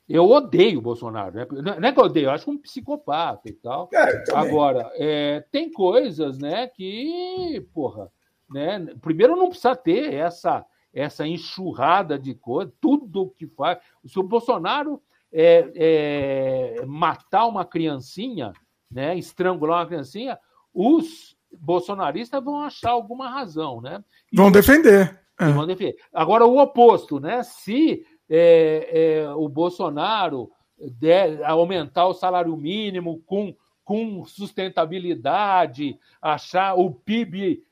Eu, 0.08 0.24
eu, 0.24 0.30
odeio 0.30 0.78
o 0.78 0.82
Bolsonaro. 0.82 1.34
Né? 1.34 1.46
Não 1.78 1.88
é 1.88 1.92
que 1.92 2.00
eu 2.00 2.04
odeio, 2.04 2.24
eu 2.26 2.30
acho 2.30 2.50
um 2.50 2.56
psicopata 2.56 3.48
e 3.48 3.52
tal. 3.52 3.90
É, 3.92 4.24
Agora, 4.32 4.90
é, 4.94 5.44
tem 5.50 5.70
coisas 5.70 6.38
né, 6.38 6.68
que, 6.68 7.66
porra, 7.74 8.10
né, 8.50 8.94
primeiro 9.02 9.36
não 9.36 9.48
precisa 9.48 9.76
ter 9.76 10.14
essa, 10.14 10.64
essa 10.92 11.26
enxurrada 11.26 12.18
de 12.18 12.34
coisas, 12.34 12.72
tudo 12.80 13.34
que 13.36 13.46
faz. 13.46 13.78
Se 14.06 14.18
o 14.18 14.22
Bolsonaro 14.22 15.02
é, 15.30 15.70
é, 15.74 16.86
matar 16.86 17.46
uma 17.46 17.64
criancinha, 17.64 18.52
né, 18.92 19.16
estrangular 19.16 19.80
uma 19.80 19.86
criancinha, 19.86 20.38
os 20.72 21.36
bolsonaristas 21.52 22.42
vão 22.42 22.60
achar 22.60 22.90
alguma 22.90 23.28
razão, 23.28 23.80
né? 23.80 24.02
E 24.32 24.36
vão 24.36 24.50
defender. 24.50 25.20
É. 25.38 25.48
Vão 25.50 25.66
defender. 25.66 25.96
Agora, 26.12 26.46
o 26.46 26.58
oposto, 26.58 27.18
né? 27.20 27.42
Se 27.42 28.06
é, 28.28 28.88
é, 29.24 29.34
o 29.34 29.48
Bolsonaro 29.48 30.50
der, 30.78 31.42
aumentar 31.44 32.06
o 32.06 32.14
salário 32.14 32.56
mínimo 32.56 33.22
com, 33.26 33.54
com 33.84 34.24
sustentabilidade, 34.24 35.98
achar 36.20 36.74
o 36.74 36.90
PIB 36.90 37.62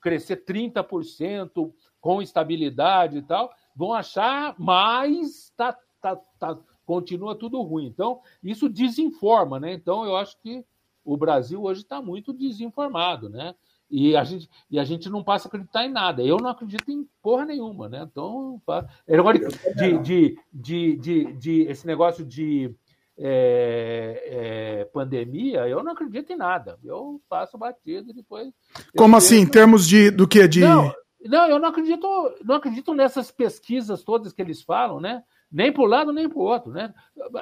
crescer 0.00 0.44
30% 0.44 1.72
com 2.00 2.22
estabilidade 2.22 3.18
e 3.18 3.22
tal, 3.22 3.52
vão 3.74 3.92
achar 3.92 4.54
mais 4.58 5.52
tá, 5.56 5.76
tá, 6.00 6.16
tá, 6.38 6.58
continua 6.88 7.34
tudo 7.34 7.60
ruim. 7.60 7.84
Então, 7.84 8.20
isso 8.42 8.66
desinforma, 8.66 9.60
né? 9.60 9.74
Então, 9.74 10.06
eu 10.06 10.16
acho 10.16 10.40
que 10.40 10.64
o 11.04 11.18
Brasil 11.18 11.62
hoje 11.62 11.82
está 11.82 12.00
muito 12.00 12.32
desinformado, 12.32 13.28
né? 13.28 13.54
E 13.90 14.16
a, 14.16 14.24
gente, 14.24 14.48
e 14.70 14.78
a 14.78 14.84
gente 14.84 15.10
não 15.10 15.22
passa 15.22 15.46
a 15.46 15.48
acreditar 15.48 15.84
em 15.84 15.92
nada. 15.92 16.22
Eu 16.22 16.38
não 16.38 16.48
acredito 16.48 16.90
em 16.90 17.06
porra 17.22 17.44
nenhuma, 17.44 17.90
né? 17.90 18.08
Então, 18.10 18.60
agora 19.06 19.38
de, 19.38 19.98
de, 19.98 20.38
de, 20.50 20.96
de, 20.96 21.32
de 21.34 21.60
esse 21.62 21.86
negócio 21.86 22.24
de 22.24 22.74
é, 23.18 24.22
é, 24.80 24.84
pandemia, 24.86 25.68
eu 25.68 25.82
não 25.82 25.92
acredito 25.92 26.32
em 26.32 26.36
nada. 26.36 26.78
Eu 26.82 27.20
passo 27.28 27.58
batido 27.58 28.14
depois. 28.14 28.50
Como 28.96 29.14
assim? 29.14 29.40
Em 29.40 29.46
termos 29.46 29.86
de 29.86 30.10
do 30.10 30.26
que? 30.26 30.48
De... 30.48 30.60
Não, 30.60 30.90
não, 31.26 31.46
eu 31.48 31.58
não 31.58 31.68
acredito, 31.68 32.06
não 32.42 32.54
acredito 32.54 32.94
nessas 32.94 33.30
pesquisas 33.30 34.02
todas 34.02 34.32
que 34.32 34.40
eles 34.40 34.62
falam, 34.62 35.00
né? 35.00 35.22
Nem 35.50 35.72
para 35.72 35.82
um 35.82 35.86
lado 35.86 36.12
nem 36.12 36.28
para 36.28 36.38
o 36.38 36.42
outro. 36.42 36.70
Né? 36.72 36.92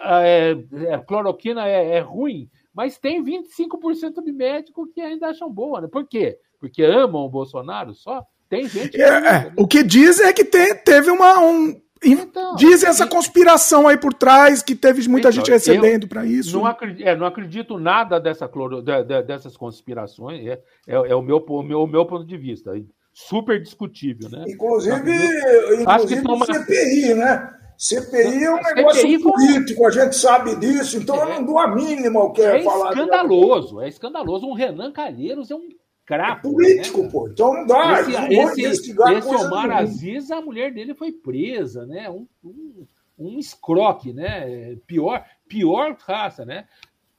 É, 0.05 0.57
é, 0.89 0.99
cloroquina 0.99 1.67
é, 1.67 1.97
é, 1.97 2.01
ruim, 2.01 2.49
mas 2.75 2.99
tem 2.99 3.23
25% 3.23 4.23
de 4.25 4.33
médico 4.33 4.87
que 4.93 5.01
ainda 5.01 5.29
acham 5.29 5.51
boa. 5.51 5.81
Né? 5.81 5.89
Por 5.89 6.07
quê? 6.07 6.39
Porque 6.61 6.83
amam 6.83 7.23
o 7.23 7.29
Bolsonaro 7.31 7.95
só? 7.95 8.25
Tem 8.49 8.69
gente 8.69 8.91
que. 8.91 9.03
É, 9.03 9.09
é 9.09 9.21
né? 9.21 9.53
o 9.57 9.67
que 9.67 9.83
diz 9.83 10.21
é 10.21 10.33
que 10.33 10.45
te, 10.45 10.75
teve 10.77 11.11
uma. 11.11 11.41
Um... 11.41 11.81
Então, 12.05 12.55
Dizem 12.57 12.89
essa 12.89 13.07
conspiração 13.07 13.89
aí 13.89 13.97
por 13.97 14.13
trás, 14.13 14.63
que 14.63 14.75
teve 14.75 15.09
muita 15.09 15.29
então, 15.29 15.33
gente 15.33 15.51
recebendo 15.51 16.07
para 16.07 16.27
isso. 16.27 16.57
Não 16.57 16.67
acredito, 16.67 17.07
é, 17.07 17.17
não 17.17 17.27
acredito 17.27 17.79
nada 17.79 18.21
dessa 18.21 18.47
cloro, 18.47 18.83
de, 18.83 19.03
de, 19.03 19.23
dessas 19.23 19.57
conspirações, 19.57 20.47
é, 20.47 20.63
é, 20.87 20.95
é, 20.95 21.15
o, 21.15 21.23
meu, 21.23 21.39
o, 21.39 21.63
meu, 21.63 21.83
o 21.83 21.87
meu 21.87 22.05
ponto 22.05 22.25
de 22.25 22.37
vista. 22.37 22.73
super 23.15 23.61
discutível, 23.61 24.29
né? 24.29 24.45
Inclusive, 24.47 25.81
inclusive 25.81 26.23
toma... 26.23 26.45
CPI, 26.45 27.15
né? 27.15 27.51
CPI 27.79 28.45
é 28.45 28.51
um 28.51 28.63
negócio 28.63 29.01
CPI 29.03 29.19
político, 29.19 29.87
a 29.87 29.91
gente 29.91 30.17
sabe 30.17 30.57
disso, 30.57 30.97
então 30.97 31.17
é, 31.17 31.23
eu 31.23 31.29
não 31.29 31.45
dou 31.45 31.59
a 31.59 31.75
mínima 31.75 32.21
ao 32.21 32.33
que 32.33 32.43
é, 32.43 32.61
é 32.61 32.63
falar. 32.63 32.91
Escandaloso, 32.91 33.81
é 33.81 33.89
escandaloso. 33.89 34.47
Um 34.47 34.55
Renan 34.55 34.93
Calheiros 34.93 35.51
é 35.51 35.55
um 35.55 35.69
crapo. 36.07 36.49
É 36.49 36.53
político, 36.53 37.03
né? 37.03 37.09
pô. 37.11 37.29
Então 37.29 37.53
não 37.53 37.67
dá. 37.67 38.01
Esse, 38.01 38.13
não 38.13 38.51
esse, 38.51 38.63
esse 38.63 38.95
Omar 38.99 39.71
Aziz, 39.71 40.31
a 40.31 40.41
mulher 40.41 40.73
dele 40.73 40.95
foi 40.95 41.13
presa, 41.13 41.85
né? 41.85 42.09
Um, 42.09 42.27
um, 42.43 42.87
um 43.19 43.39
escroque, 43.39 44.13
né? 44.13 44.77
Pior, 44.87 45.23
pior 45.49 45.97
raça, 46.07 46.45
né? 46.45 46.67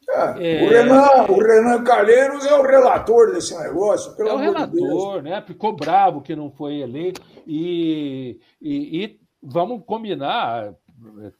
É, 0.10 0.56
é... 0.56 0.64
O, 0.64 0.70
Renan, 0.70 1.26
o 1.30 1.40
Renan 1.40 1.84
Calheiros 1.84 2.46
é 2.46 2.54
o 2.56 2.64
relator 2.64 3.34
desse 3.34 3.58
negócio. 3.58 4.16
é 4.18 4.34
o 4.34 4.38
relator, 4.38 5.22
de 5.22 5.30
né? 5.30 5.42
Ficou 5.42 5.76
bravo 5.76 6.22
que 6.22 6.36
não 6.36 6.50
foi 6.50 6.80
eleito. 6.80 7.22
E, 7.46 8.40
e, 8.62 9.04
e 9.04 9.20
vamos 9.48 9.84
combinar, 9.86 10.74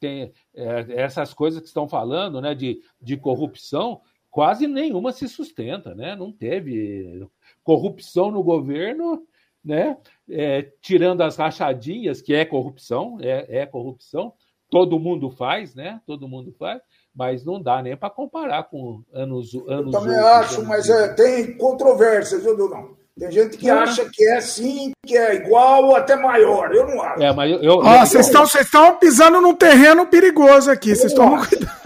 tem 0.00 0.32
é, 0.54 0.86
essas 0.88 1.34
coisas 1.34 1.60
que 1.60 1.66
estão 1.66 1.88
falando 1.88 2.40
né, 2.40 2.54
de, 2.54 2.80
de 3.00 3.16
corrupção, 3.16 4.00
quase 4.30 4.66
nenhuma 4.66 5.12
se 5.12 5.28
sustenta, 5.28 5.94
né? 5.94 6.14
Não 6.14 6.32
teve 6.32 7.26
corrupção 7.64 8.30
no 8.30 8.42
governo, 8.42 9.26
né? 9.64 9.96
É, 10.28 10.62
tirando 10.80 11.22
as 11.22 11.36
rachadinhas, 11.36 12.20
que 12.20 12.34
é 12.34 12.44
corrupção, 12.44 13.18
é, 13.20 13.60
é 13.60 13.66
corrupção, 13.66 14.32
todo 14.70 14.98
mundo 14.98 15.30
faz, 15.30 15.74
né? 15.74 16.00
Todo 16.06 16.28
mundo 16.28 16.52
faz 16.52 16.80
mas 17.18 17.44
não 17.44 17.60
dá 17.60 17.82
nem 17.82 17.96
para 17.96 18.10
comparar 18.10 18.62
com 18.62 19.02
anos 19.12 19.52
anos. 19.66 19.92
Eu 19.92 20.00
também 20.00 20.16
acho, 20.16 20.64
mas 20.64 20.88
é, 20.88 21.12
tem 21.14 21.56
controvérsias, 21.58 22.44
viu, 22.44 22.56
Dudão? 22.56 22.96
Tem 23.18 23.32
gente 23.32 23.56
que 23.56 23.68
é. 23.68 23.72
acha 23.72 24.08
que 24.12 24.28
é 24.28 24.40
sim, 24.40 24.92
que 25.04 25.16
é 25.16 25.34
igual 25.34 25.86
ou 25.86 25.96
até 25.96 26.14
maior. 26.14 26.72
Eu 26.72 26.86
não 26.86 27.02
acho. 27.02 27.22
É, 27.22 27.32
mas 27.32 27.50
eu, 27.50 27.62
eu, 27.62 27.86
ah, 27.86 28.06
vocês 28.06 28.26
estão 28.26 28.46
vocês 28.46 28.64
estão 28.64 28.96
pisando 28.96 29.40
num 29.40 29.54
terreno 29.54 30.06
perigoso 30.06 30.70
aqui. 30.70 30.94
Vocês 30.94 31.10
estão 31.10 31.30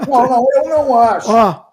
Não, 0.06 0.28
não, 0.28 0.46
eu 0.54 0.68
não 0.68 0.98
acho. 0.98 1.30
Ó, 1.30 1.64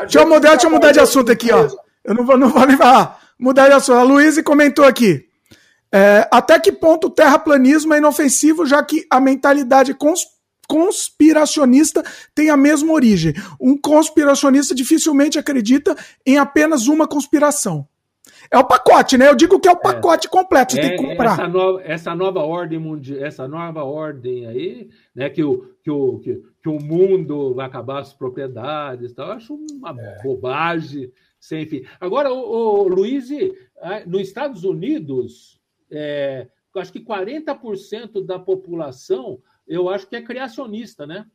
deixa 0.00 0.20
eu 0.20 0.26
mudar, 0.26 0.50
deixa 0.52 0.66
eu 0.66 0.70
mudar 0.70 0.92
de 0.92 1.00
assunto 1.00 1.30
aqui, 1.30 1.52
ó. 1.52 1.68
Eu 2.02 2.14
não 2.14 2.24
vou, 2.24 2.38
não 2.38 2.48
vou 2.48 2.64
levar. 2.64 3.20
Mudar 3.38 3.68
de 3.68 3.74
assunto. 3.74 3.98
A 3.98 4.02
Luísa 4.02 4.42
comentou 4.42 4.86
aqui. 4.86 5.26
É, 5.92 6.26
até 6.30 6.58
que 6.58 6.72
ponto 6.72 7.08
o 7.08 7.10
terraplanismo 7.10 7.92
é 7.92 7.98
inofensivo, 7.98 8.64
já 8.64 8.82
que 8.82 9.06
a 9.10 9.20
mentalidade 9.20 9.92
cons 9.94 10.24
conspiracionista 10.66 12.02
tem 12.34 12.48
a 12.48 12.56
mesma 12.56 12.90
origem. 12.90 13.34
Um 13.60 13.76
conspiracionista 13.76 14.74
dificilmente 14.74 15.38
acredita 15.38 15.94
em 16.24 16.38
apenas 16.38 16.86
uma 16.86 17.06
conspiração. 17.06 17.86
É 18.50 18.58
o 18.58 18.64
pacote, 18.64 19.16
né? 19.16 19.28
Eu 19.28 19.34
digo 19.34 19.58
que 19.58 19.68
é 19.68 19.72
o 19.72 19.76
é. 19.76 19.80
pacote 19.80 20.26
é, 20.26 20.30
completo, 20.30 20.72
você 20.72 20.80
é, 20.80 20.88
tem 20.88 20.96
que 20.96 21.06
comprar. 21.06 21.32
Essa 21.32 21.48
nova, 21.48 21.82
essa 21.82 22.14
nova 22.14 22.40
ordem 22.40 22.78
mundial, 22.78 23.24
essa 23.24 23.48
nova 23.48 23.84
ordem 23.84 24.46
aí, 24.46 24.90
né? 25.14 25.30
Que 25.30 25.42
o, 25.42 25.74
que 25.82 25.90
o, 25.90 26.18
que, 26.18 26.42
que 26.62 26.68
o 26.68 26.80
mundo 26.80 27.54
vai 27.54 27.66
acabar 27.66 28.00
as 28.00 28.12
propriedades 28.12 29.12
tal, 29.12 29.28
eu 29.28 29.32
acho 29.32 29.54
uma 29.54 29.94
é. 29.98 30.22
bobagem 30.22 31.12
sem 31.40 31.66
fim. 31.66 31.84
Agora, 32.00 32.32
o, 32.32 32.84
o 32.84 32.88
Luiz, 32.88 33.28
nos 34.06 34.22
Estados 34.22 34.64
Unidos, 34.64 35.60
é, 35.90 36.48
acho 36.76 36.92
que 36.92 37.00
40% 37.00 38.24
da 38.24 38.38
população 38.38 39.40
eu 39.66 39.88
acho 39.88 40.06
que 40.06 40.16
é 40.16 40.22
criacionista, 40.22 41.06
né? 41.06 41.26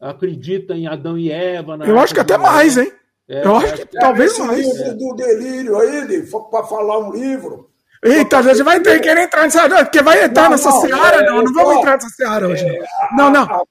Acredita 0.00 0.74
em 0.74 0.86
Adão 0.86 1.18
e 1.18 1.30
Eva. 1.30 1.76
eu 1.86 1.98
acho 1.98 2.14
que 2.14 2.20
até 2.20 2.36
mais, 2.36 2.76
hein? 2.76 2.92
É, 3.28 3.44
eu 3.44 3.56
acho 3.56 3.74
que, 3.74 3.86
que 3.86 3.98
talvez 3.98 4.38
mais. 4.38 4.66
livro 4.66 4.96
do 4.96 5.14
delírio 5.14 5.78
aí, 5.78 6.26
para 6.50 6.64
falar 6.64 6.98
um 6.98 7.12
livro. 7.12 7.70
Eita, 8.02 8.38
a 8.38 8.42
gente 8.42 8.62
vai 8.62 8.80
ter 8.80 9.00
que 9.00 9.10
entrar 9.10 9.42
nessa. 9.42 9.68
Porque 9.84 10.02
vai 10.02 10.24
entrar 10.24 10.44
não, 10.44 10.50
nessa 10.50 10.70
não, 10.70 10.80
seara, 10.80 11.16
é, 11.16 11.26
não. 11.26 11.42
Não 11.42 11.52
vamos 11.52 11.76
entrar 11.76 11.92
nessa 11.94 12.08
seara 12.08 12.48
hoje. 12.48 12.64
É, 12.64 12.80
não, 13.16 13.30
não. 13.30 13.42
A, 13.42 13.64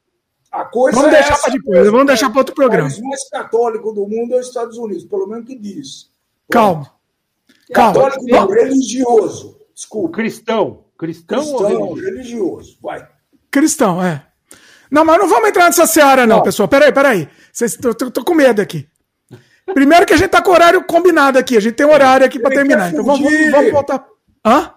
a 0.52 0.66
coisa 0.66 0.98
vamos 0.98 1.14
é 1.14 1.18
deixar 1.22 1.38
para 1.40 1.54
depois, 1.54 1.86
vamos 1.90 2.08
deixar 2.08 2.30
para 2.30 2.40
outro 2.40 2.56
programa. 2.56 2.90
O 2.90 3.08
mais 3.08 3.30
católico 3.30 3.94
do 3.94 4.08
mundo 4.08 4.36
é 4.36 4.40
os 4.40 4.48
Estados 4.48 4.78
Unidos, 4.78 5.06
pelo 5.06 5.28
menos 5.28 5.46
que 5.46 5.58
diz. 5.58 6.12
Calma. 6.52 6.92
Calma. 7.74 7.94
Católico 7.94 8.26
não, 8.28 8.48
religioso. 8.48 9.60
Desculpa. 9.74 10.18
Cristão. 10.18 10.86
Cristão, 10.98 11.40
Cristão 11.40 11.60
ou 11.60 11.94
religioso? 11.94 12.06
religioso? 12.06 12.78
Vai. 12.82 13.08
Cristão, 13.52 14.04
é. 14.04 14.26
Não, 14.90 15.06
mas 15.06 15.20
não 15.20 15.28
vamos 15.28 15.50
entrar 15.50 15.66
nessa 15.66 15.86
seara, 15.86 16.26
não, 16.26 16.38
não. 16.38 16.44
pessoal. 16.44 16.68
Peraí, 16.68 16.92
peraí. 16.92 17.30
Tô, 17.82 17.94
tô, 17.94 18.12
tô, 18.12 18.24
com 18.24 18.34
medo 18.34 18.62
aqui. 18.62 18.88
Primeiro 19.74 20.06
que 20.06 20.14
a 20.14 20.18
gente 20.18 20.30
tá 20.30 20.42
com 20.42 20.52
horário 20.52 20.84
combinado 20.84 21.38
aqui. 21.38 21.58
A 21.58 21.60
gente 21.60 21.76
tem 21.76 21.86
horário 21.86 22.26
aqui 22.26 22.40
para 22.40 22.56
terminar. 22.56 22.92
Então 22.92 23.04
vamos, 23.04 23.30
vamos 23.52 23.72
voltar. 23.72 24.06
Hã? 24.46 24.74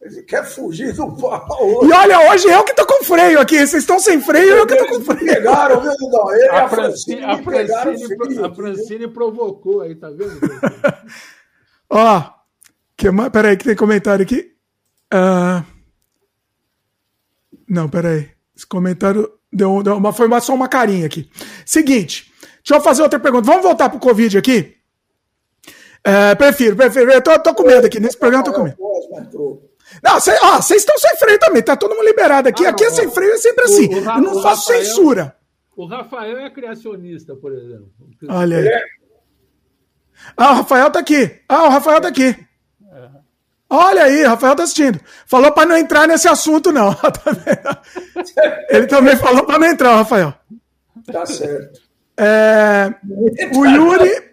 Ele 0.00 0.22
quer 0.22 0.44
fugir 0.44 0.94
do 0.94 1.14
pau. 1.14 1.84
E 1.84 1.92
olha, 1.92 2.30
hoje 2.30 2.48
eu 2.48 2.64
que 2.64 2.74
tô 2.74 2.86
com 2.86 3.04
freio 3.04 3.38
aqui. 3.38 3.56
Vocês 3.56 3.82
estão 3.82 3.98
sem 3.98 4.18
freio, 4.20 4.56
eu 4.56 4.66
que 4.66 4.74
tô 4.74 4.86
com 4.86 5.00
freio. 5.02 5.26
Pegaram, 5.26 5.80
viu, 5.82 5.92
Dudão? 5.98 6.34
Ele 6.34 6.48
a, 6.48 6.64
a 6.64 6.68
Francine, 6.68 7.22
a 7.22 7.42
Francine, 7.42 8.44
a 8.44 8.54
Francine 8.54 9.08
provocou 9.08 9.82
aí, 9.82 9.94
tá 9.94 10.08
vendo? 10.08 10.40
Ó, 11.90 12.30
que, 12.96 13.08
peraí, 13.30 13.56
que 13.58 13.64
tem 13.64 13.76
comentário 13.76 14.22
aqui. 14.22 14.52
Uh, 15.12 15.62
não, 17.68 17.88
peraí. 17.88 18.30
Esse 18.56 18.66
comentário 18.66 19.30
deu, 19.52 19.82
deu 19.82 19.96
uma, 19.96 20.14
foi 20.14 20.28
só 20.40 20.54
uma 20.54 20.68
carinha 20.68 21.04
aqui. 21.04 21.30
Seguinte, 21.66 22.29
deixa 22.62 22.74
eu 22.74 22.80
fazer 22.80 23.02
outra 23.02 23.18
pergunta. 23.20 23.46
Vamos 23.46 23.62
voltar 23.62 23.88
pro 23.88 23.98
Covid 23.98 24.38
aqui? 24.38 24.76
É, 26.02 26.34
prefiro, 26.34 26.76
prefiro. 26.76 27.10
Eu 27.10 27.22
tô, 27.22 27.38
tô 27.38 27.54
com 27.54 27.64
medo 27.64 27.86
aqui. 27.86 28.00
Nesse 28.00 28.16
programa 28.16 28.46
eu 28.46 28.52
tô 28.52 28.58
com 28.58 28.64
medo. 28.64 28.76
Não, 30.02 30.20
vocês 30.20 30.80
estão 30.80 30.96
sem 30.98 31.16
freio 31.16 31.38
também, 31.38 31.62
tá 31.62 31.76
todo 31.76 31.94
mundo 31.94 32.06
liberado 32.06 32.48
aqui. 32.48 32.64
Ah, 32.64 32.70
aqui 32.70 32.84
é 32.84 32.90
sem 32.90 33.10
freio, 33.10 33.32
é 33.32 33.38
sempre 33.38 33.64
assim. 33.64 33.86
O, 33.86 33.98
o, 33.98 33.98
eu 33.98 34.20
não 34.20 34.42
faço 34.42 34.68
Rafael, 34.68 34.84
censura. 34.84 35.36
O 35.76 35.84
Rafael 35.84 36.38
é 36.38 36.50
criacionista, 36.50 37.34
por 37.34 37.52
exemplo. 37.52 37.90
Olha 38.28 38.58
aí. 38.58 38.68
Ah, 40.36 40.52
o 40.52 40.54
Rafael 40.56 40.90
tá 40.90 41.00
aqui. 41.00 41.40
Ah, 41.48 41.64
o 41.64 41.68
Rafael 41.70 42.00
tá 42.00 42.08
aqui. 42.08 42.36
Olha 43.72 44.02
aí, 44.02 44.24
Rafael 44.24 44.56
tá 44.56 44.64
assistindo. 44.64 45.00
Falou 45.26 45.52
para 45.52 45.68
não 45.68 45.76
entrar 45.76 46.08
nesse 46.08 46.26
assunto, 46.26 46.72
não. 46.72 46.90
Ele 48.68 48.88
também 48.88 49.16
falou 49.16 49.44
para 49.44 49.60
não 49.60 49.66
entrar, 49.68 49.94
Rafael. 49.94 50.34
Tá 51.10 51.24
certo. 51.24 51.80
É, 52.22 52.94
o 53.56 53.64
Yuri. 53.64 54.30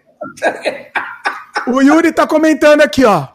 O 1.68 1.80
Yuri 1.80 2.12
tá 2.12 2.26
comentando 2.26 2.82
aqui, 2.82 3.02
ó. 3.06 3.28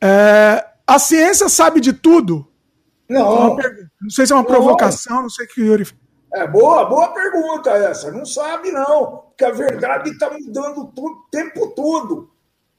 É, 0.00 0.64
a 0.86 0.98
ciência 0.98 1.50
sabe 1.50 1.78
de 1.78 1.92
tudo? 1.92 2.50
Não. 3.06 3.56
Não 4.00 4.10
sei 4.10 4.26
se 4.26 4.32
é 4.32 4.36
uma 4.36 4.44
provocação, 4.44 5.20
não 5.20 5.28
sei 5.28 5.44
o 5.44 5.48
que 5.50 5.60
o 5.60 5.66
Yuri. 5.66 5.86
É 6.32 6.46
boa, 6.46 6.86
boa 6.86 7.08
pergunta 7.12 7.70
essa. 7.70 8.10
Não 8.10 8.24
sabe, 8.24 8.70
não. 8.70 9.24
Porque 9.28 9.44
a 9.44 9.50
verdade 9.50 10.10
está 10.10 10.30
mudando 10.30 10.90
o 10.96 11.26
tempo 11.30 11.68
todo. 11.68 12.30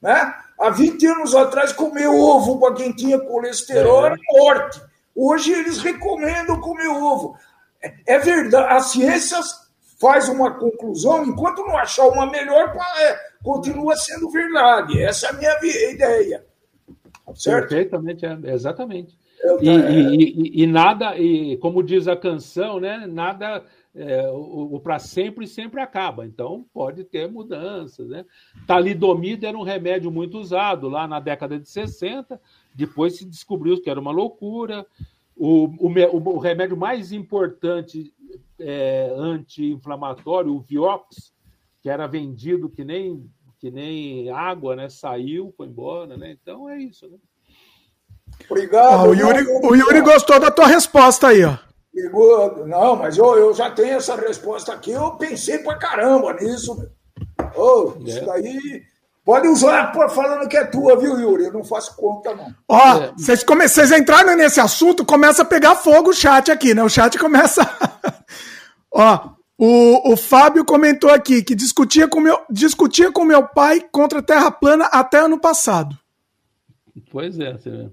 Né? 0.01 0.33
Há 0.59 0.71
20 0.71 1.05
anos 1.05 1.35
atrás, 1.35 1.71
comer 1.71 2.07
ovo 2.07 2.59
para 2.59 2.74
quem 2.74 2.91
tinha 2.93 3.20
colesterol 3.20 4.07
era 4.07 4.16
morte. 4.32 4.82
Hoje 5.16 5.51
eles 5.51 5.78
recomendam 5.79 6.59
comer 6.59 6.87
ovo. 6.87 7.37
É, 7.82 8.16
é 8.16 8.20
verdade, 8.20 8.74
a 8.74 8.82
ciência 8.82 9.39
faz 10.00 10.30
uma 10.30 10.51
conclusão, 10.51 11.26
enquanto 11.26 11.66
não 11.66 11.78
achar 11.78 12.08
uma 12.08 12.26
melhor, 12.26 12.76
é, 13.00 13.20
continua 13.43 13.96
sendo 13.96 14.30
verdade. 14.30 15.01
Essa 15.01 15.28
é 15.28 15.30
a 15.30 15.34
minha 15.34 15.92
ideia. 15.92 16.46
Certo? 17.36 17.70
Perfeitamente, 17.70 18.26
é, 18.26 18.38
exatamente. 18.46 19.17
Eu, 19.43 19.62
e, 19.62 19.70
é... 19.70 19.92
e, 19.92 20.16
e, 20.16 20.63
e, 20.63 20.67
nada, 20.67 21.17
e 21.17 21.58
como 21.58 21.84
diz 21.84 22.08
a 22.08 22.16
canção, 22.16 22.80
né? 22.80 23.05
Nada 23.08 23.63
é, 23.96 24.30
o, 24.30 24.76
o 24.76 24.80
para 24.80 25.00
sempre 25.00 25.47
sempre 25.47 25.82
acaba. 25.82 26.26
Então 26.26 26.66
pode 26.74 27.04
ter 27.04 27.30
mudanças. 27.30 28.09
Né? 28.09 28.26
Talidomida 28.67 29.47
era 29.47 29.58
um 29.58 29.63
remédio 29.63 30.12
muito 30.12 30.39
usado 30.39 30.88
lá 30.89 31.08
na 31.08 31.20
década 31.20 31.59
de 31.59 31.70
60, 31.70 32.39
depois 32.74 33.17
se 33.17 33.26
descobriu 33.26 33.82
que 33.82 33.89
era 33.89 34.00
uma 34.00 34.12
loucura. 34.12 34.86
O, 35.36 35.67
o, 35.80 36.36
o 36.36 36.38
remédio 36.38 36.76
mais 36.76 37.12
importante 37.13 38.13
é, 38.59 39.11
anti-inflamatório, 39.15 40.53
o 40.53 40.59
Vioxx, 40.59 41.33
que 41.81 41.89
era 41.89 42.07
vendido 42.07 42.69
que 42.69 42.83
nem, 42.83 43.29
que 43.59 43.71
nem 43.71 44.29
água, 44.29 44.75
né? 44.75 44.89
saiu, 44.89 45.53
foi 45.55 45.67
embora. 45.67 46.17
Né? 46.17 46.37
Então 46.41 46.69
é 46.69 46.77
isso. 46.77 47.07
Né? 47.09 47.17
Obrigado. 48.49 48.93
Ah, 48.93 49.03
o, 49.03 49.13
Yuri, 49.13 49.45
o 49.47 49.75
Yuri 49.75 50.01
gostou 50.01 50.39
da 50.39 50.51
tua 50.51 50.67
resposta 50.67 51.27
aí, 51.27 51.43
ó. 51.43 51.57
Não, 52.65 52.95
mas 52.95 53.17
eu, 53.17 53.36
eu 53.36 53.53
já 53.53 53.71
tenho 53.71 53.97
essa 53.97 54.15
resposta 54.15 54.71
aqui, 54.71 54.91
eu 54.91 55.11
pensei 55.11 55.59
pra 55.59 55.75
caramba 55.75 56.33
nisso. 56.33 56.89
Oh, 57.55 57.93
é. 57.99 58.09
Isso 58.09 58.25
daí. 58.25 58.83
Pode 59.25 59.47
usar 59.47 59.91
pô, 59.91 60.07
falando 60.09 60.47
que 60.47 60.57
é 60.57 60.65
tua, 60.65 60.97
viu, 60.97 61.19
Yuri? 61.19 61.45
Eu 61.45 61.53
não 61.53 61.63
faço 61.63 61.95
conta, 61.95 62.33
não. 62.33 62.53
Ó, 62.67 62.97
é. 62.97 63.11
vocês, 63.15 63.43
come... 63.43 63.67
vocês 63.67 63.91
entraram 63.91 64.36
nesse 64.36 64.59
assunto, 64.59 65.05
começa 65.05 65.43
a 65.43 65.45
pegar 65.45 65.75
fogo 65.75 66.09
o 66.09 66.13
chat 66.13 66.51
aqui, 66.51 66.73
né? 66.73 66.81
O 66.83 66.89
chat 66.89 67.17
começa. 67.19 67.61
Ó, 68.91 69.29
o, 69.57 70.13
o 70.13 70.17
Fábio 70.17 70.63
comentou 70.66 71.09
aqui 71.09 71.43
que 71.43 71.53
discutia 71.53 72.07
com, 72.07 72.20
meu, 72.20 72.39
discutia 72.49 73.11
com 73.11 73.25
meu 73.25 73.47
pai 73.47 73.82
contra 73.91 74.20
a 74.20 74.24
Terra 74.24 74.51
plana 74.51 74.86
até 74.86 75.20
ano 75.20 75.39
passado. 75.39 75.97
Pois 77.11 77.39
é, 77.39 77.53
você 77.53 77.70
vê. 77.70 77.89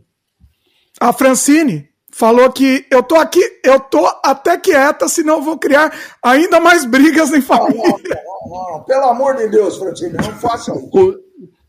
A 1.01 1.13
Francine 1.13 1.89
falou 2.11 2.51
que 2.51 2.87
eu 2.91 3.03
tô 3.03 3.17
aqui, 3.17 3.41
eu 3.63 3.79
tô 3.79 4.07
até 4.25 4.57
quieta, 4.57 5.09
senão 5.09 5.43
vou 5.43 5.59
criar 5.59 5.93
ainda 6.23 6.59
mais 6.59 6.85
brigas 6.85 7.33
em 7.33 7.43
família. 7.43 7.83
Não, 7.83 7.99
não, 7.99 8.49
não, 8.49 8.73
não. 8.79 8.85
Pelo 8.85 9.05
amor 9.05 9.37
de 9.37 9.49
Deus, 9.49 9.77
Francine, 9.77 10.15
não 10.15 10.33
faça 10.35 10.73
isso. 10.73 10.89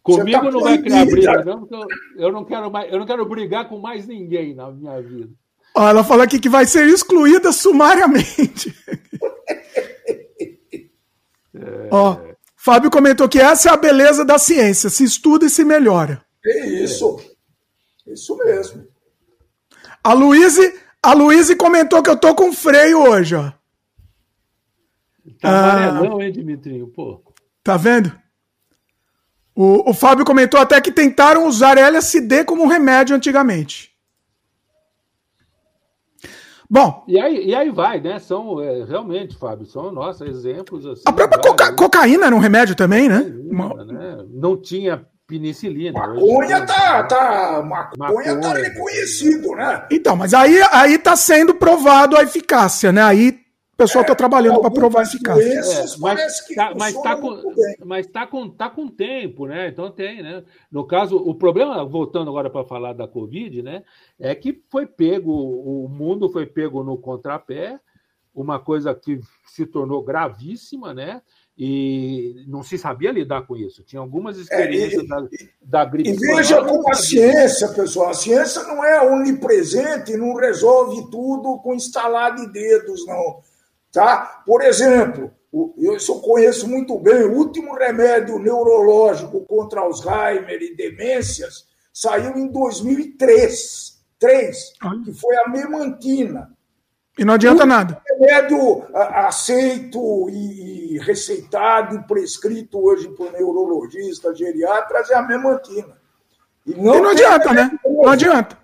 Comigo 0.08 0.40
tá 0.40 0.52
não 0.52 0.62
vai 0.62 0.78
criar 0.78 1.06
briga, 1.06 1.44
não, 1.44 1.60
porque 1.66 1.76
eu, 2.16 2.32
não 2.32 2.46
quero 2.46 2.72
mais, 2.72 2.94
eu 2.94 2.98
não 2.98 3.06
quero 3.06 3.26
brigar 3.26 3.68
com 3.68 3.78
mais 3.78 4.08
ninguém 4.08 4.56
na 4.56 4.72
minha 4.72 5.02
vida. 5.02 5.30
Ó, 5.78 5.88
ela 5.88 6.04
falou 6.04 6.24
aqui 6.24 6.40
que 6.40 6.50
vai 6.50 6.66
ser 6.66 6.88
excluída 6.88 7.52
sumariamente. 7.52 8.76
É... 11.54 11.90
Ó, 11.92 12.20
Fábio 12.56 12.90
comentou 12.90 13.30
que 13.30 13.40
essa 13.40 13.70
é 13.70 13.74
a 13.74 13.78
beleza 13.78 14.26
da 14.26 14.40
ciência, 14.40 14.90
se 14.90 15.04
estuda 15.04 15.46
e 15.46 15.50
se 15.52 15.64
melhora. 15.64 16.26
É 16.44 16.66
isso. 16.84 17.20
Isso 18.08 18.36
mesmo. 18.38 18.88
A 20.04 20.14
Luíse, 20.14 20.74
a 21.02 21.14
Luíse 21.14 21.56
comentou 21.56 22.02
que 22.02 22.10
eu 22.10 22.18
tô 22.18 22.34
com 22.34 22.52
freio 22.52 23.04
hoje, 23.04 23.36
ó. 23.36 23.52
Tá 25.40 25.50
amarelão, 25.50 26.20
ah, 26.20 26.26
hein, 26.26 26.32
Dimitrinho? 26.32 26.88
Pô. 26.88 27.22
Tá 27.64 27.78
vendo? 27.78 28.12
O, 29.54 29.92
o 29.92 29.94
Fábio 29.94 30.26
comentou 30.26 30.60
até 30.60 30.82
que 30.82 30.92
tentaram 30.92 31.46
usar 31.46 31.78
LSD 31.78 32.46
como 32.46 32.68
remédio 32.68 33.16
antigamente. 33.16 33.97
Bom. 36.70 37.04
E 37.08 37.20
aí, 37.20 37.48
e 37.48 37.56
aí 37.56 37.70
vai, 37.70 38.00
né? 38.02 38.20
São 38.20 38.62
é, 38.62 38.84
realmente, 38.84 39.38
Fábio, 39.38 39.66
são 39.66 39.92
nossos 39.92 40.28
exemplos. 40.28 40.86
Assim, 40.86 41.04
a 41.06 41.14
própria 41.14 41.40
coca 41.40 41.74
cocaína 41.74 42.26
era 42.26 42.36
um 42.36 42.40
remédio 42.40 42.76
também, 42.76 43.08
né? 43.08 43.20
Cocaína, 43.22 43.86
né? 43.86 44.26
Não 44.34 44.58
tinha 44.58 45.06
penicilina. 45.28 46.00
Maconha 46.00 46.66
tá, 46.66 47.04
tá, 47.04 47.64
maconha, 47.64 47.98
maconha 47.98 48.42
tá 48.42 48.54
reconhecido, 48.54 49.56
né? 49.56 49.86
Então, 49.92 50.16
mas 50.16 50.34
aí, 50.34 50.62
aí 50.72 50.98
tá 50.98 51.16
sendo 51.16 51.54
provado 51.54 52.18
a 52.18 52.24
eficácia, 52.24 52.92
né? 52.92 53.02
Aí 53.02 53.38
o 53.78 53.84
pessoal 53.84 54.02
está 54.02 54.14
é, 54.14 54.16
trabalhando 54.16 54.60
para 54.60 54.72
provar 54.72 55.04
eficácia. 55.04 55.44
É, 55.44 55.86
mas 56.00 56.48
tá, 56.56 56.74
mas 56.76 57.00
tá 57.00 57.16
com, 57.16 57.42
mas 57.86 58.08
tá 58.08 58.26
com, 58.26 58.50
tá 58.50 58.70
com 58.72 58.88
tempo, 58.88 59.46
né? 59.46 59.68
Então 59.68 59.92
tem, 59.92 60.24
né? 60.24 60.44
No 60.72 60.84
caso, 60.84 61.16
o 61.16 61.36
problema, 61.36 61.86
voltando 61.86 62.28
agora 62.32 62.50
para 62.50 62.66
falar 62.66 62.94
da 62.94 63.08
Covid, 63.08 63.62
né? 63.62 63.84
É 64.20 64.34
que 64.34 64.64
foi 64.68 64.88
pego, 64.88 65.32
o 65.32 65.88
mundo 65.88 66.28
foi 66.28 66.48
pego 66.48 66.84
no 66.84 66.98
contrapé, 66.98 67.80
uma 68.34 68.58
coisa 68.58 68.96
que 68.96 69.20
se 69.46 69.64
tornou 69.64 70.02
gravíssima, 70.02 70.92
né? 70.92 71.22
e 71.60 72.46
não 72.48 72.62
se 72.62 72.78
sabia 72.78 73.12
lidar 73.12 73.48
com 73.48 73.58
isso. 73.58 73.82
Tinha 73.84 74.00
algumas 74.00 74.38
experiências 74.38 75.02
é, 75.02 75.06
e, 75.06 75.08
da, 75.08 75.28
da 75.62 75.86
gripe. 75.86 76.12
E 76.12 76.16
veja 76.16 76.64
como 76.64 76.88
a 76.88 76.94
ciência, 76.94 77.68
pessoal, 77.70 78.12
a 78.12 78.14
ciência 78.14 78.62
não 78.62 78.86
é 78.86 79.02
onipresente, 79.02 80.16
não 80.16 80.36
resolve 80.36 81.10
tudo 81.10 81.58
com 81.58 81.74
instalar 81.74 82.36
de 82.36 82.48
dedos, 82.52 83.04
não. 83.08 83.42
Tá? 83.92 84.44
Por 84.46 84.62
exemplo, 84.62 85.32
eu 85.78 86.00
só 86.00 86.20
conheço 86.20 86.68
muito 86.68 86.98
bem, 87.00 87.24
o 87.24 87.38
último 87.38 87.76
remédio 87.76 88.38
neurológico 88.40 89.46
contra 89.46 89.82
Alzheimer 89.82 90.62
e 90.62 90.76
demências 90.76 91.66
saiu 91.94 92.38
em 92.38 92.48
2003, 92.48 93.98
3, 94.20 94.74
que 95.06 95.14
foi 95.14 95.36
a 95.38 95.50
memantina. 95.50 96.52
E 97.18 97.26
não 97.26 97.34
adianta 97.34 97.64
o 97.64 97.68
nada. 97.68 98.02
Remédio 98.08 98.86
aceito 98.94 100.30
e 100.30 101.00
receitado 101.00 101.96
e 101.96 102.04
prescrito 102.04 102.80
hoje 102.80 103.08
por 103.10 103.32
neurologistas, 103.32 104.38
geriatras 104.38 105.10
é 105.10 105.16
a 105.16 105.24
memantina. 105.24 105.98
E 106.66 106.76
não, 106.76 106.96
e 106.96 107.02
não 107.02 107.10
adianta, 107.10 107.54
né? 107.54 107.72
Não 107.84 108.10
adianta. 108.10 108.58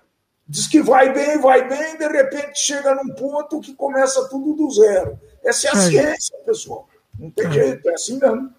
Diz 0.46 0.66
que 0.66 0.82
vai 0.82 1.12
bem, 1.12 1.40
vai 1.40 1.66
bem, 1.66 1.96
de 1.96 2.06
repente 2.06 2.58
chega 2.58 2.94
num 2.94 3.14
ponto 3.14 3.60
que 3.60 3.74
começa 3.74 4.28
tudo 4.28 4.54
do 4.54 4.70
zero. 4.70 5.18
Essa 5.42 5.68
é 5.68 5.70
a 5.70 5.74
é. 5.74 5.80
ciência, 5.80 6.38
pessoal. 6.44 6.88
Não 7.18 7.30
tem 7.30 7.46
é. 7.46 7.52
jeito, 7.52 7.88
é 7.88 7.94
assim 7.94 8.18
mesmo. 8.18 8.52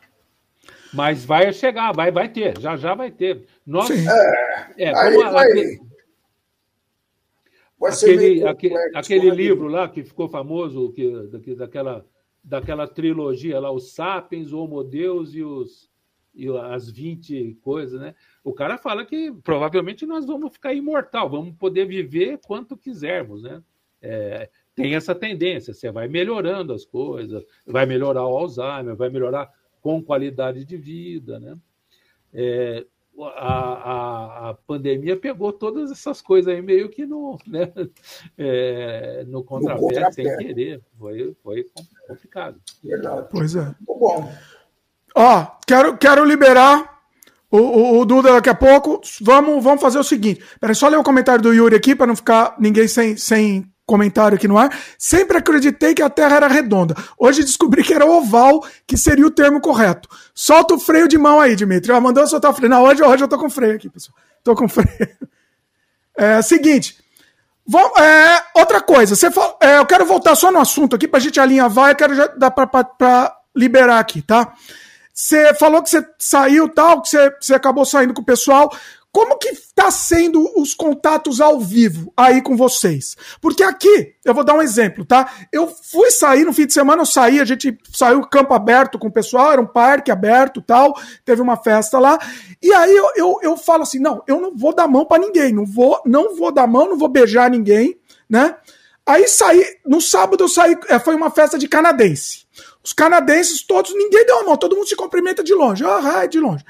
Mas 0.93 1.25
vai 1.25 1.51
chegar, 1.51 1.91
vai, 1.91 2.11
vai 2.11 2.29
ter, 2.29 2.57
já 2.59 2.75
já 2.77 2.95
vai 2.95 3.11
ter. 3.11 3.45
Nós, 3.65 3.89
é, 3.89 4.73
é, 4.77 4.95
aí, 4.95 5.17
vai, 5.17 5.47
aquele, 7.87 8.45
aquele, 8.45 8.47
aquele, 8.47 8.97
aquele 8.97 9.29
livro 9.29 9.67
lá 9.67 9.89
que 9.89 10.03
ficou 10.03 10.29
famoso, 10.29 10.93
que, 10.93 11.55
daquela, 11.55 12.05
daquela 12.43 12.87
trilogia 12.87 13.59
lá, 13.59 13.71
os 13.71 13.93
Sapiens, 13.93 14.51
o 14.51 14.59
Homo 14.59 14.83
Deus 14.83 15.33
e, 15.33 15.43
os, 15.43 15.89
e 16.33 16.47
as 16.47 16.89
20 16.89 17.57
coisas, 17.61 17.99
né? 17.99 18.15
O 18.45 18.53
cara 18.53 18.77
fala 18.77 19.03
que 19.03 19.31
provavelmente 19.43 20.05
nós 20.05 20.23
vamos 20.23 20.53
ficar 20.53 20.71
imortal, 20.71 21.27
vamos 21.27 21.55
poder 21.55 21.85
viver 21.87 22.39
quanto 22.45 22.77
quisermos, 22.77 23.41
né? 23.41 23.59
É, 23.99 24.49
tem 24.75 24.93
essa 24.93 25.15
tendência, 25.15 25.73
você 25.73 25.91
vai 25.91 26.07
melhorando 26.07 26.71
as 26.71 26.85
coisas, 26.85 27.43
vai 27.65 27.87
melhorar 27.87 28.23
o 28.23 28.37
Alzheimer, 28.37 28.95
vai 28.95 29.09
melhorar 29.09 29.51
com 29.81 29.99
qualidade 29.99 30.63
de 30.63 30.77
vida, 30.77 31.39
né? 31.39 31.57
É, 32.31 32.85
a, 33.19 33.51
a, 33.51 34.49
a, 34.49 34.53
pandemia 34.53 35.17
pegou 35.17 35.51
todas 35.51 35.89
essas 35.89 36.21
coisas 36.21 36.53
aí 36.53 36.61
meio 36.61 36.89
que 36.89 37.03
no, 37.03 37.39
né? 37.47 37.73
é, 38.37 39.23
no 39.27 39.43
contrapé, 39.43 40.11
sem 40.11 40.37
querer. 40.37 40.83
Foi, 40.99 41.35
foi 41.41 41.65
complicado. 42.07 42.61
Verdade. 42.83 43.27
Pois 43.31 43.55
é. 43.55 43.73
Bom. 43.79 44.29
Ó, 45.15 45.45
quero, 45.65 45.97
quero 45.97 46.25
liberar 46.25 46.94
o, 47.51 47.57
o, 47.57 47.99
o, 47.99 48.05
Duda 48.05 48.33
daqui 48.33 48.49
a 48.49 48.55
pouco. 48.55 49.01
Vamos, 49.21 49.63
vamos 49.63 49.81
fazer 49.81 49.99
o 49.99 50.03
seguinte. 50.03 50.43
Peraí, 50.59 50.75
só 50.75 50.87
ler 50.87 50.97
o 50.97 51.03
comentário 51.03 51.41
do 51.41 51.53
Yuri 51.53 51.75
aqui 51.75 51.95
para 51.95 52.07
não 52.07 52.15
ficar 52.15 52.55
ninguém 52.59 52.87
sem, 52.87 53.15
sem 53.15 53.71
comentário 53.85 54.35
aqui 54.35 54.47
no 54.47 54.57
ar. 54.57 54.75
Sempre 54.97 55.37
acreditei 55.37 55.93
que 55.93 56.01
a 56.01 56.09
Terra 56.09 56.37
era 56.37 56.47
redonda. 56.47 56.95
Hoje 57.17 57.43
descobri 57.43 57.83
que 57.83 57.93
era 57.93 58.05
oval, 58.05 58.65
que 58.87 58.97
seria 58.97 59.25
o 59.25 59.31
termo 59.31 59.61
correto. 59.61 60.09
Solta 60.33 60.73
o 60.73 60.79
freio 60.79 61.07
de 61.07 61.17
mão 61.17 61.39
aí, 61.39 61.55
Dimitri. 61.55 61.91
Ela 61.91 62.01
mandou 62.01 62.25
soltar 62.27 62.51
o 62.51 62.53
freio. 62.53 62.69
Não, 62.69 62.83
hoje, 62.83 63.03
hoje 63.03 63.23
eu 63.23 63.27
tô 63.27 63.37
com 63.37 63.49
freio 63.49 63.75
aqui, 63.75 63.89
pessoal. 63.89 64.17
Tô 64.43 64.55
com 64.55 64.67
freio. 64.67 64.89
É 66.17 66.41
seguinte. 66.41 66.97
Vamos, 67.67 67.97
é, 67.99 68.43
outra 68.55 68.79
coisa, 68.79 69.15
você 69.15 69.31
fala, 69.31 69.57
é, 69.59 69.79
eu 69.79 69.85
quero 69.87 70.05
voltar 70.05 70.35
só 70.35 70.51
no 70.51 70.59
assunto 70.59 70.95
aqui 70.95 71.07
pra 71.07 71.19
gente 71.19 71.39
alinhavar, 71.39 71.89
eu 71.89 71.95
quero 71.95 72.15
já 72.15 72.27
dar 72.27 72.51
pra, 72.51 72.67
pra, 72.67 72.83
pra 72.83 73.35
liberar 73.55 73.99
aqui, 73.99 74.21
tá? 74.21 74.53
Você 75.15 75.53
falou 75.53 75.81
que 75.81 75.89
você 75.89 76.05
saiu 76.19 76.67
tal, 76.67 77.01
que 77.01 77.09
você, 77.39 77.53
acabou 77.53 77.85
saindo 77.85 78.13
com 78.13 78.21
o 78.21 78.25
pessoal. 78.25 78.69
Como 79.13 79.37
que 79.37 79.47
está 79.47 79.89
sendo 79.89 80.45
os 80.59 80.73
contatos 80.73 81.39
ao 81.39 81.57
vivo 81.57 82.11
aí 82.17 82.41
com 82.41 82.57
vocês? 82.57 83.15
Porque 83.39 83.63
aqui, 83.63 84.13
eu 84.25 84.33
vou 84.33 84.43
dar 84.43 84.55
um 84.55 84.61
exemplo, 84.61 85.05
tá? 85.05 85.31
Eu 85.53 85.67
fui 85.69 86.11
sair 86.11 86.43
no 86.43 86.51
fim 86.51 86.65
de 86.65 86.73
semana, 86.73 87.03
eu 87.03 87.05
saí, 87.05 87.39
a 87.39 87.45
gente 87.45 87.77
saiu 87.93 88.27
campo 88.27 88.53
aberto 88.53 88.99
com 88.99 89.07
o 89.07 89.11
pessoal, 89.11 89.53
era 89.53 89.61
um 89.61 89.65
parque 89.65 90.11
aberto 90.11 90.61
tal, 90.61 90.93
teve 91.23 91.41
uma 91.41 91.55
festa 91.55 91.97
lá. 91.97 92.19
E 92.61 92.73
aí 92.73 92.93
eu, 92.93 93.09
eu, 93.15 93.39
eu 93.41 93.55
falo 93.55 93.83
assim: 93.83 93.99
não, 93.99 94.21
eu 94.27 94.41
não 94.41 94.53
vou 94.53 94.75
dar 94.75 94.85
mão 94.85 95.05
para 95.05 95.21
ninguém, 95.21 95.53
não 95.53 95.65
vou, 95.65 96.01
não 96.05 96.35
vou 96.35 96.51
dar 96.51 96.67
mão, 96.67 96.89
não 96.89 96.97
vou 96.97 97.07
beijar 97.07 97.49
ninguém, 97.49 97.97
né? 98.29 98.57
Aí 99.05 99.29
saí, 99.29 99.63
no 99.85 100.01
sábado 100.01 100.43
eu 100.43 100.49
saí, 100.49 100.75
é, 100.89 100.99
foi 100.99 101.15
uma 101.15 101.31
festa 101.31 101.57
de 101.57 101.69
canadense. 101.69 102.44
Os 102.85 102.93
canadenses 102.93 103.63
todos, 103.63 103.91
ninguém 103.95 104.23
deu 104.27 104.41
a 104.41 104.43
mão, 104.43 104.55
todo 104.55 104.75
mundo 104.75 104.87
se 104.87 104.95
cumprimenta 104.95 105.43
de 105.43 105.55
longe. 105.55 105.83
Ah, 105.83 106.27
de 106.27 106.39
longe. 106.39 106.63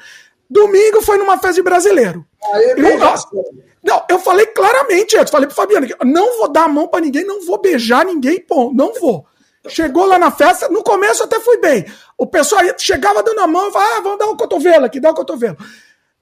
Domingo 0.49 1.01
foi 1.01 1.17
numa 1.17 1.37
festa 1.37 1.55
de 1.55 1.61
brasileiro. 1.61 2.25
Aí, 2.53 2.69
eu, 2.69 2.99
não, 3.83 4.05
eu 4.09 4.19
falei 4.19 4.45
claramente 4.45 5.17
antes, 5.17 5.29
falei 5.29 5.47
pro 5.47 5.55
Fabiano, 5.55 5.85
não 6.05 6.37
vou 6.37 6.47
dar 6.47 6.63
a 6.63 6.67
mão 6.69 6.87
para 6.87 7.01
ninguém, 7.01 7.25
não 7.25 7.45
vou 7.45 7.59
beijar 7.59 8.05
ninguém, 8.05 8.39
pô, 8.39 8.71
não 8.73 8.93
vou. 8.93 9.25
Chegou 9.67 10.05
lá 10.05 10.17
na 10.17 10.31
festa, 10.31 10.69
no 10.69 10.83
começo 10.83 11.23
até 11.23 11.37
fui 11.39 11.57
bem. 11.57 11.85
O 12.17 12.25
pessoal 12.25 12.61
chegava 12.77 13.21
dando 13.21 13.41
a 13.41 13.47
mão, 13.47 13.71
falava, 13.71 13.97
ah, 13.97 14.01
vamos 14.01 14.19
dar 14.19 14.27
um 14.27 14.37
cotovelo 14.37 14.85
aqui, 14.85 15.01
dá 15.01 15.11
um 15.11 15.15
cotovelo. 15.15 15.57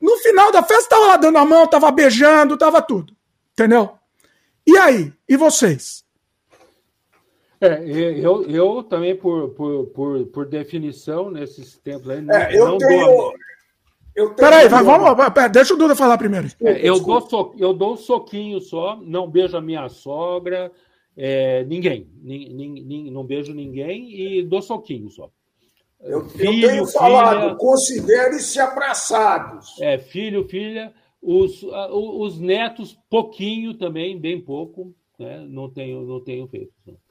No 0.01 0.17
final 0.17 0.51
da 0.51 0.63
festa, 0.63 0.89
tava 0.89 1.05
lá 1.05 1.17
dando 1.17 1.37
a 1.37 1.45
mão, 1.45 1.67
tava 1.67 1.91
beijando, 1.91 2.57
tava 2.57 2.81
tudo. 2.81 3.13
Entendeu? 3.51 3.91
E 4.65 4.75
aí? 4.77 5.13
E 5.29 5.37
vocês? 5.37 6.02
É, 7.63 7.81
eu, 8.19 8.43
eu 8.49 8.83
também, 8.83 9.15
por, 9.15 9.51
por, 9.51 9.85
por, 9.87 10.25
por 10.25 10.45
definição, 10.45 11.31
nesses 11.31 11.77
tempos 11.77 12.09
aí, 12.09 12.21
não, 12.21 12.35
é, 12.35 12.53
eu 12.53 12.67
não 12.67 12.77
tenho, 12.77 13.05
dou. 13.05 13.33
Eu 14.13 14.25
tenho 14.25 14.35
Peraí, 14.35 14.67
vai, 14.67 14.83
vamos, 14.83 15.33
pera, 15.33 15.47
deixa 15.47 15.73
o 15.73 15.77
Duda 15.77 15.95
falar 15.95 16.17
primeiro. 16.17 16.49
É, 16.61 16.85
eu, 16.85 16.99
dou 16.99 17.21
so, 17.21 17.55
eu 17.57 17.73
dou 17.73 17.93
um 17.93 17.97
soquinho 17.97 18.59
só, 18.59 18.99
não 19.01 19.29
beijo 19.29 19.55
a 19.55 19.61
minha 19.61 19.87
sogra, 19.87 20.73
é, 21.15 21.63
ninguém, 21.63 22.09
não 23.09 23.23
beijo 23.23 23.53
ninguém 23.53 24.13
e 24.13 24.43
dou 24.43 24.61
soquinho 24.61 25.09
só. 25.09 25.29
Eu, 26.01 26.25
filho, 26.25 26.65
eu 26.65 26.69
tenho 26.69 26.87
falado, 26.87 27.55
considere-se 27.55 28.59
abraçados. 28.59 29.79
É, 29.79 29.97
filho, 29.97 30.45
filha, 30.49 30.93
os, 31.21 31.63
os 31.63 32.37
netos, 32.41 32.99
pouquinho 33.09 33.73
também, 33.73 34.19
bem 34.19 34.41
pouco, 34.41 34.93
né? 35.17 35.45
não, 35.47 35.69
tenho, 35.69 36.01
não 36.01 36.19
tenho 36.19 36.45
feito. 36.45 36.73
Não. 36.85 37.02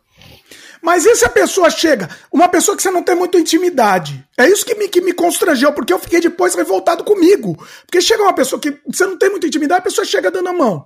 Mas 0.82 1.06
e 1.06 1.14
se 1.14 1.24
a 1.24 1.30
pessoa 1.30 1.70
chega, 1.70 2.10
uma 2.30 2.48
pessoa 2.48 2.76
que 2.76 2.82
você 2.82 2.90
não 2.90 3.04
tem 3.04 3.14
muita 3.14 3.38
intimidade? 3.38 4.26
É 4.36 4.48
isso 4.48 4.66
que 4.66 4.74
me, 4.74 4.88
que 4.88 5.00
me 5.00 5.12
constrangeu, 5.12 5.72
porque 5.72 5.92
eu 5.92 5.98
fiquei 5.98 6.20
depois 6.20 6.56
revoltado 6.56 7.04
comigo. 7.04 7.56
Porque 7.86 8.00
chega 8.00 8.22
uma 8.22 8.34
pessoa 8.34 8.60
que 8.60 8.76
você 8.86 9.06
não 9.06 9.16
tem 9.16 9.30
muita 9.30 9.46
intimidade, 9.46 9.80
a 9.80 9.84
pessoa 9.84 10.04
chega 10.04 10.30
dando 10.30 10.48
a 10.48 10.52
mão. 10.52 10.84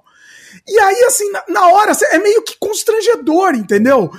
E 0.68 0.78
aí, 0.78 1.04
assim, 1.04 1.30
na, 1.30 1.44
na 1.48 1.68
hora, 1.68 1.92
é 2.10 2.18
meio 2.18 2.42
que 2.42 2.58
constrangedor, 2.58 3.54
entendeu? 3.54 4.10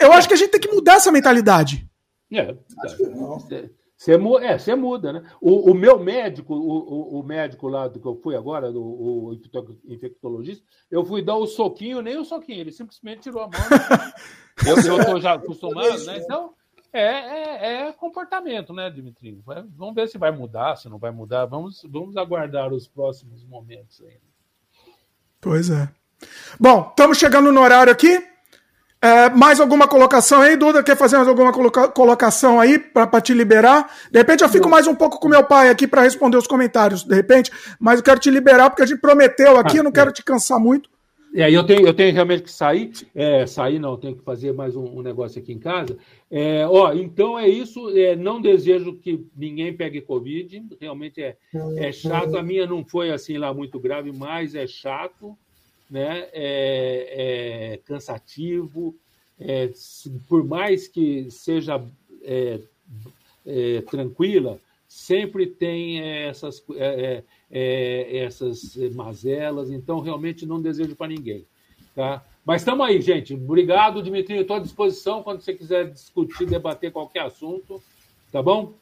Eu 0.00 0.12
acho 0.12 0.26
que 0.26 0.34
a 0.34 0.36
gente 0.36 0.50
tem 0.50 0.60
que 0.60 0.72
mudar 0.72 0.94
essa 0.94 1.12
mentalidade. 1.12 1.86
É, 2.32 3.74
você 4.00 4.12
é, 4.14 4.58
você 4.58 4.74
muda, 4.74 5.12
né? 5.12 5.22
O, 5.42 5.72
o 5.72 5.74
meu 5.74 5.98
médico, 5.98 6.54
o, 6.54 7.20
o, 7.20 7.22
médico 7.22 7.68
lá 7.68 7.86
do 7.86 8.00
que 8.00 8.06
eu 8.06 8.16
fui 8.16 8.34
agora, 8.34 8.70
o, 8.70 9.28
o 9.28 9.40
infectologista, 9.84 10.64
eu 10.90 11.04
fui 11.04 11.20
dar 11.20 11.36
o 11.36 11.46
soquinho, 11.46 12.00
nem 12.00 12.16
o 12.16 12.24
soquinho, 12.24 12.60
ele 12.60 12.72
simplesmente 12.72 13.20
tirou 13.20 13.42
a 13.42 13.48
mão. 13.48 13.60
eu 14.66 14.78
estou 14.78 15.20
já 15.20 15.34
acostumado, 15.34 16.02
né? 16.06 16.16
Então, 16.16 16.54
é, 16.90 17.02
é, 17.02 17.88
é, 17.88 17.92
comportamento, 17.92 18.72
né, 18.72 18.88
Dimitri? 18.88 19.38
Vamos 19.76 19.94
ver 19.94 20.08
se 20.08 20.16
vai 20.16 20.30
mudar, 20.30 20.76
se 20.76 20.88
não 20.88 20.98
vai 20.98 21.10
mudar. 21.10 21.44
Vamos, 21.44 21.82
vamos 21.86 22.16
aguardar 22.16 22.72
os 22.72 22.88
próximos 22.88 23.44
momentos 23.44 24.00
ainda. 24.00 24.30
Pois 25.38 25.68
é. 25.68 25.90
Bom, 26.58 26.88
estamos 26.88 27.18
chegando 27.18 27.52
no 27.52 27.60
horário 27.60 27.92
aqui. 27.92 28.29
É, 29.02 29.30
mais 29.30 29.58
alguma 29.60 29.88
colocação 29.88 30.42
aí, 30.42 30.56
Duda? 30.56 30.82
Quer 30.82 30.94
fazer 30.94 31.16
mais 31.16 31.28
alguma 31.28 31.52
coloca 31.52 31.88
colocação 31.88 32.60
aí 32.60 32.78
para 32.78 33.20
te 33.20 33.32
liberar? 33.32 33.90
De 34.10 34.18
repente 34.18 34.42
eu 34.42 34.48
fico 34.48 34.68
mais 34.68 34.86
um 34.86 34.94
pouco 34.94 35.18
com 35.18 35.26
meu 35.26 35.42
pai 35.42 35.70
aqui 35.70 35.86
para 35.86 36.02
responder 36.02 36.36
os 36.36 36.46
comentários, 36.46 37.02
de 37.02 37.14
repente, 37.14 37.50
mas 37.78 37.98
eu 37.98 38.04
quero 38.04 38.20
te 38.20 38.30
liberar 38.30 38.68
porque 38.68 38.82
a 38.82 38.86
gente 38.86 39.00
prometeu 39.00 39.56
aqui, 39.56 39.76
ah, 39.76 39.80
eu 39.80 39.84
não 39.84 39.92
quero 39.92 40.10
é. 40.10 40.12
te 40.12 40.22
cansar 40.22 40.60
muito. 40.60 40.90
É, 41.34 41.50
eu 41.50 41.64
tenho, 41.64 41.86
eu 41.86 41.94
tenho 41.94 42.12
realmente 42.12 42.42
que 42.42 42.52
sair. 42.52 42.90
É, 43.14 43.46
sair 43.46 43.78
não, 43.78 43.96
tenho 43.96 44.16
que 44.16 44.24
fazer 44.24 44.52
mais 44.52 44.74
um, 44.74 44.98
um 44.98 45.00
negócio 45.00 45.40
aqui 45.40 45.52
em 45.52 45.58
casa. 45.58 45.96
É, 46.30 46.66
ó, 46.66 46.92
então 46.92 47.38
é 47.38 47.48
isso. 47.48 47.96
É, 47.96 48.16
não 48.16 48.40
desejo 48.40 48.96
que 48.96 49.24
ninguém 49.36 49.72
pegue 49.72 50.00
Covid. 50.00 50.62
Realmente 50.80 51.22
é, 51.22 51.36
é 51.76 51.92
chato. 51.92 52.36
A 52.36 52.42
minha 52.42 52.66
não 52.66 52.84
foi 52.84 53.12
assim 53.12 53.38
lá 53.38 53.54
muito 53.54 53.78
grave, 53.78 54.12
mas 54.12 54.56
é 54.56 54.66
chato, 54.66 55.36
né? 55.90 56.28
É, 56.32 57.72
é 57.72 57.76
cansativo. 57.78 58.96
É, 59.38 59.70
por 60.28 60.44
mais 60.44 60.86
que 60.86 61.30
seja 61.30 61.82
é, 62.22 62.60
tranquila, 63.90 64.58
sempre 64.86 65.46
tem 65.46 66.00
essas 66.00 66.62
é, 66.76 67.24
essas 67.50 68.76
mazelas, 68.94 69.70
então 69.70 70.00
realmente 70.00 70.44
não 70.46 70.60
desejo 70.60 70.94
para 70.94 71.08
ninguém. 71.08 71.46
Tá? 71.94 72.24
Mas 72.44 72.62
estamos 72.62 72.86
aí, 72.86 73.00
gente. 73.00 73.34
Obrigado, 73.34 74.02
Dimitri. 74.02 74.38
Estou 74.38 74.56
à 74.56 74.60
disposição 74.60 75.22
quando 75.22 75.40
você 75.40 75.54
quiser 75.54 75.90
discutir, 75.90 76.46
debater 76.46 76.92
qualquer 76.92 77.22
assunto. 77.22 77.82
Tá 78.30 78.42
bom? 78.42 78.74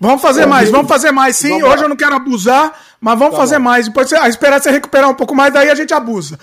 Vamos 0.00 0.20
fazer 0.20 0.46
mais, 0.46 0.70
vamos 0.70 0.88
fazer 0.88 1.12
mais, 1.12 1.36
sim. 1.36 1.50
Vamos 1.50 1.64
Hoje 1.64 1.76
lá. 1.76 1.82
eu 1.82 1.88
não 1.88 1.96
quero 1.96 2.14
abusar, 2.14 2.80
mas 3.00 3.18
vamos 3.18 3.34
tá 3.34 3.40
fazer 3.40 3.58
bom. 3.58 3.64
mais. 3.64 3.86
Depois, 3.86 4.12
a 4.12 4.28
esperar 4.28 4.60
você 4.60 4.70
recuperar 4.70 5.08
um 5.08 5.14
pouco 5.14 5.34
mais, 5.34 5.52
daí 5.52 5.70
a 5.70 5.74
gente 5.74 5.94
abusa. 5.94 6.38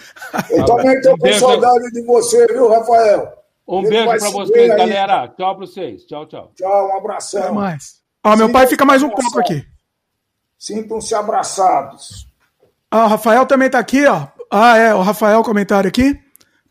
Eu 0.50 0.66
também 0.66 0.94
estou 0.96 1.18
com 1.18 1.34
saudade 1.34 1.92
de 1.92 2.02
você, 2.04 2.48
viu, 2.48 2.70
Rafael? 2.70 3.34
Um 3.68 3.82
beijo 3.82 4.06
para 4.06 4.30
vocês, 4.30 4.72
aí. 4.72 4.78
galera. 4.78 5.28
Tchau 5.30 5.56
para 5.56 5.66
vocês. 5.66 6.06
Tchau, 6.06 6.26
tchau. 6.28 6.52
Tchau, 6.56 6.90
um 6.90 6.98
abração. 6.98 7.42
Até 7.44 7.52
mais. 7.52 7.96
Ó, 8.24 8.36
meu 8.36 8.52
pai 8.52 8.68
fica 8.68 8.86
mais 8.86 9.04
um 9.04 9.10
pouco 9.10 9.40
aqui. 9.40 9.66
Sintam-se 10.58 11.14
abraçados. 11.14 12.28
Ah, 12.90 13.06
o 13.06 13.08
Rafael 13.08 13.46
também 13.46 13.66
está 13.68 13.80
aqui, 13.80 14.06
ó. 14.06 14.28
Ah, 14.50 14.78
é, 14.78 14.94
o 14.94 15.02
Rafael 15.02 15.44
comentário 15.44 15.88
aqui. 15.88 16.20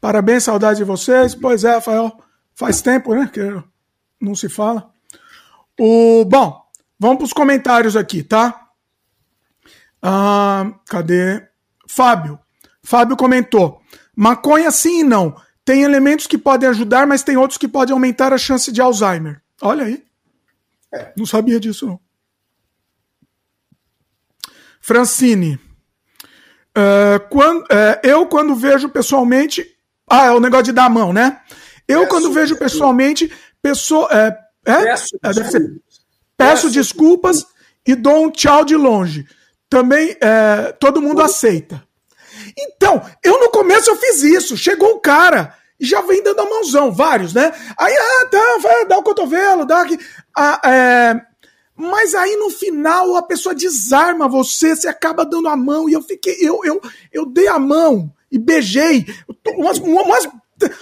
Parabéns, 0.01 0.45
saudade 0.45 0.79
de 0.79 0.85
vocês. 0.85 1.35
Pois 1.35 1.65
é, 1.65 1.75
Rafael. 1.75 2.13
Faz 2.55 2.81
tempo, 2.81 3.15
né? 3.15 3.29
Que 3.33 3.41
não 4.21 4.35
se 4.35 4.49
fala. 4.49 4.94
O, 5.79 6.25
bom, 6.25 6.63
vamos 6.99 7.19
para 7.19 7.25
os 7.25 7.33
comentários 7.33 7.97
aqui, 7.97 8.23
tá? 8.23 8.69
Ah, 10.03 10.73
cadê? 10.87 11.43
Fábio. 11.89 12.39
Fábio 12.83 13.17
comentou: 13.17 13.81
maconha 14.15 14.71
sim 14.71 15.01
e 15.01 15.05
não. 15.05 15.35
Tem 15.65 15.83
elementos 15.83 16.27
que 16.27 16.37
podem 16.37 16.69
ajudar, 16.69 17.07
mas 17.07 17.23
tem 17.23 17.37
outros 17.37 17.57
que 17.57 17.67
podem 17.67 17.95
aumentar 17.95 18.33
a 18.33 18.39
chance 18.39 18.71
de 18.71 18.83
Alzheimer. 18.83 19.41
Olha 19.63 19.85
aí. 19.85 20.05
É. 20.93 21.13
Não 21.17 21.25
sabia 21.25 21.59
disso, 21.59 21.87
não. 21.87 22.01
Francine. 24.81 25.59
Uh, 26.77 27.19
quando, 27.31 27.63
uh, 27.63 27.99
eu, 28.03 28.27
quando 28.27 28.55
vejo 28.55 28.91
pessoalmente. 28.91 29.67
Ah, 30.07 30.27
é 30.27 30.31
o 30.33 30.41
negócio 30.41 30.67
de 30.67 30.73
dar 30.73 30.85
a 30.85 30.91
mão, 30.91 31.15
né? 31.15 31.41
Eu, 31.89 32.01
peço, 32.01 32.11
quando 32.11 32.33
vejo 32.33 32.57
pessoalmente. 32.59 33.33
Pessoa, 33.63 34.07
é, 34.13 34.39
é? 34.65 34.83
Peço, 34.83 35.19
é, 35.23 35.33
ser, 35.33 35.43
peço, 35.43 35.81
peço 36.37 36.71
desculpas 36.71 37.47
e 37.87 37.95
dou 37.95 38.25
um 38.25 38.31
tchau 38.31 38.65
de 38.65 38.77
longe. 38.77 39.27
Também 39.69 40.17
é, 40.21 40.73
todo 40.79 41.03
mundo 41.03 41.23
aceita. 41.23 41.83
Então, 42.57 43.03
eu 43.23 43.41
no 43.41 43.51
começo 43.51 43.91
eu 43.91 43.97
fiz 43.97 44.23
isso. 44.23 44.57
Chegou 44.57 44.95
um 44.95 45.01
cara 45.01 45.55
e 45.79 45.85
já 45.85 46.01
vem 46.03 46.23
dando 46.23 46.41
a 46.41 46.49
mãozão, 46.49 46.93
vários, 46.93 47.35
né? 47.35 47.53
Aí, 47.77 47.93
ah, 47.93 48.27
tá, 48.31 48.59
vai, 48.63 48.87
dá 48.87 48.99
o 48.99 49.03
cotovelo, 49.03 49.67
dá 49.67 49.81
aqui. 49.83 49.99
Ah, 50.37 50.61
é, 50.65 51.21
mas 51.77 52.15
aí 52.15 52.37
no 52.37 52.51
final 52.51 53.17
a 53.17 53.23
pessoa 53.23 53.55
desarma 53.55 54.29
você, 54.29 54.77
você 54.77 54.89
acaba 54.89 55.25
dando 55.25 55.49
a 55.49 55.57
mão. 55.57 55.89
E 55.89 55.93
eu 55.93 56.03
fiquei, 56.03 56.37
eu, 56.41 56.61
eu, 56.65 56.81
eu 57.13 57.27
dei 57.27 57.49
a 57.49 57.59
mão 57.59 58.13
e 58.31 58.39
beijei 58.39 59.07
umas, 59.57 59.79
umas, 59.79 60.29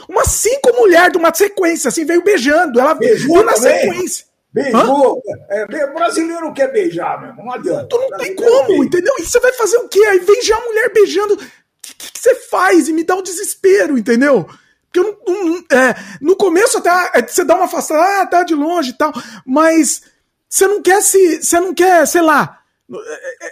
umas 0.08 0.28
cinco 0.28 0.72
mulheres 0.76 1.12
de 1.12 1.18
uma 1.18 1.34
sequência, 1.34 1.88
assim, 1.88 2.04
veio 2.04 2.22
beijando. 2.22 2.80
Ela 2.80 2.94
beijou 2.94 3.44
na 3.44 3.52
também. 3.54 3.80
sequência. 3.80 4.26
Beijou. 4.52 5.22
É, 5.48 5.86
brasileiro 5.86 6.52
quer 6.52 6.70
beijar 6.70 7.20
mesmo, 7.20 7.42
não 7.42 7.52
adianta. 7.52 7.86
Tu 7.88 7.98
não 7.98 8.18
tem 8.18 8.34
como, 8.34 8.84
entendeu? 8.84 9.14
E 9.18 9.24
você 9.24 9.40
vai 9.40 9.52
fazer 9.54 9.78
o 9.78 9.88
quê? 9.88 10.00
Aí 10.00 10.18
vem 10.18 10.42
já 10.42 10.56
a 10.56 10.60
mulher 10.60 10.92
beijando. 10.92 11.34
O 11.34 11.38
que, 11.80 11.94
que, 11.94 12.12
que, 12.12 12.20
você 12.20 12.34
faz? 12.34 12.88
E 12.88 12.92
me 12.92 13.02
dá 13.02 13.16
um 13.16 13.22
desespero, 13.22 13.96
entendeu? 13.96 14.46
Porque 14.84 14.98
eu 14.98 15.18
não, 15.26 15.44
não, 15.44 15.64
é, 15.72 15.94
no 16.20 16.36
começo 16.36 16.76
até 16.76 16.90
é, 17.14 17.26
você 17.26 17.44
dá 17.44 17.54
uma 17.54 17.64
afastada, 17.64 18.20
ah, 18.20 18.26
tá 18.26 18.42
de 18.42 18.54
longe 18.54 18.90
e 18.90 18.92
tal, 18.92 19.10
mas 19.46 20.02
você 20.46 20.66
não 20.66 20.82
quer 20.82 21.02
se. 21.02 21.42
Você 21.42 21.58
não 21.58 21.72
quer, 21.72 22.06
sei 22.06 22.20
lá. 22.20 22.58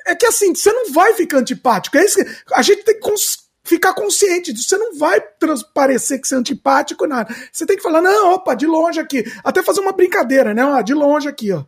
É, 0.07 0.13
é, 0.13 0.15
que 0.15 0.27
assim, 0.27 0.55
você 0.55 0.71
não 0.71 0.93
vai 0.93 1.15
ficar 1.15 1.39
antipático. 1.39 1.97
É 1.97 2.05
isso 2.05 2.23
que, 2.23 2.31
a 2.53 2.61
gente 2.61 2.83
tem 2.85 2.95
que 2.95 3.01
cons 3.01 3.40
ficar 3.71 3.95
consciente 3.95 4.53
disso. 4.53 4.69
Você 4.69 4.77
não 4.77 4.99
vai 4.99 5.21
transparecer 5.21 6.21
que 6.21 6.27
você 6.27 6.35
é 6.35 6.39
antipático, 6.39 7.07
nada. 7.07 7.33
Você 7.53 7.65
tem 7.65 7.77
que 7.77 7.83
falar, 7.83 8.01
não, 8.01 8.35
opa, 8.35 8.55
de 8.55 8.67
longe 8.67 8.99
aqui. 8.99 9.25
Até 9.45 9.63
fazer 9.63 9.81
uma 9.81 9.93
brincadeira, 9.93 10.53
né? 10.53 10.65
Ó, 10.65 10.83
de 10.83 10.93
longe 10.93 11.29
aqui, 11.29 11.53
ó. 11.53 11.65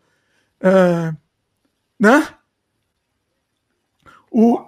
É, 0.61 1.13
né? 1.99 2.29
O. 4.31 4.61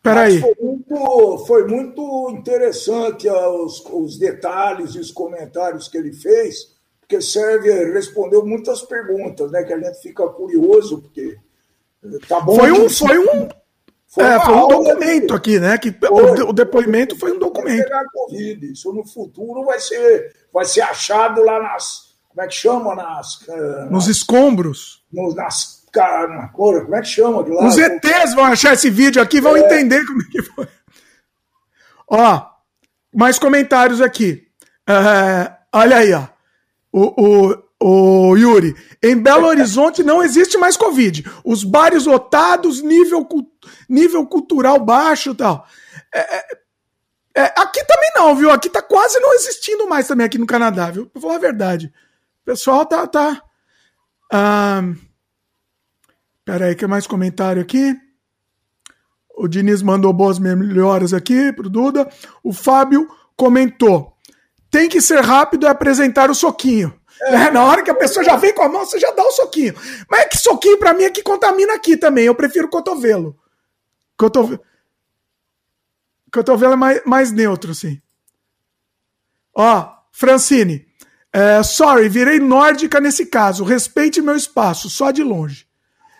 Peraí. 0.00 0.40
Foi 0.40 0.54
muito, 0.60 1.44
foi 1.46 1.66
muito 1.66 2.30
interessante 2.30 3.28
os, 3.28 3.84
os 3.90 4.16
detalhes 4.16 4.94
e 4.94 5.00
os 5.00 5.10
comentários 5.10 5.88
que 5.88 5.98
ele 5.98 6.12
fez 6.12 6.76
porque 7.00 7.22
serve, 7.22 7.70
respondeu 7.92 8.44
muitas 8.44 8.82
perguntas, 8.82 9.50
né? 9.52 9.62
Que 9.62 9.72
a 9.72 9.78
gente 9.78 10.02
fica 10.02 10.26
curioso, 10.26 11.02
porque 11.02 11.38
tá 12.26 12.40
bom. 12.40 12.56
Foi 12.56 12.72
um, 12.72 12.90
foi 12.90 13.18
um, 13.18 13.48
foi, 14.16 14.24
é, 14.24 14.40
foi 14.40 14.54
um 14.54 14.68
documento 14.68 15.34
aqui, 15.34 15.60
né? 15.60 15.76
Que 15.76 15.92
foi, 15.92 16.42
o, 16.42 16.52
depoimento 16.52 17.18
foi 17.18 17.32
um 17.32 17.38
documento. 17.38 17.84
Pegar 17.84 18.04
COVID. 18.10 18.72
Isso 18.72 18.90
no 18.90 19.06
futuro 19.06 19.62
vai 19.62 19.78
ser, 19.78 20.34
vai 20.50 20.64
ser 20.64 20.80
achado 20.80 21.44
lá 21.44 21.62
nas. 21.62 22.14
Como 22.30 22.42
é 22.42 22.48
que 22.48 22.54
chama? 22.54 22.94
Nas, 22.94 23.46
eh, 23.46 23.84
Nos 23.90 24.06
nas, 24.06 24.16
escombros. 24.16 25.04
Nos, 25.12 25.34
nas. 25.34 25.84
Na, 25.94 26.48
como 26.48 26.94
é 26.94 27.00
que 27.02 27.08
chama 27.08 27.44
de 27.44 27.50
lá? 27.50 27.66
Os 27.66 27.76
ETs 27.76 28.34
vão 28.34 28.44
achar 28.44 28.72
esse 28.72 28.90
vídeo 28.90 29.20
aqui 29.20 29.40
vão 29.40 29.56
é. 29.56 29.60
entender 29.60 30.04
como 30.06 30.22
é 30.22 30.24
que 30.30 30.42
foi. 30.42 30.68
Ó, 32.08 32.46
mais 33.14 33.38
comentários 33.38 34.00
aqui. 34.00 34.46
Uh, 34.88 35.54
olha 35.74 35.96
aí, 35.98 36.12
ó. 36.14 36.26
O, 36.92 37.22
o, 37.22 37.62
o 37.80 38.36
Yuri, 38.36 38.74
em 39.02 39.16
Belo 39.16 39.46
Horizonte 39.46 40.02
não 40.02 40.22
existe 40.22 40.56
mais 40.56 40.76
Covid. 40.76 41.24
Os 41.44 41.62
bares 41.62 42.06
lotados, 42.06 42.82
nível, 42.82 43.26
nível 43.88 44.26
cultural 44.26 44.80
baixo 44.80 45.30
e 45.30 45.34
tal. 45.34 45.66
É, 46.12 46.36
é, 46.36 46.46
é, 47.36 47.44
aqui 47.56 47.84
também 47.84 48.10
não, 48.16 48.34
viu? 48.34 48.50
Aqui 48.50 48.70
tá 48.70 48.80
quase 48.80 49.20
não 49.20 49.34
existindo 49.34 49.86
mais 49.86 50.08
também 50.08 50.24
aqui 50.26 50.38
no 50.38 50.46
Canadá, 50.46 50.90
viu? 50.90 51.06
Pra 51.06 51.20
falar 51.20 51.36
a 51.36 51.40
verdade. 51.40 51.92
O 52.42 52.44
pessoal 52.46 52.86
tá. 52.86 53.06
tá 53.06 53.42
ah, 54.32 54.82
pera 56.44 56.66
aí, 56.66 56.74
que 56.74 56.86
mais 56.86 57.06
comentário 57.06 57.60
aqui? 57.60 57.94
O 59.36 59.46
Diniz 59.46 59.82
mandou 59.82 60.12
boas 60.14 60.38
melhoras 60.38 61.12
aqui 61.12 61.52
pro 61.52 61.68
Duda. 61.68 62.08
O 62.42 62.54
Fábio 62.54 63.06
comentou 63.36 64.16
tem 64.76 64.90
que 64.90 65.00
ser 65.00 65.20
rápido 65.20 65.64
e 65.64 65.68
apresentar 65.68 66.30
o 66.30 66.34
soquinho. 66.34 66.92
É. 67.22 67.50
Na 67.50 67.64
hora 67.64 67.82
que 67.82 67.90
a 67.90 67.94
pessoa 67.94 68.24
já 68.24 68.36
vem 68.36 68.54
com 68.54 68.62
a 68.62 68.68
mão, 68.68 68.84
você 68.84 68.98
já 68.98 69.10
dá 69.10 69.22
o 69.22 69.32
soquinho. 69.32 69.74
Mas 70.08 70.20
é 70.20 70.24
que 70.26 70.38
soquinho 70.38 70.78
para 70.78 70.92
mim 70.92 71.04
é 71.04 71.10
que 71.10 71.22
contamina 71.22 71.74
aqui 71.74 71.96
também. 71.96 72.26
Eu 72.26 72.34
prefiro 72.34 72.68
cotovelo. 72.68 73.38
Cotovelo, 74.16 74.60
cotovelo 76.32 76.72
é 76.74 76.76
mais, 76.76 77.02
mais 77.04 77.32
neutro, 77.32 77.74
sim. 77.74 78.00
Ó, 79.54 79.88
Francine. 80.12 80.86
É, 81.32 81.62
sorry, 81.62 82.08
virei 82.08 82.38
nórdica 82.38 83.00
nesse 83.00 83.26
caso. 83.26 83.64
Respeite 83.64 84.22
meu 84.22 84.36
espaço, 84.36 84.88
só 84.88 85.10
de 85.10 85.22
longe. 85.22 85.66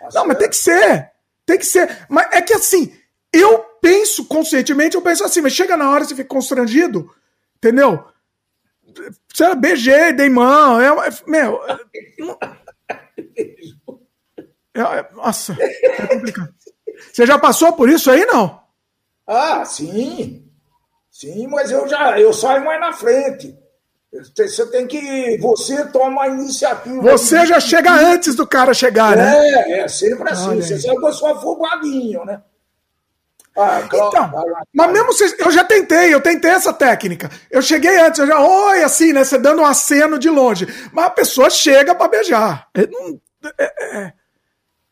Nossa, 0.02 0.12
tá 0.12 0.20
não, 0.20 0.28
mas 0.28 0.38
tem 0.38 0.48
que 0.48 0.56
ser. 0.56 1.10
Tem 1.44 1.58
que 1.58 1.66
ser. 1.66 2.06
Mas 2.08 2.28
é 2.32 2.42
que 2.42 2.52
assim, 2.52 2.94
eu 3.32 3.58
penso 3.80 4.24
conscientemente, 4.26 4.96
eu 4.96 5.02
penso 5.02 5.24
assim, 5.24 5.40
mas 5.40 5.52
chega 5.52 5.76
na 5.76 5.90
hora 5.90 6.04
você 6.04 6.14
fica 6.14 6.28
constrangido, 6.28 7.10
entendeu? 7.56 8.04
Você 9.32 9.54
beijei, 9.54 10.12
dei 10.12 10.28
mão, 10.28 10.80
é, 10.80 11.08
é 11.08 11.10
meu. 11.26 11.60
É, 14.74 14.80
é, 14.80 15.08
nossa, 15.14 15.56
é 15.58 16.06
complicado. 16.06 16.54
Você 17.12 17.26
já 17.26 17.38
passou 17.38 17.72
por 17.72 17.88
isso 17.88 18.10
aí, 18.10 18.24
não? 18.26 18.60
Ah, 19.26 19.64
sim. 19.64 20.44
Sim, 21.10 21.46
mas 21.46 21.70
eu 21.70 21.88
já 21.88 22.20
eu 22.20 22.32
saio 22.32 22.64
mais 22.64 22.78
na 22.80 22.92
frente. 22.92 23.56
Você 24.12 24.66
tem 24.70 24.86
que. 24.86 25.38
Você 25.38 25.84
toma 25.86 26.24
a 26.24 26.28
iniciativa. 26.28 27.02
Você 27.02 27.44
já 27.46 27.60
chega 27.60 27.90
antes 27.90 28.34
do 28.34 28.46
cara 28.46 28.72
chegar, 28.72 29.12
é, 29.12 29.16
né? 29.16 29.36
É, 29.36 29.80
é 29.80 29.88
sempre 29.88 30.30
assim. 30.30 30.48
Olha 30.48 30.62
você 30.62 30.78
sabe 30.78 30.98
que 30.98 31.06
eu 31.06 31.12
sou 31.12 31.28
afobadinho, 31.28 32.24
né? 32.24 32.42
Ah, 33.56 33.86
claro, 33.88 34.08
então, 34.08 34.30
claro, 34.30 34.56
mas 34.74 34.92
mesmo 34.92 35.12
se, 35.14 35.34
eu 35.38 35.50
já 35.50 35.64
tentei, 35.64 36.12
eu 36.12 36.20
tentei 36.20 36.50
essa 36.50 36.72
técnica. 36.72 37.30
Eu 37.50 37.62
cheguei 37.62 37.98
antes, 37.98 38.20
eu 38.20 38.26
já, 38.26 38.38
oi, 38.38 38.82
assim, 38.82 39.14
né? 39.14 39.24
Você 39.24 39.38
dando 39.38 39.62
um 39.62 39.66
aceno 39.66 40.18
de 40.18 40.28
longe. 40.28 40.66
Mas 40.92 41.06
a 41.06 41.10
pessoa 41.10 41.48
chega 41.48 41.94
para 41.94 42.08
beijar. 42.08 42.68
É, 42.74 42.82
é, 43.58 43.72
é, 43.80 44.12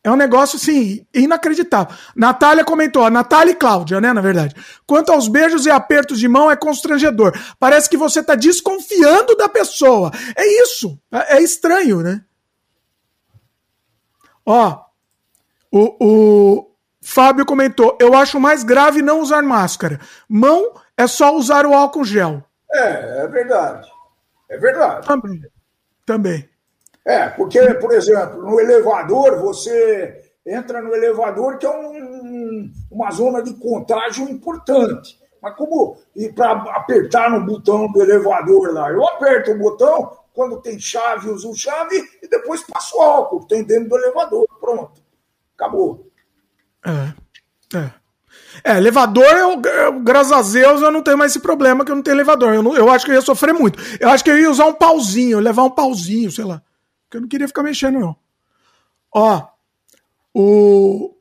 é, 0.05 0.11
um 0.11 0.17
negócio, 0.17 0.57
assim, 0.57 1.07
inacreditável. 1.13 1.95
Natália 2.17 2.65
comentou, 2.65 3.05
a 3.05 3.11
Natália 3.11 3.53
e 3.53 3.57
Cláudia, 3.57 4.01
né, 4.01 4.15
na 4.15 4.23
verdade. 4.23 4.55
Quanto 4.87 5.13
aos 5.13 5.29
beijos 5.29 5.67
e 5.67 5.71
apertos 5.71 6.19
de 6.19 6.27
mão, 6.27 6.51
é 6.51 6.57
constrangedor. 6.57 7.39
Parece 7.59 7.91
que 7.91 7.97
você 7.99 8.23
tá 8.23 8.35
desconfiando 8.35 9.37
da 9.37 9.49
pessoa. 9.49 10.11
É 10.35 10.63
isso. 10.63 10.99
É, 11.13 11.37
é 11.37 11.43
estranho, 11.43 12.01
né? 12.01 12.23
Ó, 14.47 14.85
o, 15.71 15.97
o, 16.01 16.74
Fábio 17.05 17.45
comentou: 17.45 17.97
eu 18.01 18.15
acho 18.15 18.41
mais 18.41 18.65
grave 18.65 19.03
não 19.03 19.21
usar 19.21 19.43
máscara. 19.43 20.01
Mão 20.27 20.73
é 20.97 21.07
só 21.07 21.37
usar 21.37 21.67
o 21.67 21.75
álcool 21.75 22.05
gel. 22.05 22.43
É, 22.73 23.25
é 23.25 23.29
verdade. 23.29 23.89
É 24.49 24.57
verdade. 24.57 25.07
Também. 25.07 25.43
Também. 26.07 26.49
É, 27.05 27.29
porque, 27.29 27.61
por 27.75 27.93
exemplo, 27.93 28.43
no 28.43 28.59
elevador, 28.59 29.39
você 29.39 30.33
entra 30.47 30.81
no 30.81 30.95
elevador, 30.95 31.59
que 31.59 31.67
é 31.67 31.71
um, 31.71 32.73
uma 32.91 33.11
zona 33.11 33.43
de 33.43 33.53
contágio 33.55 34.29
importante. 34.29 35.21
Mas 35.43 35.55
como 35.57 35.99
e 36.17 36.31
para 36.33 36.53
apertar 36.53 37.31
no 37.31 37.45
botão 37.45 37.93
do 37.93 38.03
elevador 38.03 38.73
lá? 38.73 38.91
Eu 38.91 39.07
aperto 39.07 39.51
o 39.51 39.59
botão, 39.59 40.17
quando 40.33 40.63
tem 40.63 40.79
chave, 40.79 41.29
uso 41.29 41.55
chave 41.55 42.03
e 42.23 42.29
depois 42.29 42.63
passo 42.63 42.97
o 42.97 43.03
álcool 43.03 43.41
que 43.41 43.49
tem 43.49 43.63
dentro 43.63 43.91
do 43.91 43.99
elevador. 43.99 44.47
Pronto. 44.59 45.03
Acabou. 45.55 46.14
É. 46.85 47.79
É. 47.79 47.91
É, 48.63 48.77
elevador, 48.77 49.25
eu, 49.25 49.61
eu, 49.61 50.01
graças 50.01 50.33
a 50.33 50.41
Deus, 50.41 50.81
eu 50.81 50.91
não 50.91 51.03
tenho 51.03 51.19
mais 51.19 51.33
esse 51.33 51.41
problema 51.41 51.85
que 51.85 51.91
eu 51.91 51.97
não 51.97 52.03
tenho 52.03 52.17
elevador. 52.17 52.55
Eu, 52.55 52.63
não, 52.63 52.77
eu 52.77 52.91
acho 52.91 53.05
que 53.05 53.11
eu 53.11 53.15
ia 53.17 53.21
sofrer 53.21 53.53
muito. 53.53 53.79
Eu 53.99 54.09
acho 54.11 54.23
que 54.23 54.31
eu 54.31 54.39
ia 54.39 54.51
usar 54.51 54.67
um 54.67 54.75
pauzinho, 54.75 55.41
levar 55.41 55.65
um 55.65 55.71
pauzinho, 55.71 56.31
sei 56.31 56.45
lá. 56.45 56.63
Porque 57.05 57.17
eu 57.17 57.21
não 57.23 57.29
queria 57.29 57.49
ficar 57.49 57.63
mexendo, 57.63 57.99
não. 57.99 58.17
Ó, 59.13 59.47
o, 60.33 61.15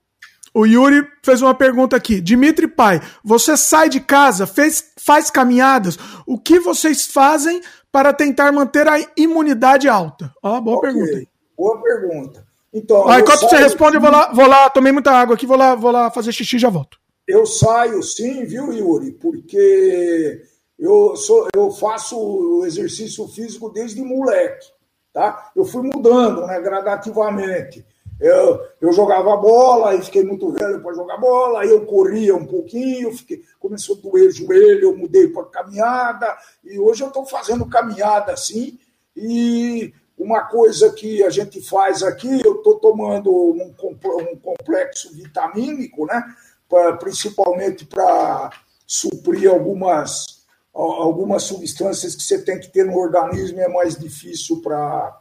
o 0.53 0.65
Yuri 0.65 1.07
fez 1.23 1.41
uma 1.41 1.53
pergunta 1.53 1.95
aqui. 1.95 2.22
Dimitri 2.22 2.68
Pai, 2.68 3.02
você 3.23 3.57
sai 3.57 3.90
de 3.90 3.99
casa, 3.99 4.45
fez, 4.45 4.94
faz 4.99 5.30
caminhadas. 5.30 5.98
O 6.26 6.38
que 6.38 6.60
vocês 6.60 7.06
fazem 7.06 7.61
para 7.91 8.14
tentar 8.14 8.52
manter 8.52 8.88
a 8.88 8.95
imunidade 9.18 9.90
alta? 9.90 10.31
Ó, 10.41 10.61
boa 10.61 10.77
okay. 10.77 10.94
pergunta. 10.94 11.27
Boa 11.57 11.81
pergunta. 11.81 12.52
Então, 12.73 13.07
ah, 13.07 13.19
enquanto 13.19 13.41
você 13.41 13.57
responde, 13.57 13.97
eu 13.97 14.01
vou 14.01 14.09
lá, 14.09 14.31
vou 14.33 14.47
lá, 14.47 14.69
tomei 14.69 14.91
muita 14.91 15.11
água 15.11 15.35
aqui, 15.35 15.45
vou 15.45 15.57
lá, 15.57 15.75
vou 15.75 15.91
lá 15.91 16.09
fazer 16.09 16.31
xixi 16.31 16.55
e 16.55 16.59
já 16.59 16.69
volto. 16.69 16.97
Eu 17.27 17.45
saio 17.45 18.01
sim, 18.01 18.43
viu, 18.45 18.73
Yuri? 18.73 19.11
Porque 19.11 20.41
eu, 20.79 21.15
sou, 21.15 21.47
eu 21.55 21.69
faço 21.71 22.63
exercício 22.65 23.27
físico 23.27 23.69
desde 23.69 24.01
moleque, 24.01 24.65
tá? 25.13 25.51
Eu 25.55 25.65
fui 25.65 25.83
mudando, 25.83 26.47
né, 26.47 26.59
gradativamente. 26.59 27.85
Eu, 28.19 28.59
eu 28.81 28.91
jogava 28.91 29.35
bola, 29.37 29.95
e 29.95 30.01
fiquei 30.01 30.23
muito 30.23 30.51
velho 30.51 30.81
para 30.81 30.93
jogar 30.93 31.17
bola, 31.17 31.61
aí 31.61 31.69
eu 31.69 31.85
corria 31.85 32.35
um 32.35 32.45
pouquinho, 32.45 33.11
fiquei, 33.11 33.41
começou 33.59 33.97
a 33.97 33.99
doer 33.99 34.29
o 34.29 34.31
joelho, 34.31 34.83
eu 34.83 34.97
mudei 34.97 35.27
para 35.27 35.45
caminhada, 35.45 36.35
e 36.63 36.79
hoje 36.79 37.03
eu 37.03 37.07
estou 37.07 37.25
fazendo 37.25 37.65
caminhada 37.65 38.31
assim, 38.31 38.79
e 39.15 39.93
uma 40.18 40.41
coisa 40.44 40.91
que 40.91 41.23
a 41.23 41.30
gente 41.30 41.61
faz 41.61 42.03
aqui, 42.03 42.41
eu 42.45 42.57
estou 42.57 42.80
tomando 42.80 43.31
um, 43.31 43.73
um, 43.84 44.38
complexo 44.38 45.14
vitamínico, 45.14 46.06
né? 46.06 46.23
Pra, 46.69 46.94
principalmente 46.94 47.85
para 47.85 48.52
suprir 48.85 49.49
algumas, 49.49 50.44
algumas 50.73 51.44
substâncias 51.44 52.15
que 52.15 52.23
você 52.23 52.41
tem 52.41 52.60
que 52.60 52.69
ter 52.69 52.85
no 52.85 52.98
organismo, 52.98 53.60
é 53.60 53.68
mais 53.68 53.98
difícil 53.98 54.61
para 54.61 55.19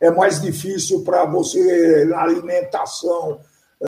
é 0.00 0.10
mais 0.10 0.40
difícil 0.40 1.04
para 1.04 1.26
você 1.26 2.06
na 2.06 2.22
alimentação 2.22 3.38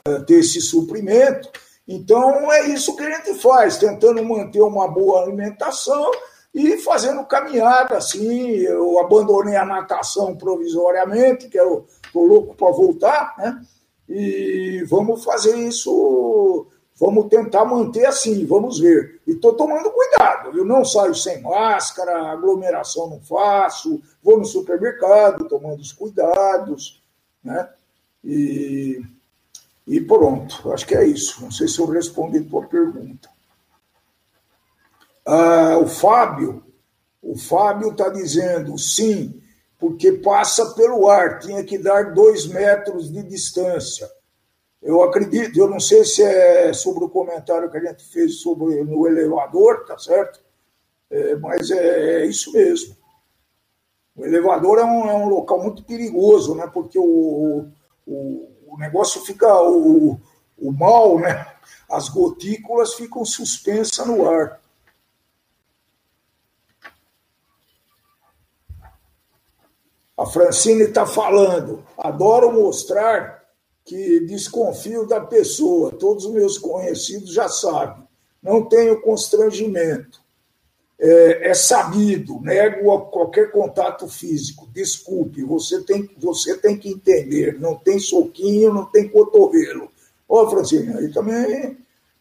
eh, 0.07 0.19
ter 0.19 0.35
esse 0.35 0.61
suprimento. 0.61 1.49
Então 1.87 2.51
é 2.53 2.67
isso 2.67 2.95
que 2.95 3.01
a 3.01 3.17
gente 3.17 3.41
faz, 3.41 3.77
tentando 3.77 4.23
manter 4.23 4.61
uma 4.61 4.87
boa 4.87 5.23
alimentação 5.23 6.11
e 6.53 6.77
fazendo 6.77 7.25
caminhada 7.25 7.97
assim. 7.97 8.57
Eu 8.59 8.99
abandonei 8.99 9.55
a 9.55 9.65
natação 9.65 10.35
provisoriamente, 10.35 11.49
que 11.49 11.59
eu 11.59 11.87
estou 12.05 12.25
louco 12.25 12.55
para 12.55 12.71
voltar, 12.71 13.33
né? 13.37 13.61
E 14.07 14.83
vamos 14.87 15.23
fazer 15.23 15.55
isso, 15.55 16.67
vamos 16.99 17.27
tentar 17.27 17.65
manter 17.65 18.05
assim, 18.05 18.45
vamos 18.45 18.79
ver. 18.79 19.21
E 19.25 19.31
estou 19.31 19.53
tomando 19.53 19.89
cuidado, 19.89 20.55
eu 20.55 20.65
não 20.65 20.85
saio 20.85 21.15
sem 21.15 21.41
máscara, 21.41 22.31
aglomeração 22.31 23.09
não 23.09 23.21
faço, 23.21 24.01
vou 24.21 24.37
no 24.37 24.45
supermercado 24.45 25.47
tomando 25.47 25.79
os 25.79 25.91
cuidados, 25.91 27.01
né? 27.43 27.67
E, 28.23 29.01
e 29.87 29.99
pronto, 30.01 30.71
acho 30.71 30.85
que 30.85 30.95
é 30.95 31.05
isso. 31.05 31.41
Não 31.41 31.51
sei 31.51 31.67
se 31.67 31.79
eu 31.79 31.87
respondi 31.87 32.39
a 32.39 32.43
tua 32.43 32.63
pergunta. 32.63 33.32
Ah, 35.25 35.77
o 35.77 35.87
Fábio, 35.87 36.63
o 37.21 37.37
Fábio 37.37 37.91
está 37.91 38.09
dizendo 38.09 38.77
sim, 38.77 39.41
porque 39.79 40.11
passa 40.11 40.73
pelo 40.75 41.09
ar, 41.09 41.39
tinha 41.39 41.63
que 41.63 41.77
dar 41.77 42.13
dois 42.13 42.45
metros 42.45 43.11
de 43.11 43.23
distância. 43.23 44.09
Eu 44.81 45.01
acredito, 45.01 45.57
eu 45.57 45.69
não 45.69 45.79
sei 45.79 46.03
se 46.03 46.21
é 46.21 46.73
sobre 46.73 47.05
o 47.05 47.09
comentário 47.09 47.71
que 47.71 47.77
a 47.77 47.81
gente 47.81 48.03
fez 48.03 48.41
sobre 48.41 48.83
no 48.83 49.07
elevador, 49.07 49.85
tá 49.85 49.97
certo? 49.97 50.41
É, 51.09 51.35
mas 51.37 51.71
é, 51.71 52.23
é, 52.23 52.25
isso 52.25 52.51
mesmo. 52.51 52.95
O 54.15 54.25
elevador 54.25 54.79
é 54.79 54.83
um, 54.83 55.09
é 55.09 55.13
um 55.13 55.29
local 55.29 55.63
muito 55.63 55.83
perigoso, 55.83 56.53
né? 56.55 56.67
Porque 56.67 56.99
o, 56.99 57.67
o, 58.05 58.49
o 58.67 58.77
negócio 58.77 59.21
fica 59.21 59.47
o, 59.61 60.19
o 60.57 60.71
mal, 60.71 61.17
né? 61.17 61.47
As 61.89 62.09
gotículas 62.09 62.93
ficam 62.95 63.23
suspensas 63.23 64.05
no 64.05 64.29
ar. 64.29 64.59
A 70.17 70.25
Francine 70.25 70.83
está 70.83 71.05
falando. 71.05 71.83
Adoro 71.97 72.51
mostrar 72.51 73.43
que 73.83 74.21
desconfio 74.21 75.07
da 75.07 75.19
pessoa. 75.19 75.91
Todos 75.91 76.25
os 76.25 76.33
meus 76.33 76.57
conhecidos 76.57 77.33
já 77.33 77.49
sabem. 77.49 78.03
Não 78.41 78.63
tenho 78.63 79.01
constrangimento. 79.01 80.21
É, 80.99 81.49
é 81.49 81.53
sabido, 81.53 82.39
nego 82.39 83.07
qualquer 83.09 83.51
contato 83.51 84.07
físico. 84.07 84.69
Desculpe, 84.71 85.43
você 85.43 85.81
tem, 85.81 86.09
você 86.17 86.55
tem 86.57 86.77
que 86.77 86.89
entender. 86.89 87.59
Não 87.59 87.75
tem 87.75 87.99
soquinho, 87.99 88.73
não 88.73 88.85
tem 88.85 89.09
cotovelo. 89.09 89.91
Ó, 90.29 90.49
Francine, 90.49 90.93
aí 90.97 91.11
também. 91.11 91.77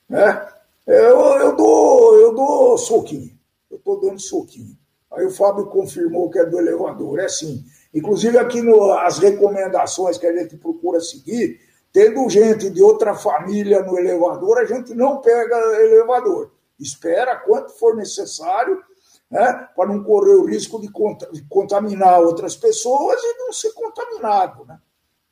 Né? 0.08 0.48
Eu, 0.86 1.20
eu, 1.38 1.56
dou, 1.56 2.18
eu 2.18 2.34
dou 2.34 2.78
soquinho. 2.78 3.30
Eu 3.70 3.76
estou 3.76 4.00
dando 4.00 4.20
soquinho. 4.20 4.76
Aí 5.12 5.26
o 5.26 5.30
Fábio 5.30 5.66
confirmou 5.66 6.30
que 6.30 6.38
é 6.38 6.44
do 6.44 6.58
elevador. 6.58 7.20
É 7.20 7.26
assim. 7.26 7.64
Inclusive, 7.94 8.38
aqui 8.38 8.62
no, 8.62 8.92
as 8.92 9.18
recomendações 9.18 10.16
que 10.16 10.26
a 10.26 10.36
gente 10.36 10.56
procura 10.56 11.00
seguir, 11.00 11.60
tendo 11.92 12.28
gente 12.30 12.70
de 12.70 12.82
outra 12.82 13.14
família 13.14 13.82
no 13.82 13.98
elevador, 13.98 14.58
a 14.58 14.64
gente 14.64 14.94
não 14.94 15.20
pega 15.20 15.56
elevador. 15.82 16.50
Espera 16.80 17.36
quanto 17.36 17.72
for 17.72 17.94
necessário, 17.94 18.82
né, 19.30 19.68
para 19.76 19.88
não 19.88 20.02
correr 20.02 20.34
o 20.34 20.46
risco 20.46 20.80
de, 20.80 20.88
de, 21.32 21.42
contaminar 21.48 22.20
outras 22.20 22.56
pessoas 22.56 23.20
e 23.22 23.38
não 23.38 23.52
ser 23.52 23.72
contaminado. 23.72 24.64
Né? 24.64 24.78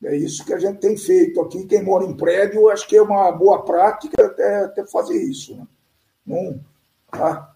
É 0.04 0.16
isso 0.16 0.44
que 0.44 0.52
a 0.52 0.58
gente 0.58 0.80
tem 0.80 0.96
feito 0.96 1.40
aqui. 1.40 1.66
Quem 1.66 1.82
mora 1.82 2.04
em 2.04 2.16
prédio, 2.16 2.68
acho 2.68 2.86
que 2.86 2.96
é 2.96 3.02
uma 3.02 3.32
boa 3.32 3.62
prática 3.64 4.26
até, 4.26 4.64
até 4.64 4.86
fazer 4.86 5.16
isso. 5.16 5.56
Né? 5.56 5.66
Não, 6.26 6.60
tá? 7.10 7.54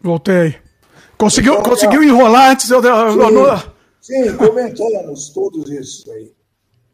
Voltei. 0.00 0.65
Conseguiu, 1.18 1.54
então, 1.54 1.70
conseguiu 1.70 2.02
enrolar 2.02 2.50
antes 2.50 2.70
eu. 2.70 2.82
Sim, 4.00 4.24
sim, 4.24 4.36
comentamos 4.36 5.30
todos 5.30 5.70
esses 5.70 6.08
aí. 6.08 6.32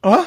Hã? 0.05 0.27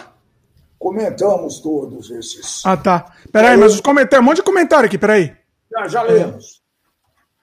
comentamos 0.85 1.59
todos 1.61 2.11
esses. 2.11 2.63
Ah, 2.63 2.77
tá. 2.77 3.11
Peraí, 3.31 3.57
mas 3.57 3.73
os 3.73 3.81
comentários, 3.81 4.23
um 4.23 4.29
monte 4.29 4.37
de 4.37 4.43
comentário 4.43 4.85
aqui, 4.85 4.99
peraí. 4.99 5.35
Já, 5.71 5.87
já 5.87 6.01
lemos. 6.03 6.61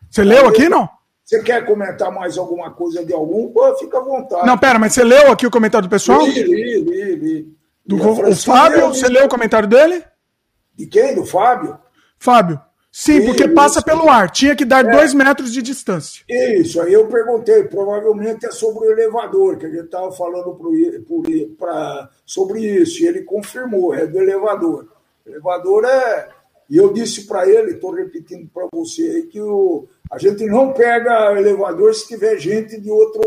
Você 0.08 0.22
leu 0.22 0.46
aqui, 0.46 0.68
não? 0.68 0.88
Você 1.24 1.42
quer 1.42 1.66
comentar 1.66 2.12
mais 2.12 2.38
alguma 2.38 2.70
coisa 2.70 3.04
de 3.04 3.12
algum? 3.12 3.52
Pô, 3.52 3.74
fica 3.76 3.98
à 3.98 4.00
vontade. 4.00 4.46
Não, 4.46 4.56
pera, 4.56 4.78
mas 4.78 4.92
você 4.92 5.02
leu 5.02 5.32
aqui 5.32 5.44
o 5.44 5.50
comentário 5.50 5.88
do 5.88 5.90
pessoal? 5.90 6.24
Li, 6.24 6.42
li, 6.42 6.84
li. 6.84 7.16
li. 7.16 7.56
Do, 7.84 7.96
o 7.96 8.36
Fábio, 8.36 8.88
você 8.88 9.08
leu 9.08 9.24
o 9.24 9.28
comentário 9.28 9.68
dele? 9.68 10.04
De 10.76 10.86
quem? 10.86 11.16
Do 11.16 11.24
Fábio? 11.24 11.76
Fábio. 12.18 12.60
Sim, 12.92 13.24
porque 13.24 13.48
passa 13.48 13.80
pelo 13.80 14.10
ar. 14.10 14.30
Tinha 14.30 14.54
que 14.54 14.66
dar 14.66 14.84
é. 14.84 14.90
dois 14.90 15.14
metros 15.14 15.50
de 15.50 15.62
distância. 15.62 16.22
Isso, 16.28 16.78
aí 16.78 16.92
eu 16.92 17.06
perguntei. 17.06 17.64
Provavelmente 17.64 18.44
é 18.44 18.50
sobre 18.50 18.86
o 18.86 18.92
elevador, 18.92 19.56
que 19.56 19.64
a 19.64 19.70
gente 19.70 19.86
estava 19.86 20.12
falando 20.12 20.54
pro, 20.54 20.70
pro, 21.06 21.48
pra, 21.58 22.10
sobre 22.26 22.60
isso. 22.60 23.02
E 23.02 23.06
ele 23.06 23.22
confirmou, 23.22 23.94
é 23.94 24.06
do 24.06 24.18
elevador. 24.18 24.88
O 25.24 25.30
elevador 25.30 25.86
é. 25.86 26.28
E 26.68 26.76
eu 26.76 26.92
disse 26.92 27.26
para 27.26 27.48
ele, 27.48 27.72
estou 27.72 27.92
repetindo 27.92 28.48
para 28.52 28.66
você 28.72 29.02
aí, 29.02 29.22
que 29.24 29.40
o, 29.40 29.86
a 30.10 30.18
gente 30.18 30.44
não 30.46 30.72
pega 30.72 31.38
elevador 31.38 31.94
se 31.94 32.06
tiver 32.06 32.38
gente 32.38 32.80
de, 32.80 32.90
outro, 32.90 33.22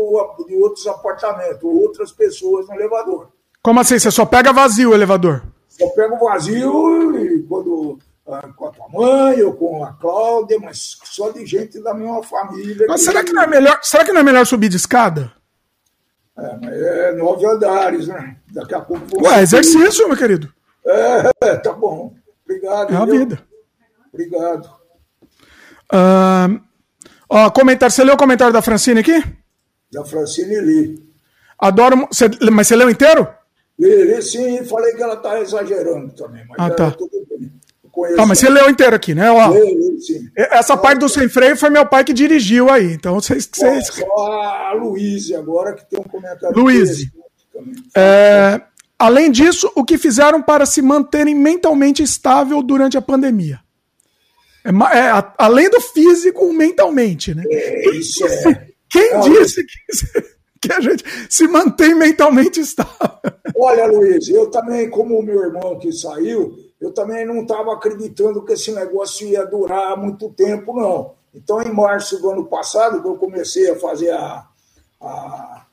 de 0.46 0.56
outros 0.56 0.86
apartamentos, 0.86 1.62
ou 1.62 1.82
outras 1.82 2.12
pessoas 2.12 2.66
no 2.68 2.74
elevador. 2.74 3.28
Como 3.62 3.80
assim? 3.80 3.98
Você 3.98 4.10
só 4.10 4.24
pega 4.24 4.52
vazio 4.52 4.90
o 4.90 4.94
elevador? 4.94 5.42
Só 5.68 5.88
pego 5.90 6.16
vazio 6.18 7.16
e 7.20 7.42
quando 7.42 7.98
com 8.56 8.66
a 8.66 8.72
tua 8.72 8.88
mãe 8.88 9.40
ou 9.42 9.54
com 9.54 9.84
a 9.84 9.92
Cláudia, 9.92 10.58
mas 10.58 10.98
só 11.04 11.30
de 11.30 11.46
gente 11.46 11.80
da 11.80 11.94
mesma 11.94 12.22
família. 12.22 12.86
Mas 12.88 13.00
que... 13.00 13.06
será 13.06 13.22
que 13.22 13.32
não 13.32 13.42
é 13.42 13.46
melhor? 13.46 13.78
Será 13.82 14.04
que 14.04 14.12
não 14.12 14.20
é 14.20 14.24
melhor 14.24 14.44
subir 14.44 14.68
de 14.68 14.76
escada? 14.76 15.32
É, 16.36 16.56
mas 16.60 16.74
é 16.74 17.12
nove 17.12 17.46
andares, 17.46 18.08
né? 18.08 18.36
Daqui 18.48 18.74
a 18.74 18.80
pouco. 18.80 19.24
Ué, 19.24 19.42
exercício, 19.42 20.08
meu 20.08 20.16
querido. 20.16 20.52
É, 20.84 21.56
tá 21.62 21.72
bom. 21.72 22.14
Obrigado. 22.44 22.92
É 22.92 22.96
a 22.96 23.04
viu? 23.04 23.18
vida. 23.18 23.42
Obrigado. 24.12 24.66
Uh, 25.92 26.60
ó, 27.28 27.50
comentário. 27.50 27.94
Você 27.94 28.02
leu 28.02 28.14
o 28.14 28.18
comentário 28.18 28.52
da 28.52 28.60
Francine 28.60 29.00
aqui? 29.00 29.24
Da 29.92 30.04
Francine 30.04 30.60
li. 30.60 31.06
Adoro. 31.58 32.08
Você, 32.10 32.28
mas 32.50 32.66
você 32.66 32.76
leu 32.76 32.90
inteiro? 32.90 33.28
Li, 33.78 34.04
li 34.04 34.22
sim, 34.22 34.64
falei 34.64 34.94
que 34.94 35.02
ela 35.02 35.16
tá 35.16 35.40
exagerando 35.40 36.12
também. 36.14 36.44
Mas 36.48 36.58
ah, 36.58 36.70
tá. 36.70 36.90
Tudo 36.90 37.26
bem. 37.30 37.52
Ah, 38.18 38.26
mas 38.26 38.38
você 38.38 38.48
leu 38.48 38.68
inteiro 38.68 38.94
aqui, 38.94 39.14
né? 39.14 39.30
Ó, 39.30 39.52
sim. 39.98 40.28
Essa 40.36 40.76
parte 40.76 40.98
do 40.98 41.08
sem 41.08 41.28
freio 41.28 41.56
foi 41.56 41.70
meu 41.70 41.86
pai 41.86 42.04
que 42.04 42.12
dirigiu 42.12 42.70
aí. 42.70 42.92
Então 42.92 43.14
vocês. 43.14 43.48
vocês... 43.50 43.86
Só 43.86 44.32
a 44.32 44.72
Luíse 44.74 45.34
agora 45.34 45.72
que 45.74 45.88
tem 45.88 45.98
um 45.98 46.02
comentário. 46.02 46.56
Luíse. 46.58 47.10
É, 47.96 48.60
além 48.98 49.30
disso, 49.30 49.70
o 49.74 49.84
que 49.84 49.96
fizeram 49.96 50.42
para 50.42 50.66
se 50.66 50.82
manterem 50.82 51.34
mentalmente 51.34 52.02
estável 52.02 52.62
durante 52.62 52.98
a 52.98 53.02
pandemia? 53.02 53.60
É, 54.64 54.98
é 54.98 55.10
a, 55.10 55.34
além 55.38 55.70
do 55.70 55.80
físico, 55.80 56.52
mentalmente, 56.52 57.34
né? 57.34 57.44
É, 57.48 57.90
isso 57.90 58.26
é. 58.26 58.66
Quem 58.90 59.14
Olha, 59.14 59.40
disse 59.40 59.64
que, 59.64 60.68
que 60.68 60.72
a 60.72 60.80
gente 60.80 61.04
se 61.28 61.46
mantém 61.48 61.94
mentalmente 61.94 62.60
estável? 62.60 63.10
Olha, 63.56 63.86
Luiz, 63.86 64.28
eu 64.28 64.50
também, 64.50 64.90
como 64.90 65.18
o 65.18 65.22
meu 65.22 65.40
irmão 65.42 65.78
que 65.78 65.92
saiu, 65.92 66.65
eu 66.80 66.92
também 66.92 67.24
não 67.24 67.42
estava 67.42 67.72
acreditando 67.72 68.44
que 68.44 68.52
esse 68.52 68.72
negócio 68.72 69.26
ia 69.26 69.44
durar 69.46 69.96
muito 69.96 70.28
tempo, 70.30 70.74
não. 70.74 71.14
Então, 71.34 71.60
em 71.60 71.72
março 71.72 72.20
do 72.20 72.30
ano 72.30 72.46
passado, 72.46 73.02
que 73.02 73.08
eu 73.08 73.16
comecei 73.16 73.70
a 73.70 73.78
fazer 73.78 74.10
a, 74.10 74.46
a, 75.00 75.06
a, 75.06 75.64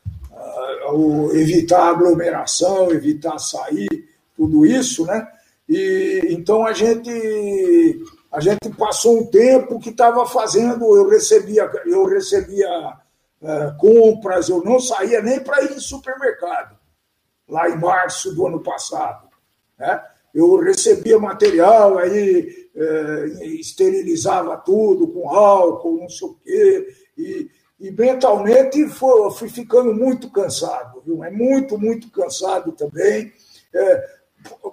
a 0.90 1.38
evitar 1.38 1.90
aglomeração, 1.90 2.92
evitar 2.92 3.38
sair, 3.40 4.10
tudo 4.36 4.66
isso, 4.66 5.06
né? 5.06 5.28
E 5.68 6.22
então 6.30 6.66
a 6.66 6.74
gente 6.74 8.04
a 8.32 8.40
gente 8.42 8.70
passou 8.72 9.20
um 9.20 9.26
tempo 9.28 9.80
que 9.80 9.90
estava 9.90 10.26
fazendo, 10.26 10.96
eu 10.98 11.08
recebia 11.08 11.70
eu 11.86 12.06
recebia 12.06 12.68
é, 13.42 13.74
compras, 13.78 14.50
eu 14.50 14.64
não 14.64 14.80
saía 14.80 15.22
nem 15.22 15.40
para 15.40 15.64
ir 15.64 15.72
no 15.72 15.80
supermercado 15.80 16.78
lá 17.48 17.70
em 17.70 17.78
março 17.78 18.34
do 18.34 18.48
ano 18.48 18.62
passado, 18.62 19.28
né? 19.78 20.04
Eu 20.34 20.60
recebia 20.60 21.20
material, 21.20 21.98
aí 21.98 22.70
é, 22.76 23.26
esterilizava 23.60 24.58
tudo 24.58 25.08
com 25.08 25.30
álcool, 25.30 26.00
não 26.02 26.10
sei 26.10 26.28
o 26.28 26.34
quê, 26.44 26.96
e, 27.18 27.50
e 27.80 27.92
mentalmente 27.92 28.88
foi, 28.88 29.32
fui 29.32 29.50
ficando 29.50 29.94
muito 29.94 30.32
cansado, 30.32 31.04
viu? 31.06 31.24
É 31.24 31.30
muito, 31.30 31.78
muito 31.78 32.10
cansado 32.10 32.72
também. 32.72 33.32
É, 33.74 34.10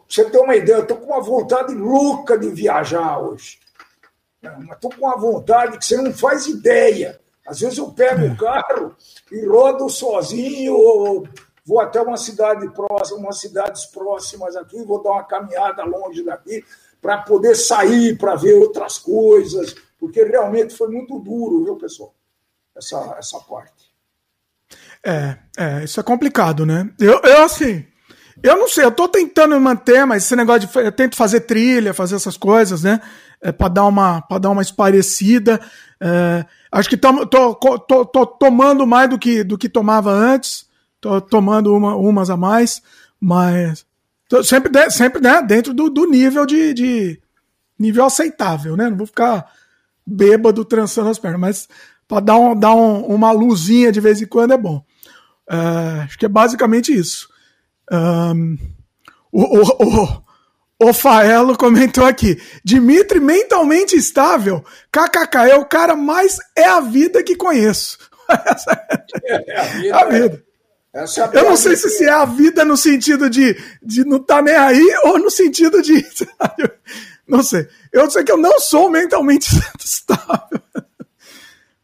você 0.09 0.25
ter 0.25 0.39
uma 0.39 0.57
ideia, 0.57 0.79
eu 0.79 0.83
estou 0.83 0.97
com 0.97 1.13
uma 1.13 1.23
vontade 1.23 1.75
louca 1.75 2.39
de 2.39 2.49
viajar 2.49 3.19
hoje. 3.19 3.59
Mas 4.43 4.77
estou 4.77 4.91
com 4.91 5.07
uma 5.07 5.19
vontade 5.19 5.79
que 5.79 5.85
você 5.85 5.97
não 5.99 6.13
faz 6.13 6.47
ideia. 6.47 7.21
Às 7.47 7.61
vezes 7.61 7.79
eu 7.79 7.91
pego 7.91 8.27
o 8.27 8.37
carro 8.37 8.95
e 9.31 9.45
rodo 9.45 9.89
sozinho, 9.89 10.75
ou 10.75 11.29
vou 11.71 11.79
até 11.79 12.03
uma 12.03 12.17
cidade 12.17 12.69
próxima, 12.73 13.21
umas 13.21 13.39
cidades 13.39 13.87
próximas 13.87 14.57
aqui, 14.57 14.83
vou 14.83 15.01
dar 15.01 15.11
uma 15.11 15.23
caminhada 15.23 15.85
longe 15.85 16.25
daqui 16.25 16.65
para 17.01 17.19
poder 17.19 17.55
sair, 17.55 18.19
para 18.19 18.35
ver 18.35 18.55
outras 18.55 18.99
coisas, 18.99 19.77
porque 19.97 20.25
realmente 20.25 20.77
foi 20.77 20.89
muito 20.89 21.21
duro, 21.21 21.63
viu, 21.65 21.77
pessoal? 21.77 22.13
Essa, 22.77 23.15
essa 23.17 23.39
parte. 23.43 23.89
É, 25.07 25.37
é, 25.57 25.85
isso 25.85 26.01
é 26.01 26.03
complicado, 26.03 26.67
né? 26.67 26.91
Eu, 26.99 27.21
eu 27.23 27.45
assim, 27.45 27.87
eu 28.43 28.57
não 28.57 28.69
sei, 28.69 28.85
eu 28.85 28.91
tô 28.91 29.07
tentando 29.07 29.59
manter, 29.61 30.05
mas 30.05 30.25
esse 30.25 30.35
negócio 30.35 30.67
de. 30.67 30.77
Eu 30.77 30.91
tento 30.91 31.15
fazer 31.15 31.43
trilha, 31.43 31.95
fazer 31.95 32.17
essas 32.17 32.37
coisas, 32.37 32.83
né? 32.83 33.01
É, 33.41 33.53
para 33.53 33.69
dar 33.69 33.87
uma 33.87 34.21
para 34.23 34.39
dar 34.39 34.51
uma 34.51 34.63
esparecida. 34.63 35.61
É, 36.01 36.45
acho 36.73 36.89
que 36.89 36.97
tô, 36.97 37.27
tô, 37.27 37.55
tô, 37.55 38.05
tô, 38.05 38.27
tomando 38.27 38.85
mais 38.85 39.09
do 39.09 39.17
que, 39.17 39.45
do 39.45 39.57
que 39.57 39.69
tomava 39.69 40.11
antes 40.11 40.69
tô 41.01 41.21
tomando 41.21 41.75
uma, 41.75 41.97
umas 41.97 42.31
a 42.31 42.37
mais, 42.37 42.83
mas 43.19 43.87
sempre, 44.45 44.91
sempre 44.91 45.21
né, 45.21 45.43
dentro 45.43 45.73
do, 45.73 45.89
do 45.89 46.07
nível 46.07 46.47
de, 46.47 46.75
de, 46.75 47.21
nível 47.79 48.05
aceitável, 48.05 48.77
né? 48.77 48.91
Não 48.91 48.97
vou 48.97 49.07
ficar 49.07 49.51
bêbado 50.07 50.65
trançando 50.65 51.09
as 51.09 51.19
pernas, 51.19 51.41
mas 51.41 51.69
para 52.07 52.21
dar, 52.21 52.37
um, 52.37 52.55
dar 52.55 52.75
um, 52.75 53.01
uma 53.07 53.33
luzinha 53.33 53.91
de 53.91 54.01
vez 54.01 54.21
em 54.21 54.27
quando 54.27 54.53
é 54.53 54.59
bom. 54.59 54.85
Uh, 55.49 56.03
acho 56.05 56.19
que 56.19 56.27
é 56.27 56.29
basicamente 56.29 56.93
isso. 56.93 57.29
Um, 57.91 58.59
o, 59.33 59.43
o, 59.43 59.63
o, 59.85 60.89
o 60.91 60.93
Faelo 60.93 61.57
comentou 61.57 62.05
aqui: 62.05 62.41
Dimitri 62.65 63.19
mentalmente 63.19 63.97
estável, 63.97 64.65
kkk, 64.93 65.51
é 65.51 65.57
o 65.57 65.65
cara 65.65 65.97
mais 65.97 66.37
é 66.57 66.65
a 66.65 66.81
vida 66.81 67.23
que 67.23 67.35
conheço. 67.35 67.99
é 69.25 69.59
a 69.59 69.65
vida. 69.65 69.97
A 69.99 70.05
vida. 70.05 70.50
É 70.93 71.05
eu 71.35 71.45
não 71.45 71.57
sei 71.57 71.77
se, 71.77 71.89
se 71.89 72.05
é 72.05 72.11
a 72.11 72.25
vida 72.25 72.65
no 72.65 72.77
sentido 72.77 73.31
de, 73.31 73.57
de 73.81 74.05
não 74.05 74.17
estar 74.17 74.37
tá 74.37 74.43
nem 74.43 74.57
aí 74.57 74.95
ou 75.05 75.19
no 75.19 75.31
sentido 75.31 75.81
de. 75.83 76.05
Não 77.29 77.45
sei. 77.45 77.69
Eu 77.93 78.11
sei 78.11 78.25
que 78.25 78.33
eu 78.33 78.37
não 78.37 78.59
sou 78.59 78.91
mentalmente 78.91 79.49
estável. 79.79 80.61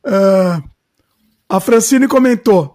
Uh, 0.05 0.61
a 1.49 1.61
Francine 1.61 2.09
comentou. 2.09 2.75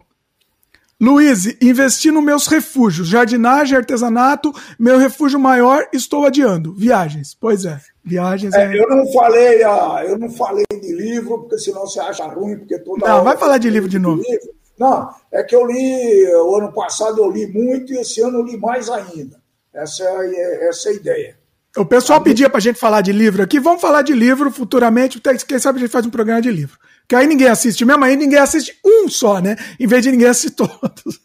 Luiz, 0.97 1.47
investi 1.61 2.11
nos 2.11 2.23
meus 2.23 2.47
refúgios, 2.47 3.09
jardinagem, 3.09 3.75
artesanato, 3.75 4.53
meu 4.79 4.97
refúgio 4.97 5.37
maior, 5.37 5.85
estou 5.91 6.25
adiando. 6.25 6.73
Viagens, 6.73 7.35
pois 7.37 7.65
é, 7.65 7.77
viagens. 8.05 8.53
É, 8.53 8.71
é... 8.71 8.79
Eu 8.81 8.87
não 8.87 9.11
falei, 9.11 9.63
ah, 9.63 10.05
eu 10.07 10.17
não 10.17 10.29
falei 10.29 10.63
de 10.71 10.95
livro, 10.95 11.39
porque 11.39 11.57
senão 11.57 11.81
você 11.81 11.99
acha 11.99 12.25
ruim, 12.27 12.59
porque 12.59 12.79
toda 12.79 13.05
Não, 13.05 13.23
vai 13.23 13.35
falar 13.35 13.57
de 13.57 13.69
livro 13.69 13.89
de 13.89 13.99
novo. 13.99 14.21
Livro. 14.21 14.60
Não, 14.81 15.13
é 15.31 15.43
que 15.43 15.55
eu 15.55 15.63
li, 15.67 16.25
o 16.37 16.55
ano 16.55 16.73
passado 16.73 17.21
eu 17.21 17.29
li 17.29 17.45
muito 17.45 17.93
e 17.93 17.97
esse 17.97 18.19
ano 18.19 18.39
eu 18.39 18.43
li 18.43 18.57
mais 18.57 18.89
ainda. 18.89 19.39
Essa 19.71 20.03
é, 20.03 20.69
essa 20.69 20.89
é 20.89 20.91
a 20.91 20.95
ideia. 20.95 21.37
O 21.77 21.85
pessoal 21.85 22.19
pedia 22.19 22.49
para 22.49 22.57
a 22.57 22.61
gente 22.61 22.79
falar 22.79 23.01
de 23.01 23.11
livro 23.11 23.43
aqui. 23.43 23.59
Vamos 23.59 23.79
falar 23.79 24.01
de 24.01 24.11
livro 24.13 24.49
futuramente. 24.49 25.21
Quem 25.47 25.59
sabe 25.59 25.77
a 25.77 25.81
gente 25.81 25.91
faz 25.91 26.03
um 26.07 26.09
programa 26.09 26.41
de 26.41 26.49
livro. 26.49 26.79
Que 27.07 27.15
aí 27.15 27.27
ninguém 27.27 27.47
assiste 27.47 27.85
mesmo, 27.85 28.03
aí 28.03 28.15
ninguém 28.15 28.39
assiste 28.39 28.75
um 28.83 29.07
só, 29.07 29.39
né? 29.39 29.55
Em 29.79 29.85
vez 29.85 30.01
de 30.01 30.09
ninguém 30.09 30.27
assistir 30.27 30.49
todos. 30.57 31.21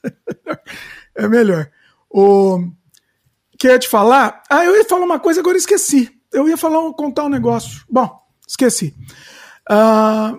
é 1.14 1.26
melhor. 1.26 1.70
O 2.10 2.58
que 3.58 3.68
eu 3.68 3.72
ia 3.72 3.78
te 3.78 3.88
falar? 3.88 4.42
Ah, 4.50 4.66
eu 4.66 4.76
ia 4.76 4.84
falar 4.84 5.06
uma 5.06 5.18
coisa, 5.18 5.40
agora 5.40 5.56
esqueci. 5.56 6.10
Eu 6.30 6.46
ia 6.46 6.58
falar, 6.58 6.92
contar 6.92 7.24
um 7.24 7.30
negócio. 7.30 7.86
Bom, 7.88 8.20
esqueci. 8.46 8.94
Uh, 9.70 10.38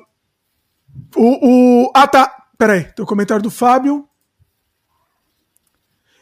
o, 1.15 1.85
o, 1.85 1.91
ah, 1.95 2.07
tá. 2.07 2.36
Peraí, 2.57 2.83
tem 2.83 3.03
um 3.03 3.07
comentário 3.07 3.43
do 3.43 3.51
Fábio. 3.51 4.07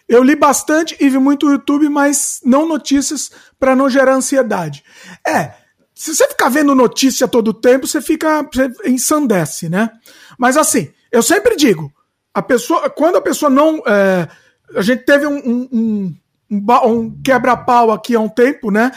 Eu 0.08 0.22
li 0.22 0.36
bastante 0.36 0.96
e 1.00 1.10
vi 1.10 1.18
muito 1.18 1.50
YouTube, 1.50 1.90
mas 1.90 2.40
não 2.44 2.68
notícias 2.68 3.32
para 3.60 3.76
não 3.76 3.90
gerar 3.90 4.14
ansiedade. 4.14 4.84
É, 5.26 5.54
se 5.96 6.14
você 6.14 6.28
ficar 6.28 6.50
vendo 6.50 6.76
notícia 6.76 7.28
todo 7.28 7.48
o 7.48 7.54
tempo, 7.54 7.88
você 7.88 8.02
fica 8.02 8.44
você 8.44 8.72
ensandece, 8.86 9.70
né? 9.70 9.90
Mas 10.38 10.58
assim, 10.58 10.92
eu 11.12 11.24
sempre 11.24 11.56
digo, 11.56 11.92
a 12.34 12.42
pessoa, 12.42 12.90
quando 12.90 13.16
a 13.16 13.22
pessoa 13.22 13.50
não, 13.50 13.82
é, 13.88 14.28
a 14.76 14.82
gente 14.82 15.06
teve 15.06 15.26
um, 15.26 15.70
um, 15.72 16.16
um 16.52 17.22
quebra-pau 17.24 17.92
aqui 17.92 18.14
há 18.14 18.20
um 18.20 18.30
tempo, 18.30 18.70
né? 18.70 18.92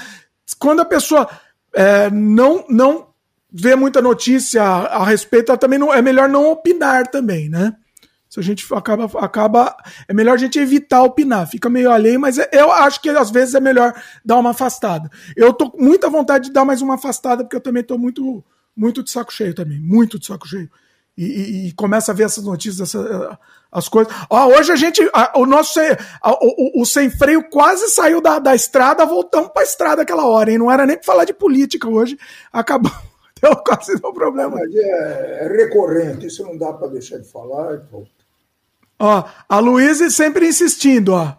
Quando 0.59 0.81
a 0.81 0.85
pessoa 0.85 1.29
é, 1.73 2.11
não, 2.11 2.67
não 2.69 3.08
vê 3.51 3.75
muita 3.75 4.03
notícia 4.03 4.63
a, 4.63 4.99
a 4.99 5.05
respeito, 5.05 5.57
também 5.57 5.79
não, 5.79 5.93
é 5.93 6.03
melhor 6.03 6.29
não 6.29 6.51
opinar 6.51 7.09
também, 7.09 7.49
né? 7.49 7.75
Se 8.29 8.39
a 8.39 8.43
gente 8.43 8.67
acaba, 8.75 9.07
acaba. 9.25 9.77
É 10.07 10.13
melhor 10.13 10.35
a 10.35 10.39
gente 10.39 10.59
evitar 10.59 11.03
opinar. 11.03 11.49
Fica 11.49 11.71
meio 11.71 11.91
alheio, 11.91 12.21
mas 12.21 12.39
é, 12.39 12.49
eu 12.53 12.71
acho 12.71 13.01
que 13.01 13.09
às 13.09 13.31
vezes 13.31 13.55
é 13.55 13.61
melhor 13.61 13.95
dar 14.23 14.37
uma 14.37 14.51
afastada. 14.51 15.11
Eu 15.35 15.53
tô 15.53 15.71
com 15.71 15.83
muita 15.83 16.11
vontade 16.11 16.49
de 16.49 16.53
dar 16.53 16.65
mais 16.65 16.83
uma 16.83 16.97
afastada, 16.97 17.43
porque 17.43 17.57
eu 17.57 17.61
também 17.61 17.83
tô 17.83 17.97
muito, 17.97 18.45
muito 18.77 19.03
de 19.03 19.11
saco 19.11 19.33
cheio 19.33 19.55
também. 19.55 19.81
Muito 19.81 20.19
de 20.19 20.27
saco 20.27 20.47
cheio. 20.47 20.71
E, 21.17 21.25
e, 21.25 21.69
e 21.69 21.73
começa 21.73 22.13
a 22.13 22.15
ver 22.15 22.25
essas 22.25 22.45
notícias, 22.45 22.95
essa, 22.95 23.39
as 23.73 23.89
coisas. 23.89 24.13
Ó, 24.29 24.47
hoje 24.49 24.73
a 24.73 24.77
gente. 24.77 25.09
A, 25.15 25.39
o 25.39 25.47
nosso. 25.47 25.81
A, 26.23 26.33
o, 26.33 26.83
o, 26.83 26.85
sem 26.85 27.09
freio 27.09 27.49
quase 27.49 27.89
saiu 27.89 28.21
da, 28.21 28.39
da 28.39 28.55
estrada, 28.55 29.07
voltamos 29.07 29.51
pra 29.53 29.63
estrada 29.63 30.03
aquela 30.03 30.27
hora, 30.27 30.53
hein? 30.53 30.59
Não 30.59 30.71
era 30.71 30.85
nem 30.85 30.97
pra 30.97 31.07
falar 31.07 31.25
de 31.25 31.33
política 31.33 31.89
hoje. 31.89 32.19
Acabou. 32.53 32.93
Deu 33.43 33.57
quase 33.57 33.95
um 33.97 34.13
problema. 34.13 34.57
Mas 34.57 34.75
é, 34.75 35.45
é 35.45 35.49
recorrente, 35.49 36.27
isso 36.27 36.45
não 36.45 36.57
dá 36.57 36.73
para 36.73 36.89
deixar 36.89 37.19
de 37.19 37.31
falar. 37.31 37.75
Então. 37.77 38.05
Ó, 38.99 39.25
a 39.49 39.59
Luísa 39.59 40.11
sempre 40.11 40.49
insistindo, 40.49 41.15
ó. 41.15 41.35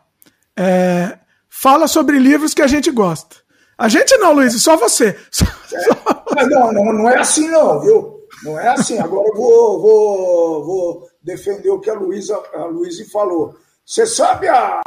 É, 0.58 1.18
fala 1.50 1.88
sobre 1.88 2.20
livros 2.20 2.54
que 2.54 2.62
a 2.62 2.68
gente 2.68 2.92
gosta. 2.92 3.38
A 3.78 3.88
gente 3.88 4.16
não, 4.18 4.34
Luiz, 4.34 4.62
só 4.62 4.76
você. 4.76 5.18
Só, 5.32 5.46
é, 5.46 5.80
só... 5.80 6.46
Não, 6.48 6.72
não, 6.74 6.94
não 6.94 7.10
é 7.10 7.18
assim 7.18 7.48
não, 7.50 7.80
viu? 7.80 8.20
Não 8.44 8.60
é 8.60 8.68
assim. 8.70 9.00
Agora 9.00 9.28
eu 9.30 9.36
vou, 9.36 9.82
vou, 9.82 10.66
vou 10.66 11.10
defender 11.22 11.70
o 11.70 11.80
que 11.80 11.90
a 11.90 11.94
Luísa 11.94 12.38
a 12.54 12.66
Luísa 12.66 13.06
falou. 13.10 13.56
Você 13.86 14.06
sabe 14.06 14.48
a, 14.48 14.82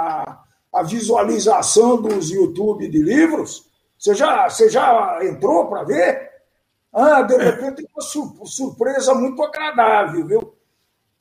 a 0.73 0.83
visualização 0.83 2.01
dos 2.01 2.31
YouTube 2.31 2.89
de 2.89 3.03
livros? 3.03 3.67
Você 3.99 4.15
já, 4.15 4.49
você 4.49 4.69
já 4.69 5.19
entrou 5.23 5.69
para 5.69 5.85
ver? 5.85 6.32
Ah, 6.93 7.23
de 7.23 7.37
repente 7.37 7.77
tem 7.77 7.87
uma 7.95 8.47
surpresa 8.47 9.15
muito 9.15 9.43
agradável, 9.43 10.27
viu? 10.27 10.55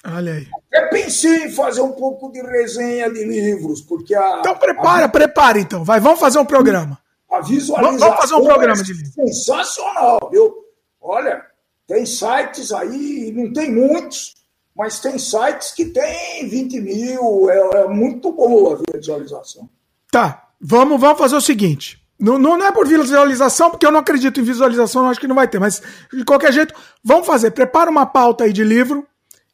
Olha 0.06 0.34
aí. 0.34 0.48
Até 0.68 0.88
pensei 0.88 1.46
em 1.46 1.52
fazer 1.52 1.82
um 1.82 1.94
pouco 1.94 2.32
de 2.32 2.42
resenha 2.42 3.10
de 3.10 3.24
livros, 3.24 3.82
porque 3.82 4.16
a. 4.16 4.40
Então 4.40 4.58
prepara, 4.58 5.06
a... 5.06 5.10
prepara 5.10 5.60
então. 5.60 5.84
Vai, 5.84 6.00
vamos 6.00 6.20
fazer 6.20 6.40
um 6.40 6.46
programa. 6.46 7.00
A 7.32 7.40
visualização 7.40 8.00
vamos 8.00 8.20
fazer 8.20 8.36
um 8.36 8.44
programa 8.44 8.84
de 8.84 8.94
livros. 8.94 9.14
sensacional, 9.14 10.30
viu? 10.32 10.54
Olha, 11.00 11.46
tem 11.88 12.06
sites 12.06 12.72
aí, 12.74 13.32
não 13.34 13.54
tem 13.54 13.72
muitos, 13.72 14.36
mas 14.76 15.00
tem 15.00 15.18
sites 15.18 15.72
que 15.72 15.86
tem 15.86 16.48
20 16.50 16.82
mil, 16.82 17.50
é, 17.50 17.84
é 17.84 17.88
muito 17.88 18.32
boa 18.34 18.78
a 18.78 18.98
visualização. 18.98 19.70
Tá, 20.12 20.50
vamos, 20.60 21.00
vamos 21.00 21.18
fazer 21.18 21.36
o 21.36 21.42
seguinte. 21.42 22.01
Não, 22.22 22.38
não 22.38 22.64
é 22.64 22.72
por 22.72 22.88
visualização, 22.88 23.72
porque 23.72 23.86
eu 23.86 23.92
não 23.92 24.00
acredito 24.00 24.40
em 24.40 24.44
visualização, 24.44 25.10
acho 25.10 25.20
que 25.20 25.28
não 25.28 25.36
vai 25.36 25.48
ter, 25.48 25.60
mas 25.60 25.82
de 26.14 26.24
qualquer 26.24 26.54
jeito, 26.54 26.74
vamos 27.04 27.26
fazer. 27.26 27.50
Prepara 27.50 27.90
uma 27.90 28.06
pauta 28.06 28.44
aí 28.44 28.54
de 28.54 28.64
livro 28.64 29.08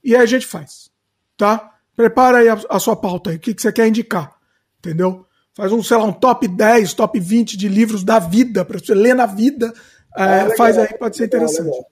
e 0.04 0.14
aí 0.14 0.22
a 0.22 0.26
gente 0.26 0.46
faz, 0.46 0.92
tá? 1.38 1.72
Prepara 1.96 2.40
aí 2.40 2.50
a, 2.50 2.60
a 2.70 2.80
sua 2.80 2.96
pauta 2.96 3.30
aí, 3.30 3.38
o 3.38 3.40
que, 3.40 3.54
que 3.54 3.62
você 3.62 3.72
quer 3.72 3.88
indicar, 3.88 4.36
entendeu? 4.80 5.26
Faz 5.56 5.72
um, 5.72 5.82
sei 5.82 5.96
lá, 5.96 6.04
um 6.04 6.12
top 6.12 6.46
10, 6.46 6.94
top 6.94 7.18
20 7.20 7.56
de 7.56 7.70
livros 7.70 8.04
da 8.04 8.20
vida, 8.20 8.66
para 8.66 8.78
você 8.78 8.94
ler 8.94 9.16
na 9.16 9.26
vida, 9.26 9.74
é, 10.18 10.24
ah, 10.24 10.56
faz 10.58 10.78
aí, 10.78 10.94
pode 10.98 11.16
ser 11.16 11.26
interessante. 11.26 11.86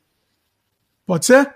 Pode 1.06 1.26
ser? 1.26 1.56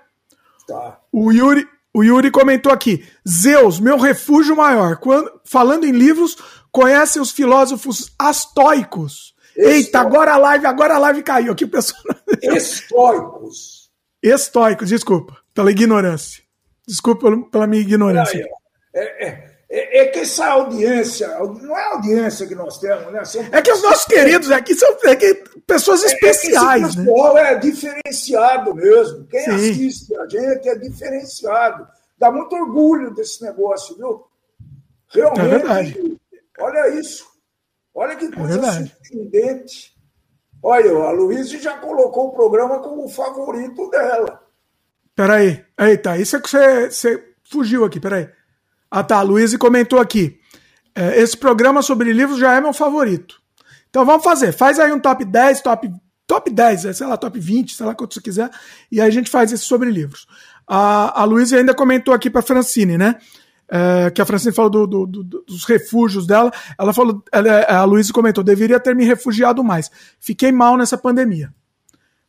Tá. 0.66 1.00
O 1.12 1.32
Yuri, 1.32 1.68
o 1.94 2.04
Yuri 2.04 2.32
comentou 2.32 2.72
aqui: 2.72 3.06
Zeus, 3.28 3.80
meu 3.80 3.98
refúgio 3.98 4.56
maior. 4.56 4.98
Quando, 4.98 5.42
falando 5.44 5.86
em 5.86 5.92
livros, 5.92 6.38
conhece 6.72 7.20
os 7.20 7.32
filósofos 7.32 8.14
astoicos. 8.18 9.36
Eita, 9.56 10.00
agora 10.00 10.34
a 10.34 10.38
live, 10.38 10.66
agora 10.66 10.96
a 10.96 11.00
live 11.00 11.24
caiu 11.24 11.52
aqui, 11.52 11.66
o 11.66 11.70
pessoal. 11.70 12.02
Estoicos. 12.42 13.90
Estoicos, 14.22 14.90
desculpa, 14.90 15.38
pela 15.54 15.72
ignorância. 15.72 16.44
Desculpa 16.88 17.30
pela 17.52 17.68
minha 17.68 17.82
ignorância. 17.82 18.48
É, 18.94 19.28
é, 19.28 19.50
é, 19.70 20.02
é, 20.02 20.06
que 20.08 20.20
essa 20.20 20.48
audiência, 20.48 21.28
não 21.40 21.78
é 21.78 21.84
a 21.84 21.92
audiência 21.92 22.48
que 22.48 22.56
nós 22.56 22.80
temos, 22.80 23.14
né? 23.14 23.24
São 23.24 23.46
é 23.52 23.62
que 23.62 23.72
os 23.72 23.84
nossos 23.84 24.06
queridos 24.06 24.50
aqui 24.50 24.74
são 24.74 24.98
é 25.06 25.16
que 25.16 25.44
pessoas 25.68 26.04
é, 26.04 26.06
é 26.06 26.14
especiais. 26.14 26.88
esse 26.88 26.98
né? 26.98 27.06
pessoal 27.06 27.34
né? 27.36 27.54
é 27.54 27.56
diferenciado 27.56 28.74
mesmo. 28.74 29.28
Quem 29.28 29.42
Sim. 29.42 29.52
assiste 29.52 30.16
a 30.16 30.28
gente 30.28 30.70
é 30.70 30.76
diferenciado. 30.76 31.88
Dá 32.18 32.32
muito 32.32 32.56
orgulho 32.56 33.14
desse 33.14 33.44
negócio, 33.44 33.96
viu? 33.96 34.26
Realmente. 35.10 35.42
É 35.42 35.48
verdade. 35.48 36.19
Olha 36.60 37.00
isso. 37.00 37.26
Olha 37.94 38.16
que 38.16 38.32
coisa 38.32 38.60
é 38.60 38.86
surpreendente. 38.86 39.94
Olha, 40.62 40.92
a 40.92 41.12
Luísa 41.12 41.58
já 41.58 41.78
colocou 41.78 42.28
o 42.28 42.34
programa 42.34 42.80
como 42.80 43.06
o 43.06 43.10
favorito 43.10 43.90
dela. 43.90 44.42
Peraí. 45.16 45.66
Eita, 45.78 46.18
isso 46.18 46.36
é 46.36 46.40
que 46.40 46.50
você, 46.50 46.92
você 46.92 47.34
fugiu 47.44 47.86
aqui, 47.86 48.00
peraí. 48.00 48.30
Ah 48.92 49.04
tá, 49.04 49.18
a 49.18 49.22
Luísa 49.22 49.58
comentou 49.58 50.00
aqui. 50.00 50.40
É, 50.96 51.22
esse 51.22 51.38
programa 51.38 51.82
sobre 51.82 52.12
livros 52.12 52.40
já 52.40 52.56
é 52.56 52.62
meu 52.62 52.74
favorito. 52.74 53.42
Então 53.90 54.06
vamos 54.06 54.24
fazer. 54.24 54.52
Faz 54.52 54.80
aí 54.80 54.92
um 54.92 55.00
top 55.00 55.24
10, 55.24 55.62
top, 55.62 55.92
top 56.28 56.52
10, 56.52 56.86
é, 56.86 56.94
sei 56.94 57.08
lá, 57.08 57.18
top 57.18 57.40
20, 57.40 57.76
sei 57.76 57.86
lá 57.86 57.96
quanto 57.96 58.14
você 58.14 58.22
quiser. 58.22 58.50
E 58.92 59.00
aí 59.00 59.08
a 59.08 59.12
gente 59.12 59.30
faz 59.30 59.52
esse 59.52 59.64
sobre 59.64 59.90
livros. 59.90 60.28
A, 60.68 61.22
a 61.22 61.24
Luísa 61.24 61.58
ainda 61.58 61.74
comentou 61.74 62.14
aqui 62.14 62.30
para 62.30 62.42
Francine, 62.42 62.98
né? 62.98 63.16
É, 63.72 64.10
que 64.10 64.22
a 64.22 64.26
Francine 64.26 64.54
falou 64.54 64.70
do, 64.70 64.88
do, 64.88 65.06
do, 65.06 65.24
dos 65.44 65.66
refúgios 65.66 66.26
dela. 66.26 66.52
Ela 66.78 66.94
falou, 66.94 67.24
ela, 67.32 67.64
a 67.66 67.84
Luísa 67.84 68.12
comentou, 68.12 68.44
deveria 68.44 68.80
ter 68.80 68.96
me 68.96 69.06
refugiado 69.06 69.64
mais. 69.64 69.92
Fiquei 70.20 70.52
mal 70.52 70.76
nessa 70.76 70.98
pandemia. 70.98 71.54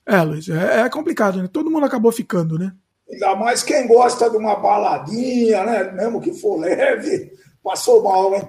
É, 0.04 0.20
Luiz, 0.22 0.48
é, 0.48 0.80
é 0.80 0.88
complicado, 0.88 1.40
né? 1.40 1.48
Todo 1.50 1.70
mundo 1.70 1.86
acabou 1.86 2.12
ficando, 2.12 2.58
né? 2.58 2.72
Ainda 3.10 3.34
mais 3.36 3.62
quem 3.62 3.86
gosta 3.86 4.28
de 4.30 4.36
uma 4.36 4.56
baladinha, 4.56 5.64
né? 5.64 5.92
Mesmo 5.92 6.20
que 6.20 6.32
for 6.32 6.58
leve, 6.58 7.32
passou 7.62 8.02
mal, 8.02 8.34
hein? 8.34 8.48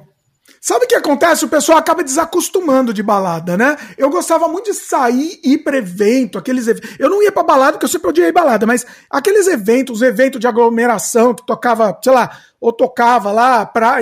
Sabe 0.59 0.85
o 0.85 0.87
que 0.87 0.95
acontece? 0.95 1.45
O 1.45 1.49
pessoal 1.49 1.77
acaba 1.77 2.03
desacostumando 2.03 2.93
de 2.93 3.01
balada, 3.01 3.57
né? 3.57 3.77
Eu 3.97 4.09
gostava 4.09 4.47
muito 4.47 4.71
de 4.71 4.73
sair 4.73 5.39
e 5.43 5.53
ir 5.53 5.57
para 5.59 5.77
evento, 5.77 6.37
aqueles 6.37 6.67
eventos. 6.67 6.95
Eu 6.99 7.09
não 7.09 7.21
ia 7.21 7.31
para 7.31 7.43
balada, 7.43 7.73
porque 7.73 7.85
eu 7.85 7.89
sempre 7.89 8.09
odiei 8.09 8.31
balada, 8.31 8.65
mas 8.65 8.85
aqueles 9.09 9.47
eventos, 9.47 9.97
os 9.97 10.01
eventos 10.01 10.39
de 10.39 10.47
aglomeração 10.47 11.33
que 11.33 11.45
tocava, 11.45 11.97
sei 12.03 12.13
lá, 12.13 12.37
ou 12.59 12.73
tocava 12.73 13.31
lá 13.31 13.65
para 13.65 13.99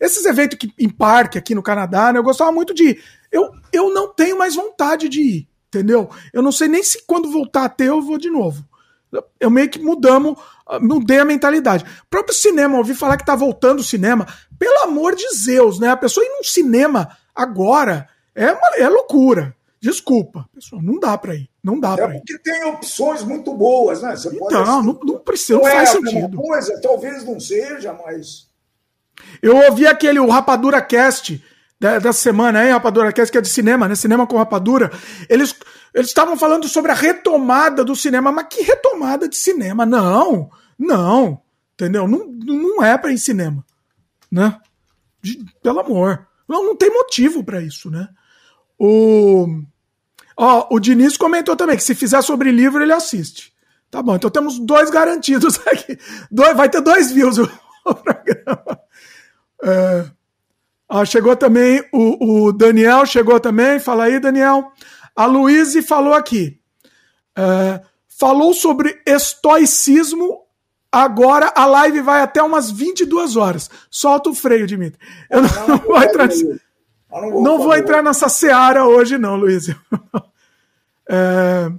esses 0.00 0.24
eventos 0.24 0.58
que, 0.58 0.72
em 0.78 0.88
parque 0.88 1.38
aqui 1.38 1.54
no 1.54 1.62
Canadá, 1.62 2.12
né? 2.12 2.18
Eu 2.18 2.24
gostava 2.24 2.52
muito 2.52 2.74
de 2.74 2.90
ir. 2.90 3.04
Eu, 3.30 3.50
eu 3.72 3.92
não 3.92 4.12
tenho 4.12 4.38
mais 4.38 4.54
vontade 4.54 5.08
de 5.08 5.20
ir, 5.20 5.48
entendeu? 5.68 6.08
Eu 6.32 6.42
não 6.42 6.52
sei 6.52 6.68
nem 6.68 6.82
se 6.82 7.04
quando 7.06 7.30
voltar 7.30 7.64
a 7.64 7.68
ter 7.68 7.88
eu 7.88 8.02
vou 8.02 8.18
de 8.18 8.30
novo 8.30 8.64
eu 9.38 9.50
meio 9.50 9.68
que 9.68 9.78
mudamos, 9.78 10.38
mudei 10.80 11.18
a 11.18 11.24
mentalidade. 11.24 11.84
O 11.84 12.08
próprio 12.08 12.34
cinema, 12.34 12.78
ouvi 12.78 12.94
falar 12.94 13.16
que 13.16 13.26
tá 13.26 13.36
voltando 13.36 13.80
o 13.80 13.84
cinema. 13.84 14.26
Pelo 14.58 14.84
amor 14.84 15.14
de 15.14 15.24
Zeus, 15.36 15.78
né? 15.78 15.88
A 15.88 15.96
pessoa 15.96 16.24
ir 16.24 16.30
num 16.30 16.44
cinema 16.44 17.16
agora 17.34 18.08
é, 18.34 18.50
uma, 18.52 18.68
é 18.76 18.88
loucura. 18.88 19.54
Desculpa, 19.80 20.48
pessoal, 20.54 20.80
não 20.82 20.98
dá 20.98 21.16
para 21.18 21.34
ir. 21.34 21.50
Não 21.62 21.78
dá 21.78 21.92
é 21.92 21.96
para 21.96 22.14
ir. 22.14 22.18
porque 22.18 22.38
tem 22.38 22.64
opções 22.64 23.22
muito 23.22 23.52
boas, 23.54 24.00
né? 24.00 24.16
Você 24.16 24.34
então, 24.34 24.64
não, 24.64 24.82
não 24.82 25.18
precisa, 25.18 25.58
não, 25.58 25.64
não 25.64 25.70
faz 25.70 25.90
é 25.90 25.92
sentido. 25.92 26.36
Coisa, 26.38 26.80
talvez 26.80 27.24
não 27.24 27.38
seja, 27.38 27.92
mas. 27.92 28.48
Eu 29.42 29.56
ouvi 29.56 29.86
aquele, 29.86 30.18
o 30.18 30.28
Rapadura 30.28 30.80
Cast 30.80 31.42
da, 31.78 31.98
da 31.98 32.12
semana 32.14 32.60
aí, 32.60 32.70
Rapadura 32.70 33.12
Cast, 33.12 33.30
que 33.30 33.36
é 33.36 33.42
de 33.42 33.48
cinema, 33.48 33.86
né? 33.86 33.94
Cinema 33.94 34.26
com 34.26 34.38
Rapadura. 34.38 34.90
Eles 35.28 35.54
eles 35.94 36.08
estavam 36.08 36.36
falando 36.36 36.66
sobre 36.66 36.90
a 36.90 36.94
retomada 36.94 37.84
do 37.84 37.94
cinema, 37.94 38.32
mas 38.32 38.48
que 38.50 38.62
retomada 38.62 39.28
de 39.28 39.36
cinema? 39.36 39.86
Não, 39.86 40.50
não, 40.76 41.40
entendeu? 41.74 42.08
Não, 42.08 42.26
não 42.26 42.82
é 42.82 42.98
para 42.98 43.12
ir 43.12 43.18
cinema, 43.18 43.64
né? 44.30 44.60
De, 45.22 45.38
pelo 45.62 45.78
amor, 45.78 46.26
não, 46.48 46.64
não 46.66 46.76
tem 46.76 46.92
motivo 46.92 47.44
para 47.44 47.62
isso, 47.62 47.90
né? 47.90 48.08
O, 48.76 49.46
ó, 50.36 50.66
o 50.68 50.80
Diniz 50.80 51.16
comentou 51.16 51.54
também 51.54 51.76
que 51.76 51.84
se 51.84 51.94
fizer 51.94 52.22
sobre 52.22 52.50
livro 52.50 52.82
ele 52.82 52.92
assiste. 52.92 53.54
Tá 53.88 54.02
bom, 54.02 54.16
então 54.16 54.28
temos 54.28 54.58
dois 54.58 54.90
garantidos 54.90 55.60
aqui. 55.68 55.96
Dois, 56.28 56.56
vai 56.56 56.68
ter 56.68 56.80
dois 56.80 57.12
views 57.12 57.38
o, 57.38 57.48
programa. 57.94 58.80
É, 59.62 60.06
ó, 60.88 61.04
chegou 61.04 61.36
também 61.36 61.88
o, 61.92 62.46
o 62.46 62.52
Daniel, 62.52 63.06
chegou 63.06 63.38
também. 63.38 63.78
Fala 63.78 64.04
aí, 64.04 64.18
Daniel. 64.18 64.72
A 65.14 65.26
Luíse 65.26 65.82
falou 65.82 66.14
aqui. 66.14 66.58
É, 67.36 67.80
falou 68.08 68.54
sobre 68.54 69.00
estoicismo. 69.06 70.42
Agora 70.90 71.52
a 71.56 71.66
live 71.66 72.00
vai 72.00 72.20
até 72.22 72.42
umas 72.42 72.70
22 72.70 73.36
horas. 73.36 73.70
Solta 73.90 74.30
o 74.30 74.34
freio, 74.34 74.66
Dimitri. 74.66 74.98
Eu 75.30 75.42
não, 75.42 75.48
não, 75.48 75.66
não 75.66 75.78
vou 75.78 76.02
entrar 76.02 76.26
nessa, 76.26 76.60
não 77.10 77.58
vou 77.58 77.76
entrar 77.76 78.02
nessa 78.02 78.28
seara 78.28 78.86
hoje, 78.86 79.18
não, 79.18 79.36
Luiz. 79.36 79.66
É, 81.06 81.70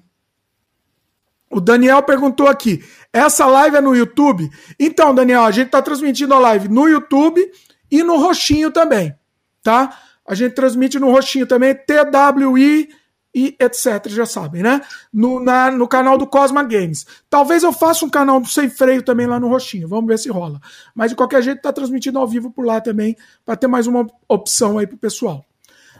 o 1.50 1.60
Daniel 1.60 2.04
perguntou 2.04 2.48
aqui: 2.48 2.84
essa 3.12 3.46
live 3.48 3.78
é 3.78 3.82
no 3.82 3.96
YouTube? 3.96 4.50
Então, 4.80 5.16
Daniel, 5.16 5.46
a 5.46 5.52
gente 5.52 5.68
está 5.68 5.82
transmitindo 5.82 6.34
a 6.34 6.40
live 6.40 6.68
no 6.68 6.88
YouTube 6.88 7.42
e 7.90 8.04
no 8.04 8.18
Roxinho 8.18 8.70
também. 8.72 9.16
tá? 9.64 9.98
A 10.28 10.36
gente 10.36 10.54
transmite 10.54 11.00
no 11.00 11.12
roxinho 11.12 11.48
também, 11.48 11.74
TWI 11.76 12.90
e 13.36 13.54
etc, 13.60 14.08
já 14.08 14.26
sabem, 14.26 14.64
né? 14.64 14.82
No, 15.12 15.42
na, 15.42 15.70
no 15.70 15.86
canal 15.90 16.18
do 16.18 16.26
Cosma 16.26 16.64
Games. 16.64 17.06
Talvez 17.30 17.64
eu 17.64 17.74
faça 17.74 18.06
um 18.06 18.10
canal 18.10 18.44
sem 18.46 18.70
freio 18.70 19.04
também 19.04 19.28
lá 19.28 19.38
no 19.38 19.50
roxinho, 19.50 19.90
vamos 19.90 20.08
ver 20.08 20.18
se 20.18 20.30
rola. 20.30 20.62
Mas 20.96 21.10
de 21.10 21.18
qualquer 21.18 21.44
jeito 21.44 21.62
tá 21.62 21.74
transmitindo 21.74 22.18
ao 22.18 22.26
vivo 22.26 22.50
por 22.50 22.66
lá 22.66 22.80
também, 22.80 23.18
para 23.44 23.58
ter 23.58 23.68
mais 23.68 23.88
uma 23.88 24.08
opção 24.30 24.78
aí 24.78 24.88
pro 24.88 24.98
pessoal. 24.98 25.46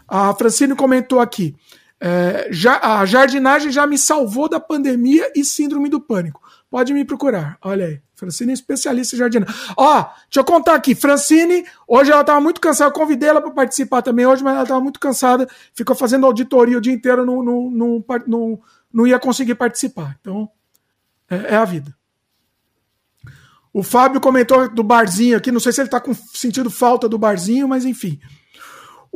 A 0.08 0.34
Francine 0.34 0.76
comentou 0.76 1.20
aqui, 1.20 1.54
é, 2.00 2.48
já, 2.52 2.80
a 2.82 3.06
jardinagem 3.06 3.72
já 3.72 3.86
me 3.86 3.98
salvou 3.98 4.48
da 4.48 4.60
pandemia 4.60 5.30
e 5.36 5.44
síndrome 5.44 5.90
do 5.90 6.00
pânico. 6.00 6.42
Pode 6.70 6.94
me 6.94 7.04
procurar, 7.04 7.58
olha 7.62 7.86
aí. 7.88 8.05
Francine 8.16 8.52
é 8.52 8.54
especialista 8.54 9.16
em 9.16 9.20
jardinagem. 9.20 9.56
Ó, 9.76 10.04
deixa 10.04 10.40
eu 10.40 10.44
contar 10.44 10.76
aqui. 10.76 10.96
Francine, 10.96 11.66
hoje 11.88 12.12
ela 12.12 12.22
estava 12.22 12.40
muito 12.40 12.62
cansada. 12.62 12.90
Eu 12.90 12.94
convidei 12.94 13.30
ela 13.30 13.42
para 13.42 13.52
participar 13.52 14.02
também 14.02 14.26
hoje, 14.26 14.44
mas 14.44 14.54
ela 14.54 14.64
estava 14.64 14.82
muito 14.82 15.00
cansada. 15.00 15.48
Ficou 15.74 15.96
fazendo 15.96 16.26
auditoria 16.26 16.78
o 16.78 16.82
dia 16.82 16.94
inteiro, 16.94 17.26
não, 17.26 17.44
não, 17.44 17.70
não, 17.70 18.06
não, 18.26 18.60
não 18.92 19.08
ia 19.08 19.20
conseguir 19.20 19.56
participar. 19.56 20.18
Então, 20.22 20.50
é, 21.30 21.54
é, 21.54 21.56
a 21.56 21.66
vida. 21.66 21.96
O 23.74 23.84
Fábio 23.84 24.22
comentou 24.22 24.70
do 24.70 24.84
barzinho 24.84 25.38
aqui. 25.38 25.52
Não 25.52 25.60
sei 25.60 25.74
se 25.74 25.82
ele 25.82 25.88
está 25.88 26.00
com 26.00 26.14
sentido 26.14 26.72
falta 26.72 27.10
do 27.10 27.18
barzinho, 27.18 27.68
mas 27.68 27.84
enfim. 27.84 28.20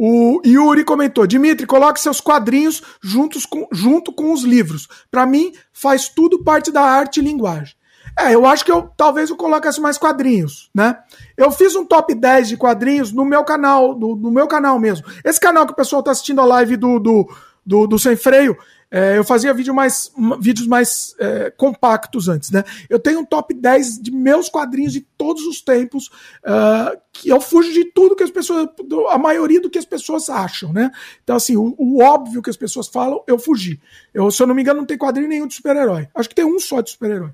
O 0.02 0.42
Yuri 0.46 0.86
comentou: 0.86 1.28
Dimitri, 1.28 1.68
coloque 1.68 2.00
seus 2.00 2.22
quadrinhos 2.22 2.82
juntos 3.02 3.46
com, 3.46 3.68
junto 3.72 4.14
com 4.14 4.32
os 4.32 4.44
livros. 4.44 4.88
Para 5.12 5.26
mim, 5.26 5.54
faz 5.74 6.08
tudo 6.08 6.42
parte 6.44 6.72
da 6.72 6.82
arte 6.82 7.20
e 7.20 7.24
linguagem. 7.24 7.76
É, 8.20 8.36
eu 8.36 8.46
acho 8.46 8.66
que 8.66 8.72
eu 8.72 8.92
talvez 8.98 9.30
eu 9.30 9.38
colocasse 9.38 9.80
mais 9.80 9.98
quadrinhos, 9.98 10.70
né? 10.76 10.98
Eu 11.38 11.50
fiz 11.52 11.74
um 11.74 11.86
top 11.86 12.14
10 12.14 12.50
de 12.50 12.58
quadrinhos 12.58 13.14
no 13.14 13.24
meu 13.24 13.46
canal, 13.46 13.96
do, 13.96 14.14
no 14.14 14.30
meu 14.30 14.46
canal 14.46 14.78
mesmo. 14.78 15.08
Esse 15.24 15.40
canal 15.40 15.66
que 15.66 15.72
o 15.72 15.76
pessoal 15.76 16.04
tá 16.04 16.12
assistindo 16.12 16.42
a 16.42 16.46
live 16.46 16.76
do, 16.76 17.00
do, 17.00 17.34
do, 17.66 17.88
do 17.88 17.98
Sem 17.98 18.18
Freio, 18.18 18.58
é, 18.92 19.18
eu 19.18 19.24
fazia 19.24 19.54
vídeo 19.54 19.74
mais, 19.74 20.12
vídeos 20.42 20.68
mais 20.68 21.16
é, 21.18 21.50
compactos 21.52 22.28
antes, 22.28 22.52
né? 22.52 22.66
Eu 22.90 23.00
tenho 23.00 23.20
um 23.22 23.26
top 23.26 23.54
10 23.54 24.02
de 24.02 24.12
meus 24.12 24.50
quadrinhos 24.50 24.92
de 24.92 25.00
todos 25.00 25.44
os 25.44 25.62
tempos, 25.62 26.08
uh, 26.44 27.00
que 27.14 27.30
eu 27.30 27.40
fujo 27.40 27.72
de 27.72 27.86
tudo 27.86 28.18
que 28.18 28.24
as 28.24 28.32
pessoas, 28.32 28.68
a 29.12 29.18
maioria 29.18 29.62
do 29.62 29.70
que 29.70 29.78
as 29.78 29.86
pessoas 29.86 30.28
acham, 30.30 30.74
né? 30.74 30.92
Então, 31.24 31.38
assim, 31.38 31.56
o, 31.56 31.74
o 31.78 32.04
óbvio 32.04 32.42
que 32.42 32.50
as 32.50 32.58
pessoas 32.58 32.88
falam, 32.88 33.24
eu 33.28 33.40
fugi. 33.40 33.80
Eu, 34.14 34.30
se 34.30 34.42
eu 34.42 34.48
não 34.48 34.56
me 34.56 34.62
engano, 34.62 34.80
não 34.80 34.88
tem 34.88 34.98
quadrinho 34.98 35.30
nenhum 35.30 35.48
de 35.48 35.54
super-herói. 35.54 36.10
Acho 36.14 36.28
que 36.28 36.36
tem 36.36 36.46
um 36.46 36.60
só 36.60 36.82
de 36.82 36.90
super-herói. 36.90 37.32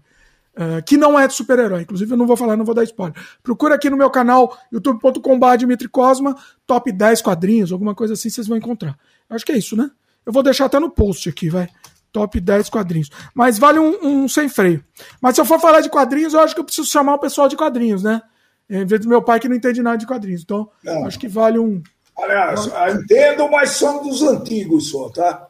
Uh, 0.55 0.81
que 0.85 0.95
não 0.95 1.19
é 1.19 1.27
de 1.27 1.33
super-herói. 1.33 1.81
Inclusive, 1.81 2.13
eu 2.13 2.17
não 2.17 2.25
vou 2.25 2.37
falar, 2.37 2.55
não 2.55 2.63
vou 2.63 2.73
dar 2.73 2.83
spoiler. 2.83 3.13
Procura 3.43 3.75
aqui 3.75 3.89
no 3.89 3.97
meu 3.97 4.09
canal, 4.09 4.57
youtube.com.br 4.71 5.57
Dimitri 5.57 5.89
Cosma, 5.89 6.33
top 6.65 6.93
10 6.93 7.21
quadrinhos, 7.21 7.73
alguma 7.73 7.93
coisa 7.93 8.13
assim, 8.13 8.29
vocês 8.29 8.47
vão 8.47 8.57
encontrar. 8.57 8.97
Acho 9.29 9.45
que 9.45 9.51
é 9.51 9.57
isso, 9.57 9.75
né? 9.75 9.91
Eu 10.25 10.31
vou 10.31 10.41
deixar 10.41 10.65
até 10.65 10.79
no 10.79 10.89
post 10.89 11.27
aqui, 11.27 11.49
vai. 11.49 11.67
Top 12.11 12.39
10 12.39 12.69
quadrinhos. 12.69 13.09
Mas 13.33 13.59
vale 13.59 13.79
um, 13.79 13.97
um, 14.01 14.27
sem 14.29 14.47
freio. 14.47 14.81
Mas 15.21 15.35
se 15.35 15.41
eu 15.41 15.45
for 15.45 15.59
falar 15.59 15.81
de 15.81 15.89
quadrinhos, 15.89 16.33
eu 16.33 16.39
acho 16.39 16.55
que 16.55 16.61
eu 16.61 16.65
preciso 16.65 16.89
chamar 16.89 17.15
o 17.15 17.19
pessoal 17.19 17.49
de 17.49 17.57
quadrinhos, 17.57 18.01
né? 18.01 18.21
Em 18.69 18.85
vez 18.85 19.01
do 19.01 19.09
meu 19.09 19.21
pai 19.21 19.41
que 19.41 19.49
não 19.49 19.55
entende 19.55 19.81
nada 19.81 19.97
de 19.97 20.07
quadrinhos. 20.07 20.41
Então, 20.41 20.69
não. 20.81 21.05
acho 21.05 21.19
que 21.19 21.27
vale 21.27 21.59
um. 21.59 21.83
Aliás, 22.17 22.67
entendo, 22.95 23.49
mas 23.51 23.71
são 23.71 24.01
dos 24.01 24.21
antigos 24.23 24.89
só, 24.89 25.09
tá? 25.09 25.44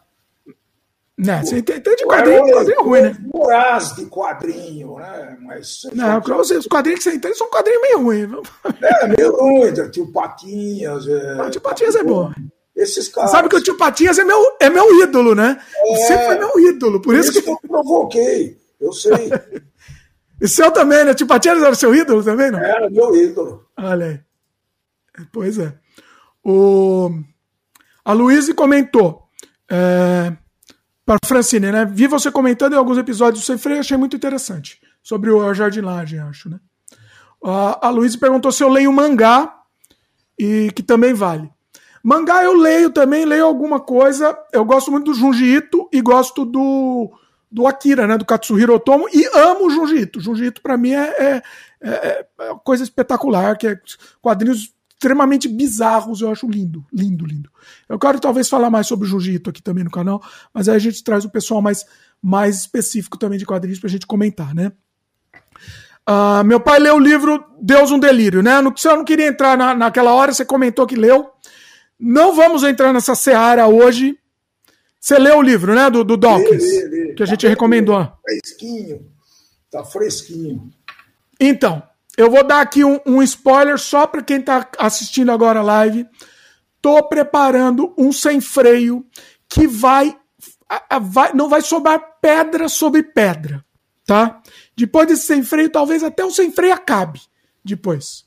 Né, 1.18 1.42
você 1.42 1.60
entende 1.60 1.96
de 1.96 2.06
quadrinho, 2.06 2.46
é, 2.46 2.52
quadrinho 2.52 2.84
ruim, 2.84 3.02
né? 3.02 3.18
Voraz 3.32 3.96
de 3.96 4.06
quadrinho, 4.08 4.98
né? 4.98 5.38
Mas, 5.40 5.80
não, 5.94 6.20
você, 6.20 6.58
os 6.58 6.68
quadrinhos 6.68 7.00
que 7.00 7.10
você 7.10 7.16
entende 7.16 7.38
são 7.38 7.50
quadrinhos 7.50 7.82
meio 7.82 8.00
ruins. 8.02 8.30
É, 8.82 9.08
meio 9.08 9.32
ruim, 9.34 9.74
tio 9.92 10.12
Patinhas. 10.12 11.08
É, 11.08 11.38
ah, 11.40 11.50
tio 11.50 11.62
Patinhas 11.62 11.96
é 11.96 12.04
bom. 12.04 12.34
Esses 12.76 13.08
caras. 13.08 13.32
Sabe 13.32 13.48
que 13.48 13.56
o 13.56 13.64
tio 13.64 13.78
Patinhas 13.78 14.20
é 14.20 14.26
meu, 14.26 14.58
é 14.60 14.70
meu 14.70 15.04
ídolo, 15.04 15.34
né? 15.34 15.58
É, 15.74 15.96
Sempre 16.06 16.26
foi 16.26 16.38
meu 16.38 16.70
ídolo. 16.70 17.02
Por, 17.02 17.16
isso, 17.16 17.32
isso, 17.32 17.42
que... 17.42 17.50
eu 17.50 17.60
provoquei. 17.66 18.58
Eu 18.82 18.92
sei. 18.92 19.32
e 20.42 20.48
seu 20.50 20.70
também, 20.70 21.06
né? 21.06 21.12
O 21.12 21.16
tio 21.16 21.28
Patinhas 21.28 21.64
era 21.64 21.76
seu 21.76 21.96
ídolo 21.96 22.22
também, 22.22 22.52
não? 22.52 22.60
Era 22.60 22.90
meu 22.90 23.16
ídolo. 23.16 23.66
Olha 23.78 24.06
aí. 24.06 24.20
Pois 25.32 25.58
é. 25.58 25.74
O... 26.44 27.10
A 28.04 28.12
Luísa 28.12 28.54
comentou. 28.54 29.24
É... 29.72 30.34
Para 31.06 31.20
Francine, 31.26 31.72
né? 31.72 31.86
Vi 31.86 32.08
você 32.08 32.32
comentando 32.32 32.74
em 32.74 32.78
alguns 32.78 32.98
episódios 32.98 33.44
do 33.44 33.46
Sem 33.46 33.58
Freio, 33.58 33.80
achei 33.80 33.98
muito 33.98 34.16
interessante. 34.16 34.82
Sobre 35.04 35.30
a 35.30 35.54
jardinagem, 35.54 36.20
acho, 36.20 36.50
né? 36.50 36.60
A, 37.44 37.88
a 37.88 37.90
Luísa 37.92 38.18
perguntou 38.18 38.52
se 38.52 38.64
eu 38.64 38.70
leio 38.70 38.92
mangá, 38.92 39.56
e 40.38 40.72
que 40.76 40.84
também 40.84 41.14
vale. 41.14 41.50
Mangá 42.04 42.44
eu 42.44 42.54
leio 42.54 42.92
também, 42.92 43.26
leio 43.26 43.46
alguma 43.46 43.80
coisa. 43.80 44.38
Eu 44.52 44.64
gosto 44.64 44.92
muito 44.92 45.06
do 45.06 45.14
Junji 45.14 45.46
Ito 45.46 45.90
e 45.92 46.02
gosto 46.02 46.46
do, 46.46 47.12
do 47.52 47.66
Akira, 47.66 48.06
né? 48.06 48.18
Do 48.18 48.26
Katsuhiro 48.26 48.76
Otomo. 48.76 49.08
E 49.12 49.26
amo 49.34 49.66
o 49.66 49.70
Junji 49.70 50.02
Ito. 50.02 50.20
Junji 50.20 50.46
Ito, 50.46 50.62
pra 50.62 50.78
mim, 50.78 50.94
é, 50.94 51.08
é, 51.18 51.44
é, 51.82 52.26
é 52.40 52.56
coisa 52.64 52.84
espetacular, 52.84 53.58
que 53.58 53.68
é 53.68 53.80
quadrinhos 54.22 54.75
extremamente 55.06 55.48
bizarros, 55.48 56.22
eu 56.22 56.32
acho 56.32 56.48
lindo, 56.48 56.84
lindo, 56.92 57.26
lindo. 57.26 57.52
Eu 57.88 58.00
quero 58.00 58.20
talvez 58.20 58.50
falar 58.50 58.72
mais 58.72 58.88
sobre 58.88 59.06
o 59.06 59.10
Jiu-Jitsu 59.10 59.52
aqui 59.52 59.62
também 59.62 59.84
no 59.84 59.92
canal, 59.92 60.22
mas 60.52 60.68
aí 60.68 60.76
a 60.76 60.80
gente 60.80 61.04
traz 61.04 61.24
o 61.24 61.30
pessoal 61.30 61.62
mais, 61.62 61.86
mais 62.20 62.58
específico 62.58 63.16
também 63.16 63.38
de 63.38 63.46
quadrinhos 63.46 63.80
pra 63.80 63.88
gente 63.88 64.08
comentar, 64.08 64.56
né? 64.56 64.72
Uh, 66.10 66.44
meu 66.44 66.60
pai 66.60 66.80
leu 66.80 66.96
o 66.96 67.00
livro 67.00 67.44
Deus 67.62 67.92
um 67.92 68.00
Delírio, 68.00 68.42
né? 68.42 68.62
No, 68.62 68.76
se 68.76 68.88
eu 68.88 68.98
não 68.98 69.06
queria 69.06 69.28
entrar 69.28 69.56
na, 69.56 69.76
naquela 69.76 70.12
hora, 70.12 70.34
você 70.34 70.44
comentou 70.44 70.88
que 70.88 70.96
leu. 70.96 71.30
Não 72.00 72.36
vamos 72.36 72.64
entrar 72.64 72.92
nessa 72.92 73.14
seara 73.14 73.68
hoje. 73.68 74.18
Você 75.00 75.20
leu 75.20 75.38
o 75.38 75.42
livro, 75.42 75.76
né? 75.76 75.90
Do, 75.90 76.04
do 76.04 76.18
Dawkins, 76.18 76.64
lê, 76.64 76.88
lê, 76.88 77.06
lê. 77.06 77.14
que 77.14 77.24
a 77.24 77.26
gente 77.28 77.44
tá 77.44 77.50
recomendou. 77.50 78.12
Fresquinho. 78.24 79.06
Tá 79.70 79.84
fresquinho. 79.84 80.72
Então, 81.40 81.82
eu 82.18 82.30
vou 82.32 82.44
dar 82.44 82.62
aqui 82.62 82.84
um, 82.84 83.00
um 83.06 83.22
spoiler 83.22 83.78
só 83.78 84.08
para 84.08 84.24
quem 84.24 84.40
está 84.40 84.68
assistindo 84.78 85.32
agora 85.32 85.60
a 85.60 85.64
live. 85.64 86.08
Tô 86.82 87.02
preparando 87.04 87.94
um 87.98 88.12
sem 88.12 88.40
freio 88.40 89.06
que 89.50 89.68
vai, 89.68 90.16
vai 91.02 91.34
não 91.34 91.50
vai 91.50 91.62
sobrar 91.62 92.00
pedra 92.22 92.70
sobre 92.70 93.04
pedra, 93.04 93.64
tá? 94.06 94.42
Depois 94.76 95.08
desse 95.08 95.26
sem 95.26 95.44
freio, 95.44 95.70
talvez 95.70 96.04
até 96.04 96.24
o 96.24 96.32
sem 96.32 96.52
freio 96.52 96.74
acabe 96.74 97.22
depois, 97.64 98.26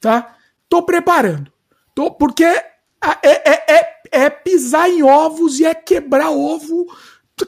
tá? 0.00 0.36
Tô 0.68 0.82
preparando. 0.82 1.52
Tô, 1.94 2.10
porque 2.10 2.44
é, 2.44 2.66
é, 3.22 3.74
é, 3.74 4.02
é 4.10 4.30
pisar 4.30 4.88
em 4.88 5.02
ovos 5.02 5.60
e 5.60 5.64
é 5.64 5.74
quebrar 5.74 6.30
ovo, 6.30 6.86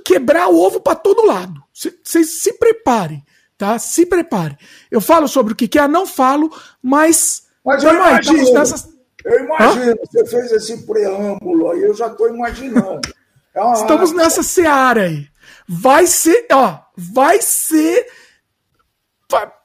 quebrar 0.04 0.48
ovo 0.48 0.80
para 0.80 0.94
todo 0.94 1.26
lado. 1.26 1.62
Vocês 1.72 2.42
se 2.42 2.52
preparem, 2.54 3.24
tá? 3.56 3.78
Se 3.78 4.06
preparem. 4.06 4.56
Eu 4.90 5.00
falo 5.00 5.28
sobre 5.28 5.52
o 5.52 5.56
que 5.56 5.78
é, 5.78 5.88
não 5.88 6.06
falo, 6.06 6.50
mas. 6.82 7.44
Mas 7.64 7.82
eu 7.82 7.94
imagino, 7.94 8.38
eu 9.24 9.44
imagino, 9.44 9.92
Hã? 9.92 9.94
você 10.04 10.26
fez 10.26 10.52
esse 10.52 10.86
preâmbulo 10.86 11.70
aí, 11.70 11.82
eu 11.82 11.94
já 11.94 12.08
estou 12.08 12.28
imaginando. 12.28 13.00
É 13.54 13.60
uma... 13.60 13.74
Estamos 13.74 14.12
nessa 14.12 14.42
seara 14.42 15.04
aí. 15.04 15.26
Vai 15.66 16.06
ser, 16.06 16.46
ó, 16.52 16.80
vai 16.96 17.40
ser 17.40 18.06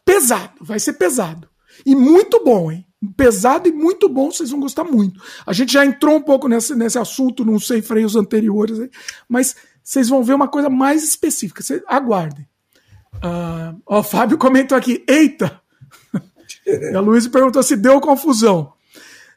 pesado, 0.06 0.53
vai 0.61 0.80
ser 0.80 0.94
pesado. 0.94 1.49
E 1.86 1.94
muito 1.94 2.44
bom, 2.44 2.72
hein? 2.72 2.86
pesado 3.16 3.68
e 3.70 3.72
muito 3.72 4.10
bom, 4.10 4.32
vocês 4.32 4.52
vão 4.52 4.60
gostar 4.60 4.84
muito. 4.84 5.22
A 5.45 5.53
gente 5.53 5.72
já 5.72 5.86
entrou 5.86 6.18
um 6.18 6.22
pouco 6.22 6.48
nesse, 6.48 6.76
nesse 6.76 6.99
assunto, 6.99 7.45
não 7.45 7.60
sei, 7.60 7.82
freios 7.82 8.16
anteriores, 8.16 8.90
mas 9.28 9.56
vocês 9.84 10.10
vão 10.10 10.24
ver 10.24 10.34
uma 10.34 10.48
coisa 10.48 10.70
mais 10.70 11.03
específica. 11.03 11.64
Vocês 11.64 11.82
aguardem. 11.88 12.48
Uh, 13.15 13.81
ó, 13.86 13.99
o 13.99 14.03
Fábio 14.03 14.38
comentou 14.38 14.77
aqui, 14.77 15.03
eita! 15.07 15.60
e 16.65 16.95
a 16.95 16.99
Luísa 16.99 17.30
perguntou 17.30 17.61
se 17.61 17.76
deu 17.76 17.99
confusão. 17.99 18.73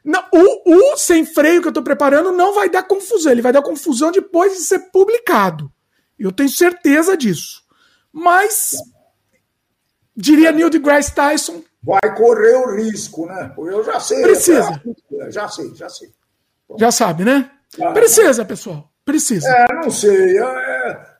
Não, 0.03 0.23
o, 0.33 0.93
o 0.93 0.97
sem 0.97 1.25
freio 1.25 1.61
que 1.61 1.67
eu 1.67 1.71
estou 1.71 1.83
preparando 1.83 2.31
não 2.31 2.53
vai 2.53 2.69
dar 2.69 2.83
confusão, 2.83 3.31
ele 3.31 3.41
vai 3.41 3.53
dar 3.53 3.61
confusão 3.61 4.11
depois 4.11 4.53
de 4.53 4.59
ser 4.59 4.79
publicado. 4.91 5.71
Eu 6.19 6.31
tenho 6.31 6.49
certeza 6.49 7.15
disso. 7.15 7.63
Mas, 8.11 8.75
diria 10.15 10.51
Neil 10.51 10.69
deGrasse 10.69 11.13
Tyson, 11.15 11.63
vai 11.81 12.15
correr 12.15 12.55
o 12.55 12.75
risco, 12.75 13.25
né? 13.25 13.53
Eu 13.57 13.83
já 13.83 13.99
sei. 13.99 14.21
Precisa. 14.21 14.81
Já 15.29 15.47
sei, 15.47 15.73
já 15.73 15.89
sei. 15.89 16.09
Bom. 16.67 16.77
Já 16.77 16.91
sabe, 16.91 17.25
né? 17.25 17.49
Ah, 17.81 17.91
Precisa, 17.91 18.45
pessoal. 18.45 18.89
Precisa. 19.03 19.47
É, 19.49 19.73
não 19.73 19.89
sei. 19.89 20.37
É, 20.37 20.43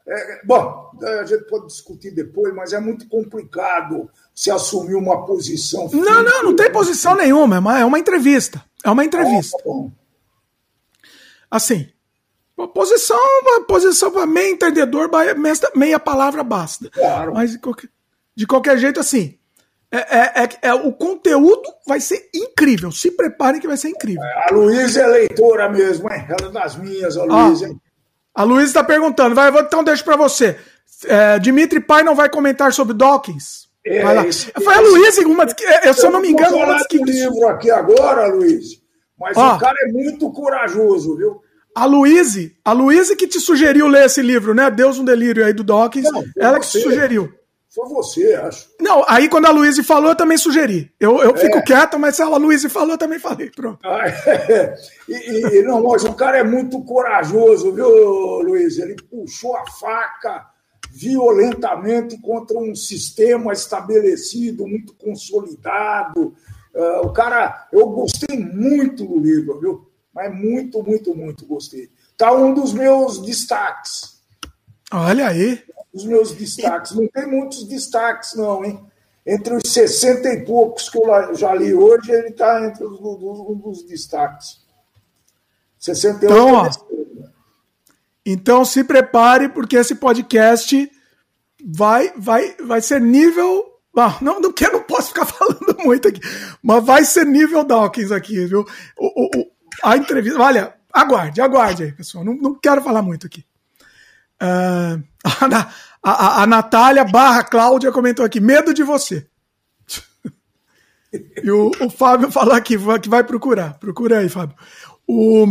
é, 0.08 0.34
é, 0.34 0.42
bom, 0.46 0.83
a 1.02 1.26
gente 1.26 1.44
pode 1.46 1.68
discutir 1.68 2.12
depois, 2.12 2.54
mas 2.54 2.74
é 2.74 2.80
muito 2.80 3.08
complicado 3.08 4.10
se 4.34 4.52
assumir 4.52 4.96
uma 4.96 5.26
posição. 5.26 5.90
Não, 5.92 6.24
não, 6.24 6.44
não 6.44 6.56
tem 6.56 6.72
posição 6.72 7.16
nenhuma. 7.16 7.58
É 7.80 7.86
uma 7.86 8.00
entrevista. 8.00 8.64
É 8.84 8.90
uma 8.90 9.06
entrevista. 9.06 9.58
Ah, 9.66 11.58
assim, 11.58 11.88
posição, 12.74 13.18
posição 13.68 14.12
para 14.12 14.26
meio 14.26 14.54
entendedor, 14.54 15.10
meia 15.76 16.00
palavra 16.00 16.44
basta. 16.44 16.90
Claro. 16.90 17.34
Mas 17.34 17.52
de 17.52 17.60
qualquer, 17.60 17.90
de 18.36 18.48
qualquer 18.48 18.78
jeito, 18.78 19.00
assim, 19.00 19.38
É, 19.96 19.98
é, 20.18 20.44
é, 20.44 20.50
é, 20.70 20.74
o 20.74 20.92
conteúdo 20.92 21.70
vai 21.86 22.00
ser 22.00 22.28
incrível. 22.34 22.92
Se 22.92 23.12
preparem 23.12 23.62
que 23.62 23.68
vai 23.68 23.78
ser 23.78 23.90
incrível. 23.90 24.24
A 24.24 24.52
Luísa 24.52 25.02
é 25.02 25.06
leitora 25.06 25.70
mesmo, 25.70 26.12
hein? 26.12 26.26
Ela 26.28 26.50
é 26.50 26.52
das 26.52 26.76
minhas, 26.76 27.16
a 27.16 27.24
Luísa. 27.24 27.70
Ah, 28.34 28.42
a 28.42 28.44
Luísa 28.44 28.70
está 28.70 28.84
perguntando. 28.84 29.36
Vai, 29.36 29.52
então 29.62 29.84
deixa 29.84 30.04
para 30.04 30.18
você. 30.18 30.58
É, 31.06 31.40
Dimitri 31.40 31.80
Pai 31.80 32.04
não 32.04 32.16
vai 32.16 32.30
comentar 32.30 32.72
sobre 32.74 32.94
Dawkins? 32.94 33.68
É, 33.86 34.02
vai 34.02 34.16
lá. 34.16 34.28
Esse, 34.28 34.52
Foi 34.52 34.74
a 34.74 34.80
Luísa, 34.80 35.22
uma, 35.28 35.46
eu, 35.84 35.94
se 35.94 36.06
eu 36.06 36.12
não 36.12 36.22
me 36.22 36.30
engano, 36.30 36.58
uma 36.58 36.68
das 36.68 36.88
que. 36.88 36.98
livro 36.98 37.48
aqui 37.48 37.70
agora, 37.70 38.28
Luiz. 38.28 38.82
Mas 39.20 39.38
Ó, 39.38 39.56
o 39.56 39.60
cara 39.60 39.78
é 39.84 39.92
muito 39.92 40.32
corajoso, 40.32 41.18
viu? 41.18 41.42
A 41.76 41.86
Luíse, 41.86 42.56
a 42.64 42.72
Luíse 42.72 43.16
que 43.16 43.28
te 43.28 43.40
sugeriu 43.40 43.88
ler 43.88 44.06
esse 44.06 44.22
livro, 44.22 44.54
né? 44.54 44.70
Deus 44.70 45.00
um 45.00 45.06
Delírio 45.06 45.46
aí 45.46 45.54
do 45.54 45.64
Dawkins, 45.64 46.10
não, 46.12 46.24
ela 46.38 46.60
que 46.60 46.68
te 46.68 46.80
sugeriu. 46.80 47.34
Foi 47.74 47.90
você, 47.90 48.36
acho. 48.36 48.70
Não, 48.80 49.04
aí 49.08 49.28
quando 49.28 49.48
a 49.48 49.52
Luísa 49.52 49.84
falou, 49.84 50.12
eu 50.12 50.16
também 50.16 50.38
sugeri. 50.38 50.92
Eu, 51.00 51.20
eu 51.24 51.32
é. 51.32 51.38
fico 51.38 51.64
quieto, 51.64 51.98
mas 51.98 52.16
se 52.16 52.22
a 52.22 52.28
Luísa 52.28 52.70
falou, 52.70 52.92
eu 52.92 52.98
também 53.00 53.18
falei. 53.18 53.50
Pronto. 53.50 53.80
Ah, 53.84 54.06
é. 54.30 54.76
e, 55.10 55.58
e, 55.58 55.64
não, 55.64 55.82
mas 55.82 56.04
o 56.04 56.14
cara 56.14 56.38
é 56.38 56.44
muito 56.44 56.84
corajoso, 56.84 57.74
viu, 57.74 57.90
Luiz? 58.44 58.78
Ele 58.78 58.96
puxou 59.10 59.56
a 59.58 59.66
faca 59.72 60.53
violentamente 60.94 62.18
contra 62.20 62.58
um 62.58 62.76
sistema 62.76 63.52
estabelecido, 63.52 64.68
muito 64.68 64.94
consolidado. 64.94 66.36
Uh, 66.74 67.06
o 67.06 67.12
cara, 67.12 67.68
eu 67.74 67.88
gostei 67.88 68.38
muito 68.38 69.06
do 69.06 69.20
livro, 69.20 69.60
viu? 69.60 69.92
Mas 70.14 70.34
muito, 70.34 70.84
muito, 70.84 71.16
muito 71.16 71.46
gostei. 71.46 71.90
Tá 72.16 72.32
um 72.32 72.54
dos 72.54 72.74
meus 72.74 73.20
destaques. 73.20 74.22
Olha 74.92 75.28
aí 75.28 75.64
os 75.94 76.04
meus 76.04 76.32
destaques. 76.32 76.92
Não 76.94 77.08
tem 77.08 77.28
muitos 77.28 77.64
destaques, 77.66 78.34
não, 78.34 78.66
hein? 78.66 78.84
Entre 79.26 79.56
os 79.56 79.72
60 79.72 80.28
e 80.28 80.46
poucos 80.46 80.90
que 80.90 80.98
eu 80.98 81.36
já 81.36 81.54
li 81.54 81.74
hoje, 81.74 82.12
ele 82.12 82.30
está 82.30 82.66
entre 82.66 82.84
os, 82.84 83.00
um 83.00 83.56
dos 83.56 83.84
destaques. 83.84 84.62
68 85.80 86.34
então, 86.34 86.54
ó, 86.54 86.70
então 88.26 88.64
se 88.64 88.84
prepare, 88.84 89.50
porque 89.50 89.76
esse 89.76 89.96
podcast 89.96 90.90
vai, 91.64 92.14
vai, 92.18 92.56
vai 92.64 92.82
ser 92.82 93.02
nível. 93.02 93.66
Ah, 93.96 94.18
não, 94.22 94.40
não, 94.40 94.54
eu 94.60 94.72
não 94.72 94.84
posso 94.84 95.10
ficar 95.10 95.26
falando 95.28 95.78
muito 95.84 96.08
aqui, 96.08 96.20
mas 96.62 96.84
vai 96.84 97.04
ser 97.06 97.26
nível 97.26 97.64
Dawkins 97.64 98.12
aqui, 98.12 98.46
viu? 98.46 98.66
O, 98.98 99.40
o, 99.40 99.52
a 99.84 99.98
entrevista. 99.98 100.42
Olha, 100.42 100.74
aguarde, 100.92 101.42
aguarde 101.42 101.84
aí, 101.84 101.92
pessoal. 101.92 102.24
Não, 102.24 102.34
não 102.34 102.56
quero 102.56 102.82
falar 102.82 103.02
muito 103.02 103.28
aqui. 103.28 103.46
Uh, 104.44 105.02
a, 105.24 105.72
a, 106.04 106.44
a 106.44 106.48
Natália 106.48 107.06
barra 107.06 107.46
Cláudia 107.46 107.94
comentou 107.94 108.26
aqui, 108.26 108.42
medo 108.42 108.74
de 108.74 108.84
você. 108.84 109.26
e 111.42 111.50
o, 111.50 111.72
o, 111.80 111.90
Fábio 111.90 112.30
falou 112.30 112.54
aqui 112.54 112.78
que 113.02 113.10
vai 113.10 113.24
procurar. 113.24 113.76
Procura 113.76 114.20
aí, 114.20 114.28
Fábio. 114.28 114.58
O, 115.08 115.46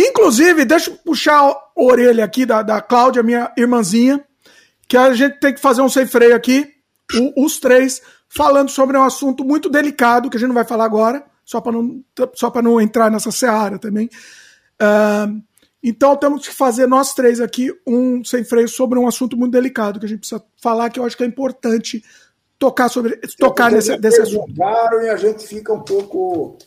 inclusive, 0.00 0.64
deixa 0.64 0.90
eu 0.90 0.96
puxar 0.96 1.40
a 1.40 1.56
orelha 1.76 2.24
aqui 2.24 2.46
da, 2.46 2.62
da 2.62 2.80
Cláudia, 2.80 3.22
minha 3.22 3.52
irmãzinha, 3.56 4.24
que 4.86 4.96
a 4.96 5.12
gente 5.14 5.38
tem 5.38 5.54
que 5.54 5.60
fazer 5.60 5.82
um 5.82 5.88
sem 5.88 6.06
freio 6.06 6.34
aqui, 6.34 6.68
o, 7.14 7.44
os 7.44 7.58
três, 7.58 8.00
falando 8.28 8.70
sobre 8.70 8.96
um 8.96 9.02
assunto 9.02 9.44
muito 9.44 9.68
delicado, 9.68 10.30
que 10.30 10.36
a 10.36 10.40
gente 10.40 10.48
não 10.48 10.54
vai 10.54 10.64
falar 10.64 10.84
agora, 10.84 11.24
só 11.44 11.60
para 11.60 11.72
não, 11.72 12.04
só 12.34 12.52
não 12.62 12.80
entrar 12.80 13.10
nessa 13.10 13.30
seara 13.30 13.78
também. 13.78 14.08
Uh, 14.80 15.42
então 15.82 16.16
temos 16.16 16.46
que 16.46 16.54
fazer 16.54 16.86
nós 16.86 17.14
três 17.14 17.40
aqui 17.40 17.72
um 17.86 18.24
sem 18.24 18.44
freio 18.44 18.68
sobre 18.68 18.98
um 18.98 19.06
assunto 19.06 19.36
muito 19.36 19.52
delicado 19.52 20.00
que 20.00 20.06
a 20.06 20.08
gente 20.08 20.20
precisa 20.20 20.42
falar, 20.60 20.90
que 20.90 20.98
eu 20.98 21.04
acho 21.04 21.16
que 21.16 21.22
é 21.22 21.26
importante 21.26 22.04
tocar 22.58 22.88
sobre 22.88 23.16
tocar 23.38 23.70
nesse, 23.70 23.96
nesse 23.96 24.20
assunto. 24.20 24.52
E 24.56 25.08
a 25.08 25.16
gente 25.16 25.46
fica 25.46 25.72
um 25.72 25.80
pouco 25.80 26.58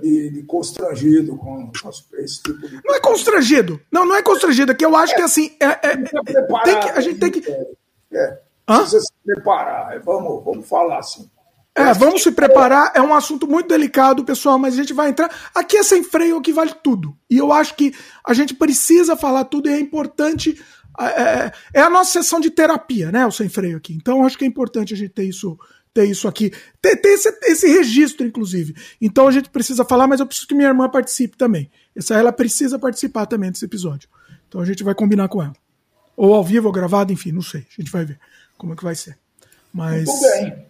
de, 0.00 0.30
de, 0.30 0.42
constrangido 0.42 1.36
com 1.36 1.70
esse 2.14 2.42
tipo 2.42 2.68
de. 2.68 2.80
Não 2.84 2.94
é 2.94 3.00
constrangido. 3.00 3.80
Não, 3.90 4.04
não 4.04 4.16
é 4.16 4.22
constrangido. 4.22 4.72
É 4.72 4.74
que 4.74 4.84
eu 4.84 4.96
acho 4.96 5.12
é, 5.12 5.16
que 5.16 5.22
assim. 5.22 5.56
É, 5.60 5.66
é, 5.66 5.96
tem 5.96 6.80
que, 6.80 6.90
a 6.90 7.00
gente 7.00 7.20
tem 7.20 7.30
que. 7.30 7.48
É, 7.48 7.62
é 8.12 8.40
precisa 8.66 9.00
se 9.00 9.12
preparar. 9.24 10.00
Vamos, 10.00 10.44
vamos 10.44 10.68
falar 10.68 10.98
assim. 10.98 11.30
É, 11.72 11.94
vamos 11.94 12.22
se 12.22 12.32
preparar. 12.32 12.92
É 12.96 13.00
um 13.00 13.14
assunto 13.14 13.46
muito 13.46 13.68
delicado, 13.68 14.24
pessoal, 14.24 14.58
mas 14.58 14.74
a 14.74 14.76
gente 14.78 14.92
vai 14.92 15.08
entrar. 15.08 15.30
Aqui 15.54 15.76
é 15.76 15.82
sem 15.84 16.02
freio 16.02 16.40
que 16.40 16.52
vale 16.52 16.74
tudo. 16.82 17.16
E 17.28 17.38
eu 17.38 17.52
acho 17.52 17.76
que 17.76 17.94
a 18.24 18.34
gente 18.34 18.54
precisa 18.54 19.16
falar 19.16 19.44
tudo 19.44 19.68
e 19.68 19.72
é 19.72 19.78
importante. 19.78 20.60
É, 20.98 21.04
é, 21.04 21.52
é 21.74 21.80
a 21.80 21.88
nossa 21.88 22.10
sessão 22.10 22.40
de 22.40 22.50
terapia, 22.50 23.12
né? 23.12 23.24
O 23.24 23.30
sem 23.30 23.48
freio 23.48 23.76
aqui. 23.76 23.94
Então, 23.94 24.24
acho 24.26 24.36
que 24.36 24.44
é 24.44 24.48
importante 24.48 24.94
a 24.94 24.96
gente 24.96 25.10
ter 25.10 25.24
isso, 25.24 25.56
ter 25.92 26.04
isso 26.04 26.28
aqui. 26.28 26.52
Ter, 26.80 26.96
ter 26.96 27.08
esse, 27.10 27.28
esse 27.44 27.68
registro, 27.68 28.26
inclusive. 28.26 28.74
Então, 29.00 29.28
a 29.28 29.30
gente 29.30 29.50
precisa 29.50 29.84
falar, 29.84 30.06
mas 30.06 30.20
eu 30.20 30.26
preciso 30.26 30.46
que 30.46 30.54
minha 30.54 30.68
irmã 30.68 30.88
participe 30.88 31.36
também. 31.36 31.70
Essa 31.94 32.14
ela 32.14 32.32
precisa 32.32 32.78
participar 32.78 33.26
também 33.26 33.50
desse 33.50 33.64
episódio. 33.64 34.08
Então, 34.48 34.60
a 34.60 34.64
gente 34.64 34.82
vai 34.82 34.94
combinar 34.94 35.28
com 35.28 35.42
ela. 35.42 35.54
Ou 36.16 36.34
ao 36.34 36.44
vivo 36.44 36.66
ou 36.66 36.72
gravado, 36.72 37.12
enfim, 37.12 37.32
não 37.32 37.42
sei. 37.42 37.60
A 37.60 37.80
gente 37.80 37.90
vai 37.90 38.04
ver 38.04 38.18
como 38.56 38.72
é 38.72 38.76
que 38.76 38.84
vai 38.84 38.94
ser. 38.94 39.18
Mas. 39.72 40.06
Muito 40.06 40.22
bem. 40.22 40.66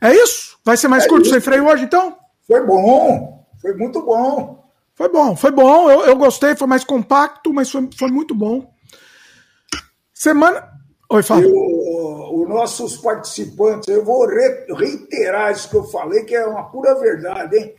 É 0.00 0.14
isso? 0.14 0.58
Vai 0.64 0.76
ser 0.76 0.88
mais 0.88 1.04
é 1.04 1.08
curto 1.08 1.22
isso. 1.22 1.32
sem 1.32 1.40
freio 1.40 1.66
hoje, 1.66 1.84
então? 1.84 2.16
Foi 2.46 2.66
bom, 2.66 3.46
foi 3.60 3.74
muito 3.74 4.02
bom. 4.02 4.62
Foi 4.94 5.08
bom, 5.08 5.36
foi 5.36 5.50
bom. 5.50 5.90
Eu, 5.90 6.06
eu 6.06 6.16
gostei, 6.16 6.54
foi 6.54 6.66
mais 6.66 6.84
compacto, 6.84 7.52
mas 7.52 7.70
foi, 7.70 7.88
foi 7.96 8.10
muito 8.10 8.34
bom. 8.34 8.72
Semana. 10.12 10.68
Oi, 11.08 11.22
Fábio. 11.22 11.50
Os 11.94 12.48
nossos 12.48 12.96
participantes, 12.96 13.88
eu 13.88 14.04
vou 14.04 14.26
reiterar 14.26 15.52
isso 15.52 15.68
que 15.68 15.76
eu 15.76 15.84
falei, 15.84 16.24
que 16.24 16.34
é 16.34 16.46
uma 16.46 16.64
pura 16.64 16.94
verdade, 16.94 17.56
hein? 17.56 17.74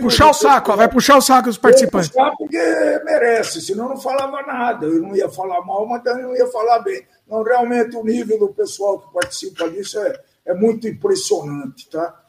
Puxar 0.00 0.30
o 0.30 0.34
saco, 0.34 0.76
vai 0.76 0.88
puxar 0.88 1.16
o 1.16 1.20
saco 1.20 1.48
dos 1.48 1.58
participantes. 1.58 2.10
Puxar 2.10 2.30
porque 2.36 2.58
merece, 3.04 3.60
senão 3.60 3.88
não 3.88 3.96
falava 3.96 4.42
nada. 4.42 4.86
Eu 4.86 5.02
não 5.02 5.16
ia 5.16 5.28
falar 5.28 5.60
mal, 5.64 5.86
mas 5.86 6.02
também 6.02 6.22
não 6.22 6.36
ia 6.36 6.46
falar 6.46 6.78
bem. 6.80 7.04
Não, 7.28 7.42
realmente 7.42 7.96
o 7.96 8.04
nível 8.04 8.38
do 8.38 8.48
pessoal 8.48 9.00
que 9.00 9.12
participa 9.12 9.68
disso 9.68 9.98
é, 9.98 10.20
é 10.46 10.54
muito 10.54 10.86
impressionante, 10.86 11.88
tá? 11.90 12.20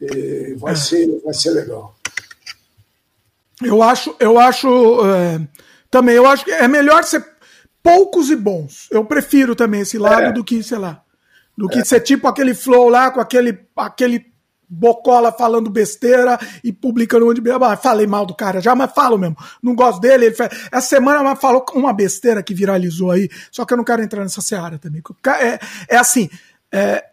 É, 0.00 0.54
vai, 0.56 0.72
é. 0.72 0.76
ser, 0.76 1.20
vai 1.22 1.34
ser 1.34 1.50
legal. 1.50 1.94
Eu 3.62 3.82
acho, 3.82 4.16
eu 4.18 4.38
acho 4.38 4.68
é, 5.06 5.40
também, 5.90 6.16
eu 6.16 6.26
acho 6.26 6.44
que 6.44 6.50
é 6.50 6.66
melhor 6.66 7.04
ser 7.04 7.31
poucos 7.82 8.30
e 8.30 8.36
bons. 8.36 8.88
Eu 8.90 9.04
prefiro 9.04 9.54
também 9.54 9.80
esse 9.80 9.98
lado 9.98 10.26
é. 10.26 10.32
do 10.32 10.44
que, 10.44 10.62
sei 10.62 10.78
lá, 10.78 11.02
do 11.56 11.68
que 11.68 11.80
é. 11.80 11.84
ser 11.84 12.00
tipo 12.00 12.26
aquele 12.28 12.54
flow 12.54 12.88
lá 12.88 13.10
com 13.10 13.20
aquele, 13.20 13.58
aquele 13.76 14.32
bocola 14.68 15.30
falando 15.30 15.68
besteira 15.68 16.38
e 16.64 16.72
publicando 16.72 17.28
onde 17.28 17.42
ah, 17.50 17.76
falei 17.76 18.06
mal 18.06 18.24
do 18.24 18.34
cara 18.34 18.60
já, 18.60 18.74
mas 18.74 18.92
falo 18.92 19.18
mesmo. 19.18 19.36
Não 19.62 19.74
gosto 19.74 20.00
dele. 20.00 20.26
Ele 20.26 20.34
faz... 20.34 20.50
Essa 20.72 20.88
semana 20.88 21.36
falou 21.36 21.64
uma 21.74 21.92
besteira 21.92 22.42
que 22.42 22.54
viralizou 22.54 23.10
aí, 23.10 23.28
só 23.50 23.64
que 23.66 23.74
eu 23.74 23.76
não 23.76 23.84
quero 23.84 24.02
entrar 24.02 24.22
nessa 24.22 24.40
seara 24.40 24.78
também. 24.78 25.02
É, 25.40 25.58
é 25.94 25.96
assim, 25.96 26.30
é, 26.72 27.04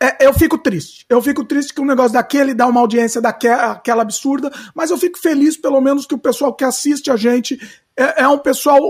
é, 0.00 0.26
eu 0.26 0.32
fico 0.32 0.56
triste. 0.58 1.04
Eu 1.08 1.20
fico 1.20 1.44
triste 1.44 1.74
que 1.74 1.80
um 1.80 1.86
negócio 1.86 2.14
daquele 2.14 2.54
dá 2.54 2.66
uma 2.66 2.80
audiência 2.80 3.20
daquela 3.20 3.72
aquela 3.72 4.02
absurda, 4.02 4.50
mas 4.74 4.90
eu 4.90 4.96
fico 4.96 5.18
feliz, 5.18 5.56
pelo 5.56 5.80
menos, 5.80 6.06
que 6.06 6.14
o 6.14 6.18
pessoal 6.18 6.52
que 6.54 6.64
assiste 6.64 7.10
a 7.10 7.16
gente 7.16 7.60
é, 7.96 8.22
é 8.22 8.28
um 8.28 8.38
pessoal. 8.38 8.80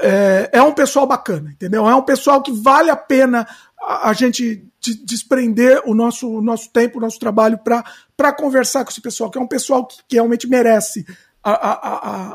É, 0.00 0.08
é, 0.08 0.50
é, 0.52 0.58
é 0.58 0.62
um 0.62 0.72
pessoal 0.72 1.06
bacana, 1.06 1.50
entendeu? 1.50 1.88
É 1.88 1.94
um 1.94 2.02
pessoal 2.02 2.42
que 2.42 2.52
vale 2.52 2.90
a 2.90 2.96
pena 2.96 3.46
a, 3.80 4.10
a 4.10 4.12
gente 4.12 4.66
desprender 5.04 5.82
o 5.84 5.94
nosso, 5.94 6.28
o 6.28 6.42
nosso 6.42 6.70
tempo, 6.70 6.98
o 6.98 7.00
nosso 7.00 7.18
trabalho 7.18 7.58
para 7.58 8.32
conversar 8.32 8.84
com 8.84 8.90
esse 8.90 9.00
pessoal, 9.00 9.30
que 9.30 9.38
é 9.38 9.40
um 9.40 9.46
pessoal 9.46 9.86
que, 9.86 9.96
que 10.08 10.16
realmente 10.16 10.48
merece 10.48 11.06
a, 11.42 11.52
a, 11.52 11.72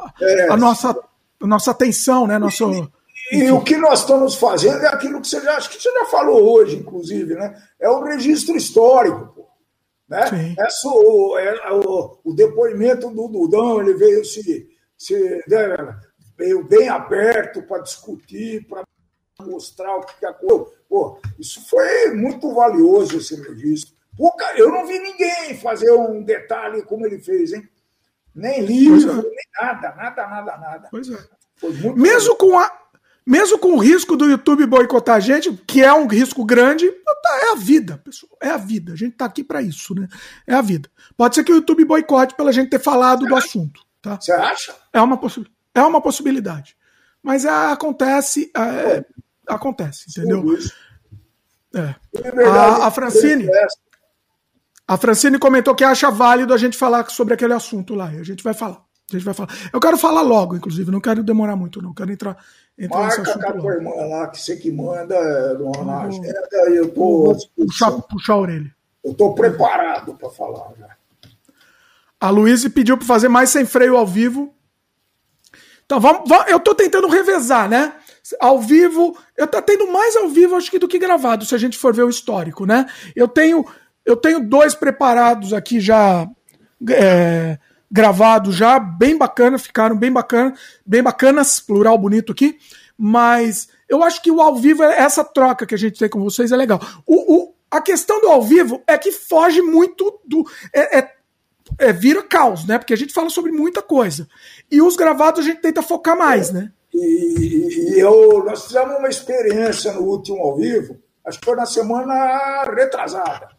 a, 0.07 0.13
a, 0.53 0.57
nossa, 0.57 0.97
a 1.41 1.47
nossa 1.47 1.71
atenção, 1.71 2.27
né? 2.27 2.37
Nosso, 2.37 2.89
e 3.31 3.51
o 3.51 3.61
que 3.61 3.75
nós 3.75 4.01
estamos 4.01 4.35
fazendo 4.35 4.83
é 4.83 4.87
aquilo 4.87 5.19
que 5.19 5.27
você 5.27 5.41
já, 5.41 5.57
acho 5.57 5.69
que 5.69 5.81
você 5.81 5.91
já 5.91 6.05
falou 6.05 6.49
hoje, 6.49 6.77
inclusive, 6.77 7.35
né? 7.35 7.61
É 7.79 7.89
um 7.89 8.03
registro 8.03 8.55
histórico. 8.55 9.33
Pô, 9.35 9.47
né? 10.07 10.55
Essa, 10.57 10.87
o, 10.87 11.37
é, 11.37 11.71
o, 11.73 12.19
o, 12.23 12.33
depoimento 12.33 13.09
do 13.09 13.27
Dudão, 13.27 13.81
ele 13.81 13.95
veio 13.95 14.23
se, 14.23 14.69
se 14.97 15.43
né, 15.47 15.97
veio 16.37 16.63
bem 16.63 16.87
aberto 16.87 17.61
para 17.63 17.81
discutir, 17.81 18.65
para 18.67 18.83
mostrar 19.41 19.95
o 19.97 20.01
que 20.01 20.25
aconteceu. 20.25 20.73
Pô, 20.89 21.19
isso 21.37 21.67
foi 21.67 22.11
muito 22.13 22.53
valioso 22.53 23.17
esse 23.17 23.35
registro. 23.35 23.95
eu 24.55 24.71
não 24.71 24.85
vi 24.85 24.99
ninguém 24.99 25.57
fazer 25.57 25.91
um 25.91 26.23
detalhe 26.23 26.83
como 26.83 27.05
ele 27.05 27.19
fez, 27.19 27.53
hein? 27.53 27.67
Nem 28.33 28.61
livro, 28.61 29.11
é. 29.11 29.15
nem 29.15 29.47
nada, 29.59 29.95
nada, 29.95 30.27
nada, 30.27 30.57
nada. 30.57 30.87
Pois 30.91 31.09
é. 31.09 31.17
Mesmo 31.95 32.35
com 32.35 32.57
a 32.57 32.71
mesmo 33.25 33.59
com 33.59 33.73
o 33.73 33.77
risco 33.77 34.15
do 34.15 34.23
YouTube 34.23 34.65
boicotar 34.65 35.17
a 35.17 35.19
gente, 35.19 35.51
que 35.67 35.83
é 35.83 35.91
um 35.91 36.07
risco 36.07 36.45
grande, 36.45 36.89
tá, 36.89 37.39
é 37.43 37.51
a 37.51 37.55
vida, 37.55 37.97
pessoal. 37.97 38.31
É 38.41 38.49
a 38.51 38.55
vida. 38.57 38.93
A 38.93 38.95
gente 38.95 39.17
tá 39.17 39.25
aqui 39.25 39.43
para 39.43 39.61
isso, 39.61 39.93
né? 39.93 40.07
É 40.45 40.53
a 40.53 40.61
vida. 40.61 40.89
Pode 41.17 41.35
ser 41.35 41.43
que 41.43 41.51
o 41.51 41.55
YouTube 41.55 41.83
boicote 41.83 42.35
pela 42.35 42.53
gente 42.53 42.69
ter 42.69 42.79
falado 42.79 43.23
Você 43.23 43.27
do 43.27 43.35
acha? 43.35 43.45
assunto. 43.45 43.81
Tá? 44.01 44.17
Você 44.21 44.31
acha? 44.31 44.73
É 44.93 45.01
uma, 45.01 45.17
possi 45.17 45.43
é 45.79 45.87
uma 45.87 46.01
possibilidade. 46.01 46.75
Mas 47.21 47.45
é, 47.45 47.49
acontece. 47.49 48.51
É, 48.55 49.05
acontece, 49.47 50.05
entendeu? 50.09 50.43
É. 51.73 51.95
A, 52.47 52.87
a 52.87 52.91
Francine. 52.91 53.47
A 54.87 54.95
Francine 54.95 55.37
comentou 55.37 55.75
que 55.75 55.83
acha 55.83 56.09
válido 56.09 56.53
a 56.53 56.57
gente 56.57 56.77
falar 56.77 57.09
sobre 57.09 57.33
aquele 57.33 57.53
assunto 57.53 57.93
lá. 57.93 58.05
A 58.05 58.23
gente 58.23 58.43
vai 58.43 58.53
falar. 58.53 58.81
A 59.09 59.15
gente 59.15 59.23
vai 59.23 59.33
falar. 59.33 59.49
Eu 59.71 59.79
quero 59.79 59.97
falar 59.97 60.21
logo, 60.21 60.55
inclusive, 60.55 60.91
não 60.91 60.99
quero 60.99 61.23
demorar 61.23 61.55
muito, 61.55 61.81
não. 61.81 61.93
Quero 61.93 62.11
entrar, 62.11 62.37
entrar 62.77 62.99
Marca 62.99 63.53
com 63.53 63.69
a 63.69 63.73
irmã 63.73 63.91
lá, 63.91 64.27
que 64.27 64.39
você 64.39 64.57
que 64.57 64.71
manda 64.71 65.15
na 65.85 66.03
agenda, 66.03 66.47
eu 66.69 66.89
tô. 66.89 67.35
Puxar, 67.55 67.91
puxar 68.01 68.33
a 68.33 68.37
orelha. 68.37 68.75
Eu 69.03 69.13
tô 69.13 69.33
preparado 69.33 70.13
para 70.15 70.29
falar 70.29 70.73
já. 70.77 70.89
A 72.19 72.29
Luísa 72.29 72.69
pediu 72.69 72.97
para 72.97 73.07
fazer 73.07 73.29
mais 73.29 73.49
sem 73.49 73.65
freio 73.65 73.95
ao 73.95 74.05
vivo. 74.05 74.53
Então, 75.87 76.01
vamos, 76.01 76.27
vamos, 76.27 76.51
eu 76.51 76.59
tô 76.59 76.75
tentando 76.75 77.07
revezar, 77.07 77.69
né? 77.69 77.93
Ao 78.41 78.59
vivo, 78.59 79.17
eu 79.37 79.47
tô 79.47 79.61
tendo 79.61 79.89
mais 79.89 80.17
ao 80.17 80.27
vivo, 80.27 80.57
acho 80.57 80.69
que 80.69 80.77
do 80.77 80.87
que 80.87 80.99
gravado, 80.99 81.45
se 81.45 81.55
a 81.55 81.57
gente 81.57 81.77
for 81.77 81.95
ver 81.95 82.03
o 82.03 82.09
histórico, 82.09 82.65
né? 82.65 82.85
Eu 83.15 83.25
tenho, 83.25 83.65
eu 84.05 84.17
tenho 84.17 84.41
dois 84.41 84.75
preparados 84.75 85.53
aqui 85.53 85.79
já. 85.79 86.27
É, 86.89 87.57
gravados 87.89 88.53
já, 88.53 88.77
bem 88.77 89.17
bacana, 89.17 89.57
ficaram 89.57 89.97
bem 89.97 90.11
bacana, 90.11 90.53
bem 90.85 91.01
bacanas, 91.01 91.61
plural 91.61 91.97
bonito 91.97 92.33
aqui, 92.33 92.57
mas 92.97 93.69
eu 93.87 94.03
acho 94.03 94.21
que 94.21 94.29
o 94.29 94.41
ao 94.41 94.57
vivo, 94.57 94.83
essa 94.83 95.23
troca 95.23 95.65
que 95.65 95.73
a 95.73 95.77
gente 95.77 95.97
tem 95.97 96.09
com 96.09 96.21
vocês 96.21 96.51
é 96.51 96.57
legal. 96.57 96.81
O, 97.05 97.35
o 97.35 97.53
a 97.69 97.81
questão 97.81 98.21
do 98.21 98.27
ao 98.27 98.41
vivo 98.41 98.81
é 98.87 98.97
que 98.97 99.11
foge 99.11 99.61
muito 99.61 100.19
do. 100.25 100.45
É, 100.73 100.99
é, 100.99 101.16
é, 101.77 101.91
vira 101.91 102.23
caos, 102.23 102.65
né? 102.65 102.77
Porque 102.77 102.93
a 102.93 102.97
gente 102.97 103.13
fala 103.13 103.29
sobre 103.29 103.51
muita 103.51 103.81
coisa. 103.81 104.27
E 104.69 104.81
os 104.81 104.95
gravados 104.95 105.41
a 105.41 105.43
gente 105.43 105.61
tenta 105.61 105.81
focar 105.81 106.17
mais, 106.17 106.51
né? 106.51 106.71
E, 106.93 107.93
e 107.95 107.99
eu, 107.99 108.43
nós 108.43 108.65
fizemos 108.65 108.97
uma 108.97 109.09
experiência 109.09 109.91
no 109.93 110.01
último 110.01 110.41
ao 110.41 110.55
vivo, 110.55 110.97
acho 111.25 111.39
que 111.39 111.45
foi 111.45 111.55
na 111.55 111.65
semana 111.65 112.63
retrasada. 112.73 113.49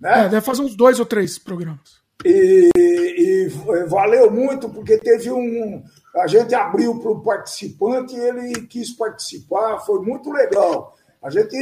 Né? 0.00 0.26
É, 0.26 0.28
deve 0.28 0.44
fazer 0.44 0.62
uns 0.62 0.76
dois 0.76 1.00
ou 1.00 1.06
três 1.06 1.38
programas. 1.38 2.02
E, 2.24 2.70
e 2.76 3.48
valeu 3.88 4.30
muito, 4.30 4.68
porque 4.68 4.98
teve 4.98 5.30
um. 5.30 5.82
A 6.16 6.26
gente 6.26 6.54
abriu 6.54 6.98
para 7.00 7.10
o 7.10 7.22
participante 7.22 8.14
e 8.14 8.20
ele 8.20 8.66
quis 8.66 8.90
participar, 8.92 9.80
foi 9.80 10.00
muito 10.00 10.30
legal. 10.30 10.96
A 11.22 11.30
gente. 11.30 11.56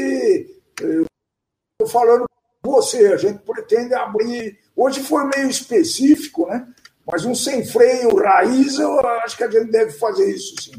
Estou 0.81 1.89
falando 1.89 2.25
com 2.29 2.42
você, 2.63 3.07
a 3.09 3.17
gente 3.17 3.41
pretende 3.41 3.95
abrir. 3.95 4.59
Hoje 4.77 5.01
foi 5.01 5.25
meio 5.35 5.49
específico, 5.49 6.47
né? 6.47 6.67
Mas 7.07 7.25
um 7.25 7.35
sem 7.35 7.65
freio 7.65 8.15
raiz, 8.17 8.79
eu 8.79 9.01
acho 9.01 9.37
que 9.37 9.45
a 9.45 9.51
gente 9.51 9.71
deve 9.71 9.91
fazer 9.93 10.31
isso 10.31 10.55
sim. 10.63 10.73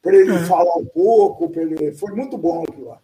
Para 0.00 0.16
ele 0.16 0.34
é. 0.34 0.44
falar 0.46 0.76
um 0.78 0.86
pouco, 0.86 1.52
ele... 1.54 1.92
foi 1.92 2.12
muito 2.12 2.36
bom 2.38 2.64
aquilo 2.66 2.88
lá. 2.88 2.98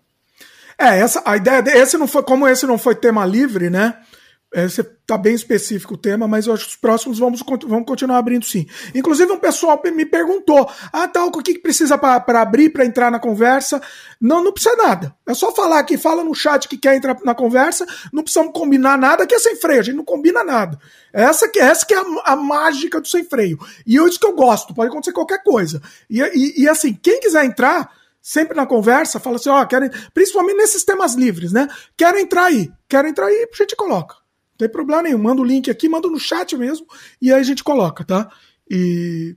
É, 0.78 0.98
essa, 1.00 1.22
a 1.24 1.36
ideia 1.36 1.62
esse 1.76 1.98
não 1.98 2.06
foi, 2.06 2.22
como 2.22 2.48
esse 2.48 2.66
não 2.66 2.78
foi 2.78 2.94
tema 2.94 3.26
livre, 3.26 3.68
né? 3.68 4.00
Esse 4.50 4.82
tá 5.06 5.18
bem 5.18 5.34
específico 5.34 5.92
o 5.92 5.98
tema, 5.98 6.26
mas 6.26 6.46
eu 6.46 6.54
acho 6.54 6.64
que 6.64 6.70
os 6.70 6.76
próximos 6.76 7.18
vamos, 7.18 7.42
vamos 7.66 7.84
continuar 7.84 8.16
abrindo 8.16 8.46
sim. 8.46 8.66
Inclusive, 8.94 9.30
um 9.30 9.38
pessoal 9.38 9.78
me 9.94 10.06
perguntou: 10.06 10.66
ah, 10.90 11.06
tal, 11.06 11.28
o 11.28 11.42
que, 11.42 11.52
que 11.52 11.58
precisa 11.58 11.98
para 11.98 12.40
abrir, 12.40 12.70
para 12.70 12.86
entrar 12.86 13.10
na 13.10 13.18
conversa? 13.18 13.78
Não, 14.18 14.42
não 14.42 14.50
precisa 14.50 14.74
nada. 14.76 15.14
É 15.26 15.34
só 15.34 15.52
falar 15.52 15.78
aqui, 15.80 15.98
fala 15.98 16.24
no 16.24 16.34
chat 16.34 16.66
que 16.66 16.78
quer 16.78 16.96
entrar 16.96 17.14
na 17.24 17.34
conversa, 17.34 17.84
não 18.10 18.22
precisamos 18.22 18.54
combinar 18.54 18.96
nada, 18.96 19.26
que 19.26 19.34
é 19.34 19.38
sem 19.38 19.56
freio, 19.56 19.80
a 19.80 19.82
gente 19.82 19.96
não 19.96 20.04
combina 20.04 20.42
nada. 20.42 20.78
Essa 21.12 21.46
que, 21.46 21.58
essa 21.58 21.84
que 21.84 21.92
é 21.92 21.98
a, 21.98 22.32
a 22.32 22.36
mágica 22.36 23.02
do 23.02 23.08
sem 23.08 23.24
freio. 23.24 23.58
E 23.86 23.98
é 23.98 24.02
isso 24.02 24.18
que 24.18 24.26
eu 24.26 24.34
gosto, 24.34 24.74
pode 24.74 24.88
acontecer 24.88 25.12
qualquer 25.12 25.42
coisa. 25.42 25.82
E, 26.08 26.22
e, 26.22 26.62
e 26.62 26.68
assim, 26.68 26.94
quem 26.94 27.20
quiser 27.20 27.44
entrar, 27.44 27.92
sempre 28.22 28.56
na 28.56 28.64
conversa, 28.64 29.20
fala 29.20 29.36
assim, 29.36 29.50
ó, 29.50 29.62
querem, 29.66 29.90
principalmente 30.14 30.56
nesses 30.56 30.84
temas 30.84 31.14
livres, 31.14 31.52
né? 31.52 31.68
Quero 31.98 32.18
entrar 32.18 32.44
aí, 32.44 32.70
quero 32.88 33.08
entrar 33.08 33.26
aí, 33.26 33.46
a 33.52 33.56
gente 33.56 33.76
coloca. 33.76 34.16
Não 34.58 34.66
tem 34.66 34.68
problema 34.68 35.02
nenhum. 35.02 35.18
Manda 35.18 35.40
o 35.40 35.44
link 35.44 35.70
aqui, 35.70 35.88
manda 35.88 36.08
no 36.08 36.18
chat 36.18 36.56
mesmo, 36.56 36.86
e 37.22 37.32
aí 37.32 37.40
a 37.40 37.44
gente 37.44 37.62
coloca, 37.62 38.04
tá? 38.04 38.28
E 38.68 39.36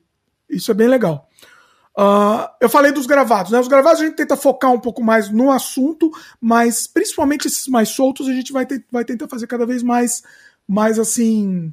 isso 0.49 0.71
é 0.71 0.73
bem 0.73 0.87
legal. 0.87 1.29
Uh, 1.97 2.47
eu 2.59 2.69
falei 2.69 2.91
dos 2.91 3.05
gravados, 3.05 3.51
né? 3.51 3.59
Os 3.59 3.67
gravados 3.67 4.01
a 4.01 4.05
gente 4.05 4.15
tenta 4.15 4.35
focar 4.35 4.71
um 4.71 4.79
pouco 4.79 5.03
mais 5.03 5.29
no 5.29 5.51
assunto, 5.51 6.09
mas 6.39 6.87
principalmente 6.87 7.47
esses 7.47 7.67
mais 7.67 7.89
soltos 7.89 8.27
a 8.27 8.33
gente 8.33 8.51
vai, 8.51 8.65
ter, 8.65 8.83
vai 8.91 9.05
tentar 9.05 9.27
fazer 9.27 9.45
cada 9.45 9.65
vez 9.65 9.83
mais, 9.83 10.23
mais 10.67 10.97
assim, 10.97 11.71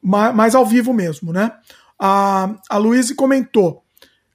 mais, 0.00 0.34
mais 0.34 0.54
ao 0.54 0.64
vivo 0.64 0.94
mesmo, 0.94 1.32
né? 1.32 1.52
A, 1.98 2.54
a 2.70 2.76
Luíse 2.78 3.14
comentou. 3.14 3.82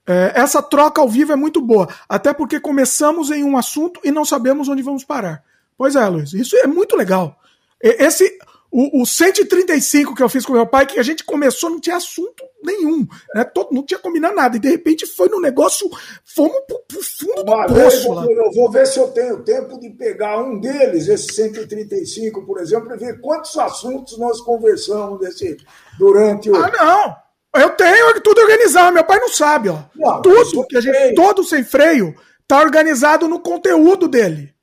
É, 0.06 0.32
essa 0.34 0.62
troca 0.62 1.00
ao 1.00 1.08
vivo 1.08 1.32
é 1.32 1.36
muito 1.36 1.60
boa, 1.60 1.88
até 2.08 2.32
porque 2.32 2.60
começamos 2.60 3.30
em 3.30 3.42
um 3.42 3.56
assunto 3.56 4.00
e 4.04 4.10
não 4.10 4.24
sabemos 4.24 4.68
onde 4.68 4.82
vamos 4.82 5.04
parar. 5.04 5.42
Pois 5.76 5.96
é, 5.96 6.06
Luiz, 6.06 6.32
isso 6.32 6.56
é 6.56 6.66
muito 6.66 6.96
legal. 6.96 7.40
Esse, 7.82 8.38
o, 8.70 9.02
o 9.02 9.06
135 9.06 10.14
que 10.14 10.22
eu 10.22 10.28
fiz 10.28 10.46
com 10.46 10.54
meu 10.54 10.66
pai, 10.66 10.86
que 10.86 10.98
a 10.98 11.02
gente 11.02 11.24
começou, 11.24 11.68
não 11.68 11.78
tinha 11.78 11.96
assunto 11.96 12.42
nenhum, 12.64 13.06
né? 13.34 13.44
Todo, 13.44 13.74
não 13.74 13.84
tinha 13.84 13.98
combinado 13.98 14.34
nada. 14.34 14.56
E 14.56 14.60
de 14.60 14.70
repente 14.70 15.06
foi 15.06 15.28
no 15.28 15.38
negócio, 15.38 15.90
fomos 16.24 16.56
pro, 16.66 16.78
pro 16.88 17.02
fundo 17.02 17.42
Uma 17.42 17.66
do 17.66 17.74
poço. 17.74 18.12
Lá. 18.12 18.24
Eu 18.24 18.52
vou 18.52 18.70
ver 18.70 18.86
se 18.86 18.98
eu 18.98 19.08
tenho 19.08 19.42
tempo 19.42 19.78
de 19.78 19.90
pegar 19.90 20.42
um 20.42 20.58
deles, 20.58 21.06
esse 21.06 21.34
135, 21.34 22.46
por 22.46 22.60
exemplo, 22.60 22.94
e 22.94 22.96
ver 22.96 23.20
quantos 23.20 23.58
assuntos 23.58 24.16
nós 24.16 24.40
conversamos 24.40 25.20
desse, 25.20 25.58
durante 25.98 26.50
o. 26.50 26.56
Ah, 26.56 26.70
não! 26.70 27.62
Eu 27.62 27.70
tenho 27.70 28.18
tudo 28.22 28.40
organizado, 28.40 28.94
meu 28.94 29.04
pai 29.04 29.20
não 29.20 29.28
sabe, 29.28 29.68
ó. 29.68 29.80
Não, 29.94 30.22
tudo 30.22 30.66
que 30.66 30.78
a 30.78 30.80
gente, 30.80 31.14
todo 31.14 31.44
sem 31.44 31.62
freio, 31.62 32.14
tá 32.48 32.58
organizado 32.58 33.28
no 33.28 33.40
conteúdo 33.40 34.08
dele. 34.08 34.54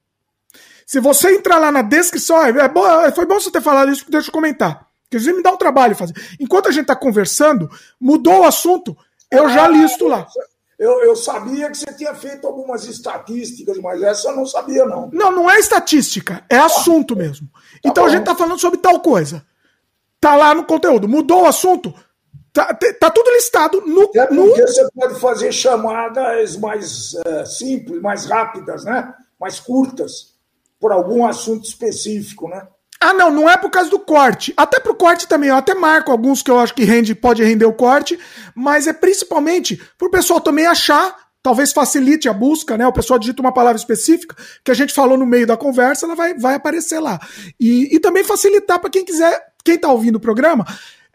Se 0.89 0.99
você 0.99 1.35
entrar 1.35 1.59
lá 1.59 1.71
na 1.71 1.83
descrição, 1.83 2.43
é 2.43 2.67
bom, 2.67 2.81
foi 3.13 3.23
bom 3.23 3.39
você 3.39 3.51
ter 3.51 3.61
falado 3.61 3.91
isso, 3.91 4.09
deixa 4.09 4.29
eu 4.29 4.33
comentar. 4.33 4.87
Porque 5.07 5.31
me 5.31 5.43
dá 5.43 5.51
um 5.51 5.57
trabalho 5.57 5.95
fazer. 5.95 6.15
Enquanto 6.39 6.67
a 6.67 6.71
gente 6.71 6.81
está 6.81 6.95
conversando, 6.95 7.69
mudou 8.01 8.39
o 8.39 8.43
assunto, 8.43 8.97
eu 9.29 9.47
já 9.49 9.65
ah, 9.65 9.67
listo 9.67 10.07
lá. 10.07 10.25
Eu, 10.79 11.03
eu, 11.03 11.15
sabia 11.15 11.69
que 11.69 11.77
você 11.77 11.93
tinha 11.93 12.15
feito 12.15 12.47
algumas 12.47 12.85
estatísticas, 12.85 13.77
mas 13.77 14.01
essa 14.01 14.29
eu 14.29 14.35
não 14.35 14.47
sabia, 14.47 14.83
não. 14.83 15.11
Não, 15.13 15.31
não 15.31 15.51
é 15.51 15.59
estatística, 15.59 16.43
é 16.49 16.57
assunto 16.57 17.15
mesmo. 17.15 17.47
Tá 17.53 17.79
então 17.83 18.03
bom. 18.05 18.09
a 18.09 18.11
gente 18.11 18.21
está 18.21 18.33
falando 18.33 18.59
sobre 18.59 18.79
tal 18.79 18.99
coisa. 18.99 19.45
Tá 20.19 20.35
lá 20.35 20.55
no 20.55 20.63
conteúdo. 20.63 21.07
Mudou 21.07 21.43
o 21.43 21.47
assunto, 21.47 21.93
Tá, 22.51 22.73
tá, 22.99 23.11
tudo 23.11 23.29
listado 23.29 23.79
no. 23.85 24.09
É 24.15 24.25
porque 24.25 24.33
no... 24.33 24.55
você 24.55 24.89
pode 24.95 25.19
fazer 25.19 25.51
chamadas 25.51 26.57
mais 26.57 27.13
uh, 27.13 27.45
simples, 27.45 28.01
mais 28.01 28.25
rápidas, 28.25 28.83
né? 28.83 29.13
Mais 29.39 29.59
curtas 29.59 30.38
por 30.79 30.91
algum 30.91 31.25
assunto 31.25 31.65
específico, 31.65 32.47
né? 32.47 32.65
Ah, 33.01 33.13
não, 33.13 33.31
não 33.31 33.49
é 33.49 33.55
por 33.55 33.69
causa 33.69 33.89
do 33.89 33.99
corte. 33.99 34.53
Até 34.57 34.79
pro 34.79 34.93
corte 34.93 35.27
também, 35.27 35.49
eu 35.49 35.55
até 35.55 35.73
marco 35.73 36.11
alguns 36.11 36.41
que 36.41 36.51
eu 36.51 36.59
acho 36.59 36.73
que 36.73 36.83
rende, 36.83 37.15
pode 37.15 37.43
render 37.43 37.65
o 37.65 37.73
corte, 37.73 38.19
mas 38.53 38.87
é 38.87 38.93
principalmente 38.93 39.81
pro 39.97 40.11
pessoal 40.11 40.41
também 40.41 40.65
achar, 40.65 41.15
talvez 41.41 41.71
facilite 41.71 42.27
a 42.27 42.33
busca, 42.33 42.77
né? 42.77 42.85
O 42.85 42.91
pessoal 42.91 43.17
digita 43.17 43.41
uma 43.41 43.53
palavra 43.53 43.77
específica 43.77 44.35
que 44.65 44.71
a 44.71 44.73
gente 44.73 44.93
falou 44.93 45.17
no 45.17 45.25
meio 45.25 45.47
da 45.47 45.55
conversa, 45.55 46.05
ela 46.05 46.15
vai, 46.15 46.33
vai 46.33 46.55
aparecer 46.55 46.99
lá. 46.99 47.19
E, 47.57 47.95
e 47.95 47.99
também 47.99 48.25
facilitar 48.25 48.79
para 48.79 48.89
quem 48.89 49.05
quiser, 49.05 49.53
quem 49.63 49.77
tá 49.77 49.89
ouvindo 49.89 50.17
o 50.17 50.21
programa, 50.21 50.65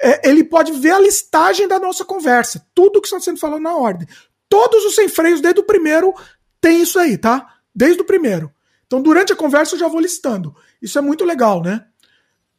é, 0.01 0.28
ele 0.28 0.43
pode 0.43 0.73
ver 0.73 0.93
a 0.93 1.01
listagem 1.01 1.69
da 1.69 1.78
nossa 1.78 2.05
conversa. 2.05 2.66
Tudo 2.74 3.01
que 3.01 3.09
está 3.09 3.20
sendo 3.20 3.39
falado 3.39 3.61
na 3.61 3.77
ordem. 3.77 4.09
Todos 4.49 4.85
os 4.86 4.95
sem 4.95 5.09
freios, 5.09 5.43
desde 5.43 5.61
o 5.61 5.65
primeiro, 5.65 6.15
tem 6.62 6.81
isso 6.81 6.99
aí, 6.99 7.19
tá? 7.19 7.47
Desde 7.74 8.01
o 8.01 8.05
primeiro. 8.05 8.53
Então, 8.95 9.03
durante 9.03 9.33
a 9.33 9.37
conversa, 9.37 9.75
eu 9.75 9.79
já 9.81 9.89
vou 9.89 10.01
listando. 10.01 10.55
Isso 10.81 10.97
é 10.97 11.03
muito 11.03 11.25
legal, 11.25 11.61
né? 11.61 11.85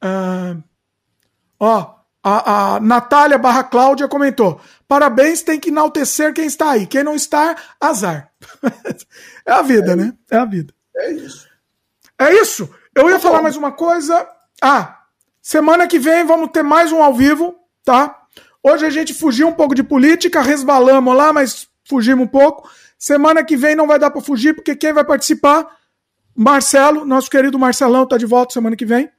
Uh, 0.04 0.62
ó, 1.58 1.96
a, 2.22 2.76
a 2.76 2.80
Natália 2.82 3.38
barra 3.38 3.64
Cláudia 3.64 4.10
comentou: 4.10 4.60
parabéns, 4.86 5.42
tem 5.42 5.58
que 5.58 5.70
enaltecer 5.70 6.34
quem 6.34 6.46
está 6.46 6.72
aí. 6.72 6.86
Quem 6.86 7.06
não 7.06 7.16
está, 7.16 7.56
azar. 7.80 8.32
é 9.48 9.52
a 9.54 9.62
vida, 9.62 9.94
é 9.94 9.96
né? 9.96 10.14
É 10.30 10.36
a 10.36 10.44
vida. 10.44 10.74
É 10.98 11.14
isso. 11.14 11.48
É 12.20 12.34
isso. 12.34 12.70
Eu 12.94 13.10
ia 13.10 13.16
tá 13.16 13.22
falar 13.22 13.42
mais 13.42 13.56
uma 13.56 13.72
coisa. 13.72 14.28
Ah, 14.62 15.04
semana 15.42 15.88
que 15.88 15.98
vem 15.98 16.26
vamos 16.26 16.50
ter 16.52 16.64
mais 16.64 16.92
um 16.92 17.02
ao 17.02 17.14
vivo, 17.14 17.56
tá? 17.86 18.24
Hoje 18.62 18.86
a 18.86 18.90
gente 18.90 19.14
fugiu 19.14 19.48
um 19.48 19.54
pouco 19.54 19.74
de 19.74 19.84
política, 19.84 20.42
resbalamos 20.42 21.16
lá, 21.16 21.32
mas 21.32 21.70
fugimos 21.88 22.26
um 22.26 22.30
pouco. 22.30 22.70
Semana 22.98 23.42
que 23.42 23.56
vem 23.56 23.74
não 23.74 23.88
vai 23.88 24.00
dar 24.00 24.12
para 24.12 24.22
fugir, 24.22 24.54
porque 24.54 24.76
quem 24.76 24.92
vai 24.92 25.06
participar 25.06 25.66
Marcelo, 26.36 27.06
nosso 27.06 27.30
querido 27.30 27.58
Marcelão, 27.58 28.04
está 28.04 28.18
de 28.18 28.26
volta 28.26 28.54
semana 28.54 28.76
que 28.76 28.86
vem. 28.86 29.10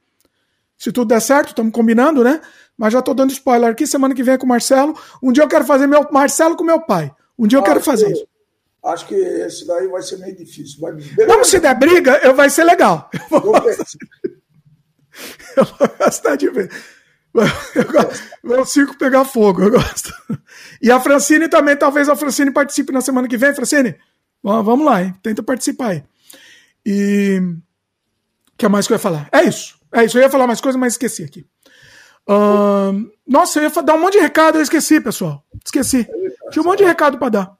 Se 0.77 0.91
tudo 0.91 1.07
der 1.07 1.19
certo, 1.19 1.49
estamos 1.49 1.73
combinando, 1.73 2.23
né? 2.23 2.39
Mas 2.77 2.93
já 2.93 2.99
estou 2.99 3.15
dando 3.15 3.31
spoiler 3.31 3.71
aqui. 3.71 3.87
Semana 3.87 4.13
que 4.13 4.21
vem 4.21 4.35
é 4.35 4.37
com 4.37 4.45
o 4.45 4.49
Marcelo. 4.49 4.95
Um 5.23 5.31
dia 5.31 5.43
eu 5.43 5.47
quero 5.47 5.65
fazer 5.65 5.87
meu 5.87 6.07
Marcelo 6.11 6.55
com 6.55 6.63
meu 6.63 6.79
pai. 6.79 7.11
Um 7.37 7.47
dia 7.47 7.57
eu 7.57 7.63
quero 7.63 7.81
fazer 7.81 8.11
isso. 8.11 8.27
Acho 8.85 9.07
que 9.07 9.15
esse 9.15 9.65
daí 9.65 9.87
vai 9.87 10.03
ser 10.03 10.17
meio 10.17 10.35
difícil. 10.35 10.77
Mas 10.79 11.03
Vamos 11.27 11.47
se 11.47 11.59
der 11.59 11.73
briga, 11.73 12.19
eu, 12.23 12.35
vai 12.35 12.49
ser 12.49 12.63
legal. 12.63 13.09
Eu 13.11 13.41
vou, 13.41 13.55
eu 15.57 15.65
vou 15.65 15.89
gostar 15.99 16.35
de 16.35 16.49
ver. 16.49 16.71
Eu 17.75 17.91
gosto. 17.91 18.23
Meu 18.43 18.65
circo 18.65 18.97
pegar 18.97 19.25
fogo, 19.25 19.63
eu 19.63 19.71
gosto. 19.71 20.13
E 20.81 20.91
a 20.91 20.99
Francine 20.99 21.49
também, 21.49 21.75
talvez 21.75 22.07
a 22.07 22.15
Francine 22.15 22.51
participe 22.51 22.93
na 22.93 23.01
semana 23.01 23.27
que 23.27 23.37
vem. 23.37 23.53
Francine, 23.53 23.95
vamos 24.43 24.85
lá, 24.85 25.03
hein? 25.03 25.13
Tenta 25.21 25.41
participar 25.41 25.89
aí. 25.89 26.03
E. 26.89 27.41
O 28.53 28.57
que 28.57 28.67
mais 28.69 28.87
que 28.87 28.93
eu 28.93 28.95
ia 28.95 28.99
falar? 28.99 29.27
É 29.29 29.43
isso. 29.43 29.77
É 29.93 30.05
isso. 30.05 30.17
Eu 30.17 30.21
ia 30.21 30.29
falar 30.29 30.47
mais 30.47 30.61
coisas, 30.61 30.79
mas 30.79 30.93
esqueci 30.93 31.23
aqui. 31.23 31.45
Uh, 32.29 33.11
nossa, 33.27 33.59
eu 33.59 33.63
ia 33.63 33.83
dar 33.83 33.95
um 33.95 33.99
monte 33.99 34.13
de 34.13 34.19
recado, 34.19 34.57
eu 34.57 34.61
esqueci, 34.61 35.01
pessoal. 35.01 35.43
Esqueci. 35.63 36.07
Tinha 36.49 36.63
um 36.63 36.65
monte 36.65 36.79
de 36.79 36.85
recado 36.85 37.17
para 37.17 37.29
dar. 37.29 37.57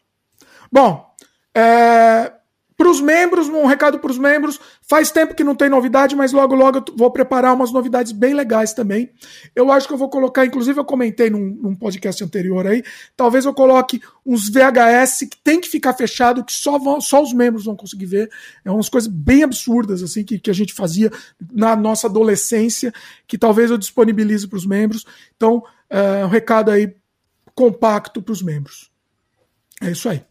Bom, 0.71 1.05
é, 1.53 2.31
para 2.77 2.91
os 2.91 3.01
membros, 3.01 3.49
um 3.49 3.65
recado 3.65 3.97
para 3.97 4.11
os 4.11 4.19
membros. 4.19 4.59
Faz 4.83 5.09
tempo 5.09 5.33
que 5.33 5.43
não 5.43 5.55
tem 5.55 5.67
novidade, 5.67 6.15
mas 6.15 6.31
logo, 6.31 6.53
logo 6.53 6.77
eu 6.77 6.85
vou 6.95 7.09
preparar 7.09 7.55
umas 7.55 7.71
novidades 7.71 8.11
bem 8.11 8.35
legais 8.35 8.71
também. 8.71 9.09
Eu 9.55 9.71
acho 9.71 9.87
que 9.87 9.93
eu 9.93 9.97
vou 9.97 10.09
colocar, 10.09 10.45
inclusive 10.45 10.79
eu 10.79 10.85
comentei 10.85 11.31
num, 11.31 11.39
num 11.39 11.75
podcast 11.75 12.23
anterior 12.23 12.67
aí, 12.67 12.83
talvez 13.15 13.45
eu 13.45 13.53
coloque 13.53 13.99
uns 14.23 14.47
VHS 14.47 15.27
que 15.29 15.37
tem 15.43 15.59
que 15.59 15.67
ficar 15.67 15.95
fechado, 15.95 16.45
que 16.45 16.53
só, 16.53 16.77
vão, 16.77 17.01
só 17.01 17.21
os 17.23 17.33
membros 17.33 17.65
vão 17.65 17.75
conseguir 17.75 18.05
ver. 18.05 18.29
É 18.63 18.69
umas 18.69 18.89
coisas 18.89 19.11
bem 19.11 19.41
absurdas, 19.41 20.03
assim, 20.03 20.23
que, 20.23 20.37
que 20.37 20.51
a 20.51 20.53
gente 20.53 20.73
fazia 20.73 21.11
na 21.51 21.75
nossa 21.75 22.05
adolescência, 22.05 22.93
que 23.27 23.39
talvez 23.39 23.71
eu 23.71 23.77
disponibilize 23.77 24.47
para 24.47 24.57
os 24.57 24.67
membros. 24.67 25.03
Então, 25.35 25.63
é 25.89 26.23
um 26.23 26.29
recado 26.29 26.69
aí 26.69 26.95
compacto 27.55 28.21
para 28.21 28.33
os 28.33 28.43
membros. 28.43 28.91
É 29.81 29.89
isso 29.89 30.07
aí. 30.07 30.23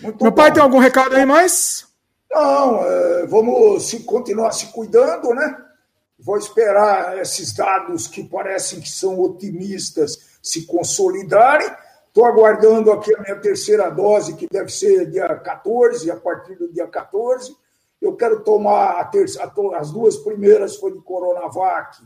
Muito 0.00 0.22
Meu 0.22 0.30
bom. 0.30 0.36
pai 0.36 0.50
tem 0.50 0.62
algum 0.62 0.78
recado 0.78 1.14
aí 1.14 1.26
mais? 1.26 1.89
Não, 2.30 2.84
é, 2.84 3.26
vamos 3.26 3.88
se, 3.88 4.00
continuar 4.04 4.52
se 4.52 4.66
cuidando, 4.66 5.34
né? 5.34 5.56
Vou 6.18 6.36
esperar 6.36 7.18
esses 7.18 7.52
dados 7.54 8.06
que 8.06 8.22
parecem 8.22 8.80
que 8.80 8.90
são 8.90 9.18
otimistas 9.18 10.38
se 10.42 10.66
consolidarem. 10.66 11.68
Estou 12.06 12.24
aguardando 12.24 12.92
aqui 12.92 13.14
a 13.14 13.20
minha 13.20 13.36
terceira 13.36 13.88
dose, 13.88 14.36
que 14.36 14.46
deve 14.46 14.70
ser 14.70 15.10
dia 15.10 15.28
14, 15.34 16.10
a 16.10 16.16
partir 16.16 16.56
do 16.56 16.72
dia 16.72 16.86
14. 16.86 17.56
Eu 18.00 18.14
quero 18.16 18.40
tomar 18.40 19.00
a 19.00 19.04
terça, 19.04 19.50
as 19.76 19.90
duas 19.90 20.16
primeiras 20.16 20.76
foi 20.76 20.92
de 20.92 21.00
Coronavac. 21.00 21.98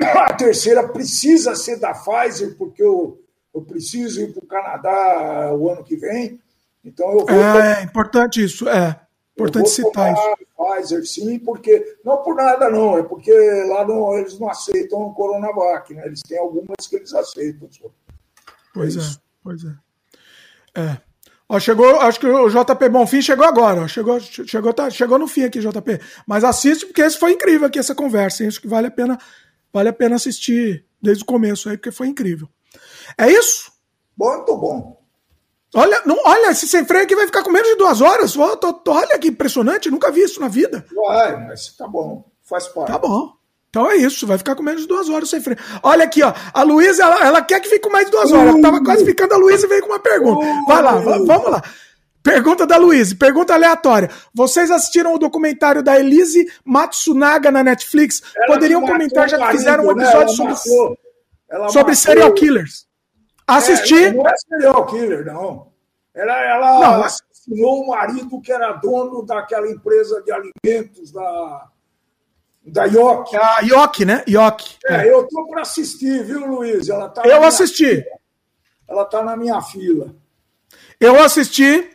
A 0.00 0.32
terceira 0.34 0.88
precisa 0.88 1.54
ser 1.54 1.78
da 1.78 1.92
Pfizer, 1.94 2.56
porque 2.56 2.82
eu, 2.82 3.20
eu 3.54 3.62
preciso 3.62 4.20
ir 4.20 4.32
para 4.32 4.42
o 4.42 4.46
Canadá 4.46 5.54
o 5.54 5.70
ano 5.70 5.84
que 5.84 5.96
vem. 5.96 6.40
Então 6.84 7.10
eu 7.12 7.26
vou. 7.26 7.30
É, 7.30 7.80
é 7.80 7.82
importante 7.84 8.42
isso, 8.42 8.68
é. 8.68 9.01
Importante 9.34 9.70
citar 9.70 10.12
isso. 10.12 10.46
Pfizer, 10.56 11.06
sim, 11.06 11.38
porque. 11.38 11.98
Não 12.04 12.18
por 12.18 12.36
nada, 12.36 12.68
não, 12.70 12.98
é 12.98 13.02
porque 13.02 13.32
lá 13.68 13.86
não, 13.86 14.16
eles 14.18 14.38
não 14.38 14.48
aceitam 14.48 15.00
o 15.00 15.14
Coronavac, 15.14 15.92
né? 15.94 16.06
Eles 16.06 16.20
têm 16.22 16.38
algumas 16.38 16.86
que 16.88 16.96
eles 16.96 17.12
aceitam. 17.14 17.68
Pois 18.74 18.96
é, 18.96 19.00
é 19.00 19.02
pois 19.42 19.64
é. 19.64 19.74
É. 20.74 21.00
Ó, 21.48 21.60
chegou, 21.60 22.00
acho 22.00 22.18
que 22.18 22.26
o 22.26 22.48
JP 22.48 22.88
Bonfim 22.88 23.20
chegou 23.20 23.44
agora. 23.44 23.82
Ó, 23.82 23.88
chegou, 23.88 24.18
chegou, 24.20 24.72
tá, 24.72 24.88
chegou 24.88 25.18
no 25.18 25.28
fim 25.28 25.44
aqui, 25.44 25.60
JP. 25.60 26.00
Mas 26.26 26.44
assiste, 26.44 26.86
porque 26.86 27.02
esse 27.02 27.18
foi 27.18 27.32
incrível 27.32 27.66
aqui, 27.66 27.78
essa 27.78 27.94
conversa. 27.94 28.42
Hein? 28.42 28.48
Acho 28.48 28.60
que 28.60 28.68
vale 28.68 28.86
a 28.86 28.90
pena, 28.90 29.18
vale 29.72 29.88
a 29.88 29.92
pena 29.92 30.16
assistir 30.16 30.86
desde 31.00 31.22
o 31.24 31.26
começo 31.26 31.68
aí, 31.68 31.76
porque 31.76 31.90
foi 31.90 32.08
incrível. 32.08 32.48
É 33.18 33.30
isso? 33.30 33.70
Muito 34.16 34.56
bom. 34.56 35.01
Olha, 35.74 36.02
não, 36.04 36.18
olha, 36.24 36.50
esse 36.50 36.68
sem 36.68 36.84
freio 36.84 37.04
aqui 37.04 37.16
vai 37.16 37.26
ficar 37.26 37.42
com 37.42 37.50
menos 37.50 37.68
de 37.68 37.76
duas 37.76 38.00
horas. 38.00 38.34
Olha 38.36 39.18
que 39.18 39.28
impressionante, 39.28 39.90
nunca 39.90 40.10
vi 40.10 40.22
isso 40.22 40.40
na 40.40 40.48
vida. 40.48 40.84
Vai, 40.94 41.46
mas 41.46 41.74
tá 41.76 41.88
bom, 41.88 42.24
faz 42.42 42.66
parte. 42.68 42.92
Tá 42.92 42.98
bom. 42.98 43.32
Então 43.70 43.90
é 43.90 43.96
isso, 43.96 44.26
vai 44.26 44.36
ficar 44.36 44.54
com 44.54 44.62
menos 44.62 44.82
de 44.82 44.86
duas 44.88 45.08
horas 45.08 45.30
sem 45.30 45.40
freio. 45.40 45.58
Olha 45.82 46.04
aqui, 46.04 46.22
ó. 46.22 46.34
A 46.52 46.62
Luísa, 46.62 47.04
ela, 47.04 47.26
ela, 47.26 47.40
quer 47.42 47.58
que 47.58 47.70
fique 47.70 47.80
com 47.80 47.88
mais 47.88 48.04
de 48.04 48.12
duas 48.12 48.30
horas. 48.30 48.52
Ela 48.52 48.60
tava 48.60 48.84
quase 48.84 49.02
ficando 49.02 49.32
a 49.32 49.38
Luísa 49.38 49.64
e 49.64 49.68
veio 49.68 49.80
com 49.80 49.88
uma 49.88 49.98
pergunta. 49.98 50.44
Vai 50.68 50.82
lá, 50.82 50.96
vamos 50.96 51.50
lá. 51.50 51.62
Pergunta 52.22 52.66
da 52.66 52.76
Luísa, 52.76 53.16
pergunta 53.16 53.54
aleatória. 53.54 54.10
Vocês 54.34 54.70
assistiram 54.70 55.14
o 55.14 55.18
documentário 55.18 55.82
da 55.82 55.98
Elise 55.98 56.46
Matsunaga 56.62 57.50
na 57.50 57.64
Netflix? 57.64 58.22
Ela 58.36 58.46
Poderiam 58.46 58.82
comentar, 58.82 59.28
já 59.28 59.38
que 59.38 59.52
fizeram 59.56 59.84
um 59.84 59.94
né? 59.94 60.04
episódio 60.04 60.44
né? 60.44 60.54
sobre, 60.54 61.72
sobre 61.72 61.94
serial 61.96 62.32
killers. 62.34 62.86
Assisti. 63.46 64.04
É, 64.04 64.12
não 64.12 64.26
é 64.26 64.36
serial 64.36 64.86
killer, 64.86 65.24
não. 65.24 65.72
Ela, 66.14 66.44
ela 66.44 66.80
não, 66.80 67.04
assassinou 67.04 67.82
o 67.82 67.88
marido 67.88 68.40
que 68.40 68.52
era 68.52 68.72
dono 68.72 69.24
daquela 69.24 69.68
empresa 69.68 70.22
de 70.22 70.30
alimentos 70.30 71.10
da, 71.10 71.68
da 72.64 72.84
Ioc. 72.84 73.34
A 73.34 73.60
Ioc, 73.60 74.04
né? 74.04 74.22
Ioc. 74.28 74.76
É, 74.86 75.08
é. 75.08 75.12
eu 75.12 75.26
tô 75.26 75.46
para 75.48 75.62
assistir, 75.62 76.22
viu, 76.24 76.46
Luiz? 76.46 76.88
Ela 76.88 77.08
tá 77.08 77.22
eu 77.24 77.42
assisti. 77.42 78.02
Fila. 78.02 78.22
Ela 78.88 79.04
tá 79.06 79.22
na 79.22 79.36
minha 79.36 79.60
fila. 79.62 80.14
Eu 81.00 81.18
assisti. 81.20 81.90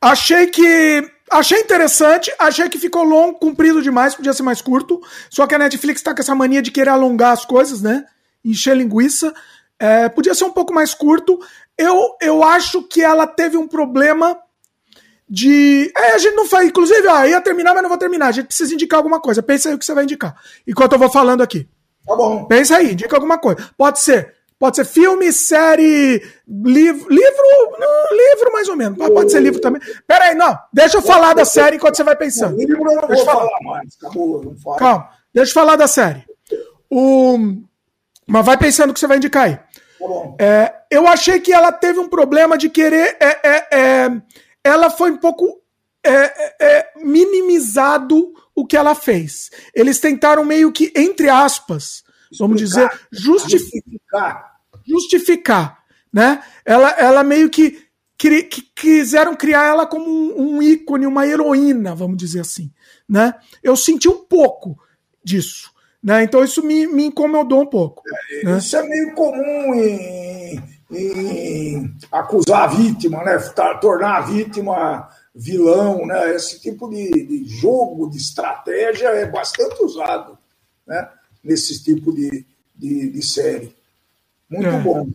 Achei 0.00 0.46
que. 0.48 1.10
Achei 1.30 1.60
interessante, 1.60 2.34
achei 2.40 2.68
que 2.68 2.76
ficou 2.76 3.04
longo, 3.04 3.38
comprido 3.38 3.80
demais, 3.80 4.16
podia 4.16 4.32
ser 4.32 4.42
mais 4.42 4.60
curto. 4.60 5.00
Só 5.30 5.46
que 5.46 5.54
a 5.54 5.58
Netflix 5.58 6.02
tá 6.02 6.12
com 6.12 6.20
essa 6.20 6.34
mania 6.34 6.60
de 6.60 6.72
querer 6.72 6.90
alongar 6.90 7.30
as 7.30 7.44
coisas, 7.44 7.80
né? 7.80 8.04
Encher 8.44 8.76
linguiça. 8.76 9.32
É, 9.80 10.10
podia 10.10 10.34
ser 10.34 10.44
um 10.44 10.52
pouco 10.52 10.74
mais 10.74 10.92
curto. 10.92 11.40
Eu, 11.76 12.14
eu 12.20 12.44
acho 12.44 12.82
que 12.82 13.02
ela 13.02 13.26
teve 13.26 13.56
um 13.56 13.66
problema 13.66 14.38
de. 15.26 15.90
É, 15.96 16.12
a 16.12 16.18
gente 16.18 16.34
não 16.34 16.46
faz. 16.46 16.68
Inclusive, 16.68 17.08
ó, 17.08 17.24
ia 17.24 17.40
terminar, 17.40 17.72
mas 17.72 17.82
não 17.82 17.88
vou 17.88 17.98
terminar. 17.98 18.26
A 18.26 18.32
gente 18.32 18.46
precisa 18.46 18.74
indicar 18.74 18.98
alguma 18.98 19.20
coisa. 19.20 19.42
Pensa 19.42 19.70
aí 19.70 19.74
o 19.74 19.78
que 19.78 19.84
você 19.86 19.94
vai 19.94 20.04
indicar. 20.04 20.36
Enquanto 20.66 20.92
eu 20.92 20.98
vou 20.98 21.10
falando 21.10 21.40
aqui. 21.40 21.66
Tá 22.06 22.14
bom. 22.14 22.44
Pensa 22.44 22.76
aí, 22.76 22.92
indica 22.92 23.16
alguma 23.16 23.38
coisa. 23.38 23.70
Pode 23.76 24.00
ser. 24.00 24.34
Pode 24.58 24.76
ser 24.76 24.84
filme, 24.84 25.32
série, 25.32 26.22
livro. 26.46 27.08
Livro. 27.08 27.78
Não, 27.78 28.16
livro, 28.16 28.52
mais 28.52 28.68
ou 28.68 28.76
menos. 28.76 28.98
Pode 28.98 29.32
ser 29.32 29.40
livro 29.40 29.58
também. 29.58 29.80
Pera 30.06 30.26
aí, 30.26 30.34
não. 30.34 30.54
Deixa 30.70 30.98
eu 30.98 31.02
falar 31.02 31.32
da 31.32 31.46
série 31.46 31.76
enquanto 31.76 31.96
você 31.96 32.04
vai 32.04 32.14
pensando. 32.14 32.58
livro 32.58 32.76
eu 32.76 32.84
não 32.84 33.08
vou 33.08 33.24
falar. 33.24 33.46
falar 33.46 33.58
mais. 33.62 33.96
Acabou, 33.96 34.44
não 34.44 34.54
falo. 34.58 34.76
Calma. 34.76 35.08
Deixa 35.32 35.50
eu 35.50 35.54
falar 35.54 35.76
da 35.76 35.86
série. 35.86 36.26
O. 36.90 37.38
Mas 38.30 38.46
vai 38.46 38.56
pensando 38.56 38.94
que 38.94 39.00
você 39.00 39.08
vai 39.08 39.16
indicar 39.16 39.44
aí. 39.44 39.56
Tá 39.56 39.64
é, 40.38 40.74
eu 40.88 41.06
achei 41.08 41.40
que 41.40 41.52
ela 41.52 41.72
teve 41.72 41.98
um 41.98 42.08
problema 42.08 42.56
de 42.56 42.70
querer. 42.70 43.16
É, 43.20 43.40
é, 43.42 43.68
é 43.72 44.22
ela 44.62 44.88
foi 44.88 45.10
um 45.10 45.16
pouco 45.16 45.60
é, 46.04 46.92
minimizado 47.02 48.32
o 48.54 48.64
que 48.64 48.76
ela 48.76 48.94
fez. 48.94 49.50
Eles 49.74 49.98
tentaram 49.98 50.44
meio 50.44 50.70
que, 50.70 50.92
entre 50.94 51.28
aspas, 51.28 52.04
vamos 52.38 52.58
dizer, 52.58 52.88
justificar. 53.10 54.58
Justificar. 54.86 55.78
Né? 56.12 56.42
Ela, 56.64 56.90
ela 56.90 57.24
meio 57.24 57.50
que, 57.50 57.84
que, 58.16 58.42
que 58.44 58.62
quiseram 58.62 59.34
criar 59.34 59.64
ela 59.64 59.86
como 59.86 60.08
um, 60.08 60.56
um 60.56 60.62
ícone, 60.62 61.06
uma 61.06 61.26
heroína, 61.26 61.96
vamos 61.96 62.16
dizer 62.16 62.40
assim. 62.40 62.70
Né? 63.08 63.34
Eu 63.60 63.76
senti 63.76 64.08
um 64.08 64.24
pouco 64.24 64.78
disso. 65.24 65.69
Né? 66.02 66.22
Então 66.22 66.42
isso 66.42 66.62
me, 66.62 66.86
me 66.86 67.06
incomodou 67.06 67.60
um 67.60 67.66
pouco. 67.66 68.02
É, 68.08 68.44
né? 68.44 68.58
Isso 68.58 68.76
é 68.76 68.82
meio 68.82 69.14
comum 69.14 69.74
em, 69.74 70.62
em, 70.90 71.94
acusar 72.10 72.62
a 72.62 72.66
vítima, 72.68 73.22
né? 73.22 73.38
tornar 73.80 74.16
a 74.16 74.20
vítima 74.22 75.08
vilão. 75.34 76.06
Né? 76.06 76.34
Esse 76.34 76.60
tipo 76.60 76.88
de, 76.88 77.10
de 77.10 77.44
jogo, 77.44 78.08
de 78.08 78.16
estratégia 78.16 79.08
é 79.08 79.26
bastante 79.26 79.82
usado 79.82 80.38
né? 80.86 81.08
nesse 81.44 81.82
tipo 81.82 82.12
de, 82.12 82.46
de, 82.74 83.10
de 83.10 83.22
série. 83.22 83.76
Muito 84.48 84.68
é. 84.68 84.80
bom. 84.80 85.08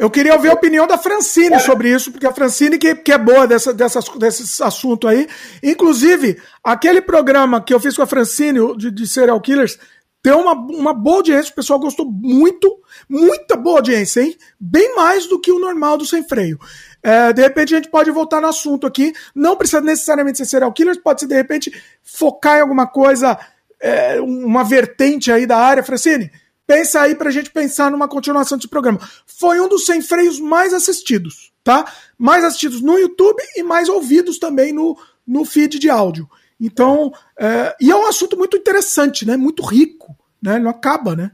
Eu 0.00 0.08
queria 0.08 0.32
ouvir 0.34 0.48
a 0.48 0.54
opinião 0.54 0.86
da 0.86 0.96
Francine 0.96 1.56
é. 1.56 1.58
sobre 1.58 1.92
isso, 1.92 2.10
porque 2.10 2.26
a 2.26 2.32
Francine 2.32 2.78
que, 2.78 2.94
que 2.94 3.12
é 3.12 3.18
boa 3.18 3.46
dessa, 3.46 3.74
dessas, 3.74 4.08
desse 4.16 4.62
assunto 4.62 5.06
aí. 5.06 5.28
Inclusive, 5.62 6.40
aquele 6.64 7.02
programa 7.02 7.62
que 7.62 7.74
eu 7.74 7.78
fiz 7.78 7.96
com 7.96 8.02
a 8.02 8.06
Francine 8.06 8.74
de, 8.78 8.90
de 8.90 9.06
Serial 9.06 9.38
Killers 9.42 9.78
tem 10.22 10.32
uma, 10.34 10.52
uma 10.52 10.92
boa 10.92 11.16
audiência, 11.16 11.50
o 11.50 11.54
pessoal 11.54 11.78
gostou 11.78 12.04
muito, 12.04 12.78
muita 13.08 13.56
boa 13.56 13.78
audiência, 13.78 14.20
hein? 14.20 14.36
Bem 14.58 14.94
mais 14.94 15.26
do 15.26 15.40
que 15.40 15.50
o 15.50 15.58
normal 15.58 15.96
do 15.96 16.04
Sem 16.04 16.22
Freio. 16.22 16.58
É, 17.02 17.32
de 17.32 17.40
repente 17.40 17.74
a 17.74 17.78
gente 17.78 17.90
pode 17.90 18.10
voltar 18.10 18.40
no 18.40 18.48
assunto 18.48 18.86
aqui, 18.86 19.14
não 19.34 19.56
precisa 19.56 19.80
necessariamente 19.80 20.36
ser 20.36 20.44
serial 20.44 20.72
killers, 20.72 20.98
pode 20.98 21.20
ser 21.20 21.26
de 21.26 21.34
repente 21.34 21.72
focar 22.02 22.58
em 22.58 22.60
alguma 22.60 22.86
coisa, 22.86 23.38
é, 23.80 24.20
uma 24.20 24.62
vertente 24.62 25.32
aí 25.32 25.46
da 25.46 25.56
área. 25.56 25.82
Francine, 25.82 26.30
pensa 26.66 27.00
aí 27.00 27.14
pra 27.14 27.30
gente 27.30 27.50
pensar 27.50 27.90
numa 27.90 28.06
continuação 28.06 28.58
desse 28.58 28.68
programa. 28.68 29.00
Foi 29.26 29.58
um 29.58 29.68
dos 29.68 29.86
Sem 29.86 30.02
Freios 30.02 30.38
mais 30.38 30.74
assistidos, 30.74 31.50
tá? 31.64 31.90
Mais 32.18 32.44
assistidos 32.44 32.82
no 32.82 32.98
YouTube 32.98 33.42
e 33.56 33.62
mais 33.62 33.88
ouvidos 33.88 34.38
também 34.38 34.70
no, 34.70 34.98
no 35.26 35.46
feed 35.46 35.78
de 35.78 35.88
áudio. 35.88 36.28
Então, 36.60 37.12
é, 37.38 37.74
e 37.80 37.90
é 37.90 37.96
um 37.96 38.06
assunto 38.06 38.36
muito 38.36 38.56
interessante, 38.56 39.26
né? 39.26 39.36
Muito 39.36 39.64
rico, 39.64 40.14
né? 40.42 40.58
Não 40.58 40.70
acaba, 40.70 41.16
né? 41.16 41.32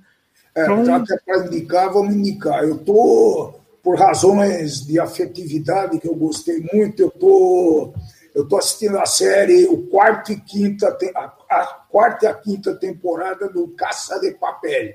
É, 0.54 0.64
então... 0.64 0.94
até 0.94 1.18
para 1.18 1.46
indicar, 1.46 1.92
vamos 1.92 2.14
indicar. 2.14 2.62
Eu 2.62 2.78
tô 2.78 3.54
por 3.82 3.98
razões 3.98 4.86
de 4.86 4.98
afetividade 4.98 5.98
que 5.98 6.08
eu 6.08 6.14
gostei 6.14 6.60
muito, 6.72 7.00
eu 7.00 7.10
tô 7.10 7.92
eu 8.34 8.46
tô 8.46 8.58
assistindo 8.58 8.98
a 8.98 9.06
série 9.06 9.64
o 9.66 9.86
quarto 9.86 10.30
e 10.30 10.40
quinta 10.40 10.94
a, 11.14 11.32
a 11.48 11.66
quarta 11.88 12.26
e 12.26 12.28
a 12.28 12.34
quinta 12.34 12.74
temporada 12.74 13.48
do 13.48 13.68
Caça 13.68 14.20
de 14.20 14.32
Papel. 14.32 14.94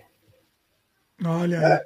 Olha. 1.26 1.56
É, 1.56 1.86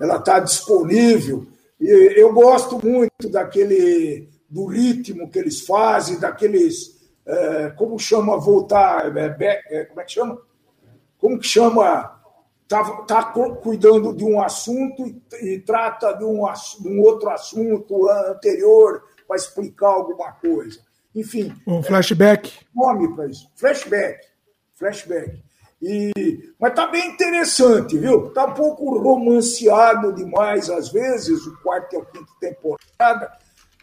ela 0.00 0.16
está 0.16 0.40
disponível 0.40 1.46
e 1.80 2.20
eu 2.20 2.32
gosto 2.32 2.78
muito 2.84 3.28
daquele 3.30 4.28
do 4.48 4.66
ritmo 4.66 5.30
que 5.30 5.38
eles 5.38 5.62
fazem, 5.62 6.20
daqueles 6.20 6.91
é, 7.26 7.70
como 7.70 7.98
chama 7.98 8.38
voltar, 8.38 9.16
é, 9.16 9.62
é, 9.70 9.84
como 9.84 10.00
é 10.00 10.04
que 10.04 10.12
chama? 10.12 10.40
Como 11.18 11.38
que 11.38 11.46
chama? 11.46 12.20
Está 12.62 12.84
tá 13.02 13.24
cuidando 13.62 14.14
de 14.14 14.24
um 14.24 14.40
assunto 14.40 15.06
e, 15.06 15.54
e 15.54 15.60
trata 15.60 16.12
de 16.14 16.24
um, 16.24 16.42
de 16.80 16.88
um, 16.88 17.02
outro 17.02 17.28
assunto 17.28 18.08
anterior 18.08 19.02
para 19.28 19.36
explicar 19.36 19.88
alguma 19.88 20.32
coisa. 20.32 20.80
Enfim. 21.14 21.54
Um 21.66 21.82
flashback. 21.82 22.50
É, 22.50 22.64
nome 22.74 23.14
para 23.14 23.26
isso. 23.26 23.46
Flashback. 23.56 24.26
Flashback. 24.74 25.42
E, 25.82 26.54
mas 26.58 26.70
está 26.70 26.86
bem 26.86 27.10
interessante, 27.10 27.98
viu? 27.98 28.28
Está 28.28 28.46
um 28.46 28.54
pouco 28.54 28.98
romanceado 28.98 30.12
demais, 30.12 30.70
às 30.70 30.90
vezes, 30.90 31.44
o 31.44 31.60
quarto 31.60 31.94
e 31.94 31.96
a 31.98 32.04
quinta 32.04 32.32
temporada, 32.40 33.32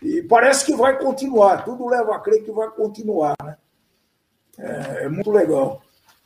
e 0.01 0.21
parece 0.23 0.65
que 0.65 0.75
vai 0.75 0.97
continuar. 0.97 1.63
Tudo 1.63 1.87
leva 1.87 2.15
a 2.15 2.19
crer 2.19 2.43
que 2.43 2.51
vai 2.51 2.69
continuar, 2.69 3.35
né? 3.43 3.57
É, 4.57 5.05
é 5.05 5.09
muito 5.09 5.31
legal. 5.31 5.81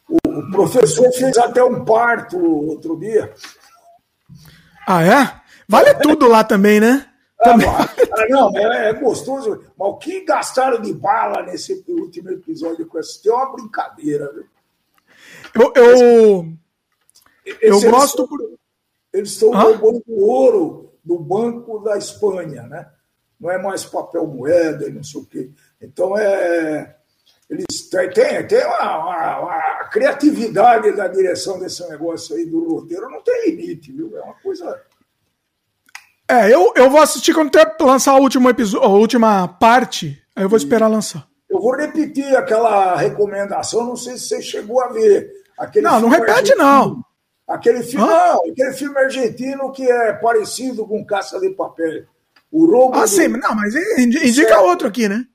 O, 0.07 0.17
o, 0.27 0.51
professor 0.51 1.11
fez 1.13 1.37
até 1.37 1.63
um 1.63 1.83
parto 1.83 2.37
outro 2.39 2.97
dia. 2.99 3.33
Ah, 4.87 5.03
é? 5.03 5.41
Vale 5.67 5.93
tudo 5.95 6.27
lá 6.27 6.43
também, 6.43 6.79
né? 6.79 7.07
Ah, 7.39 7.57
mas, 7.57 8.29
não, 8.29 8.55
é, 8.57 8.89
é, 8.89 8.93
gostoso. 8.93 9.63
Mas 9.77 9.87
o 9.87 9.97
que 9.97 10.23
gastaram 10.23 10.81
de 10.81 10.93
bala 10.93 11.43
nesse 11.43 11.83
último 11.87 12.29
episódio 12.31 12.85
com 12.87 12.99
esse? 12.99 13.21
Tem 13.21 13.31
uma 13.31 13.51
brincadeira, 13.51 14.31
viu? 14.33 14.45
Eu, 15.53 15.73
eu, 15.75 16.53
eu 17.61 17.81
gosto. 17.91 18.27
Eles 19.11 19.31
estão 19.31 19.51
roubando 19.51 20.03
ouro 20.07 20.93
do 21.03 21.19
Banco 21.19 21.79
da 21.79 21.97
Espanha, 21.97 22.63
né? 22.63 22.89
Não 23.43 23.51
é 23.51 23.61
mais 23.61 23.83
papel 23.83 24.25
moeda 24.25 24.87
e 24.87 24.91
não 24.93 25.03
sei 25.03 25.19
o 25.19 25.25
quê. 25.25 25.51
Então, 25.81 26.17
é, 26.17 26.95
eles 27.49 27.89
têm, 27.89 28.09
têm 28.47 28.65
uma, 28.65 28.97
uma, 28.99 29.39
uma, 29.39 29.89
criatividade 29.91 30.95
da 30.95 31.09
direção 31.09 31.59
desse 31.59 31.85
negócio 31.89 32.37
aí 32.37 32.45
do 32.45 32.75
roteiro, 32.75 33.09
não 33.09 33.21
tem 33.21 33.49
limite, 33.49 33.91
viu? 33.91 34.17
É 34.17 34.21
uma 34.21 34.35
coisa. 34.35 34.81
É, 36.25 36.53
eu, 36.53 36.71
eu 36.77 36.89
vou 36.89 37.01
assistir 37.01 37.33
quando 37.33 37.51
ter, 37.51 37.67
lançar 37.81 38.15
o 38.15 38.21
último 38.21 38.49
episódio, 38.49 38.87
a 38.87 38.89
última 38.89 39.45
parte, 39.45 40.23
aí 40.33 40.45
eu 40.45 40.49
vou 40.49 40.55
esperar 40.55 40.87
lançar. 40.87 41.27
Eu 41.49 41.59
vou 41.59 41.75
repetir 41.75 42.33
aquela 42.37 42.95
recomendação, 42.95 43.85
não 43.85 43.97
sei 43.97 44.15
se 44.17 44.29
você 44.29 44.41
chegou 44.41 44.79
a 44.81 44.87
ver. 44.87 45.29
Aquele 45.59 45.85
não, 45.85 45.99
não 45.99 46.07
repete, 46.07 46.55
não. 46.55 47.03
Aquele 47.45 47.83
filme, 47.83 48.07
não, 48.07 48.49
aquele 48.49 48.71
filme 48.71 48.97
argentino 48.97 49.69
que 49.73 49.83
é 49.83 50.13
parecido 50.13 50.87
com 50.87 51.05
Caça 51.05 51.41
de 51.41 51.49
Papel. 51.49 52.05
O 52.53 52.65
roubo. 52.65 52.95
Ah, 52.95 53.01
do... 53.01 53.07
sim, 53.07 53.27
não, 53.27 53.55
mas 53.55 53.75
indica 53.97 54.31
certo. 54.31 54.63
outro 54.63 54.87
aqui, 54.87 55.09
né? 55.09 55.25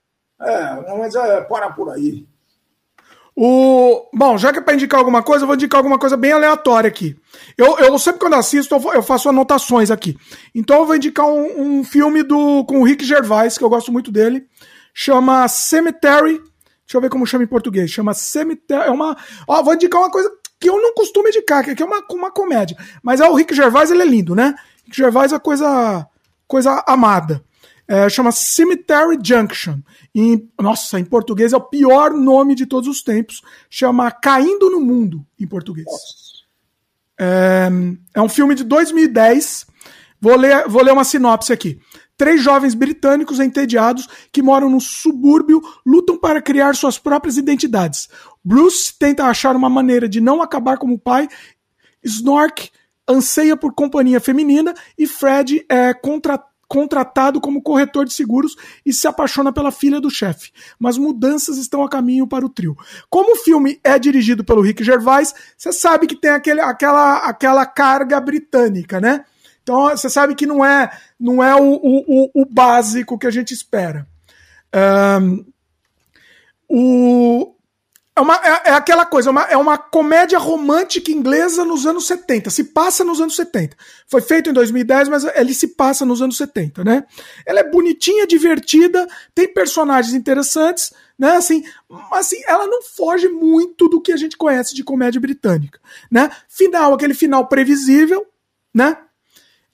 É, 0.40 0.88
não, 0.88 0.98
mas 0.98 1.14
é, 1.14 1.40
para 1.42 1.70
por 1.70 1.90
aí. 1.90 2.26
O... 3.34 4.08
Bom, 4.14 4.38
já 4.38 4.52
que 4.52 4.58
é 4.58 4.62
para 4.62 4.74
indicar 4.74 4.98
alguma 4.98 5.22
coisa, 5.22 5.42
eu 5.42 5.46
vou 5.46 5.56
indicar 5.56 5.78
alguma 5.78 5.98
coisa 5.98 6.16
bem 6.16 6.32
aleatória 6.32 6.88
aqui. 6.88 7.16
Eu, 7.56 7.78
eu 7.78 7.98
sempre 7.98 8.20
quando 8.20 8.34
assisto, 8.34 8.74
eu 8.74 9.02
faço 9.02 9.28
anotações 9.28 9.90
aqui. 9.90 10.16
Então 10.54 10.78
eu 10.78 10.86
vou 10.86 10.96
indicar 10.96 11.26
um, 11.26 11.78
um 11.78 11.84
filme 11.84 12.22
do, 12.22 12.64
com 12.64 12.80
o 12.80 12.84
Rick 12.84 13.04
Gervais, 13.04 13.58
que 13.58 13.64
eu 13.64 13.68
gosto 13.68 13.92
muito 13.92 14.10
dele. 14.10 14.46
Chama 14.94 15.46
Cemetery 15.48 16.40
Deixa 16.88 16.96
eu 16.96 17.02
ver 17.02 17.10
como 17.10 17.26
chama 17.26 17.44
em 17.44 17.46
português. 17.46 17.90
Chama 17.90 18.14
Cemitério. 18.14 18.84
É 18.84 18.90
uma. 18.90 19.14
Ó, 19.46 19.62
vou 19.62 19.74
indicar 19.74 20.00
uma 20.00 20.10
coisa 20.10 20.32
que 20.58 20.70
eu 20.70 20.80
não 20.80 20.94
costumo 20.94 21.28
indicar, 21.28 21.62
que 21.62 21.82
é 21.82 21.86
uma, 21.86 22.02
uma 22.10 22.30
comédia. 22.30 22.78
Mas 23.02 23.20
é 23.20 23.28
o 23.28 23.34
Rick 23.34 23.54
Gervais, 23.54 23.90
ele 23.90 24.02
é 24.02 24.06
lindo, 24.06 24.34
né? 24.34 24.54
Rick 24.86 24.96
Gervais 24.96 25.30
é 25.34 25.38
coisa, 25.38 26.06
coisa 26.48 26.82
amada. 26.86 27.44
É, 27.86 28.08
chama 28.08 28.32
Cemetery 28.32 29.18
Junction. 29.22 29.78
Em, 30.14 30.50
nossa, 30.60 30.98
em 30.98 31.04
português 31.04 31.52
é 31.52 31.56
o 31.56 31.60
pior 31.60 32.12
nome 32.12 32.54
de 32.54 32.66
todos 32.66 32.88
os 32.88 33.02
tempos. 33.02 33.42
Chama 33.70 34.10
Caindo 34.10 34.68
no 34.68 34.80
Mundo, 34.80 35.24
em 35.38 35.46
português. 35.46 35.86
É, 37.18 37.68
é 38.14 38.20
um 38.20 38.28
filme 38.28 38.54
de 38.54 38.64
2010. 38.64 39.66
Vou 40.20 40.36
ler, 40.36 40.68
vou 40.68 40.82
ler 40.82 40.92
uma 40.92 41.04
sinopse 41.04 41.52
aqui. 41.52 41.80
Três 42.16 42.42
jovens 42.42 42.74
britânicos 42.74 43.38
entediados 43.38 44.08
que 44.32 44.42
moram 44.42 44.68
no 44.68 44.80
subúrbio 44.80 45.62
lutam 45.86 46.18
para 46.18 46.42
criar 46.42 46.74
suas 46.74 46.98
próprias 46.98 47.36
identidades. 47.36 48.08
Bruce 48.44 48.92
tenta 48.98 49.24
achar 49.24 49.54
uma 49.54 49.70
maneira 49.70 50.08
de 50.08 50.20
não 50.20 50.42
acabar 50.42 50.78
como 50.78 50.98
pai. 50.98 51.28
Snork 52.02 52.70
anseia 53.09 53.56
por 53.56 53.72
companhia 53.74 54.20
feminina 54.20 54.74
e 54.97 55.06
Fred 55.06 55.64
é 55.68 55.94
contra, 55.94 56.39
contratado 56.68 57.40
como 57.40 57.62
corretor 57.62 58.05
de 58.05 58.12
seguros 58.12 58.55
e 58.85 58.93
se 58.93 59.09
apaixona 59.09 59.52
pela 59.52 59.72
filha 59.72 60.01
do 60.01 60.10
chefe. 60.10 60.52
Mas 60.78 60.98
mudanças 60.98 61.56
estão 61.56 61.82
a 61.82 61.89
caminho 61.89 62.26
para 62.26 62.44
o 62.44 62.48
trio. 62.48 62.76
Como 63.09 63.32
o 63.32 63.36
filme 63.36 63.80
é 63.82 63.98
dirigido 63.98 64.44
pelo 64.44 64.60
Rick 64.60 64.85
Gervais, 64.85 65.35
você 65.56 65.72
sabe 65.72 66.06
que 66.06 66.14
tem 66.14 66.30
aquele, 66.30 66.60
aquela, 66.60 67.18
aquela 67.18 67.64
carga 67.64 68.20
britânica, 68.20 69.01
né? 69.01 69.24
Então 69.62 69.89
você 69.89 70.09
sabe 70.09 70.35
que 70.35 70.47
não 70.47 70.64
é, 70.64 70.90
não 71.18 71.43
é 71.43 71.55
o, 71.55 71.74
o, 71.82 72.43
o 72.43 72.47
básico 72.47 73.18
que 73.18 73.26
a 73.26 73.30
gente 73.30 73.52
espera. 73.52 74.06
Um, 75.20 75.44
o, 76.68 77.55
é, 78.18 78.20
uma, 78.20 78.34
é, 78.34 78.70
é, 78.70 78.70
aquela 78.72 79.06
coisa, 79.06 79.28
é 79.28 79.32
uma, 79.32 79.42
é 79.44 79.56
uma 79.56 79.78
comédia 79.78 80.38
romântica 80.38 81.12
inglesa 81.12 81.64
nos 81.64 81.86
anos 81.86 82.06
70. 82.08 82.50
Se 82.50 82.64
passa 82.64 83.04
nos 83.04 83.20
anos 83.20 83.36
70. 83.36 83.76
Foi 84.08 84.20
feito 84.20 84.50
em 84.50 84.52
2010, 84.52 85.08
mas 85.08 85.24
ele 85.36 85.54
se 85.54 85.68
passa 85.68 86.04
nos 86.04 86.20
anos 86.20 86.36
70, 86.36 86.82
né? 86.82 87.04
Ela 87.46 87.60
é 87.60 87.70
bonitinha, 87.70 88.26
divertida, 88.26 89.06
tem 89.32 89.46
personagens 89.46 90.14
interessantes, 90.14 90.92
né? 91.16 91.36
Assim, 91.36 91.62
assim, 92.10 92.40
ela 92.46 92.66
não 92.66 92.82
foge 92.82 93.28
muito 93.28 93.88
do 93.88 94.00
que 94.00 94.12
a 94.12 94.16
gente 94.16 94.36
conhece 94.36 94.74
de 94.74 94.82
comédia 94.82 95.20
britânica, 95.20 95.78
né? 96.10 96.28
Final, 96.48 96.94
aquele 96.94 97.14
final 97.14 97.46
previsível, 97.46 98.26
né? 98.74 98.98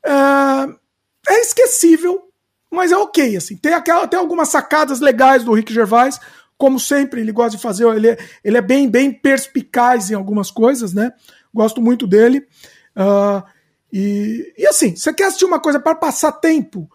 Uh, 0.05 0.79
é 1.27 1.41
esquecível, 1.41 2.29
mas 2.71 2.93
é 2.93 2.97
ok. 2.97 3.37
Assim. 3.39 3.57
Tem, 3.57 3.73
aquela, 3.73 4.07
tem 4.07 4.19
algumas 4.19 4.51
sacadas 4.51 5.01
legais 5.01 5.43
do 5.45 5.55
Rick 5.55 5.73
Gervais, 5.73 6.21
como 6.57 6.79
sempre, 6.79 7.21
ele 7.21 7.33
gosta 7.33 7.57
de 7.57 7.63
fazer, 7.63 7.87
ele 7.97 8.09
é, 8.09 8.19
ele 8.43 8.57
é 8.57 8.63
bem, 8.63 8.89
bem 8.89 9.13
perspicaz 9.13 10.11
em 10.11 10.15
algumas 10.15 10.51
coisas, 10.51 10.93
né? 10.93 11.13
Gosto 11.53 11.81
muito 11.81 12.07
dele. 12.07 12.47
Uh, 12.97 13.43
e, 13.93 14.53
e 14.59 14.67
assim, 14.67 14.97
você 14.97 15.13
quer 15.13 15.25
assistir 15.25 15.45
uma 15.45 15.61
coisa 15.61 15.79
para 15.79 15.95
passar 15.95 16.33
tempo, 16.33 16.89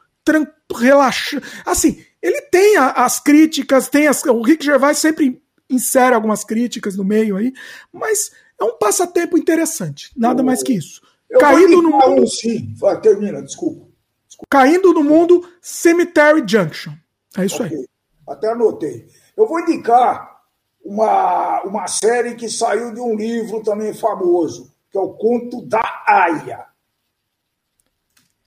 relaxar. 0.75 1.41
Assim, 1.65 2.03
ele 2.21 2.41
tem 2.43 2.77
a, 2.77 2.91
as 2.91 3.19
críticas, 3.19 3.89
tem 3.89 4.07
as, 4.07 4.23
o 4.25 4.41
Rick 4.41 4.63
Gervais 4.65 4.97
sempre 4.97 5.41
insere 5.69 6.15
algumas 6.15 6.43
críticas 6.43 6.95
no 6.95 7.03
meio 7.03 7.37
aí, 7.37 7.53
mas 7.91 8.31
é 8.59 8.63
um 8.63 8.77
passatempo 8.77 9.37
interessante, 9.37 10.11
nada 10.15 10.43
mais 10.43 10.63
que 10.63 10.73
isso. 10.73 11.01
Eu 11.29 11.39
Caindo 11.39 11.81
no 11.81 11.91
mundo. 11.91 12.27
sim. 12.27 12.73
Vai, 12.75 12.99
termina, 12.99 13.41
desculpa. 13.41 13.87
desculpa. 14.27 14.47
Caindo 14.49 14.93
no 14.93 15.03
mundo, 15.03 15.47
Cemetery 15.61 16.43
Junction. 16.45 16.93
É 17.37 17.45
isso 17.45 17.63
okay. 17.63 17.77
aí. 17.77 17.85
Até 18.27 18.51
anotei. 18.51 19.07
Eu 19.39 19.47
vou 19.47 19.61
indicar 19.61 20.41
uma, 20.83 21.61
uma 21.63 21.87
série 21.87 22.35
que 22.35 22.49
saiu 22.49 22.93
de 22.93 22.99
um 22.99 23.15
livro 23.15 23.63
também 23.63 23.93
famoso, 23.93 24.69
que 24.91 24.97
é 24.97 25.01
o 25.01 25.13
Conto 25.13 25.61
da 25.61 25.81
Aya. 26.05 26.65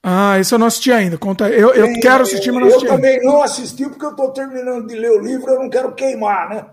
Ah, 0.03 0.37
isso 0.39 0.53
eu 0.53 0.59
não 0.59 0.67
assisti 0.67 0.91
ainda. 0.91 1.17
Conta, 1.17 1.49
eu, 1.49 1.73
eu 1.73 1.85
Tem, 1.85 1.99
quero 1.99 2.21
assistir, 2.21 2.51
mas 2.51 2.61
não 2.61 2.67
assisti. 2.67 2.85
Eu 2.85 2.91
também 2.91 3.23
não 3.23 3.41
assisti 3.41 3.89
porque 3.89 4.05
eu 4.05 4.11
estou 4.11 4.31
terminando 4.33 4.85
de 4.85 4.93
ler 4.93 5.09
o 5.09 5.19
livro, 5.19 5.49
eu 5.49 5.61
não 5.61 5.69
quero 5.69 5.95
queimar, 5.95 6.49
né? 6.49 6.63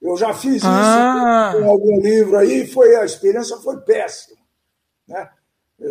Eu 0.00 0.16
já 0.16 0.32
fiz 0.32 0.62
ah. 0.64 1.50
isso 1.50 1.60
com 1.60 1.68
algum 1.68 2.00
livro 2.00 2.38
aí, 2.38 2.64
foi 2.64 2.94
a 2.94 3.04
experiência 3.04 3.56
foi 3.56 3.78
péssima, 3.78 4.38
né? 5.08 5.28
É, 5.80 5.86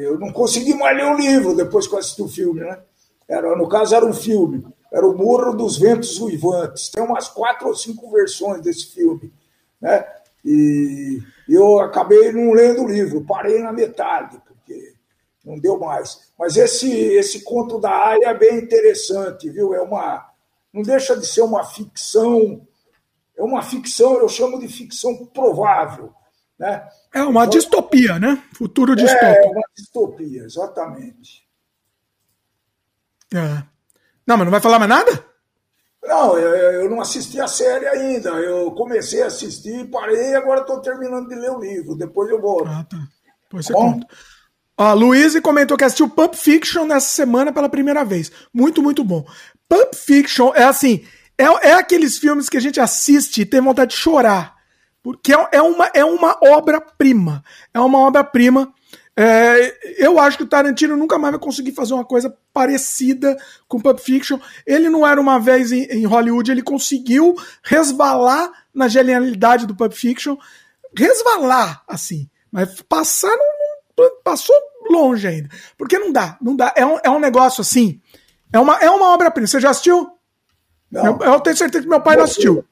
eu 0.00 0.18
não 0.18 0.32
consegui 0.32 0.74
mais 0.74 0.96
ler 0.96 1.06
o 1.06 1.16
livro 1.16 1.54
depois 1.54 1.86
que 1.86 1.94
eu 1.94 2.00
assisti 2.00 2.22
o 2.22 2.28
filme, 2.28 2.62
né? 2.62 2.80
Era, 3.28 3.54
no 3.54 3.68
caso, 3.68 3.94
era 3.94 4.04
um 4.04 4.12
filme. 4.12 4.64
Era 4.92 5.08
o 5.08 5.16
Morro 5.16 5.54
dos 5.54 5.78
Ventos 5.78 6.20
Uivantes. 6.20 6.90
Tem 6.90 7.02
umas 7.02 7.28
quatro 7.28 7.68
ou 7.68 7.74
cinco 7.74 8.10
versões 8.10 8.60
desse 8.60 8.88
filme. 8.92 9.32
Né? 9.80 10.04
E 10.44 11.18
eu 11.48 11.80
acabei 11.80 12.30
não 12.30 12.52
lendo 12.52 12.82
o 12.82 12.88
livro, 12.88 13.24
parei 13.24 13.62
na 13.62 13.72
metade, 13.72 14.40
porque 14.46 14.94
não 15.44 15.58
deu 15.58 15.78
mais. 15.78 16.30
Mas 16.38 16.56
esse, 16.56 16.90
esse 16.90 17.42
conto 17.42 17.80
da 17.80 17.90
área 17.90 18.28
é 18.28 18.34
bem 18.34 18.58
interessante, 18.58 19.48
viu? 19.48 19.74
É 19.74 19.80
uma. 19.80 20.30
Não 20.72 20.82
deixa 20.82 21.16
de 21.16 21.26
ser 21.26 21.42
uma 21.42 21.64
ficção. 21.64 22.66
É 23.36 23.42
uma 23.42 23.62
ficção, 23.62 24.18
eu 24.18 24.28
chamo 24.28 24.58
de 24.60 24.68
ficção 24.68 25.24
provável. 25.26 26.12
Né? 26.58 26.86
É 27.14 27.22
uma 27.22 27.44
então, 27.44 27.58
distopia, 27.58 28.18
né? 28.18 28.42
Futuro 28.52 28.94
distópico. 28.94 29.26
É, 29.26 29.48
uma 29.48 29.68
distopia, 29.74 30.42
exatamente. 30.44 31.48
É. 33.34 33.71
Não, 34.26 34.36
mas 34.36 34.44
não 34.44 34.50
vai 34.50 34.60
falar 34.60 34.78
mais 34.78 34.88
nada? 34.88 35.24
Não, 36.04 36.36
eu, 36.36 36.82
eu 36.82 36.90
não 36.90 37.00
assisti 37.00 37.40
a 37.40 37.46
série 37.46 37.86
ainda. 37.86 38.30
Eu 38.30 38.70
comecei 38.72 39.22
a 39.22 39.26
assistir, 39.26 39.88
parei 39.90 40.30
e 40.30 40.34
agora 40.34 40.62
estou 40.62 40.80
terminando 40.80 41.28
de 41.28 41.34
ler 41.34 41.50
o 41.50 41.60
livro. 41.60 41.94
Depois 41.94 42.28
eu 42.30 42.40
vou. 42.40 42.64
Ah, 42.66 42.84
tá. 42.88 42.98
Depois 43.44 43.66
você 43.66 43.72
Bom? 43.72 43.92
conta. 43.94 44.06
A 44.76 44.94
Luiz 44.94 45.38
comentou 45.40 45.76
que 45.76 45.84
assistiu 45.84 46.08
Pulp 46.08 46.34
Fiction 46.34 46.84
nessa 46.84 47.08
semana 47.08 47.52
pela 47.52 47.68
primeira 47.68 48.04
vez. 48.04 48.32
Muito, 48.52 48.82
muito 48.82 49.04
bom. 49.04 49.24
Pulp 49.68 49.94
Fiction 49.94 50.52
é 50.54 50.64
assim. 50.64 51.04
é, 51.38 51.44
é 51.44 51.72
aqueles 51.74 52.18
filmes 52.18 52.48
que 52.48 52.56
a 52.56 52.60
gente 52.60 52.80
assiste 52.80 53.42
e 53.42 53.46
tem 53.46 53.60
vontade 53.60 53.92
de 53.94 54.00
chorar. 54.00 54.56
Porque 55.02 55.32
é, 55.32 55.48
é 55.52 55.62
uma, 55.62 55.86
é 55.94 56.04
uma 56.04 56.36
obra-prima. 56.42 57.44
É 57.72 57.80
uma 57.80 57.98
obra-prima. 57.98 58.72
É, 59.14 60.04
eu 60.04 60.18
acho 60.18 60.38
que 60.38 60.42
o 60.42 60.48
Tarantino 60.48 60.96
nunca 60.96 61.18
mais 61.18 61.32
vai 61.32 61.40
conseguir 61.40 61.72
fazer 61.72 61.92
uma 61.92 62.04
coisa 62.04 62.34
parecida 62.52 63.36
com 63.68 63.80
Pulp 63.80 63.98
Fiction. 63.98 64.38
Ele 64.66 64.88
não 64.88 65.06
era 65.06 65.20
uma 65.20 65.38
vez 65.38 65.70
em, 65.70 65.82
em 65.84 66.06
Hollywood, 66.06 66.50
ele 66.50 66.62
conseguiu 66.62 67.34
resvalar 67.62 68.50
na 68.72 68.88
genialidade 68.88 69.66
do 69.66 69.74
Pulp 69.74 69.92
Fiction. 69.92 70.36
Resvalar, 70.96 71.82
assim. 71.86 72.28
Mas 72.50 72.80
passar 72.82 73.34
não, 73.96 74.10
passou 74.24 74.56
longe 74.90 75.26
ainda. 75.26 75.48
Porque 75.76 75.98
não 75.98 76.10
dá, 76.10 76.38
não 76.40 76.56
dá. 76.56 76.72
É 76.76 76.84
um, 76.84 76.98
é 77.02 77.10
um 77.10 77.18
negócio 77.18 77.60
assim. 77.60 78.00
É 78.52 78.58
uma, 78.58 78.76
é 78.78 78.90
uma 78.90 79.12
obra-prima. 79.12 79.46
Você 79.46 79.60
já 79.60 79.70
assistiu? 79.70 80.10
Não. 80.90 81.06
Eu, 81.06 81.18
eu, 81.20 81.40
tenho 81.40 81.56
certeza 81.56 81.84
que 81.84 81.88
meu 81.88 82.00
pai 82.00 82.16
não 82.16 82.24
assistiu. 82.24 82.64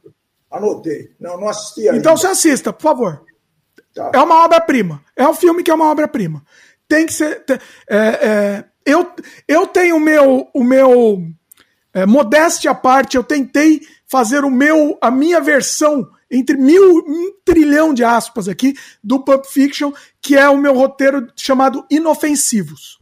Anotei. 0.51 1.15
Não, 1.19 1.39
não 1.39 1.49
assisti 1.49 1.89
ainda. 1.89 1.97
Então 1.97 2.17
você 2.17 2.27
assista, 2.27 2.73
por 2.73 2.83
favor. 2.83 3.25
Tá. 3.95 4.11
É 4.15 4.19
uma 4.19 4.45
obra-prima. 4.45 5.03
É 5.17 5.27
um 5.27 5.35
filme 5.35 5.63
que 5.63 5.71
é 5.71 5.75
uma 5.75 5.91
obra-prima. 5.91 6.45
Tem 6.89 7.07
que 7.07 7.13
ser. 7.13 7.45
É, 7.49 7.97
é, 7.99 8.65
eu, 8.85 9.11
eu 9.47 9.67
tenho 9.67 9.97
o 9.97 10.01
meu. 10.01 10.49
O 10.55 10.65
meu 10.65 11.23
é, 11.93 12.07
modéstia 12.07 12.71
à 12.71 12.75
parte, 12.75 13.17
eu 13.17 13.25
tentei 13.25 13.81
fazer 14.07 14.45
o 14.45 14.51
meu, 14.51 14.97
a 15.01 15.11
minha 15.11 15.41
versão 15.41 16.09
entre 16.31 16.57
mil, 16.57 16.99
um 16.99 17.33
trilhão 17.45 17.93
de 17.93 18.05
aspas 18.05 18.49
aqui 18.49 18.75
do 19.03 19.19
Pulp 19.25 19.45
Fiction, 19.47 19.93
que 20.23 20.37
é 20.37 20.49
o 20.49 20.57
meu 20.57 20.75
roteiro 20.75 21.27
chamado 21.37 21.85
Inofensivos. 21.91 23.01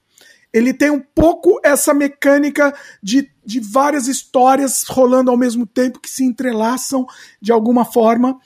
Ele 0.51 0.73
tem 0.73 0.91
um 0.91 1.01
pouco 1.01 1.61
essa 1.63 1.93
mecânica 1.93 2.75
de, 3.03 3.31
de 3.45 3.61
várias 3.61 4.09
histórias 4.09 4.85
rolando 4.85 5.31
ao 5.31 5.37
mesmo 5.37 5.67
tempo 5.67 6.01
que 6.01 6.09
se 6.09 6.25
entrelaçam 6.25 7.07
de 7.41 7.53
alguma 7.53 7.85
forma. 7.85 8.39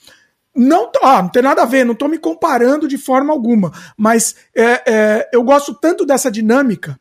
Não, 0.55 0.91
ah, 1.03 1.23
não 1.23 1.29
tem 1.31 1.43
nada 1.43 1.63
a 1.63 1.67
ver, 1.67 1.85
não 1.85 1.93
estou 1.95 2.09
me 2.09 2.19
comparando 2.19 2.87
de 2.87 2.99
forma 2.99 3.33
alguma, 3.33 3.73
mas 3.97 4.37
é, 4.55 4.83
é, 4.87 5.31
eu 5.33 5.43
gosto 5.43 5.75
tanto 5.75 6.05
dessa 6.05 6.31
dinâmica 6.31 7.01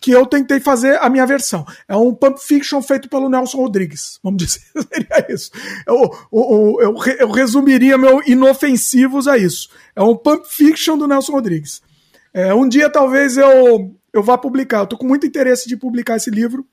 que 0.00 0.10
eu 0.10 0.26
tentei 0.26 0.58
fazer 0.58 0.98
a 1.00 1.08
minha 1.10 1.26
versão. 1.26 1.64
É 1.86 1.94
um 1.94 2.14
Pump 2.14 2.38
Fiction 2.38 2.80
feito 2.80 3.08
pelo 3.08 3.28
Nelson 3.28 3.58
Rodrigues, 3.58 4.18
vamos 4.22 4.42
dizer, 4.44 4.60
seria 4.92 5.26
isso. 5.32 5.50
Eu, 5.86 6.10
eu, 6.32 6.76
eu, 6.80 6.96
eu, 7.18 7.30
resumiria 7.30 7.98
meu 7.98 8.22
inofensivos 8.26 9.28
a 9.28 9.36
isso. 9.36 9.68
É 9.94 10.02
um 10.02 10.16
Pump 10.16 10.46
Fiction 10.48 10.96
do 10.96 11.06
Nelson 11.06 11.32
Rodrigues. 11.32 11.82
É, 12.32 12.54
um 12.54 12.68
dia 12.68 12.88
talvez 12.88 13.36
eu, 13.36 13.94
eu 14.12 14.22
vá 14.22 14.38
publicar, 14.38 14.78
eu 14.78 14.84
estou 14.84 14.98
com 14.98 15.06
muito 15.06 15.26
interesse 15.26 15.68
de 15.68 15.76
publicar 15.76 16.16
esse 16.16 16.30
livro. 16.30 16.66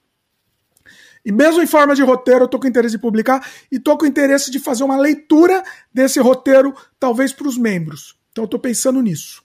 E 1.28 1.32
mesmo 1.34 1.62
em 1.62 1.68
forma 1.68 1.94
de 1.94 2.02
roteiro, 2.02 2.44
eu 2.44 2.46
estou 2.46 2.58
com 2.58 2.70
interesse 2.70 2.96
de 2.96 3.02
publicar 3.02 3.46
e 3.70 3.76
estou 3.76 3.98
com 3.98 4.06
interesse 4.06 4.50
de 4.50 4.60
fazer 4.60 4.86
uma 4.86 4.96
leitura 4.96 5.62
desse 5.94 6.22
roteiro, 6.22 6.74
talvez 6.98 7.34
para 7.34 7.50
os 7.50 7.58
membros. 7.58 8.16
Então 8.32 8.44
eu 8.44 8.46
estou 8.46 8.58
pensando 8.58 9.02
nisso. 9.02 9.44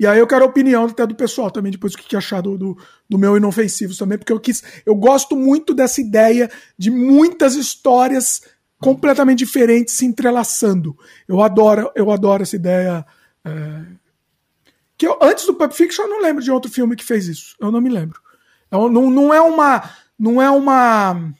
E 0.00 0.06
aí 0.06 0.18
eu 0.18 0.26
quero 0.26 0.42
a 0.42 0.48
opinião 0.48 0.86
até 0.86 1.06
do 1.06 1.14
pessoal 1.14 1.50
também, 1.50 1.70
depois 1.70 1.92
o 1.92 1.98
que 1.98 2.16
achar 2.16 2.40
do, 2.40 2.56
do, 2.56 2.78
do, 3.06 3.18
meu 3.18 3.36
Inofensivos 3.36 3.98
também, 3.98 4.16
porque 4.16 4.32
eu 4.32 4.40
quis. 4.40 4.62
Eu 4.86 4.94
gosto 4.94 5.36
muito 5.36 5.74
dessa 5.74 6.00
ideia 6.00 6.50
de 6.78 6.90
muitas 6.90 7.54
histórias 7.54 8.40
completamente 8.78 9.40
diferentes 9.40 9.92
se 9.92 10.06
entrelaçando. 10.06 10.96
Eu 11.28 11.42
adoro, 11.42 11.92
eu 11.94 12.10
adoro 12.10 12.42
essa 12.42 12.56
ideia. 12.56 13.04
É... 13.44 13.82
Que 14.96 15.06
eu, 15.06 15.18
antes 15.20 15.44
do 15.44 15.52
Pulp 15.52 15.72
Fiction 15.72 16.04
eu 16.04 16.10
não 16.10 16.22
lembro 16.22 16.42
de 16.42 16.50
outro 16.50 16.70
filme 16.70 16.96
que 16.96 17.04
fez 17.04 17.28
isso. 17.28 17.54
Eu 17.60 17.70
não 17.70 17.82
me 17.82 17.90
lembro. 17.90 18.18
Eu, 18.70 18.88
não, 18.88 19.10
não 19.10 19.34
é 19.34 19.40
uma 19.42 19.82
não 20.22 20.40
é 20.40 20.48
uma 20.48 21.34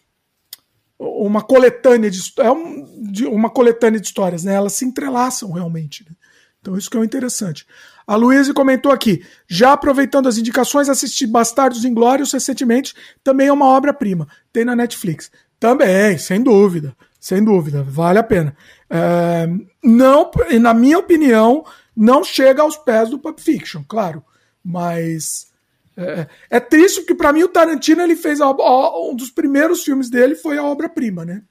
uma 0.98 1.40
coletânea 1.40 2.10
de 2.10 2.20
é 2.38 2.50
um, 2.50 3.10
de, 3.12 3.24
uma 3.26 3.48
coletânea 3.48 4.00
de 4.00 4.06
histórias, 4.08 4.42
né? 4.42 4.54
Elas 4.54 4.72
se 4.72 4.84
entrelaçam 4.84 5.52
realmente. 5.52 6.04
Né? 6.04 6.16
Então 6.60 6.76
isso 6.76 6.90
que 6.90 6.98
é 6.98 7.04
interessante. 7.04 7.64
A 8.04 8.16
Luísa 8.16 8.52
comentou 8.52 8.90
aqui, 8.90 9.24
já 9.46 9.72
aproveitando 9.72 10.28
as 10.28 10.36
indicações, 10.36 10.88
assisti 10.88 11.28
Bastardos 11.28 11.84
Inglórios 11.84 12.32
recentemente, 12.32 12.92
também 13.22 13.46
é 13.46 13.52
uma 13.52 13.66
obra-prima. 13.66 14.26
Tem 14.52 14.64
na 14.64 14.74
Netflix. 14.74 15.30
Também, 15.60 16.18
sem 16.18 16.42
dúvida, 16.42 16.96
sem 17.20 17.44
dúvida, 17.44 17.84
vale 17.84 18.18
a 18.18 18.22
pena. 18.24 18.56
É, 18.90 19.48
não, 19.84 20.28
na 20.60 20.74
minha 20.74 20.98
opinião, 20.98 21.64
não 21.94 22.24
chega 22.24 22.62
aos 22.62 22.76
pés 22.76 23.10
do 23.10 23.18
Pulp 23.20 23.38
Fiction, 23.38 23.84
claro, 23.86 24.24
mas 24.64 25.51
é, 25.96 26.26
é 26.50 26.60
triste 26.60 27.00
porque 27.00 27.14
para 27.14 27.32
mim 27.32 27.42
o 27.42 27.48
Tarantino 27.48 28.02
ele 28.02 28.16
fez 28.16 28.40
a, 28.40 28.46
a, 28.46 29.10
um 29.10 29.14
dos 29.14 29.30
primeiros 29.30 29.82
filmes 29.82 30.08
dele 30.08 30.34
foi 30.34 30.58
a 30.58 30.64
obra-prima, 30.64 31.24
né? 31.24 31.42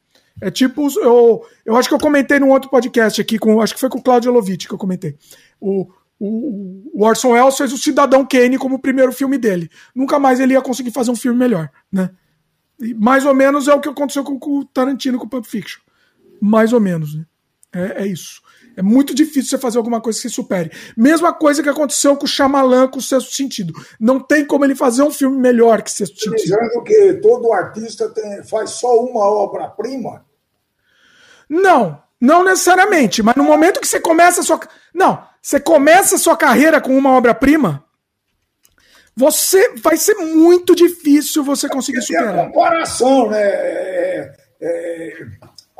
É 0.41 0.49
tipo, 0.49 0.87
eu, 0.99 1.45
eu 1.65 1.75
acho 1.75 1.87
que 1.87 1.93
eu 1.93 1.99
comentei 1.99 2.39
num 2.39 2.49
outro 2.49 2.69
podcast 2.69 3.21
aqui, 3.21 3.37
com, 3.37 3.61
acho 3.61 3.73
que 3.75 3.79
foi 3.79 3.89
com 3.89 3.99
o 3.99 4.01
Claudio 4.01 4.31
Lovitch 4.31 4.67
que 4.67 4.73
eu 4.73 4.77
comentei. 4.77 5.15
O, 5.59 5.87
o, 6.19 6.91
o 6.93 7.05
Orson 7.05 7.29
Welles 7.29 7.57
fez 7.57 7.71
o 7.71 7.77
Cidadão 7.77 8.25
Kane 8.25 8.57
como 8.57 8.75
o 8.75 8.79
primeiro 8.79 9.11
filme 9.11 9.37
dele. 9.37 9.69
Nunca 9.93 10.17
mais 10.17 10.39
ele 10.39 10.53
ia 10.53 10.61
conseguir 10.61 10.91
fazer 10.91 11.11
um 11.11 11.15
filme 11.15 11.37
melhor, 11.37 11.69
né? 11.91 12.09
E 12.79 12.93
mais 12.95 13.25
ou 13.25 13.35
menos 13.35 13.67
é 13.67 13.73
o 13.73 13.79
que 13.79 13.89
aconteceu 13.89 14.23
com, 14.23 14.39
com 14.39 14.59
o 14.59 14.65
Tarantino 14.65 15.19
com 15.19 15.25
o 15.25 15.29
Pulp 15.29 15.45
Fiction. 15.45 15.81
Mais 16.41 16.73
ou 16.73 16.79
menos, 16.79 17.13
né? 17.13 17.25
É, 17.71 18.03
é 18.03 18.07
isso. 18.07 18.41
É 18.75 18.81
muito 18.81 19.13
difícil 19.13 19.49
você 19.49 19.57
fazer 19.57 19.77
alguma 19.77 19.99
coisa 19.99 20.17
que 20.17 20.29
se 20.29 20.33
supere. 20.33 20.71
Mesma 20.95 21.33
coisa 21.33 21.61
que 21.61 21.69
aconteceu 21.69 22.15
com 22.15 22.25
o 22.25 22.27
Shyamalan 22.27 22.87
com 22.87 22.99
o 22.99 23.01
Sexto 23.01 23.33
Sentido. 23.35 23.73
Não 23.99 24.19
tem 24.19 24.45
como 24.45 24.63
ele 24.65 24.75
fazer 24.75 25.03
um 25.03 25.11
filme 25.11 25.37
melhor 25.37 25.81
que 25.81 25.91
Sexto 25.91 26.19
Sentido. 26.19 26.35
Dizendo 26.35 26.83
que 26.83 27.13
todo 27.15 27.51
artista 27.51 28.09
tem, 28.09 28.43
faz 28.43 28.71
só 28.71 28.99
uma 29.03 29.25
obra-prima? 29.25 30.25
Não, 31.49 32.01
não 32.19 32.43
necessariamente. 32.43 33.21
Mas 33.21 33.35
no 33.35 33.43
momento 33.43 33.81
que 33.81 33.87
você 33.87 33.99
começa 33.99 34.41
a 34.41 34.43
sua... 34.43 34.59
Não, 34.93 35.21
você 35.41 35.59
começa 35.59 36.15
a 36.15 36.19
sua 36.19 36.37
carreira 36.37 36.79
com 36.79 36.97
uma 36.97 37.11
obra-prima, 37.11 37.83
você 39.15 39.73
vai 39.75 39.97
ser 39.97 40.15
muito 40.15 40.73
difícil 40.75 41.43
você 41.43 41.67
conseguir 41.67 42.01
superar. 42.01 42.35
É 42.35 42.41
a 42.41 42.45
comparação, 42.45 43.29
né? 43.29 43.41
É, 43.41 44.33
é, 44.61 45.25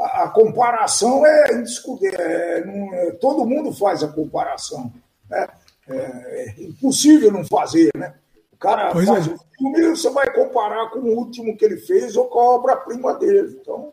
a, 0.02 0.24
a, 0.24 0.30
comparação 0.30 1.26
é 1.26 1.54
indiscutível. 1.54 2.20
É, 2.20 2.60
é, 2.60 3.12
todo 3.12 3.46
mundo 3.46 3.72
faz 3.72 4.04
a 4.04 4.08
comparação. 4.08 4.92
Né? 5.30 5.48
É, 5.90 6.54
impossível 6.58 7.32
não 7.32 7.46
fazer, 7.46 7.92
né? 7.96 8.14
O 8.54 8.58
cara 8.58 8.92
pois 8.92 9.08
faz 9.08 9.28
é. 9.28 9.32
um 9.32 9.38
filme 9.58 9.96
você 9.96 10.10
vai 10.10 10.32
comparar 10.34 10.90
com 10.90 11.00
o 11.00 11.16
último 11.18 11.58
que 11.58 11.66
ele 11.66 11.78
fez 11.78 12.16
ou 12.16 12.26
com 12.26 12.40
a 12.40 12.56
obra-prima 12.56 13.14
dele. 13.16 13.58
Então, 13.60 13.92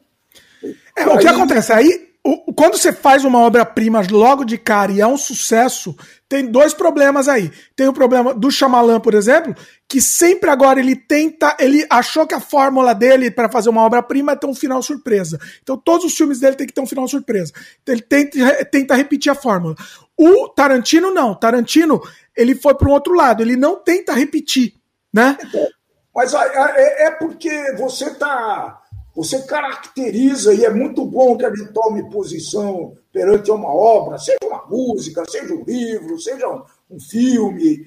é. 0.97 1.06
O 1.06 1.18
que 1.18 1.28
acontece? 1.28 1.72
Aí 1.72 2.07
o, 2.28 2.52
quando 2.52 2.76
você 2.76 2.92
faz 2.92 3.24
uma 3.24 3.38
obra-prima 3.38 4.02
logo 4.10 4.44
de 4.44 4.59
cara 4.59 4.92
e 4.92 5.00
é 5.00 5.06
um 5.06 5.16
sucesso, 5.16 5.96
tem 6.28 6.44
dois 6.44 6.74
problemas 6.74 7.26
aí. 7.26 7.50
Tem 7.74 7.88
o 7.88 7.92
problema 7.92 8.34
do 8.34 8.50
Shyamalan, 8.50 9.00
por 9.00 9.14
exemplo, 9.14 9.56
que 9.88 9.98
sempre 10.02 10.50
agora 10.50 10.78
ele 10.78 10.94
tenta, 10.94 11.56
ele 11.59 11.86
achou 11.88 12.26
que 12.26 12.34
a 12.34 12.40
fórmula 12.40 12.94
dele 12.94 13.30
para 13.30 13.48
fazer 13.48 13.70
uma 13.70 13.82
obra-prima 13.82 14.32
é 14.32 14.36
ter 14.36 14.46
um 14.46 14.55
final 14.55 14.82
surpresa. 14.82 15.38
Então 15.62 15.78
todos 15.78 16.05
os 16.05 16.14
filmes 16.14 16.38
dele 16.38 16.55
tem 16.55 16.66
que 16.66 16.72
ter 16.74 16.82
um 16.82 16.86
final 16.86 17.09
surpresa. 17.09 17.50
Então, 17.82 17.94
ele 17.94 18.02
tenta, 18.02 18.64
tenta 18.66 18.94
repetir 18.94 19.32
a 19.32 19.34
fórmula. 19.34 19.74
O 20.14 20.50
Tarantino 20.50 21.10
não. 21.10 21.34
Tarantino, 21.34 21.98
ele 22.36 22.55
foi 22.55 22.74
para 22.74 22.88
um 22.88 22.92
outro 22.92 23.14
lado, 23.14 23.42
ele 23.42 23.56
não 23.56 23.76
tenta 23.76 24.12
repetir, 24.12 24.74
né? 25.10 25.38
Mas 26.14 26.34
é, 26.34 27.06
é 27.06 27.10
porque 27.12 27.74
você 27.78 28.06
está 28.06 28.77
você 29.19 29.43
caracteriza, 29.43 30.55
e 30.55 30.65
é 30.65 30.70
muito 30.70 31.05
bom 31.05 31.36
que 31.36 31.45
a 31.45 31.53
gente 31.53 31.73
tome 31.73 32.09
posição 32.09 32.95
perante 33.12 33.51
uma 33.51 33.69
obra, 33.69 34.16
seja 34.16 34.39
uma 34.45 34.65
música, 34.66 35.24
seja 35.28 35.53
um 35.53 35.65
livro, 35.65 36.20
seja 36.20 36.49
um, 36.49 36.62
um 36.89 37.01
filme, 37.01 37.85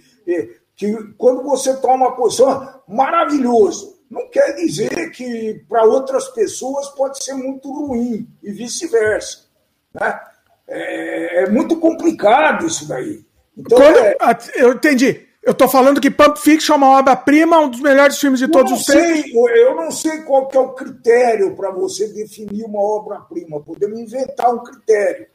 que 0.76 0.94
quando 1.18 1.42
você 1.44 1.74
toma 1.78 2.08
uma 2.08 2.16
posição, 2.18 2.82
maravilhoso. 2.86 3.98
Não 4.10 4.30
quer 4.30 4.56
dizer 4.56 5.10
que 5.12 5.64
para 5.70 5.86
outras 5.86 6.28
pessoas 6.28 6.90
pode 6.90 7.24
ser 7.24 7.36
muito 7.36 7.72
ruim 7.72 8.28
e 8.44 8.52
vice-versa. 8.52 9.46
Né? 9.94 10.20
É, 10.68 11.44
é, 11.44 11.50
muito 11.50 11.78
complicado 11.78 12.68
isso 12.68 12.86
daí. 12.90 13.24
Então, 13.58 13.78
quando, 13.78 14.00
é... 14.00 14.18
Eu 14.56 14.74
entendi. 14.74 15.26
Eu 15.44 15.56
tô 15.56 15.68
falando 15.68 16.00
que 16.00 16.12
Pulp 16.12 16.38
Fiction 16.38 16.76
é 16.76 16.78
uma 16.78 17.00
obra-prima, 17.00 17.58
um 17.58 17.70
dos 17.70 17.80
melhores 17.80 18.20
filmes 18.20 18.40
de 18.40 18.48
todos 18.48 18.72
os 18.72 18.86
tempos. 18.86 19.32
Eu 19.56 19.76
não 19.76 19.90
sei 19.90 20.22
qual 20.22 20.48
que 20.48 20.56
é 20.56 20.60
o 20.60 20.74
critério 20.74 21.56
para 21.56 21.72
você 21.72 22.08
definir 22.10 22.64
uma 22.64 22.80
obra-prima. 22.80 23.60
Podemos 23.60 24.00
inventar 24.00 24.54
um 24.54 24.64
critério. 24.64 25.26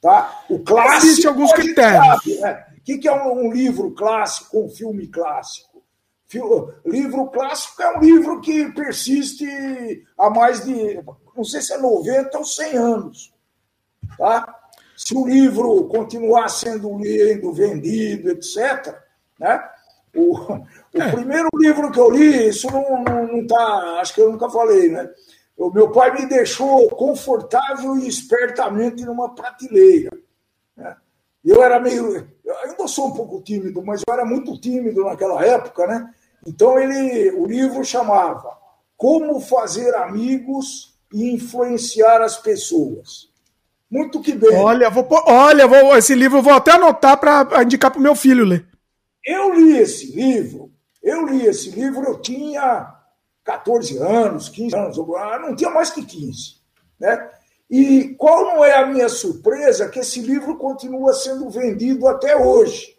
Tá? 0.00 0.44
O 0.48 0.60
clássico. 0.60 1.06
Existem 1.06 1.28
alguns 1.28 1.52
critérios. 1.52 2.06
Sabe, 2.06 2.38
né? 2.38 2.66
O 2.78 2.84
que 2.84 3.08
é 3.08 3.12
um, 3.12 3.50
livro 3.50 3.90
clássico, 3.90 4.60
um 4.60 4.68
filme 4.68 5.08
clássico? 5.08 5.82
Livro 6.84 7.26
clássico 7.26 7.82
é 7.82 7.98
um 7.98 8.00
livro 8.00 8.40
que 8.40 8.70
persiste 8.72 10.04
há 10.16 10.30
mais 10.30 10.64
de, 10.64 11.00
não 11.36 11.44
sei 11.44 11.60
se 11.60 11.72
é 11.72 11.78
90 11.78 12.38
ou 12.38 12.44
100 12.44 12.76
anos. 12.76 13.34
Tá? 14.16 14.54
Se 14.96 15.16
o 15.16 15.26
livro 15.26 15.84
continuar 15.88 16.48
sendo 16.48 16.96
lido, 16.98 17.52
vendido, 17.52 18.30
etc., 18.30 19.05
né? 19.38 19.68
O, 20.14 20.34
o 20.34 20.66
é. 20.94 21.12
primeiro 21.12 21.48
livro 21.54 21.90
que 21.90 22.00
eu 22.00 22.10
li, 22.10 22.48
isso 22.48 22.70
não, 22.70 23.04
não, 23.04 23.26
não 23.26 23.46
tá, 23.46 23.98
acho 24.00 24.14
que 24.14 24.20
eu 24.20 24.32
nunca 24.32 24.48
falei, 24.48 24.88
né? 24.88 25.10
o 25.56 25.70
meu 25.70 25.90
pai 25.90 26.12
me 26.12 26.26
deixou 26.26 26.88
confortável 26.90 27.96
e 27.96 28.06
espertamente 28.06 29.04
numa 29.04 29.34
prateleira. 29.34 30.10
Né? 30.76 30.94
Eu 31.44 31.62
era 31.62 31.80
meio. 31.80 32.28
Eu 32.44 32.58
ainda 32.64 32.86
sou 32.86 33.08
um 33.08 33.12
pouco 33.12 33.40
tímido, 33.40 33.82
mas 33.82 34.02
eu 34.06 34.12
era 34.12 34.24
muito 34.24 34.58
tímido 34.60 35.04
naquela 35.04 35.44
época, 35.44 35.86
né? 35.86 36.10
Então 36.46 36.78
ele, 36.78 37.30
o 37.30 37.46
livro 37.46 37.84
chamava 37.84 38.56
Como 38.96 39.40
Fazer 39.40 39.94
Amigos 39.96 40.94
e 41.12 41.32
Influenciar 41.32 42.20
as 42.20 42.36
Pessoas. 42.36 43.30
Muito 43.90 44.20
que 44.20 44.32
bem. 44.32 44.56
Olha, 44.56 44.90
vou, 44.90 45.06
olha, 45.26 45.66
vou, 45.66 45.96
esse 45.96 46.14
livro 46.14 46.38
eu 46.38 46.42
vou 46.42 46.52
até 46.52 46.72
anotar 46.72 47.16
para 47.16 47.62
indicar 47.62 47.90
para 47.90 48.00
o 48.00 48.02
meu 48.02 48.14
filho 48.14 48.44
ler. 48.44 48.66
Eu 49.26 49.52
li 49.52 49.76
esse 49.76 50.12
livro, 50.12 50.70
eu 51.02 51.26
li 51.26 51.44
esse 51.44 51.70
livro, 51.70 52.04
eu 52.04 52.20
tinha 52.20 52.94
14 53.44 53.98
anos, 53.98 54.48
15 54.48 54.76
anos, 54.76 54.96
não 54.96 55.56
tinha 55.56 55.70
mais 55.70 55.90
que 55.90 56.04
15. 56.04 56.56
Né? 57.00 57.30
E 57.68 58.14
qual 58.14 58.44
não 58.44 58.64
é 58.64 58.76
a 58.76 58.86
minha 58.86 59.08
surpresa 59.08 59.88
que 59.88 59.98
esse 59.98 60.20
livro 60.20 60.56
continua 60.56 61.12
sendo 61.12 61.50
vendido 61.50 62.06
até 62.06 62.36
hoje. 62.36 62.94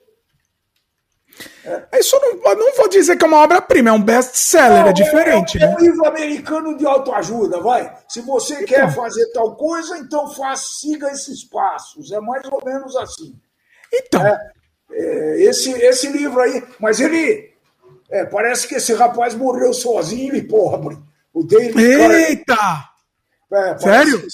É. 1.63 1.99
Isso 1.99 2.19
não, 2.19 2.55
não 2.55 2.75
vou 2.75 2.89
dizer 2.89 3.15
que 3.15 3.23
é 3.23 3.27
uma 3.27 3.43
obra-prima, 3.43 3.89
é 3.89 3.93
um 3.93 4.01
best-seller, 4.01 4.87
é 4.87 4.93
diferente. 4.93 5.57
É, 5.57 5.63
é, 5.63 5.67
né? 5.67 5.73
é 5.73 5.75
um 5.75 5.79
livro 5.79 6.05
americano 6.05 6.75
de 6.75 6.85
autoajuda, 6.85 7.61
vai. 7.61 7.95
Se 8.09 8.21
você 8.21 8.55
então. 8.55 8.65
quer 8.65 8.93
fazer 8.93 9.31
tal 9.31 9.55
coisa, 9.55 9.97
então 9.97 10.29
faça, 10.33 10.63
siga 10.79 11.09
esses 11.11 11.43
passos. 11.43 12.11
É 12.11 12.19
mais 12.19 12.43
ou 12.51 12.63
menos 12.65 12.95
assim. 12.97 13.39
Então. 13.93 14.25
É, 14.25 14.56
é 14.91 15.43
esse, 15.43 15.71
esse 15.71 16.07
livro 16.07 16.39
aí, 16.39 16.63
mas 16.79 16.99
ele. 16.99 17.53
É, 18.09 18.25
parece 18.25 18.67
que 18.67 18.75
esse 18.75 18.93
rapaz 18.93 19.35
morreu 19.35 19.73
sozinho 19.73 20.35
e 20.35 20.41
pobre. 20.41 20.97
O 21.33 21.43
David 21.43 21.77
Eita! 21.77 22.55
É, 23.51 23.77
Sério? 23.77 24.21
Que 24.21 24.27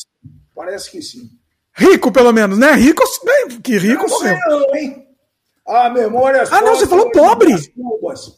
parece 0.56 0.92
que 0.92 1.02
sim. 1.02 1.30
Rico, 1.76 2.12
pelo 2.12 2.32
menos, 2.32 2.58
né? 2.58 2.74
Rico, 2.74 3.04
que 3.64 3.78
rico 3.78 4.08
não, 4.08 4.20
seu. 4.20 4.38
Não, 4.48 4.76
hein? 4.76 5.08
A 5.66 5.90
memória. 5.90 6.44
Ah, 6.52 6.62
não, 6.62 6.76
você 6.76 6.86
falou 6.86 7.10
pobre. 7.12 7.52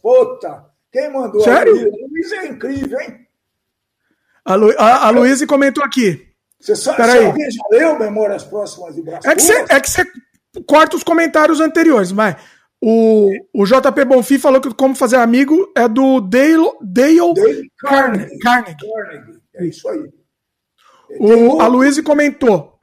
Puta, 0.01 0.65
quem 0.91 1.11
mandou? 1.11 1.41
Sério? 1.41 1.75
A 1.75 2.07
Luiz 2.07 2.31
é 2.31 2.47
incrível, 2.47 2.99
hein? 3.01 3.25
A, 4.45 4.55
Lu, 4.55 4.73
a, 4.77 5.07
a 5.07 5.09
Luiz 5.09 5.43
comentou 5.45 5.83
aqui. 5.83 6.25
Você 6.59 6.75
sabe 6.75 7.03
se 7.03 7.17
alguém 7.17 7.51
já 7.51 7.63
leu 7.71 7.99
Memórias 7.99 8.43
Próximas 8.43 8.95
de 8.95 9.01
Brasil? 9.01 9.29
É 9.29 9.35
que, 9.35 9.41
você, 9.41 9.65
é 9.69 9.79
que 9.79 9.89
você 9.89 10.05
corta 10.67 10.95
os 10.95 11.03
comentários 11.03 11.59
anteriores, 11.59 12.11
mas 12.11 12.35
o, 12.81 13.31
o 13.53 13.65
JP 13.65 14.05
Bonfim 14.05 14.37
falou 14.37 14.61
que 14.61 14.73
Como 14.73 14.95
Fazer 14.95 15.17
Amigo 15.17 15.71
é 15.75 15.87
do 15.87 16.21
Dale, 16.21 16.71
Dale, 16.81 17.33
Dale 17.33 17.71
Carnegie. 17.79 18.39
Carnegie. 18.39 18.77
Carnegie. 18.77 19.41
É 19.55 19.65
isso 19.65 19.89
aí. 19.89 20.09
O, 21.19 21.61
a 21.61 21.67
Luísa 21.67 22.03
comentou. 22.03 22.75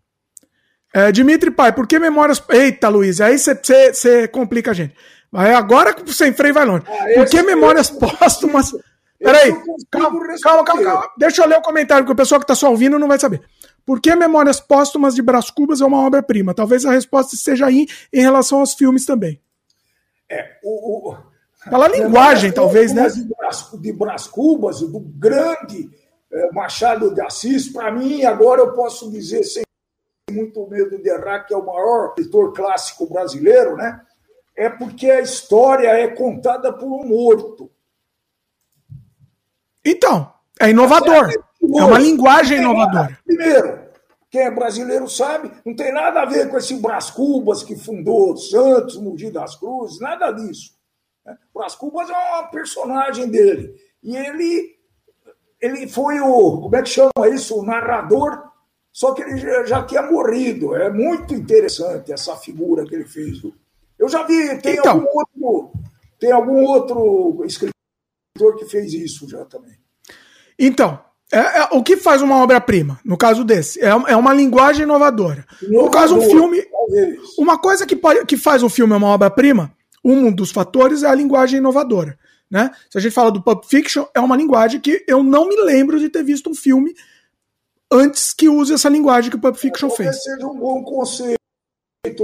É, 0.94 1.11
Dimitri 1.11 1.51
Pai, 1.51 1.73
por 1.73 1.86
que 1.86 1.99
memórias. 1.99 2.43
Eita, 2.51 2.89
Luiz, 2.89 3.20
aí 3.20 3.39
você 3.39 4.28
complica 4.28 4.73
a 4.73 4.74
gente. 4.74 4.94
Mas 5.31 5.55
agora 5.55 5.94
sem 6.09 6.32
freio 6.32 6.53
vai 6.53 6.66
longe. 6.66 6.85
Ah, 6.86 7.07
por 7.15 7.27
que 7.27 7.43
memórias 7.43 7.90
póstumas. 7.90 8.73
Peraí, 9.19 9.53
calma, 9.90 10.20
calma, 10.43 10.65
calma, 10.65 10.82
calma, 10.82 11.11
Deixa 11.16 11.43
eu 11.43 11.49
ler 11.49 11.59
o 11.59 11.62
comentário, 11.62 12.05
que 12.05 12.11
o 12.12 12.16
pessoal 12.16 12.40
que 12.40 12.44
está 12.44 12.57
só 12.57 12.69
ouvindo 12.70 12.99
não 12.99 13.09
vai 13.09 13.19
saber. 13.19 13.40
Por 13.85 14.01
que 14.01 14.15
Memórias 14.15 14.61
Póstumas 14.61 15.15
de 15.15 15.23
Brás 15.23 15.51
Cubas 15.51 15.81
é 15.81 15.85
uma 15.85 16.07
obra-prima? 16.07 16.55
Talvez 16.55 16.85
a 16.85 16.93
resposta 16.93 17.37
seja 17.37 17.67
aí 17.67 17.87
em 18.13 18.21
relação 18.21 18.61
aos 18.61 18.75
filmes 18.75 19.05
também. 19.05 19.41
É, 20.29 20.59
o, 20.63 21.11
o... 21.11 21.17
Pela 21.69 21.89
linguagem, 21.89 22.53
talvez, 22.53 22.93
né? 22.93 23.09
De 23.09 23.25
Brás, 23.25 23.71
de 23.73 23.93
Brás 23.93 24.27
Cubas, 24.27 24.81
do 24.81 25.01
grande 25.01 25.91
é, 26.33 26.53
Machado 26.53 27.15
de 27.15 27.21
Assis, 27.21 27.69
para 27.69 27.93
mim, 27.93 28.25
agora 28.25 28.63
eu 28.63 28.73
posso 28.73 29.11
dizer 29.11 29.45
sem 29.45 29.63
muito 30.31 30.67
medo 30.67 30.99
de 30.99 31.09
errar, 31.09 31.41
que 31.41 31.53
é 31.53 31.57
o 31.57 31.67
maior 31.67 32.09
escritor 32.09 32.53
clássico 32.53 33.07
brasileiro, 33.07 33.77
né? 33.77 34.01
É 34.57 34.69
porque 34.69 35.11
a 35.11 35.21
história 35.21 35.89
é 35.89 36.09
contada 36.09 36.73
por 36.73 36.87
um 36.87 37.07
morto. 37.07 37.71
Então, 39.85 40.33
é 40.61 40.71
inovador. 40.71 41.29
É, 41.62 41.78
é 41.78 41.84
uma 41.84 41.98
linguagem 41.98 42.59
inovadora. 42.59 43.18
Primeiro, 43.24 43.80
quem 44.30 44.43
é 44.43 44.51
brasileiro 44.51 45.09
sabe, 45.09 45.51
não 45.64 45.76
tem 45.76 45.93
nada 45.93 46.22
a 46.22 46.26
ver 46.26 46.48
com 46.51 46.56
esse 46.56 46.74
Brás 46.76 47.10
Cubas 47.10 47.62
que 47.62 47.76
fundou 47.76 48.36
Santos, 48.36 48.97
Mogi 48.97 49.30
das 49.30 49.56
Cruzes, 49.56 50.01
nada 50.01 50.32
disso. 50.32 50.72
Né? 51.24 51.36
Brás 51.55 51.74
Cubas 51.74 52.09
é 52.09 52.12
uma 52.12 52.44
personagem 52.44 53.28
dele. 53.28 53.74
E 54.02 54.16
ele 54.16 54.82
ele 55.62 55.86
foi 55.86 56.18
o, 56.18 56.60
como 56.62 56.74
é 56.74 56.82
que 56.82 56.89
chama 56.89 57.28
isso? 57.32 57.56
O 57.56 57.64
narrador, 57.64 58.51
só 58.90 59.14
que 59.14 59.22
ele 59.22 59.39
já, 59.39 59.64
já 59.64 59.82
tinha 59.84 60.02
morrido. 60.02 60.74
É 60.74 60.90
muito 60.90 61.32
interessante 61.32 62.12
essa 62.12 62.34
figura 62.36 62.84
que 62.84 62.94
ele 62.94 63.05
fez. 63.05 63.40
Eu 63.97 64.09
já 64.09 64.24
vi, 64.24 64.59
tem 64.59 64.74
então, 64.74 64.94
algum 64.94 65.18
outro, 65.18 65.72
tem 66.18 66.32
algum 66.32 66.64
outro 66.64 67.44
escritor 67.44 68.56
que 68.59 68.64
fez 68.64 68.93
isso 68.93 69.28
já 69.28 69.44
também. 69.44 69.78
Então, 70.59 70.98
é, 71.33 71.39
é, 71.39 71.69
o 71.73 71.83
que 71.83 71.97
faz 71.97 72.21
uma 72.21 72.43
obra-prima, 72.43 73.01
no 73.03 73.17
caso 73.17 73.43
desse? 73.43 73.81
É, 73.81 73.89
é 73.89 74.17
uma 74.17 74.35
linguagem 74.35 74.83
inovadora. 74.83 75.47
No 75.63 75.91
caso, 75.91 76.19
um 76.19 76.21
filme. 76.21 76.63
Uma 77.39 77.59
coisa 77.59 77.87
que, 77.87 77.97
pode, 77.97 78.27
que 78.27 78.37
faz 78.37 78.63
um 78.63 78.69
filme 78.69 78.93
uma 78.93 79.07
obra-prima, 79.09 79.73
um 80.05 80.31
dos 80.31 80.51
fatores 80.51 81.03
é 81.03 81.09
a 81.09 81.15
linguagem 81.15 81.59
inovadora. 81.59 82.19
Né? 82.51 82.71
Se 82.91 82.99
a 82.99 83.01
gente 83.01 83.15
fala 83.15 83.33
do 83.33 83.43
Pulp 83.43 83.65
Fiction, 83.65 84.05
é 84.15 84.21
uma 84.21 84.37
linguagem 84.37 84.79
que 84.79 85.03
eu 85.09 85.23
não 85.23 85.49
me 85.49 85.57
lembro 85.57 85.99
de 85.99 86.11
ter 86.11 86.23
visto 86.23 86.51
um 86.51 86.55
filme 86.55 86.95
antes 87.91 88.35
que 88.35 88.47
use 88.47 88.75
essa 88.75 88.91
linguagem 88.91 89.31
que 89.31 89.37
o 89.37 89.41
Pulp 89.41 89.57
Fiction 89.57 89.89
é, 89.89 89.97
fez. 89.97 90.23
seja 90.23 90.47
um 90.47 90.59
bom 90.59 90.83
conceito 90.83 91.39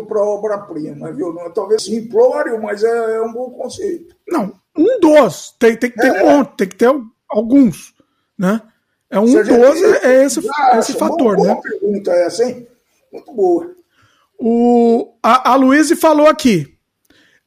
para 0.06 0.20
obra-prima, 0.20 1.10
viu? 1.12 1.34
Talvez 1.54 1.84
simplório, 1.84 2.60
mas 2.60 2.84
é, 2.84 3.16
é, 3.16 3.22
um 3.22 3.32
bom 3.32 3.50
conceito. 3.52 4.14
Não, 4.28 4.52
um 4.76 5.00
dos. 5.00 5.54
Tem, 5.58 5.74
tem 5.78 5.90
que 5.90 5.98
ter 5.98 6.08
é. 6.08 6.22
um 6.22 6.26
monte, 6.26 6.56
tem 6.56 6.68
que 6.68 6.76
ter 6.76 6.94
alguns. 7.30 7.94
Né? 8.36 8.60
É 9.10 9.18
um 9.18 9.24
dos, 9.24 9.48
é 10.02 10.24
esse, 10.24 10.40
esse 10.78 10.92
fator. 10.94 11.36
Boa, 11.36 11.46
né? 11.48 11.54
boa 11.54 11.62
pergunta 11.62 12.10
essa, 12.12 12.44
hein? 12.44 12.66
Muito 13.12 13.32
boa. 13.32 13.74
O, 14.38 15.14
a, 15.22 15.52
a 15.52 15.54
Luísa 15.54 15.96
falou 15.96 16.26
aqui. 16.26 16.74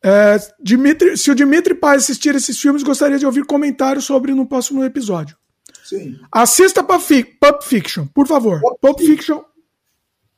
É, 0.04 0.38
Dimitri, 0.60 1.16
se 1.16 1.30
o 1.30 1.36
Dimitri 1.36 1.76
Paz 1.76 2.04
assistir 2.04 2.34
esses 2.36 2.60
filmes, 2.60 2.82
gostaria 2.82 3.20
de 3.20 3.26
ouvir 3.26 3.46
comentários 3.46 4.06
sobre 4.06 4.34
no 4.34 4.48
próximo 4.48 4.84
episódio. 4.84 5.38
Sim. 5.84 6.20
Assista 6.32 6.84
Pulp, 6.84 7.62
Fiction, 7.62 8.08
por 8.14 8.26
favor. 8.26 8.60
Pulp, 8.62 8.80
Pulp 8.82 9.00
Fiction 9.00 9.42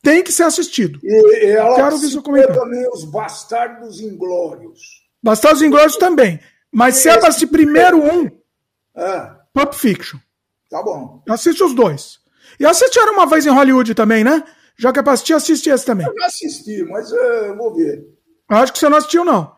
tem 0.01 0.21
que 0.21 0.33
ser 0.33 0.43
assistido. 0.43 0.99
E, 1.01 1.45
e 1.45 1.51
ela 1.51 1.75
Quero 1.75 1.95
ouvir 1.95 2.09
seu 2.09 2.21
comentário. 2.21 2.59
também 2.59 2.85
os 2.91 3.05
Bastardos 3.05 4.01
Inglórios. 4.01 5.01
Bastardos 5.23 5.61
Inglórios 5.61 5.95
também. 5.95 6.39
Mas 6.69 6.95
se 6.95 7.07
é 7.07 7.13
assistir 7.13 7.47
primeiro 7.47 8.03
um, 8.03 8.29
é. 8.95 9.31
Pulp 9.53 9.73
Fiction. 9.73 10.19
Tá 10.73 10.81
bom. 10.81 11.21
Assiste 11.29 11.63
os 11.63 11.75
dois. 11.75 12.17
E 12.59 12.65
assistiram 12.65 13.13
uma 13.13 13.27
vez 13.27 13.45
em 13.45 13.51
Hollywood 13.51 13.93
também, 13.93 14.23
né? 14.23 14.43
Já 14.75 14.91
que 14.91 14.97
é 14.97 15.03
pra 15.03 15.13
assistir, 15.13 15.33
assiste 15.33 15.69
esse 15.69 15.85
também. 15.85 16.07
Eu 16.07 16.15
já 16.17 16.25
assisti, 16.25 16.83
mas 16.85 17.11
uh, 17.11 17.55
vou 17.55 17.75
ver. 17.75 18.03
Acho 18.49 18.73
que 18.73 18.79
você 18.79 18.89
não 18.89 18.97
assistiu, 18.97 19.23
não. 19.23 19.55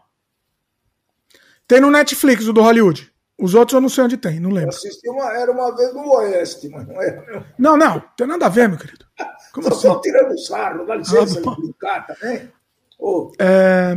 Tem 1.66 1.80
no 1.80 1.90
Netflix, 1.90 2.46
o 2.50 2.52
do 2.52 2.62
Hollywood. 2.62 3.10
Os 3.40 3.56
outros 3.56 3.76
eu 3.76 3.80
não 3.80 3.88
sei 3.88 4.04
onde 4.04 4.18
tem, 4.18 4.42
não 4.42 4.50
lembro. 4.50 4.72
Eu 4.72 4.78
assisti 4.78 5.10
uma, 5.10 5.32
era 5.32 5.50
uma 5.50 5.74
vez 5.74 5.94
no 5.94 6.06
Oeste, 6.16 6.68
mas 6.68 6.86
não 6.86 7.02
é. 7.02 7.46
Não, 7.58 7.78
não, 7.78 8.02
tem 8.18 8.28
nada 8.28 8.48
a 8.48 8.50
ver, 8.50 8.68
meu 8.68 8.78
querido. 8.78 9.06
Como 9.54 9.74
Só 9.74 9.94
assim? 9.94 10.02
tirando 10.02 10.38
sarro, 10.38 10.86
dá 10.86 10.96
licença, 10.96 11.40
ah, 11.40 11.56
brincar 11.56 12.08
também. 12.08 12.52
Oh. 13.00 13.32
É, 13.40 13.96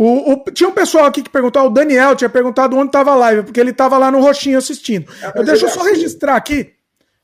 o, 0.00 0.32
o, 0.32 0.44
tinha 0.52 0.68
um 0.68 0.72
pessoal 0.72 1.06
aqui 1.06 1.24
que 1.24 1.28
perguntou, 1.28 1.66
o 1.66 1.70
Daniel 1.70 2.14
tinha 2.14 2.30
perguntado 2.30 2.76
onde 2.76 2.86
estava 2.88 3.10
a 3.10 3.16
live, 3.16 3.42
porque 3.42 3.58
ele 3.58 3.72
estava 3.72 3.98
lá 3.98 4.12
no 4.12 4.20
roxinho 4.20 4.56
assistindo. 4.56 5.10
É, 5.20 5.40
eu 5.40 5.44
deixa 5.44 5.66
eu 5.66 5.70
só 5.70 5.80
assim. 5.80 5.90
registrar 5.90 6.36
aqui. 6.36 6.72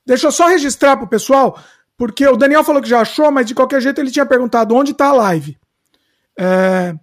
Deixa 0.04 0.26
eu 0.26 0.32
só 0.32 0.48
registrar 0.48 0.96
pro 0.96 1.06
pessoal, 1.06 1.56
porque 1.96 2.26
o 2.26 2.36
Daniel 2.36 2.64
falou 2.64 2.82
que 2.82 2.88
já 2.88 3.00
achou, 3.00 3.30
mas 3.30 3.46
de 3.46 3.54
qualquer 3.54 3.80
jeito 3.80 4.00
ele 4.00 4.10
tinha 4.10 4.26
perguntado 4.26 4.74
onde 4.74 4.90
está 4.90 5.06
a 5.06 5.12
live. 5.12 5.56
É, 6.36 6.96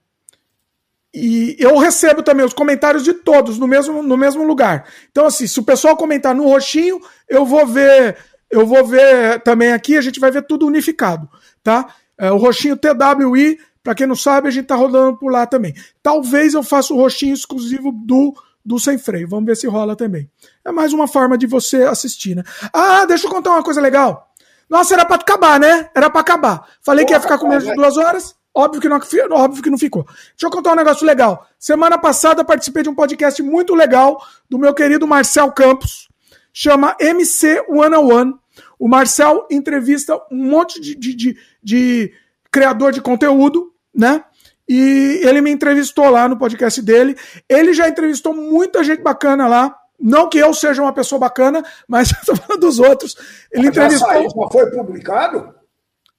e 1.14 1.56
eu 1.58 1.78
recebo 1.78 2.22
também 2.22 2.46
os 2.46 2.54
comentários 2.54 3.06
de 3.06 3.14
todos 3.14 3.58
no 3.58 3.66
mesmo, 3.66 4.04
no 4.04 4.18
mesmo 4.18 4.44
lugar. 4.44 4.86
Então, 5.10 5.26
assim, 5.26 5.48
se 5.48 5.58
o 5.58 5.64
pessoal 5.64 5.96
comentar 5.96 6.36
no 6.36 6.48
roxinho, 6.48 7.00
eu 7.30 7.46
vou 7.46 7.66
ver, 7.66 8.18
eu 8.50 8.68
vou 8.68 8.86
ver 8.86 9.42
também 9.42 9.72
aqui, 9.72 9.96
a 9.96 10.02
gente 10.02 10.20
vai 10.20 10.32
ver 10.32 10.46
tudo 10.46 10.68
unificado, 10.68 11.30
tá? 11.64 11.96
É, 12.18 12.30
o 12.30 12.36
roxinho 12.36 12.76
TWI, 12.76 13.58
para 13.84 13.96
quem 13.96 14.08
não 14.08 14.16
sabe, 14.16 14.48
a 14.48 14.52
gente 14.52 14.66
tá 14.66 14.76
rodando 14.76 15.18
por 15.18 15.32
lá 15.32 15.46
também. 15.46 15.74
Talvez 16.02 16.54
eu 16.54 16.64
faça 16.64 16.94
o 16.94 16.98
roxinho 16.98 17.34
exclusivo 17.34 17.92
do 17.92 18.34
do 18.64 18.80
sem 18.80 18.98
freio. 18.98 19.28
Vamos 19.28 19.46
ver 19.46 19.58
se 19.58 19.68
rola 19.68 19.96
também. 19.96 20.30
É 20.64 20.72
mais 20.72 20.94
uma 20.94 21.08
forma 21.08 21.38
de 21.38 21.48
você 21.48 21.84
assistir, 21.84 22.36
né? 22.36 22.44
Ah, 22.72 23.06
deixa 23.06 23.26
eu 23.26 23.32
contar 23.32 23.52
uma 23.52 23.64
coisa 23.64 23.82
legal. 23.82 24.32
Nossa, 24.70 24.94
era 24.94 25.04
para 25.04 25.16
acabar, 25.16 25.60
né? 25.60 25.90
Era 25.94 26.10
para 26.10 26.22
acabar. 26.22 26.68
Falei 26.82 27.04
que 27.04 27.12
ia 27.12 27.20
ficar 27.20 27.38
com 27.38 27.48
menos 27.48 27.66
de 27.66 27.74
duas 27.74 27.98
horas. 27.98 28.36
Óbvio 28.54 28.82
que, 28.82 28.90
não, 28.90 29.00
óbvio 29.32 29.64
que 29.64 29.70
não 29.70 29.78
ficou. 29.78 30.04
Deixa 30.04 30.46
eu 30.46 30.50
contar 30.50 30.74
um 30.74 30.76
negócio 30.76 31.06
legal. 31.06 31.48
Semana 31.58 31.98
passada 31.98 32.44
participei 32.44 32.84
de 32.84 32.90
um 32.90 32.96
podcast 32.96 33.42
muito 33.42 33.74
legal 33.74 34.22
do 34.50 34.60
meu 34.60 34.74
querido 34.74 35.08
Marcel 35.08 35.52
Campos, 35.52 36.10
chama 36.54 36.96
MC 37.00 37.64
101. 37.68 38.38
O 38.78 38.90
Marcel 38.90 39.48
entrevista 39.50 40.18
um 40.30 40.50
monte 40.50 40.82
de, 40.82 40.96
de, 40.96 41.16
de, 41.16 41.38
de 41.64 42.14
criador 42.52 42.92
de 42.92 43.00
conteúdo, 43.00 43.71
né? 43.94 44.24
E 44.68 45.20
ele 45.24 45.42
me 45.42 45.52
entrevistou 45.52 46.10
lá 46.10 46.30
no 46.30 46.38
podcast 46.38 46.82
dele. 46.82 47.18
Ele 47.50 47.74
já 47.74 47.90
entrevistou 47.90 48.34
muita 48.34 48.84
gente 48.84 49.02
bacana 49.02 49.48
lá. 49.48 49.76
Não 50.00 50.30
que 50.30 50.38
eu 50.38 50.54
seja 50.54 50.82
uma 50.82 50.94
pessoa 50.94 51.20
bacana, 51.20 51.64
mas 51.88 52.12
estou 52.16 52.36
falando 52.36 52.62
dos 52.62 52.80
outros. 52.80 53.16
Ele 53.52 53.68
entrevistou. 53.68 54.08
Já, 54.08 54.14
saiu, 54.14 54.30
já 54.30 54.50
foi 54.50 54.72
publicado? 54.72 55.54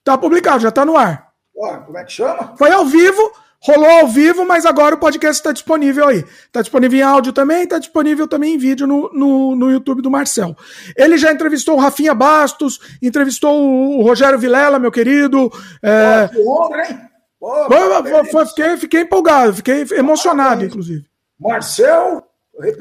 Tá 0.05 0.19
publicado, 0.19 0.61
já 0.61 0.71
tá 0.71 0.85
no 0.85 0.97
ar. 0.97 1.33
Ué, 1.57 1.79
como 1.87 1.99
é 1.99 2.05
que 2.05 2.13
chama? 2.13 2.55
Foi 2.57 2.71
ao 2.71 2.85
vivo, 2.85 3.33
rolou 3.61 3.91
ao 4.01 4.09
vivo, 4.09 4.45
mas 4.45 4.67
agora 4.67 4.97
o 4.97 4.99
podcast 4.99 5.41
está 5.41 5.53
disponível 5.53 6.09
aí. 6.09 6.25
Está 6.47 6.61
disponível 6.61 6.99
em 6.99 7.03
áudio 7.03 7.33
também, 7.33 7.63
está 7.63 7.79
disponível 7.79 8.27
também 8.27 8.55
em 8.55 8.59
vídeo 8.59 8.87
no, 8.87 9.11
no, 9.13 9.57
no, 9.57 9.71
YouTube 9.71 10.03
do 10.03 10.11
Marcel. 10.11 10.57
Ele 10.97 11.17
já 11.17 11.33
entrevistou 11.33 11.77
o 11.77 11.81
Rafinha 11.81 12.15
Bastos, 12.15 12.81
entrevistou 13.01 13.63
o 13.63 14.03
Rogério 14.03 14.39
Vilela, 14.39 14.79
meu 14.79 14.91
querido. 14.91 15.51
É... 15.83 16.29
que 16.29 16.41
honra, 16.41 16.87
hein? 16.87 17.12
Pô, 17.43 18.25
foi, 18.31 18.47
fiquei, 18.47 18.77
fiquei 18.77 19.01
empolgado, 19.01 19.55
fiquei 19.55 19.85
emocionado, 19.97 20.65
inclusive. 20.65 21.05
Marcel? 21.41 22.23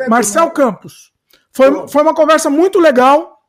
Marcel 0.07 0.51
Campos. 0.51 1.11
Foi, 1.51 1.87
foi 1.87 2.03
uma 2.03 2.13
conversa 2.13 2.47
muito 2.47 2.79
legal. 2.79 3.39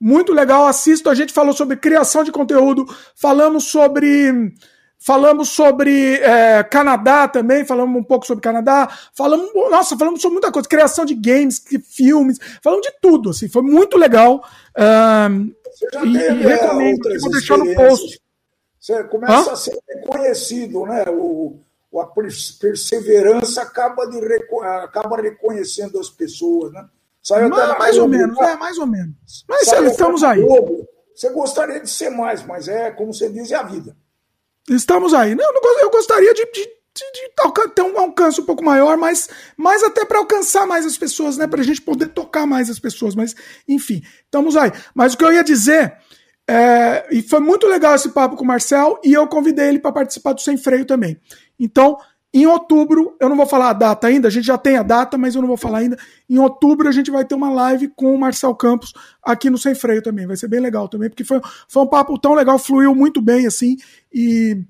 Muito 0.00 0.32
legal. 0.32 0.66
Assisto. 0.66 1.10
A 1.10 1.14
gente 1.14 1.34
falou 1.34 1.52
sobre 1.52 1.76
criação 1.76 2.24
de 2.24 2.32
conteúdo. 2.32 2.86
Falamos 3.14 3.64
sobre. 3.64 4.54
Falamos 4.98 5.50
sobre 5.50 6.14
é, 6.14 6.62
Canadá 6.64 7.28
também, 7.28 7.62
falamos 7.66 8.00
um 8.00 8.02
pouco 8.02 8.26
sobre 8.26 8.40
Canadá, 8.40 8.88
falamos, 9.14 9.50
nossa, 9.70 9.98
falamos 9.98 10.22
sobre 10.22 10.36
muita 10.36 10.50
coisa, 10.50 10.66
criação 10.66 11.04
de 11.04 11.14
games, 11.14 11.62
de 11.62 11.78
filmes, 11.78 12.38
falamos 12.62 12.86
de 12.86 12.94
tudo, 13.02 13.28
assim, 13.28 13.46
foi 13.46 13.60
muito 13.60 13.98
legal. 13.98 14.42
Um, 15.30 15.52
e, 16.04 16.16
e 16.16 16.46
recomendo, 16.46 17.20
vou 17.20 17.30
deixar 17.30 17.58
no 17.58 17.74
post. 17.74 18.18
Você 18.84 19.02
começa 19.04 19.50
Hã? 19.50 19.52
a 19.54 19.56
ser 19.56 19.78
reconhecido, 19.88 20.84
né? 20.84 21.04
O, 21.08 21.58
a 21.98 22.04
perseverança 22.60 23.62
acaba, 23.62 24.06
de, 24.06 24.20
acaba 24.82 25.22
reconhecendo 25.22 25.98
as 25.98 26.10
pessoas, 26.10 26.70
né? 26.70 26.86
Saiu 27.22 27.48
mais, 27.48 27.78
mais 27.78 27.96
ou 27.96 28.06
menos, 28.06 28.38
é, 28.38 28.56
mais 28.56 28.76
ou 28.76 28.86
menos. 28.86 29.46
Mas 29.48 29.72
estamos 29.72 30.22
aí. 30.22 30.42
Globo. 30.42 30.86
Você 31.14 31.30
gostaria 31.30 31.80
de 31.80 31.88
ser 31.88 32.10
mais, 32.10 32.44
mas 32.44 32.68
é, 32.68 32.90
como 32.90 33.14
você 33.14 33.30
diz, 33.30 33.50
é 33.50 33.54
a 33.54 33.62
vida. 33.62 33.96
Estamos 34.68 35.14
aí. 35.14 35.34
Não, 35.34 35.46
eu 35.80 35.90
gostaria 35.90 36.34
de, 36.34 36.44
de, 36.44 36.52
de, 36.52 37.12
de 37.12 37.68
ter 37.74 37.82
um 37.82 37.98
alcance 37.98 38.38
um 38.38 38.44
pouco 38.44 38.62
maior, 38.62 38.98
mas, 38.98 39.30
mas 39.56 39.82
até 39.82 40.04
para 40.04 40.18
alcançar 40.18 40.66
mais 40.66 40.84
as 40.84 40.98
pessoas, 40.98 41.38
né? 41.38 41.46
Para 41.46 41.62
a 41.62 41.64
gente 41.64 41.80
poder 41.80 42.08
tocar 42.08 42.46
mais 42.46 42.68
as 42.68 42.78
pessoas. 42.78 43.14
Mas, 43.14 43.34
enfim, 43.66 44.02
estamos 44.26 44.58
aí. 44.58 44.70
Mas 44.94 45.14
o 45.14 45.16
que 45.16 45.24
eu 45.24 45.32
ia 45.32 45.42
dizer 45.42 45.96
é, 46.48 47.06
e 47.10 47.22
foi 47.22 47.40
muito 47.40 47.66
legal 47.66 47.94
esse 47.94 48.10
papo 48.10 48.36
com 48.36 48.44
o 48.44 48.46
Marcel 48.46 49.00
e 49.02 49.12
eu 49.12 49.26
convidei 49.26 49.68
ele 49.68 49.78
para 49.78 49.92
participar 49.92 50.34
do 50.34 50.40
Sem 50.40 50.56
Freio 50.56 50.84
também. 50.84 51.18
Então, 51.58 51.96
em 52.32 52.46
outubro, 52.46 53.16
eu 53.20 53.28
não 53.28 53.36
vou 53.36 53.46
falar 53.46 53.70
a 53.70 53.72
data 53.72 54.08
ainda, 54.08 54.26
a 54.26 54.30
gente 54.30 54.46
já 54.46 54.58
tem 54.58 54.76
a 54.76 54.82
data, 54.82 55.16
mas 55.16 55.36
eu 55.36 55.40
não 55.40 55.46
vou 55.46 55.56
falar 55.56 55.78
ainda. 55.78 55.96
Em 56.28 56.36
outubro 56.36 56.88
a 56.88 56.92
gente 56.92 57.08
vai 57.08 57.24
ter 57.24 57.36
uma 57.36 57.48
live 57.48 57.88
com 57.94 58.12
o 58.12 58.18
Marcel 58.18 58.52
Campos 58.56 58.92
aqui 59.22 59.48
no 59.48 59.56
Sem 59.56 59.74
Freio 59.74 60.02
também. 60.02 60.26
Vai 60.26 60.36
ser 60.36 60.48
bem 60.48 60.58
legal 60.58 60.88
também, 60.88 61.08
porque 61.08 61.22
foi, 61.22 61.40
foi 61.68 61.82
um 61.84 61.86
papo 61.86 62.18
tão 62.18 62.34
legal, 62.34 62.58
fluiu 62.58 62.92
muito 62.92 63.22
bem 63.22 63.46
assim, 63.46 63.76
e, 64.12 64.60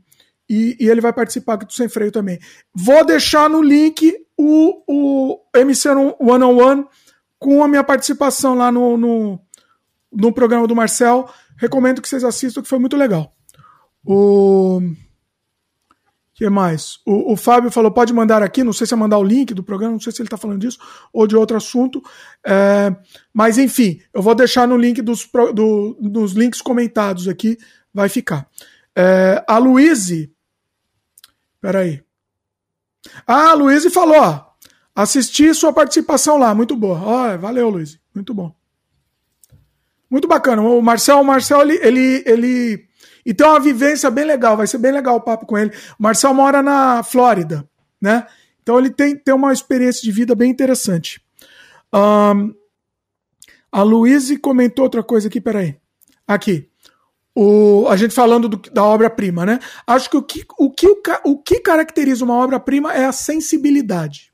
e, 0.48 0.76
e 0.78 0.88
ele 0.90 1.00
vai 1.00 1.12
participar 1.12 1.54
aqui 1.54 1.64
do 1.64 1.72
Sem 1.72 1.88
Freio 1.88 2.12
também. 2.12 2.38
Vou 2.74 3.02
deixar 3.04 3.48
no 3.48 3.62
link 3.62 4.14
o, 4.36 4.82
o 4.86 5.40
MC 5.54 5.88
One 5.88 6.44
on 6.44 6.56
One 6.56 6.84
com 7.38 7.64
a 7.64 7.68
minha 7.68 7.82
participação 7.82 8.54
lá 8.54 8.70
no, 8.70 8.98
no, 8.98 9.40
no 10.12 10.32
programa 10.32 10.66
do 10.66 10.76
Marcel. 10.76 11.28
Recomendo 11.64 12.02
que 12.02 12.08
vocês 12.08 12.24
assistam, 12.24 12.62
que 12.62 12.68
foi 12.68 12.78
muito 12.78 12.96
legal. 12.96 13.32
O 14.04 14.80
que 16.34 16.50
mais? 16.50 16.98
O, 17.06 17.32
o, 17.32 17.36
Fábio 17.36 17.70
falou: 17.70 17.90
pode 17.90 18.12
mandar 18.12 18.42
aqui, 18.42 18.62
não 18.62 18.72
sei 18.72 18.86
se 18.86 18.92
é 18.92 18.96
mandar 18.96 19.18
o 19.18 19.24
link 19.24 19.54
do 19.54 19.62
programa, 19.62 19.92
não 19.92 20.00
sei 20.00 20.12
se 20.12 20.20
ele 20.20 20.26
está 20.26 20.36
falando 20.36 20.60
disso 20.60 20.78
ou 21.10 21.26
de 21.26 21.34
outro 21.36 21.56
assunto. 21.56 22.02
É, 22.44 22.94
mas 23.32 23.56
enfim, 23.56 24.00
eu 24.12 24.20
vou 24.20 24.34
deixar 24.34 24.68
no 24.68 24.76
link 24.76 25.00
dos, 25.00 25.26
do, 25.54 25.96
dos 25.98 26.32
links 26.32 26.60
comentados 26.60 27.28
aqui, 27.28 27.56
vai 27.94 28.10
ficar. 28.10 28.46
É, 28.94 29.42
a 29.46 29.56
Luíse. 29.56 30.30
Peraí. 31.60 32.02
Ah, 33.26 33.50
a 33.50 33.54
Luíse 33.54 33.88
falou: 33.88 34.18
ó, 34.18 34.44
assisti 34.94 35.54
sua 35.54 35.72
participação 35.72 36.36
lá, 36.36 36.54
muito 36.54 36.76
boa. 36.76 37.00
Ó, 37.00 37.38
valeu, 37.38 37.70
Luíse, 37.70 37.98
muito 38.14 38.34
bom. 38.34 38.54
Muito 40.14 40.28
bacana. 40.28 40.62
O 40.62 40.80
Marcel, 40.80 41.20
o 41.20 41.24
Marcel, 41.24 41.62
ele, 41.62 41.74
ele, 41.82 42.22
ele. 42.24 42.88
E 43.26 43.34
tem 43.34 43.44
uma 43.44 43.58
vivência 43.58 44.08
bem 44.12 44.24
legal, 44.24 44.56
vai 44.56 44.64
ser 44.64 44.78
bem 44.78 44.92
legal 44.92 45.16
o 45.16 45.20
papo 45.20 45.44
com 45.44 45.58
ele. 45.58 45.72
O 45.98 46.02
Marcel 46.04 46.32
mora 46.32 46.62
na 46.62 47.02
Flórida, 47.02 47.68
né? 48.00 48.24
Então 48.62 48.78
ele 48.78 48.90
tem, 48.90 49.16
tem 49.16 49.34
uma 49.34 49.52
experiência 49.52 50.02
de 50.02 50.12
vida 50.12 50.36
bem 50.36 50.52
interessante. 50.52 51.20
Um, 51.92 52.54
a 53.72 53.82
Luíse 53.82 54.36
comentou 54.36 54.84
outra 54.84 55.02
coisa 55.02 55.26
aqui, 55.26 55.40
peraí. 55.40 55.76
Aqui. 56.28 56.70
O, 57.34 57.88
a 57.88 57.96
gente 57.96 58.14
falando 58.14 58.48
do, 58.48 58.70
da 58.70 58.84
obra-prima, 58.84 59.44
né? 59.44 59.58
Acho 59.84 60.08
que 60.08 60.16
o 60.16 60.22
que, 60.22 60.46
o, 60.56 60.70
que 60.70 60.86
o, 60.86 61.02
o 61.24 61.42
que 61.42 61.58
caracteriza 61.58 62.24
uma 62.24 62.36
obra-prima 62.36 62.94
é 62.94 63.04
a 63.04 63.10
sensibilidade. 63.10 64.32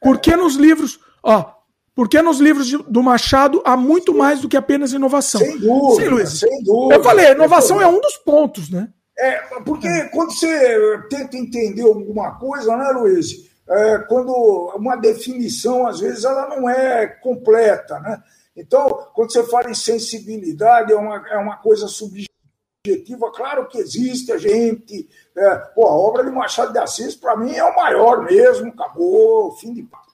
Porque 0.00 0.34
nos 0.34 0.54
livros. 0.54 0.98
Ó, 1.22 1.55
porque 1.96 2.20
nos 2.20 2.38
livros 2.38 2.66
de, 2.66 2.76
do 2.76 3.02
Machado 3.02 3.62
há 3.64 3.74
muito 3.74 4.14
mais 4.14 4.42
do 4.42 4.50
que 4.50 4.56
apenas 4.56 4.92
inovação. 4.92 5.40
Sem 5.40 5.58
dúvida, 5.58 6.02
Sim, 6.02 6.08
Luiz. 6.08 6.38
sem 6.38 6.62
dúvida. 6.62 6.94
Eu 6.94 7.02
falei, 7.02 7.30
inovação 7.32 7.80
é 7.80 7.86
um 7.86 7.98
dos 7.98 8.18
pontos, 8.18 8.68
né? 8.68 8.90
É, 9.18 9.38
porque 9.64 9.88
quando 10.10 10.30
você 10.30 11.02
tenta 11.08 11.38
entender 11.38 11.80
alguma 11.80 12.38
coisa, 12.38 12.76
né, 12.76 12.90
Luiz? 12.90 13.48
É, 13.66 13.98
quando 14.00 14.30
uma 14.76 14.94
definição, 14.94 15.86
às 15.86 15.98
vezes, 15.98 16.22
ela 16.24 16.46
não 16.50 16.68
é 16.68 17.06
completa, 17.06 17.98
né? 17.98 18.22
Então, 18.54 19.08
quando 19.14 19.32
você 19.32 19.42
fala 19.44 19.70
em 19.70 19.74
sensibilidade, 19.74 20.92
é 20.92 20.96
uma, 20.96 21.26
é 21.30 21.38
uma 21.38 21.56
coisa 21.56 21.88
subjetiva. 21.88 23.32
Claro 23.34 23.68
que 23.68 23.78
existe 23.78 24.30
a 24.32 24.36
gente. 24.36 25.08
É, 25.34 25.56
pô, 25.74 25.86
a 25.86 25.96
obra 25.96 26.22
de 26.22 26.30
Machado 26.30 26.74
de 26.74 26.78
Assis, 26.78 27.16
para 27.16 27.36
mim, 27.38 27.54
é 27.54 27.64
o 27.64 27.74
maior 27.74 28.22
mesmo, 28.22 28.68
acabou, 28.68 29.56
fim 29.56 29.72
de 29.72 29.82
papo. 29.82 30.05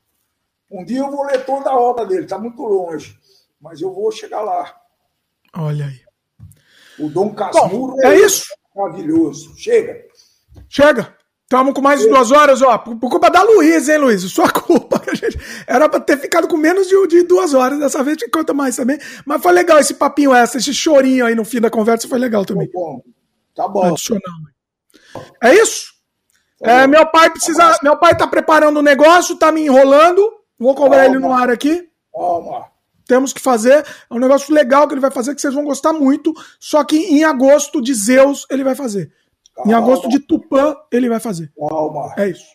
Um 0.72 0.84
dia 0.84 1.00
eu 1.00 1.10
vou 1.10 1.24
ler 1.24 1.44
toda 1.44 1.68
a 1.68 1.78
obra 1.78 2.06
dele, 2.06 2.24
está 2.24 2.38
muito 2.38 2.62
longe, 2.62 3.18
mas 3.60 3.80
eu 3.82 3.92
vou 3.92 4.10
chegar 4.10 4.40
lá. 4.40 4.74
Olha 5.54 5.84
aí. 5.84 6.00
O 6.98 7.10
Dom 7.10 7.34
Casmurro 7.34 7.96
Bom, 7.96 8.02
é, 8.02 8.14
é 8.14 8.20
isso. 8.20 8.46
maravilhoso. 8.74 9.52
Chega. 9.56 10.02
Chega. 10.68 11.14
Estamos 11.42 11.74
com 11.74 11.82
mais 11.82 12.00
de 12.00 12.08
duas 12.08 12.30
horas, 12.30 12.62
ó. 12.62 12.78
Por, 12.78 12.98
culpa 12.98 13.28
da 13.28 13.42
Luiz, 13.42 13.86
hein, 13.86 13.98
Luiz? 13.98 14.22
Sua 14.22 14.48
culpa. 14.50 14.98
Que 14.98 15.10
a 15.10 15.14
gente... 15.14 15.38
Era 15.66 15.86
para 15.86 16.00
ter 16.00 16.16
ficado 16.16 16.48
com 16.48 16.56
menos 16.56 16.88
de, 16.88 17.06
de, 17.06 17.22
duas 17.24 17.52
horas. 17.52 17.78
Dessa 17.78 18.02
vez 18.02 18.16
te 18.16 18.26
conta 18.30 18.54
mais 18.54 18.76
também. 18.76 18.98
Mas 19.26 19.42
foi 19.42 19.52
legal 19.52 19.78
esse 19.78 19.92
papinho, 19.92 20.34
essa, 20.34 20.56
esse 20.56 20.72
chorinho 20.72 21.26
aí 21.26 21.34
no 21.34 21.44
fim 21.44 21.60
da 21.60 21.68
conversa 21.68 22.08
foi 22.08 22.18
legal 22.18 22.46
também. 22.46 22.68
Tá 22.68 22.78
bom. 22.78 23.02
Tá 23.54 23.68
bom. 23.68 23.84
Adicional. 23.84 24.22
É 25.42 25.54
isso? 25.54 25.92
Tá 26.58 26.70
é, 26.70 26.86
meu 26.86 27.04
pai 27.06 27.28
precisa. 27.28 27.78
Meu 27.82 27.98
pai 27.98 28.16
tá 28.16 28.26
preparando 28.26 28.76
o 28.76 28.80
um 28.80 28.82
negócio, 28.82 29.36
tá 29.36 29.52
me 29.52 29.60
enrolando. 29.60 30.41
Vou 30.62 30.76
cobrar 30.76 31.06
ele 31.06 31.18
no 31.18 31.32
ar 31.32 31.50
aqui. 31.50 31.88
Calma. 32.14 32.66
Temos 33.04 33.32
que 33.32 33.40
fazer. 33.40 33.84
É 34.08 34.14
um 34.14 34.18
negócio 34.20 34.54
legal 34.54 34.86
que 34.86 34.94
ele 34.94 35.00
vai 35.00 35.10
fazer, 35.10 35.34
que 35.34 35.40
vocês 35.40 35.52
vão 35.52 35.64
gostar 35.64 35.92
muito. 35.92 36.32
Só 36.60 36.84
que 36.84 36.96
em 36.96 37.24
agosto 37.24 37.82
de 37.82 37.92
Zeus 37.92 38.46
ele 38.48 38.62
vai 38.62 38.76
fazer. 38.76 39.12
Calma. 39.56 39.72
Em 39.72 39.74
agosto 39.74 40.08
de 40.08 40.20
Tupã 40.20 40.76
ele 40.90 41.08
vai 41.08 41.18
fazer. 41.18 41.52
Calma. 41.58 42.14
É 42.16 42.28
isso. 42.28 42.46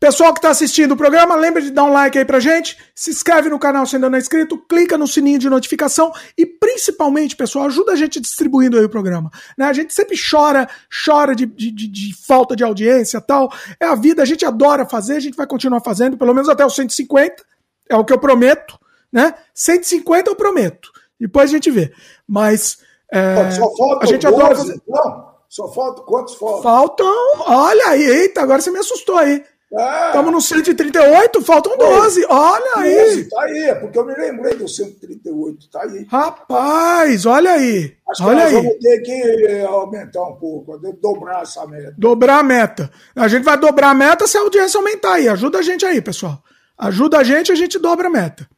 Pessoal 0.00 0.32
que 0.32 0.38
está 0.38 0.48
assistindo 0.48 0.92
o 0.92 0.96
programa, 0.96 1.36
lembra 1.36 1.60
de 1.60 1.70
dar 1.70 1.84
um 1.84 1.92
like 1.92 2.16
aí 2.16 2.24
pra 2.24 2.40
gente, 2.40 2.78
se 2.94 3.10
inscreve 3.10 3.50
no 3.50 3.58
canal 3.58 3.84
se 3.84 3.96
ainda 3.96 4.08
não 4.08 4.16
é 4.16 4.18
inscrito, 4.18 4.56
clica 4.56 4.96
no 4.96 5.06
sininho 5.06 5.38
de 5.38 5.50
notificação 5.50 6.10
e 6.38 6.46
principalmente, 6.46 7.36
pessoal, 7.36 7.66
ajuda 7.66 7.92
a 7.92 7.96
gente 7.96 8.18
distribuindo 8.18 8.78
aí 8.78 8.84
o 8.86 8.88
programa. 8.88 9.30
Né? 9.58 9.66
A 9.66 9.74
gente 9.74 9.92
sempre 9.92 10.16
chora, 10.18 10.66
chora 11.04 11.36
de, 11.36 11.44
de, 11.44 11.70
de, 11.70 11.86
de 11.86 12.14
falta 12.26 12.56
de 12.56 12.64
audiência 12.64 13.20
tal. 13.20 13.52
É 13.78 13.84
a 13.84 13.94
vida, 13.94 14.22
a 14.22 14.24
gente 14.24 14.42
adora 14.42 14.86
fazer, 14.86 15.16
a 15.16 15.20
gente 15.20 15.36
vai 15.36 15.46
continuar 15.46 15.82
fazendo, 15.82 16.16
pelo 16.16 16.32
menos 16.32 16.48
até 16.48 16.64
os 16.64 16.74
150, 16.74 17.44
é 17.90 17.94
o 17.94 18.02
que 18.02 18.14
eu 18.14 18.18
prometo, 18.18 18.80
né? 19.12 19.34
150 19.52 20.30
eu 20.30 20.34
prometo. 20.34 20.90
Depois 21.20 21.50
a 21.50 21.52
gente 21.52 21.70
vê. 21.70 21.92
Mas 22.26 22.78
é, 23.12 23.50
só 23.50 23.76
falta 23.76 24.04
a 24.04 24.06
gente 24.06 24.26
12, 24.26 24.34
adora 24.34 24.56
fazer. 24.56 24.80
Não, 24.88 25.26
só 25.46 25.68
falta 25.68 26.00
quantos 26.04 26.36
faltam? 26.36 26.62
Faltam, 26.62 27.06
olha 27.40 27.88
aí, 27.88 28.02
eita, 28.02 28.40
agora 28.40 28.62
você 28.62 28.70
me 28.70 28.78
assustou 28.78 29.18
aí. 29.18 29.44
Estamos 29.72 30.30
é. 30.30 30.32
no 30.32 30.40
138, 30.40 31.42
faltam 31.42 31.78
12. 31.78 32.26
Olha 32.28 32.72
aí. 32.78 33.28
Tá 33.28 33.42
aí, 33.42 33.58
é 33.68 33.74
porque 33.76 33.96
eu 33.96 34.04
me 34.04 34.14
lembrei 34.14 34.56
do 34.56 34.68
138. 34.68 35.70
Tá 35.70 35.82
aí. 35.82 36.04
Rapaz, 36.10 37.24
olha 37.24 37.52
aí. 37.52 37.96
Acho 38.08 38.24
olha 38.24 38.46
que 38.46 38.52
nós 38.52 38.54
aí. 38.54 38.62
vamos 38.62 38.78
ter 38.80 39.00
que 39.00 39.60
aumentar 39.62 40.22
um 40.24 40.34
pouco, 40.34 40.76
dobrar 41.00 41.42
essa 41.42 41.64
meta. 41.68 41.94
Dobrar 41.96 42.40
a 42.40 42.42
meta. 42.42 42.90
A 43.14 43.28
gente 43.28 43.44
vai 43.44 43.56
dobrar 43.56 43.90
a 43.90 43.94
meta 43.94 44.26
se 44.26 44.36
a 44.36 44.40
audiência 44.40 44.76
aumentar 44.76 45.14
aí. 45.14 45.28
Ajuda 45.28 45.58
a 45.58 45.62
gente 45.62 45.86
aí, 45.86 46.02
pessoal. 46.02 46.42
Ajuda 46.76 47.18
a 47.18 47.22
gente, 47.22 47.52
a 47.52 47.54
gente 47.54 47.78
dobra 47.78 48.08
a 48.08 48.10
meta. 48.10 48.48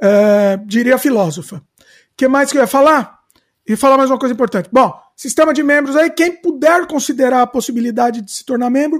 É, 0.00 0.56
diria 0.64 0.94
a 0.94 0.98
filósofa. 0.98 1.56
O 1.56 1.60
que 2.16 2.26
mais 2.26 2.50
que 2.50 2.56
eu 2.56 2.62
ia 2.62 2.66
falar? 2.66 3.18
E 3.68 3.76
falar 3.76 3.98
mais 3.98 4.08
uma 4.08 4.18
coisa 4.18 4.32
importante. 4.32 4.70
Bom, 4.72 4.98
sistema 5.14 5.52
de 5.52 5.62
membros 5.62 5.94
aí, 5.94 6.08
quem 6.08 6.32
puder 6.32 6.86
considerar 6.86 7.42
a 7.42 7.46
possibilidade 7.46 8.22
de 8.22 8.32
se 8.32 8.46
tornar 8.46 8.70
membro, 8.70 8.98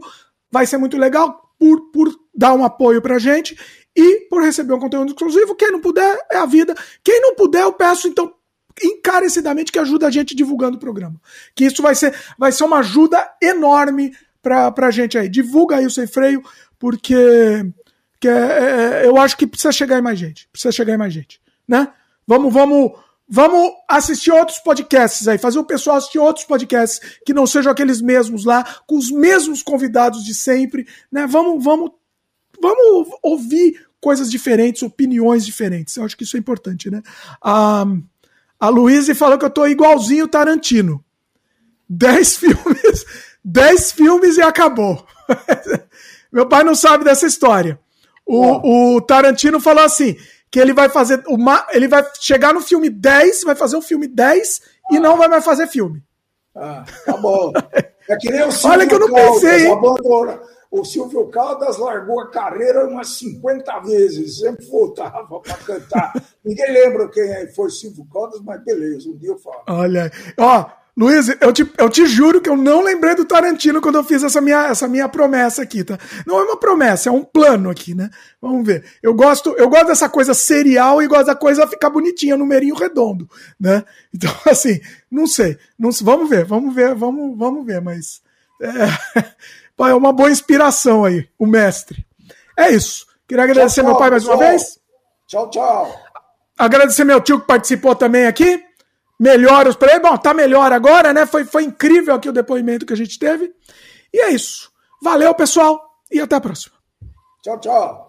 vai 0.50 0.66
ser 0.66 0.78
muito 0.78 0.96
legal 0.96 1.52
por, 1.58 1.90
por 1.90 2.08
dar 2.34 2.54
um 2.54 2.64
apoio 2.64 3.02
pra 3.02 3.18
gente 3.18 3.58
e 3.96 4.26
por 4.28 4.42
receber 4.42 4.74
um 4.74 4.78
conteúdo 4.78 5.08
exclusivo. 5.08 5.54
Quem 5.54 5.72
não 5.72 5.80
puder, 5.80 6.18
é 6.30 6.36
a 6.36 6.46
vida. 6.46 6.74
Quem 7.02 7.20
não 7.20 7.34
puder, 7.34 7.62
eu 7.62 7.72
peço 7.72 8.06
então 8.06 8.32
encarecidamente 8.82 9.72
que 9.72 9.78
ajude 9.78 10.04
a 10.04 10.10
gente 10.10 10.34
divulgando 10.34 10.76
o 10.76 10.80
programa. 10.80 11.20
Que 11.54 11.64
isso 11.64 11.82
vai 11.82 11.94
ser, 11.94 12.14
vai 12.38 12.52
ser 12.52 12.64
uma 12.64 12.78
ajuda 12.78 13.28
enorme 13.42 14.12
pra, 14.40 14.70
pra 14.70 14.90
gente 14.90 15.18
aí. 15.18 15.28
Divulga 15.28 15.76
aí 15.76 15.86
o 15.86 15.90
Sem 15.90 16.06
Freio, 16.06 16.42
porque 16.78 17.66
que 18.20 18.28
é, 18.28 19.02
é, 19.02 19.06
eu 19.06 19.16
acho 19.16 19.36
que 19.36 19.46
precisa 19.46 19.72
chegar 19.72 19.98
em 19.98 20.02
mais 20.02 20.18
gente. 20.18 20.48
Precisa 20.50 20.72
chegar 20.72 20.94
em 20.94 20.98
mais 20.98 21.12
gente. 21.12 21.40
Né? 21.66 21.88
Vamos, 22.26 22.52
vamos, 22.52 22.92
vamos 23.28 23.72
assistir 23.88 24.30
outros 24.30 24.58
podcasts 24.58 25.28
aí, 25.28 25.36
fazer 25.36 25.58
o 25.58 25.64
pessoal 25.64 25.96
assistir 25.96 26.18
outros 26.18 26.46
podcasts 26.46 27.00
que 27.26 27.34
não 27.34 27.46
sejam 27.46 27.70
aqueles 27.70 28.00
mesmos 28.00 28.44
lá, 28.44 28.64
com 28.86 28.96
os 28.96 29.10
mesmos 29.10 29.62
convidados 29.62 30.24
de 30.24 30.34
sempre. 30.34 30.86
Né? 31.12 31.26
Vamos, 31.26 31.62
vamos, 31.62 31.90
vamos 32.60 33.08
ouvir 33.22 33.86
coisas 34.00 34.30
diferentes, 34.30 34.82
opiniões 34.82 35.44
diferentes. 35.44 35.96
Eu 35.96 36.04
acho 36.04 36.16
que 36.16 36.24
isso 36.24 36.36
é 36.36 36.40
importante, 36.40 36.90
né? 36.90 37.02
A, 37.42 37.84
a 38.58 38.68
Luísa 38.68 39.14
falou 39.14 39.38
que 39.38 39.44
eu 39.44 39.50
tô 39.50 39.66
igualzinho 39.66 40.28
Tarantino. 40.28 41.04
Dez 41.88 42.36
filmes, 42.38 43.04
dez 43.44 43.92
filmes 43.92 44.36
e 44.36 44.42
acabou. 44.42 45.06
Meu 46.32 46.46
pai 46.46 46.62
não 46.64 46.74
sabe 46.74 47.04
dessa 47.04 47.26
história. 47.26 47.78
O, 48.24 48.96
o 48.96 49.00
Tarantino 49.00 49.58
falou 49.58 49.84
assim: 49.84 50.16
que 50.50 50.58
ele 50.58 50.72
vai 50.72 50.88
fazer. 50.88 51.22
Uma, 51.26 51.66
ele 51.70 51.88
vai 51.88 52.04
chegar 52.20 52.52
no 52.54 52.60
filme 52.60 52.88
10, 52.90 53.42
vai 53.42 53.54
fazer 53.54 53.76
o 53.76 53.82
filme 53.82 54.06
10 54.06 54.60
ah. 54.64 54.94
e 54.94 54.98
não 54.98 55.16
vai 55.16 55.28
mais 55.28 55.44
fazer 55.44 55.66
filme. 55.66 56.02
Ah, 56.54 56.84
tá 57.04 57.16
bom. 57.16 57.52
É 58.08 58.16
que 58.16 58.30
nem 58.30 58.42
o 58.42 58.50
Silvio 58.50 58.70
Olha 58.70 58.86
que 58.86 58.94
eu 58.94 58.98
não 59.00 59.12
Caldas, 59.12 59.40
pensei. 59.40 59.70
Abandona. 59.70 60.40
O 60.70 60.84
Silvio 60.84 61.28
Caldas 61.28 61.78
largou 61.78 62.20
a 62.20 62.30
carreira 62.30 62.86
umas 62.86 63.18
50 63.18 63.80
vezes, 63.80 64.38
sempre 64.38 64.66
voltava 64.66 65.40
para 65.40 65.56
cantar. 65.56 66.12
Ninguém 66.44 66.72
lembra 66.72 67.08
quem 67.08 67.48
foi 67.54 67.70
Silvio 67.70 68.06
Caldas, 68.12 68.40
mas 68.42 68.62
beleza, 68.62 69.08
um 69.08 69.16
dia 69.16 69.30
eu 69.30 69.38
falo. 69.38 69.62
Olha, 69.68 70.10
ó, 70.38 70.70
Luiz, 70.98 71.28
eu 71.40 71.52
te, 71.52 71.64
eu 71.78 71.88
te 71.88 72.04
juro 72.06 72.40
que 72.40 72.50
eu 72.50 72.56
não 72.56 72.82
lembrei 72.82 73.14
do 73.14 73.24
Tarantino 73.24 73.80
quando 73.80 73.94
eu 73.94 74.02
fiz 74.02 74.24
essa 74.24 74.40
minha, 74.40 74.66
essa 74.66 74.88
minha 74.88 75.08
promessa 75.08 75.62
aqui, 75.62 75.84
tá? 75.84 75.96
Não 76.26 76.40
é 76.40 76.42
uma 76.42 76.56
promessa, 76.56 77.08
é 77.08 77.12
um 77.12 77.22
plano 77.22 77.70
aqui, 77.70 77.94
né? 77.94 78.10
Vamos 78.42 78.66
ver. 78.66 78.84
Eu 79.00 79.14
gosto, 79.14 79.54
eu 79.56 79.68
gosto 79.68 79.86
dessa 79.86 80.08
coisa 80.08 80.34
serial 80.34 81.00
e 81.00 81.06
gosto 81.06 81.26
da 81.26 81.36
coisa 81.36 81.68
ficar 81.68 81.88
bonitinha, 81.88 82.36
numerinho 82.36 82.74
redondo, 82.74 83.30
né? 83.60 83.84
Então, 84.12 84.28
assim, 84.50 84.80
não 85.08 85.28
sei. 85.28 85.56
Não, 85.78 85.90
vamos 86.02 86.28
ver, 86.28 86.44
vamos 86.44 86.74
ver, 86.74 86.96
vamos, 86.96 87.38
vamos 87.38 87.64
ver, 87.64 87.80
mas. 87.80 88.20
É, 88.60 89.22
é 89.88 89.94
uma 89.94 90.12
boa 90.12 90.32
inspiração 90.32 91.04
aí, 91.04 91.28
o 91.38 91.46
mestre. 91.46 92.04
É 92.58 92.72
isso. 92.72 93.06
Queria 93.28 93.44
agradecer 93.44 93.82
tchau, 93.82 93.90
meu 93.90 93.98
pai 93.98 94.10
mais 94.10 94.26
uma 94.26 94.36
vez. 94.36 94.80
Tchau, 95.28 95.48
tchau. 95.48 95.94
Agradecer 96.58 97.04
meu 97.04 97.20
tio 97.20 97.38
que 97.38 97.46
participou 97.46 97.94
também 97.94 98.26
aqui 98.26 98.66
melhoras 99.18 99.76
para 99.76 99.92
ele. 99.92 100.00
Bom, 100.00 100.16
tá 100.16 100.32
melhor 100.32 100.72
agora, 100.72 101.12
né? 101.12 101.26
Foi, 101.26 101.44
foi 101.44 101.64
incrível 101.64 102.14
aqui 102.14 102.28
o 102.28 102.32
depoimento 102.32 102.86
que 102.86 102.92
a 102.92 102.96
gente 102.96 103.18
teve. 103.18 103.52
E 104.12 104.20
é 104.20 104.30
isso. 104.30 104.70
Valeu, 105.02 105.34
pessoal, 105.34 105.80
e 106.10 106.20
até 106.20 106.36
a 106.36 106.40
próxima. 106.40 106.76
Tchau, 107.42 107.58
tchau. 107.60 108.08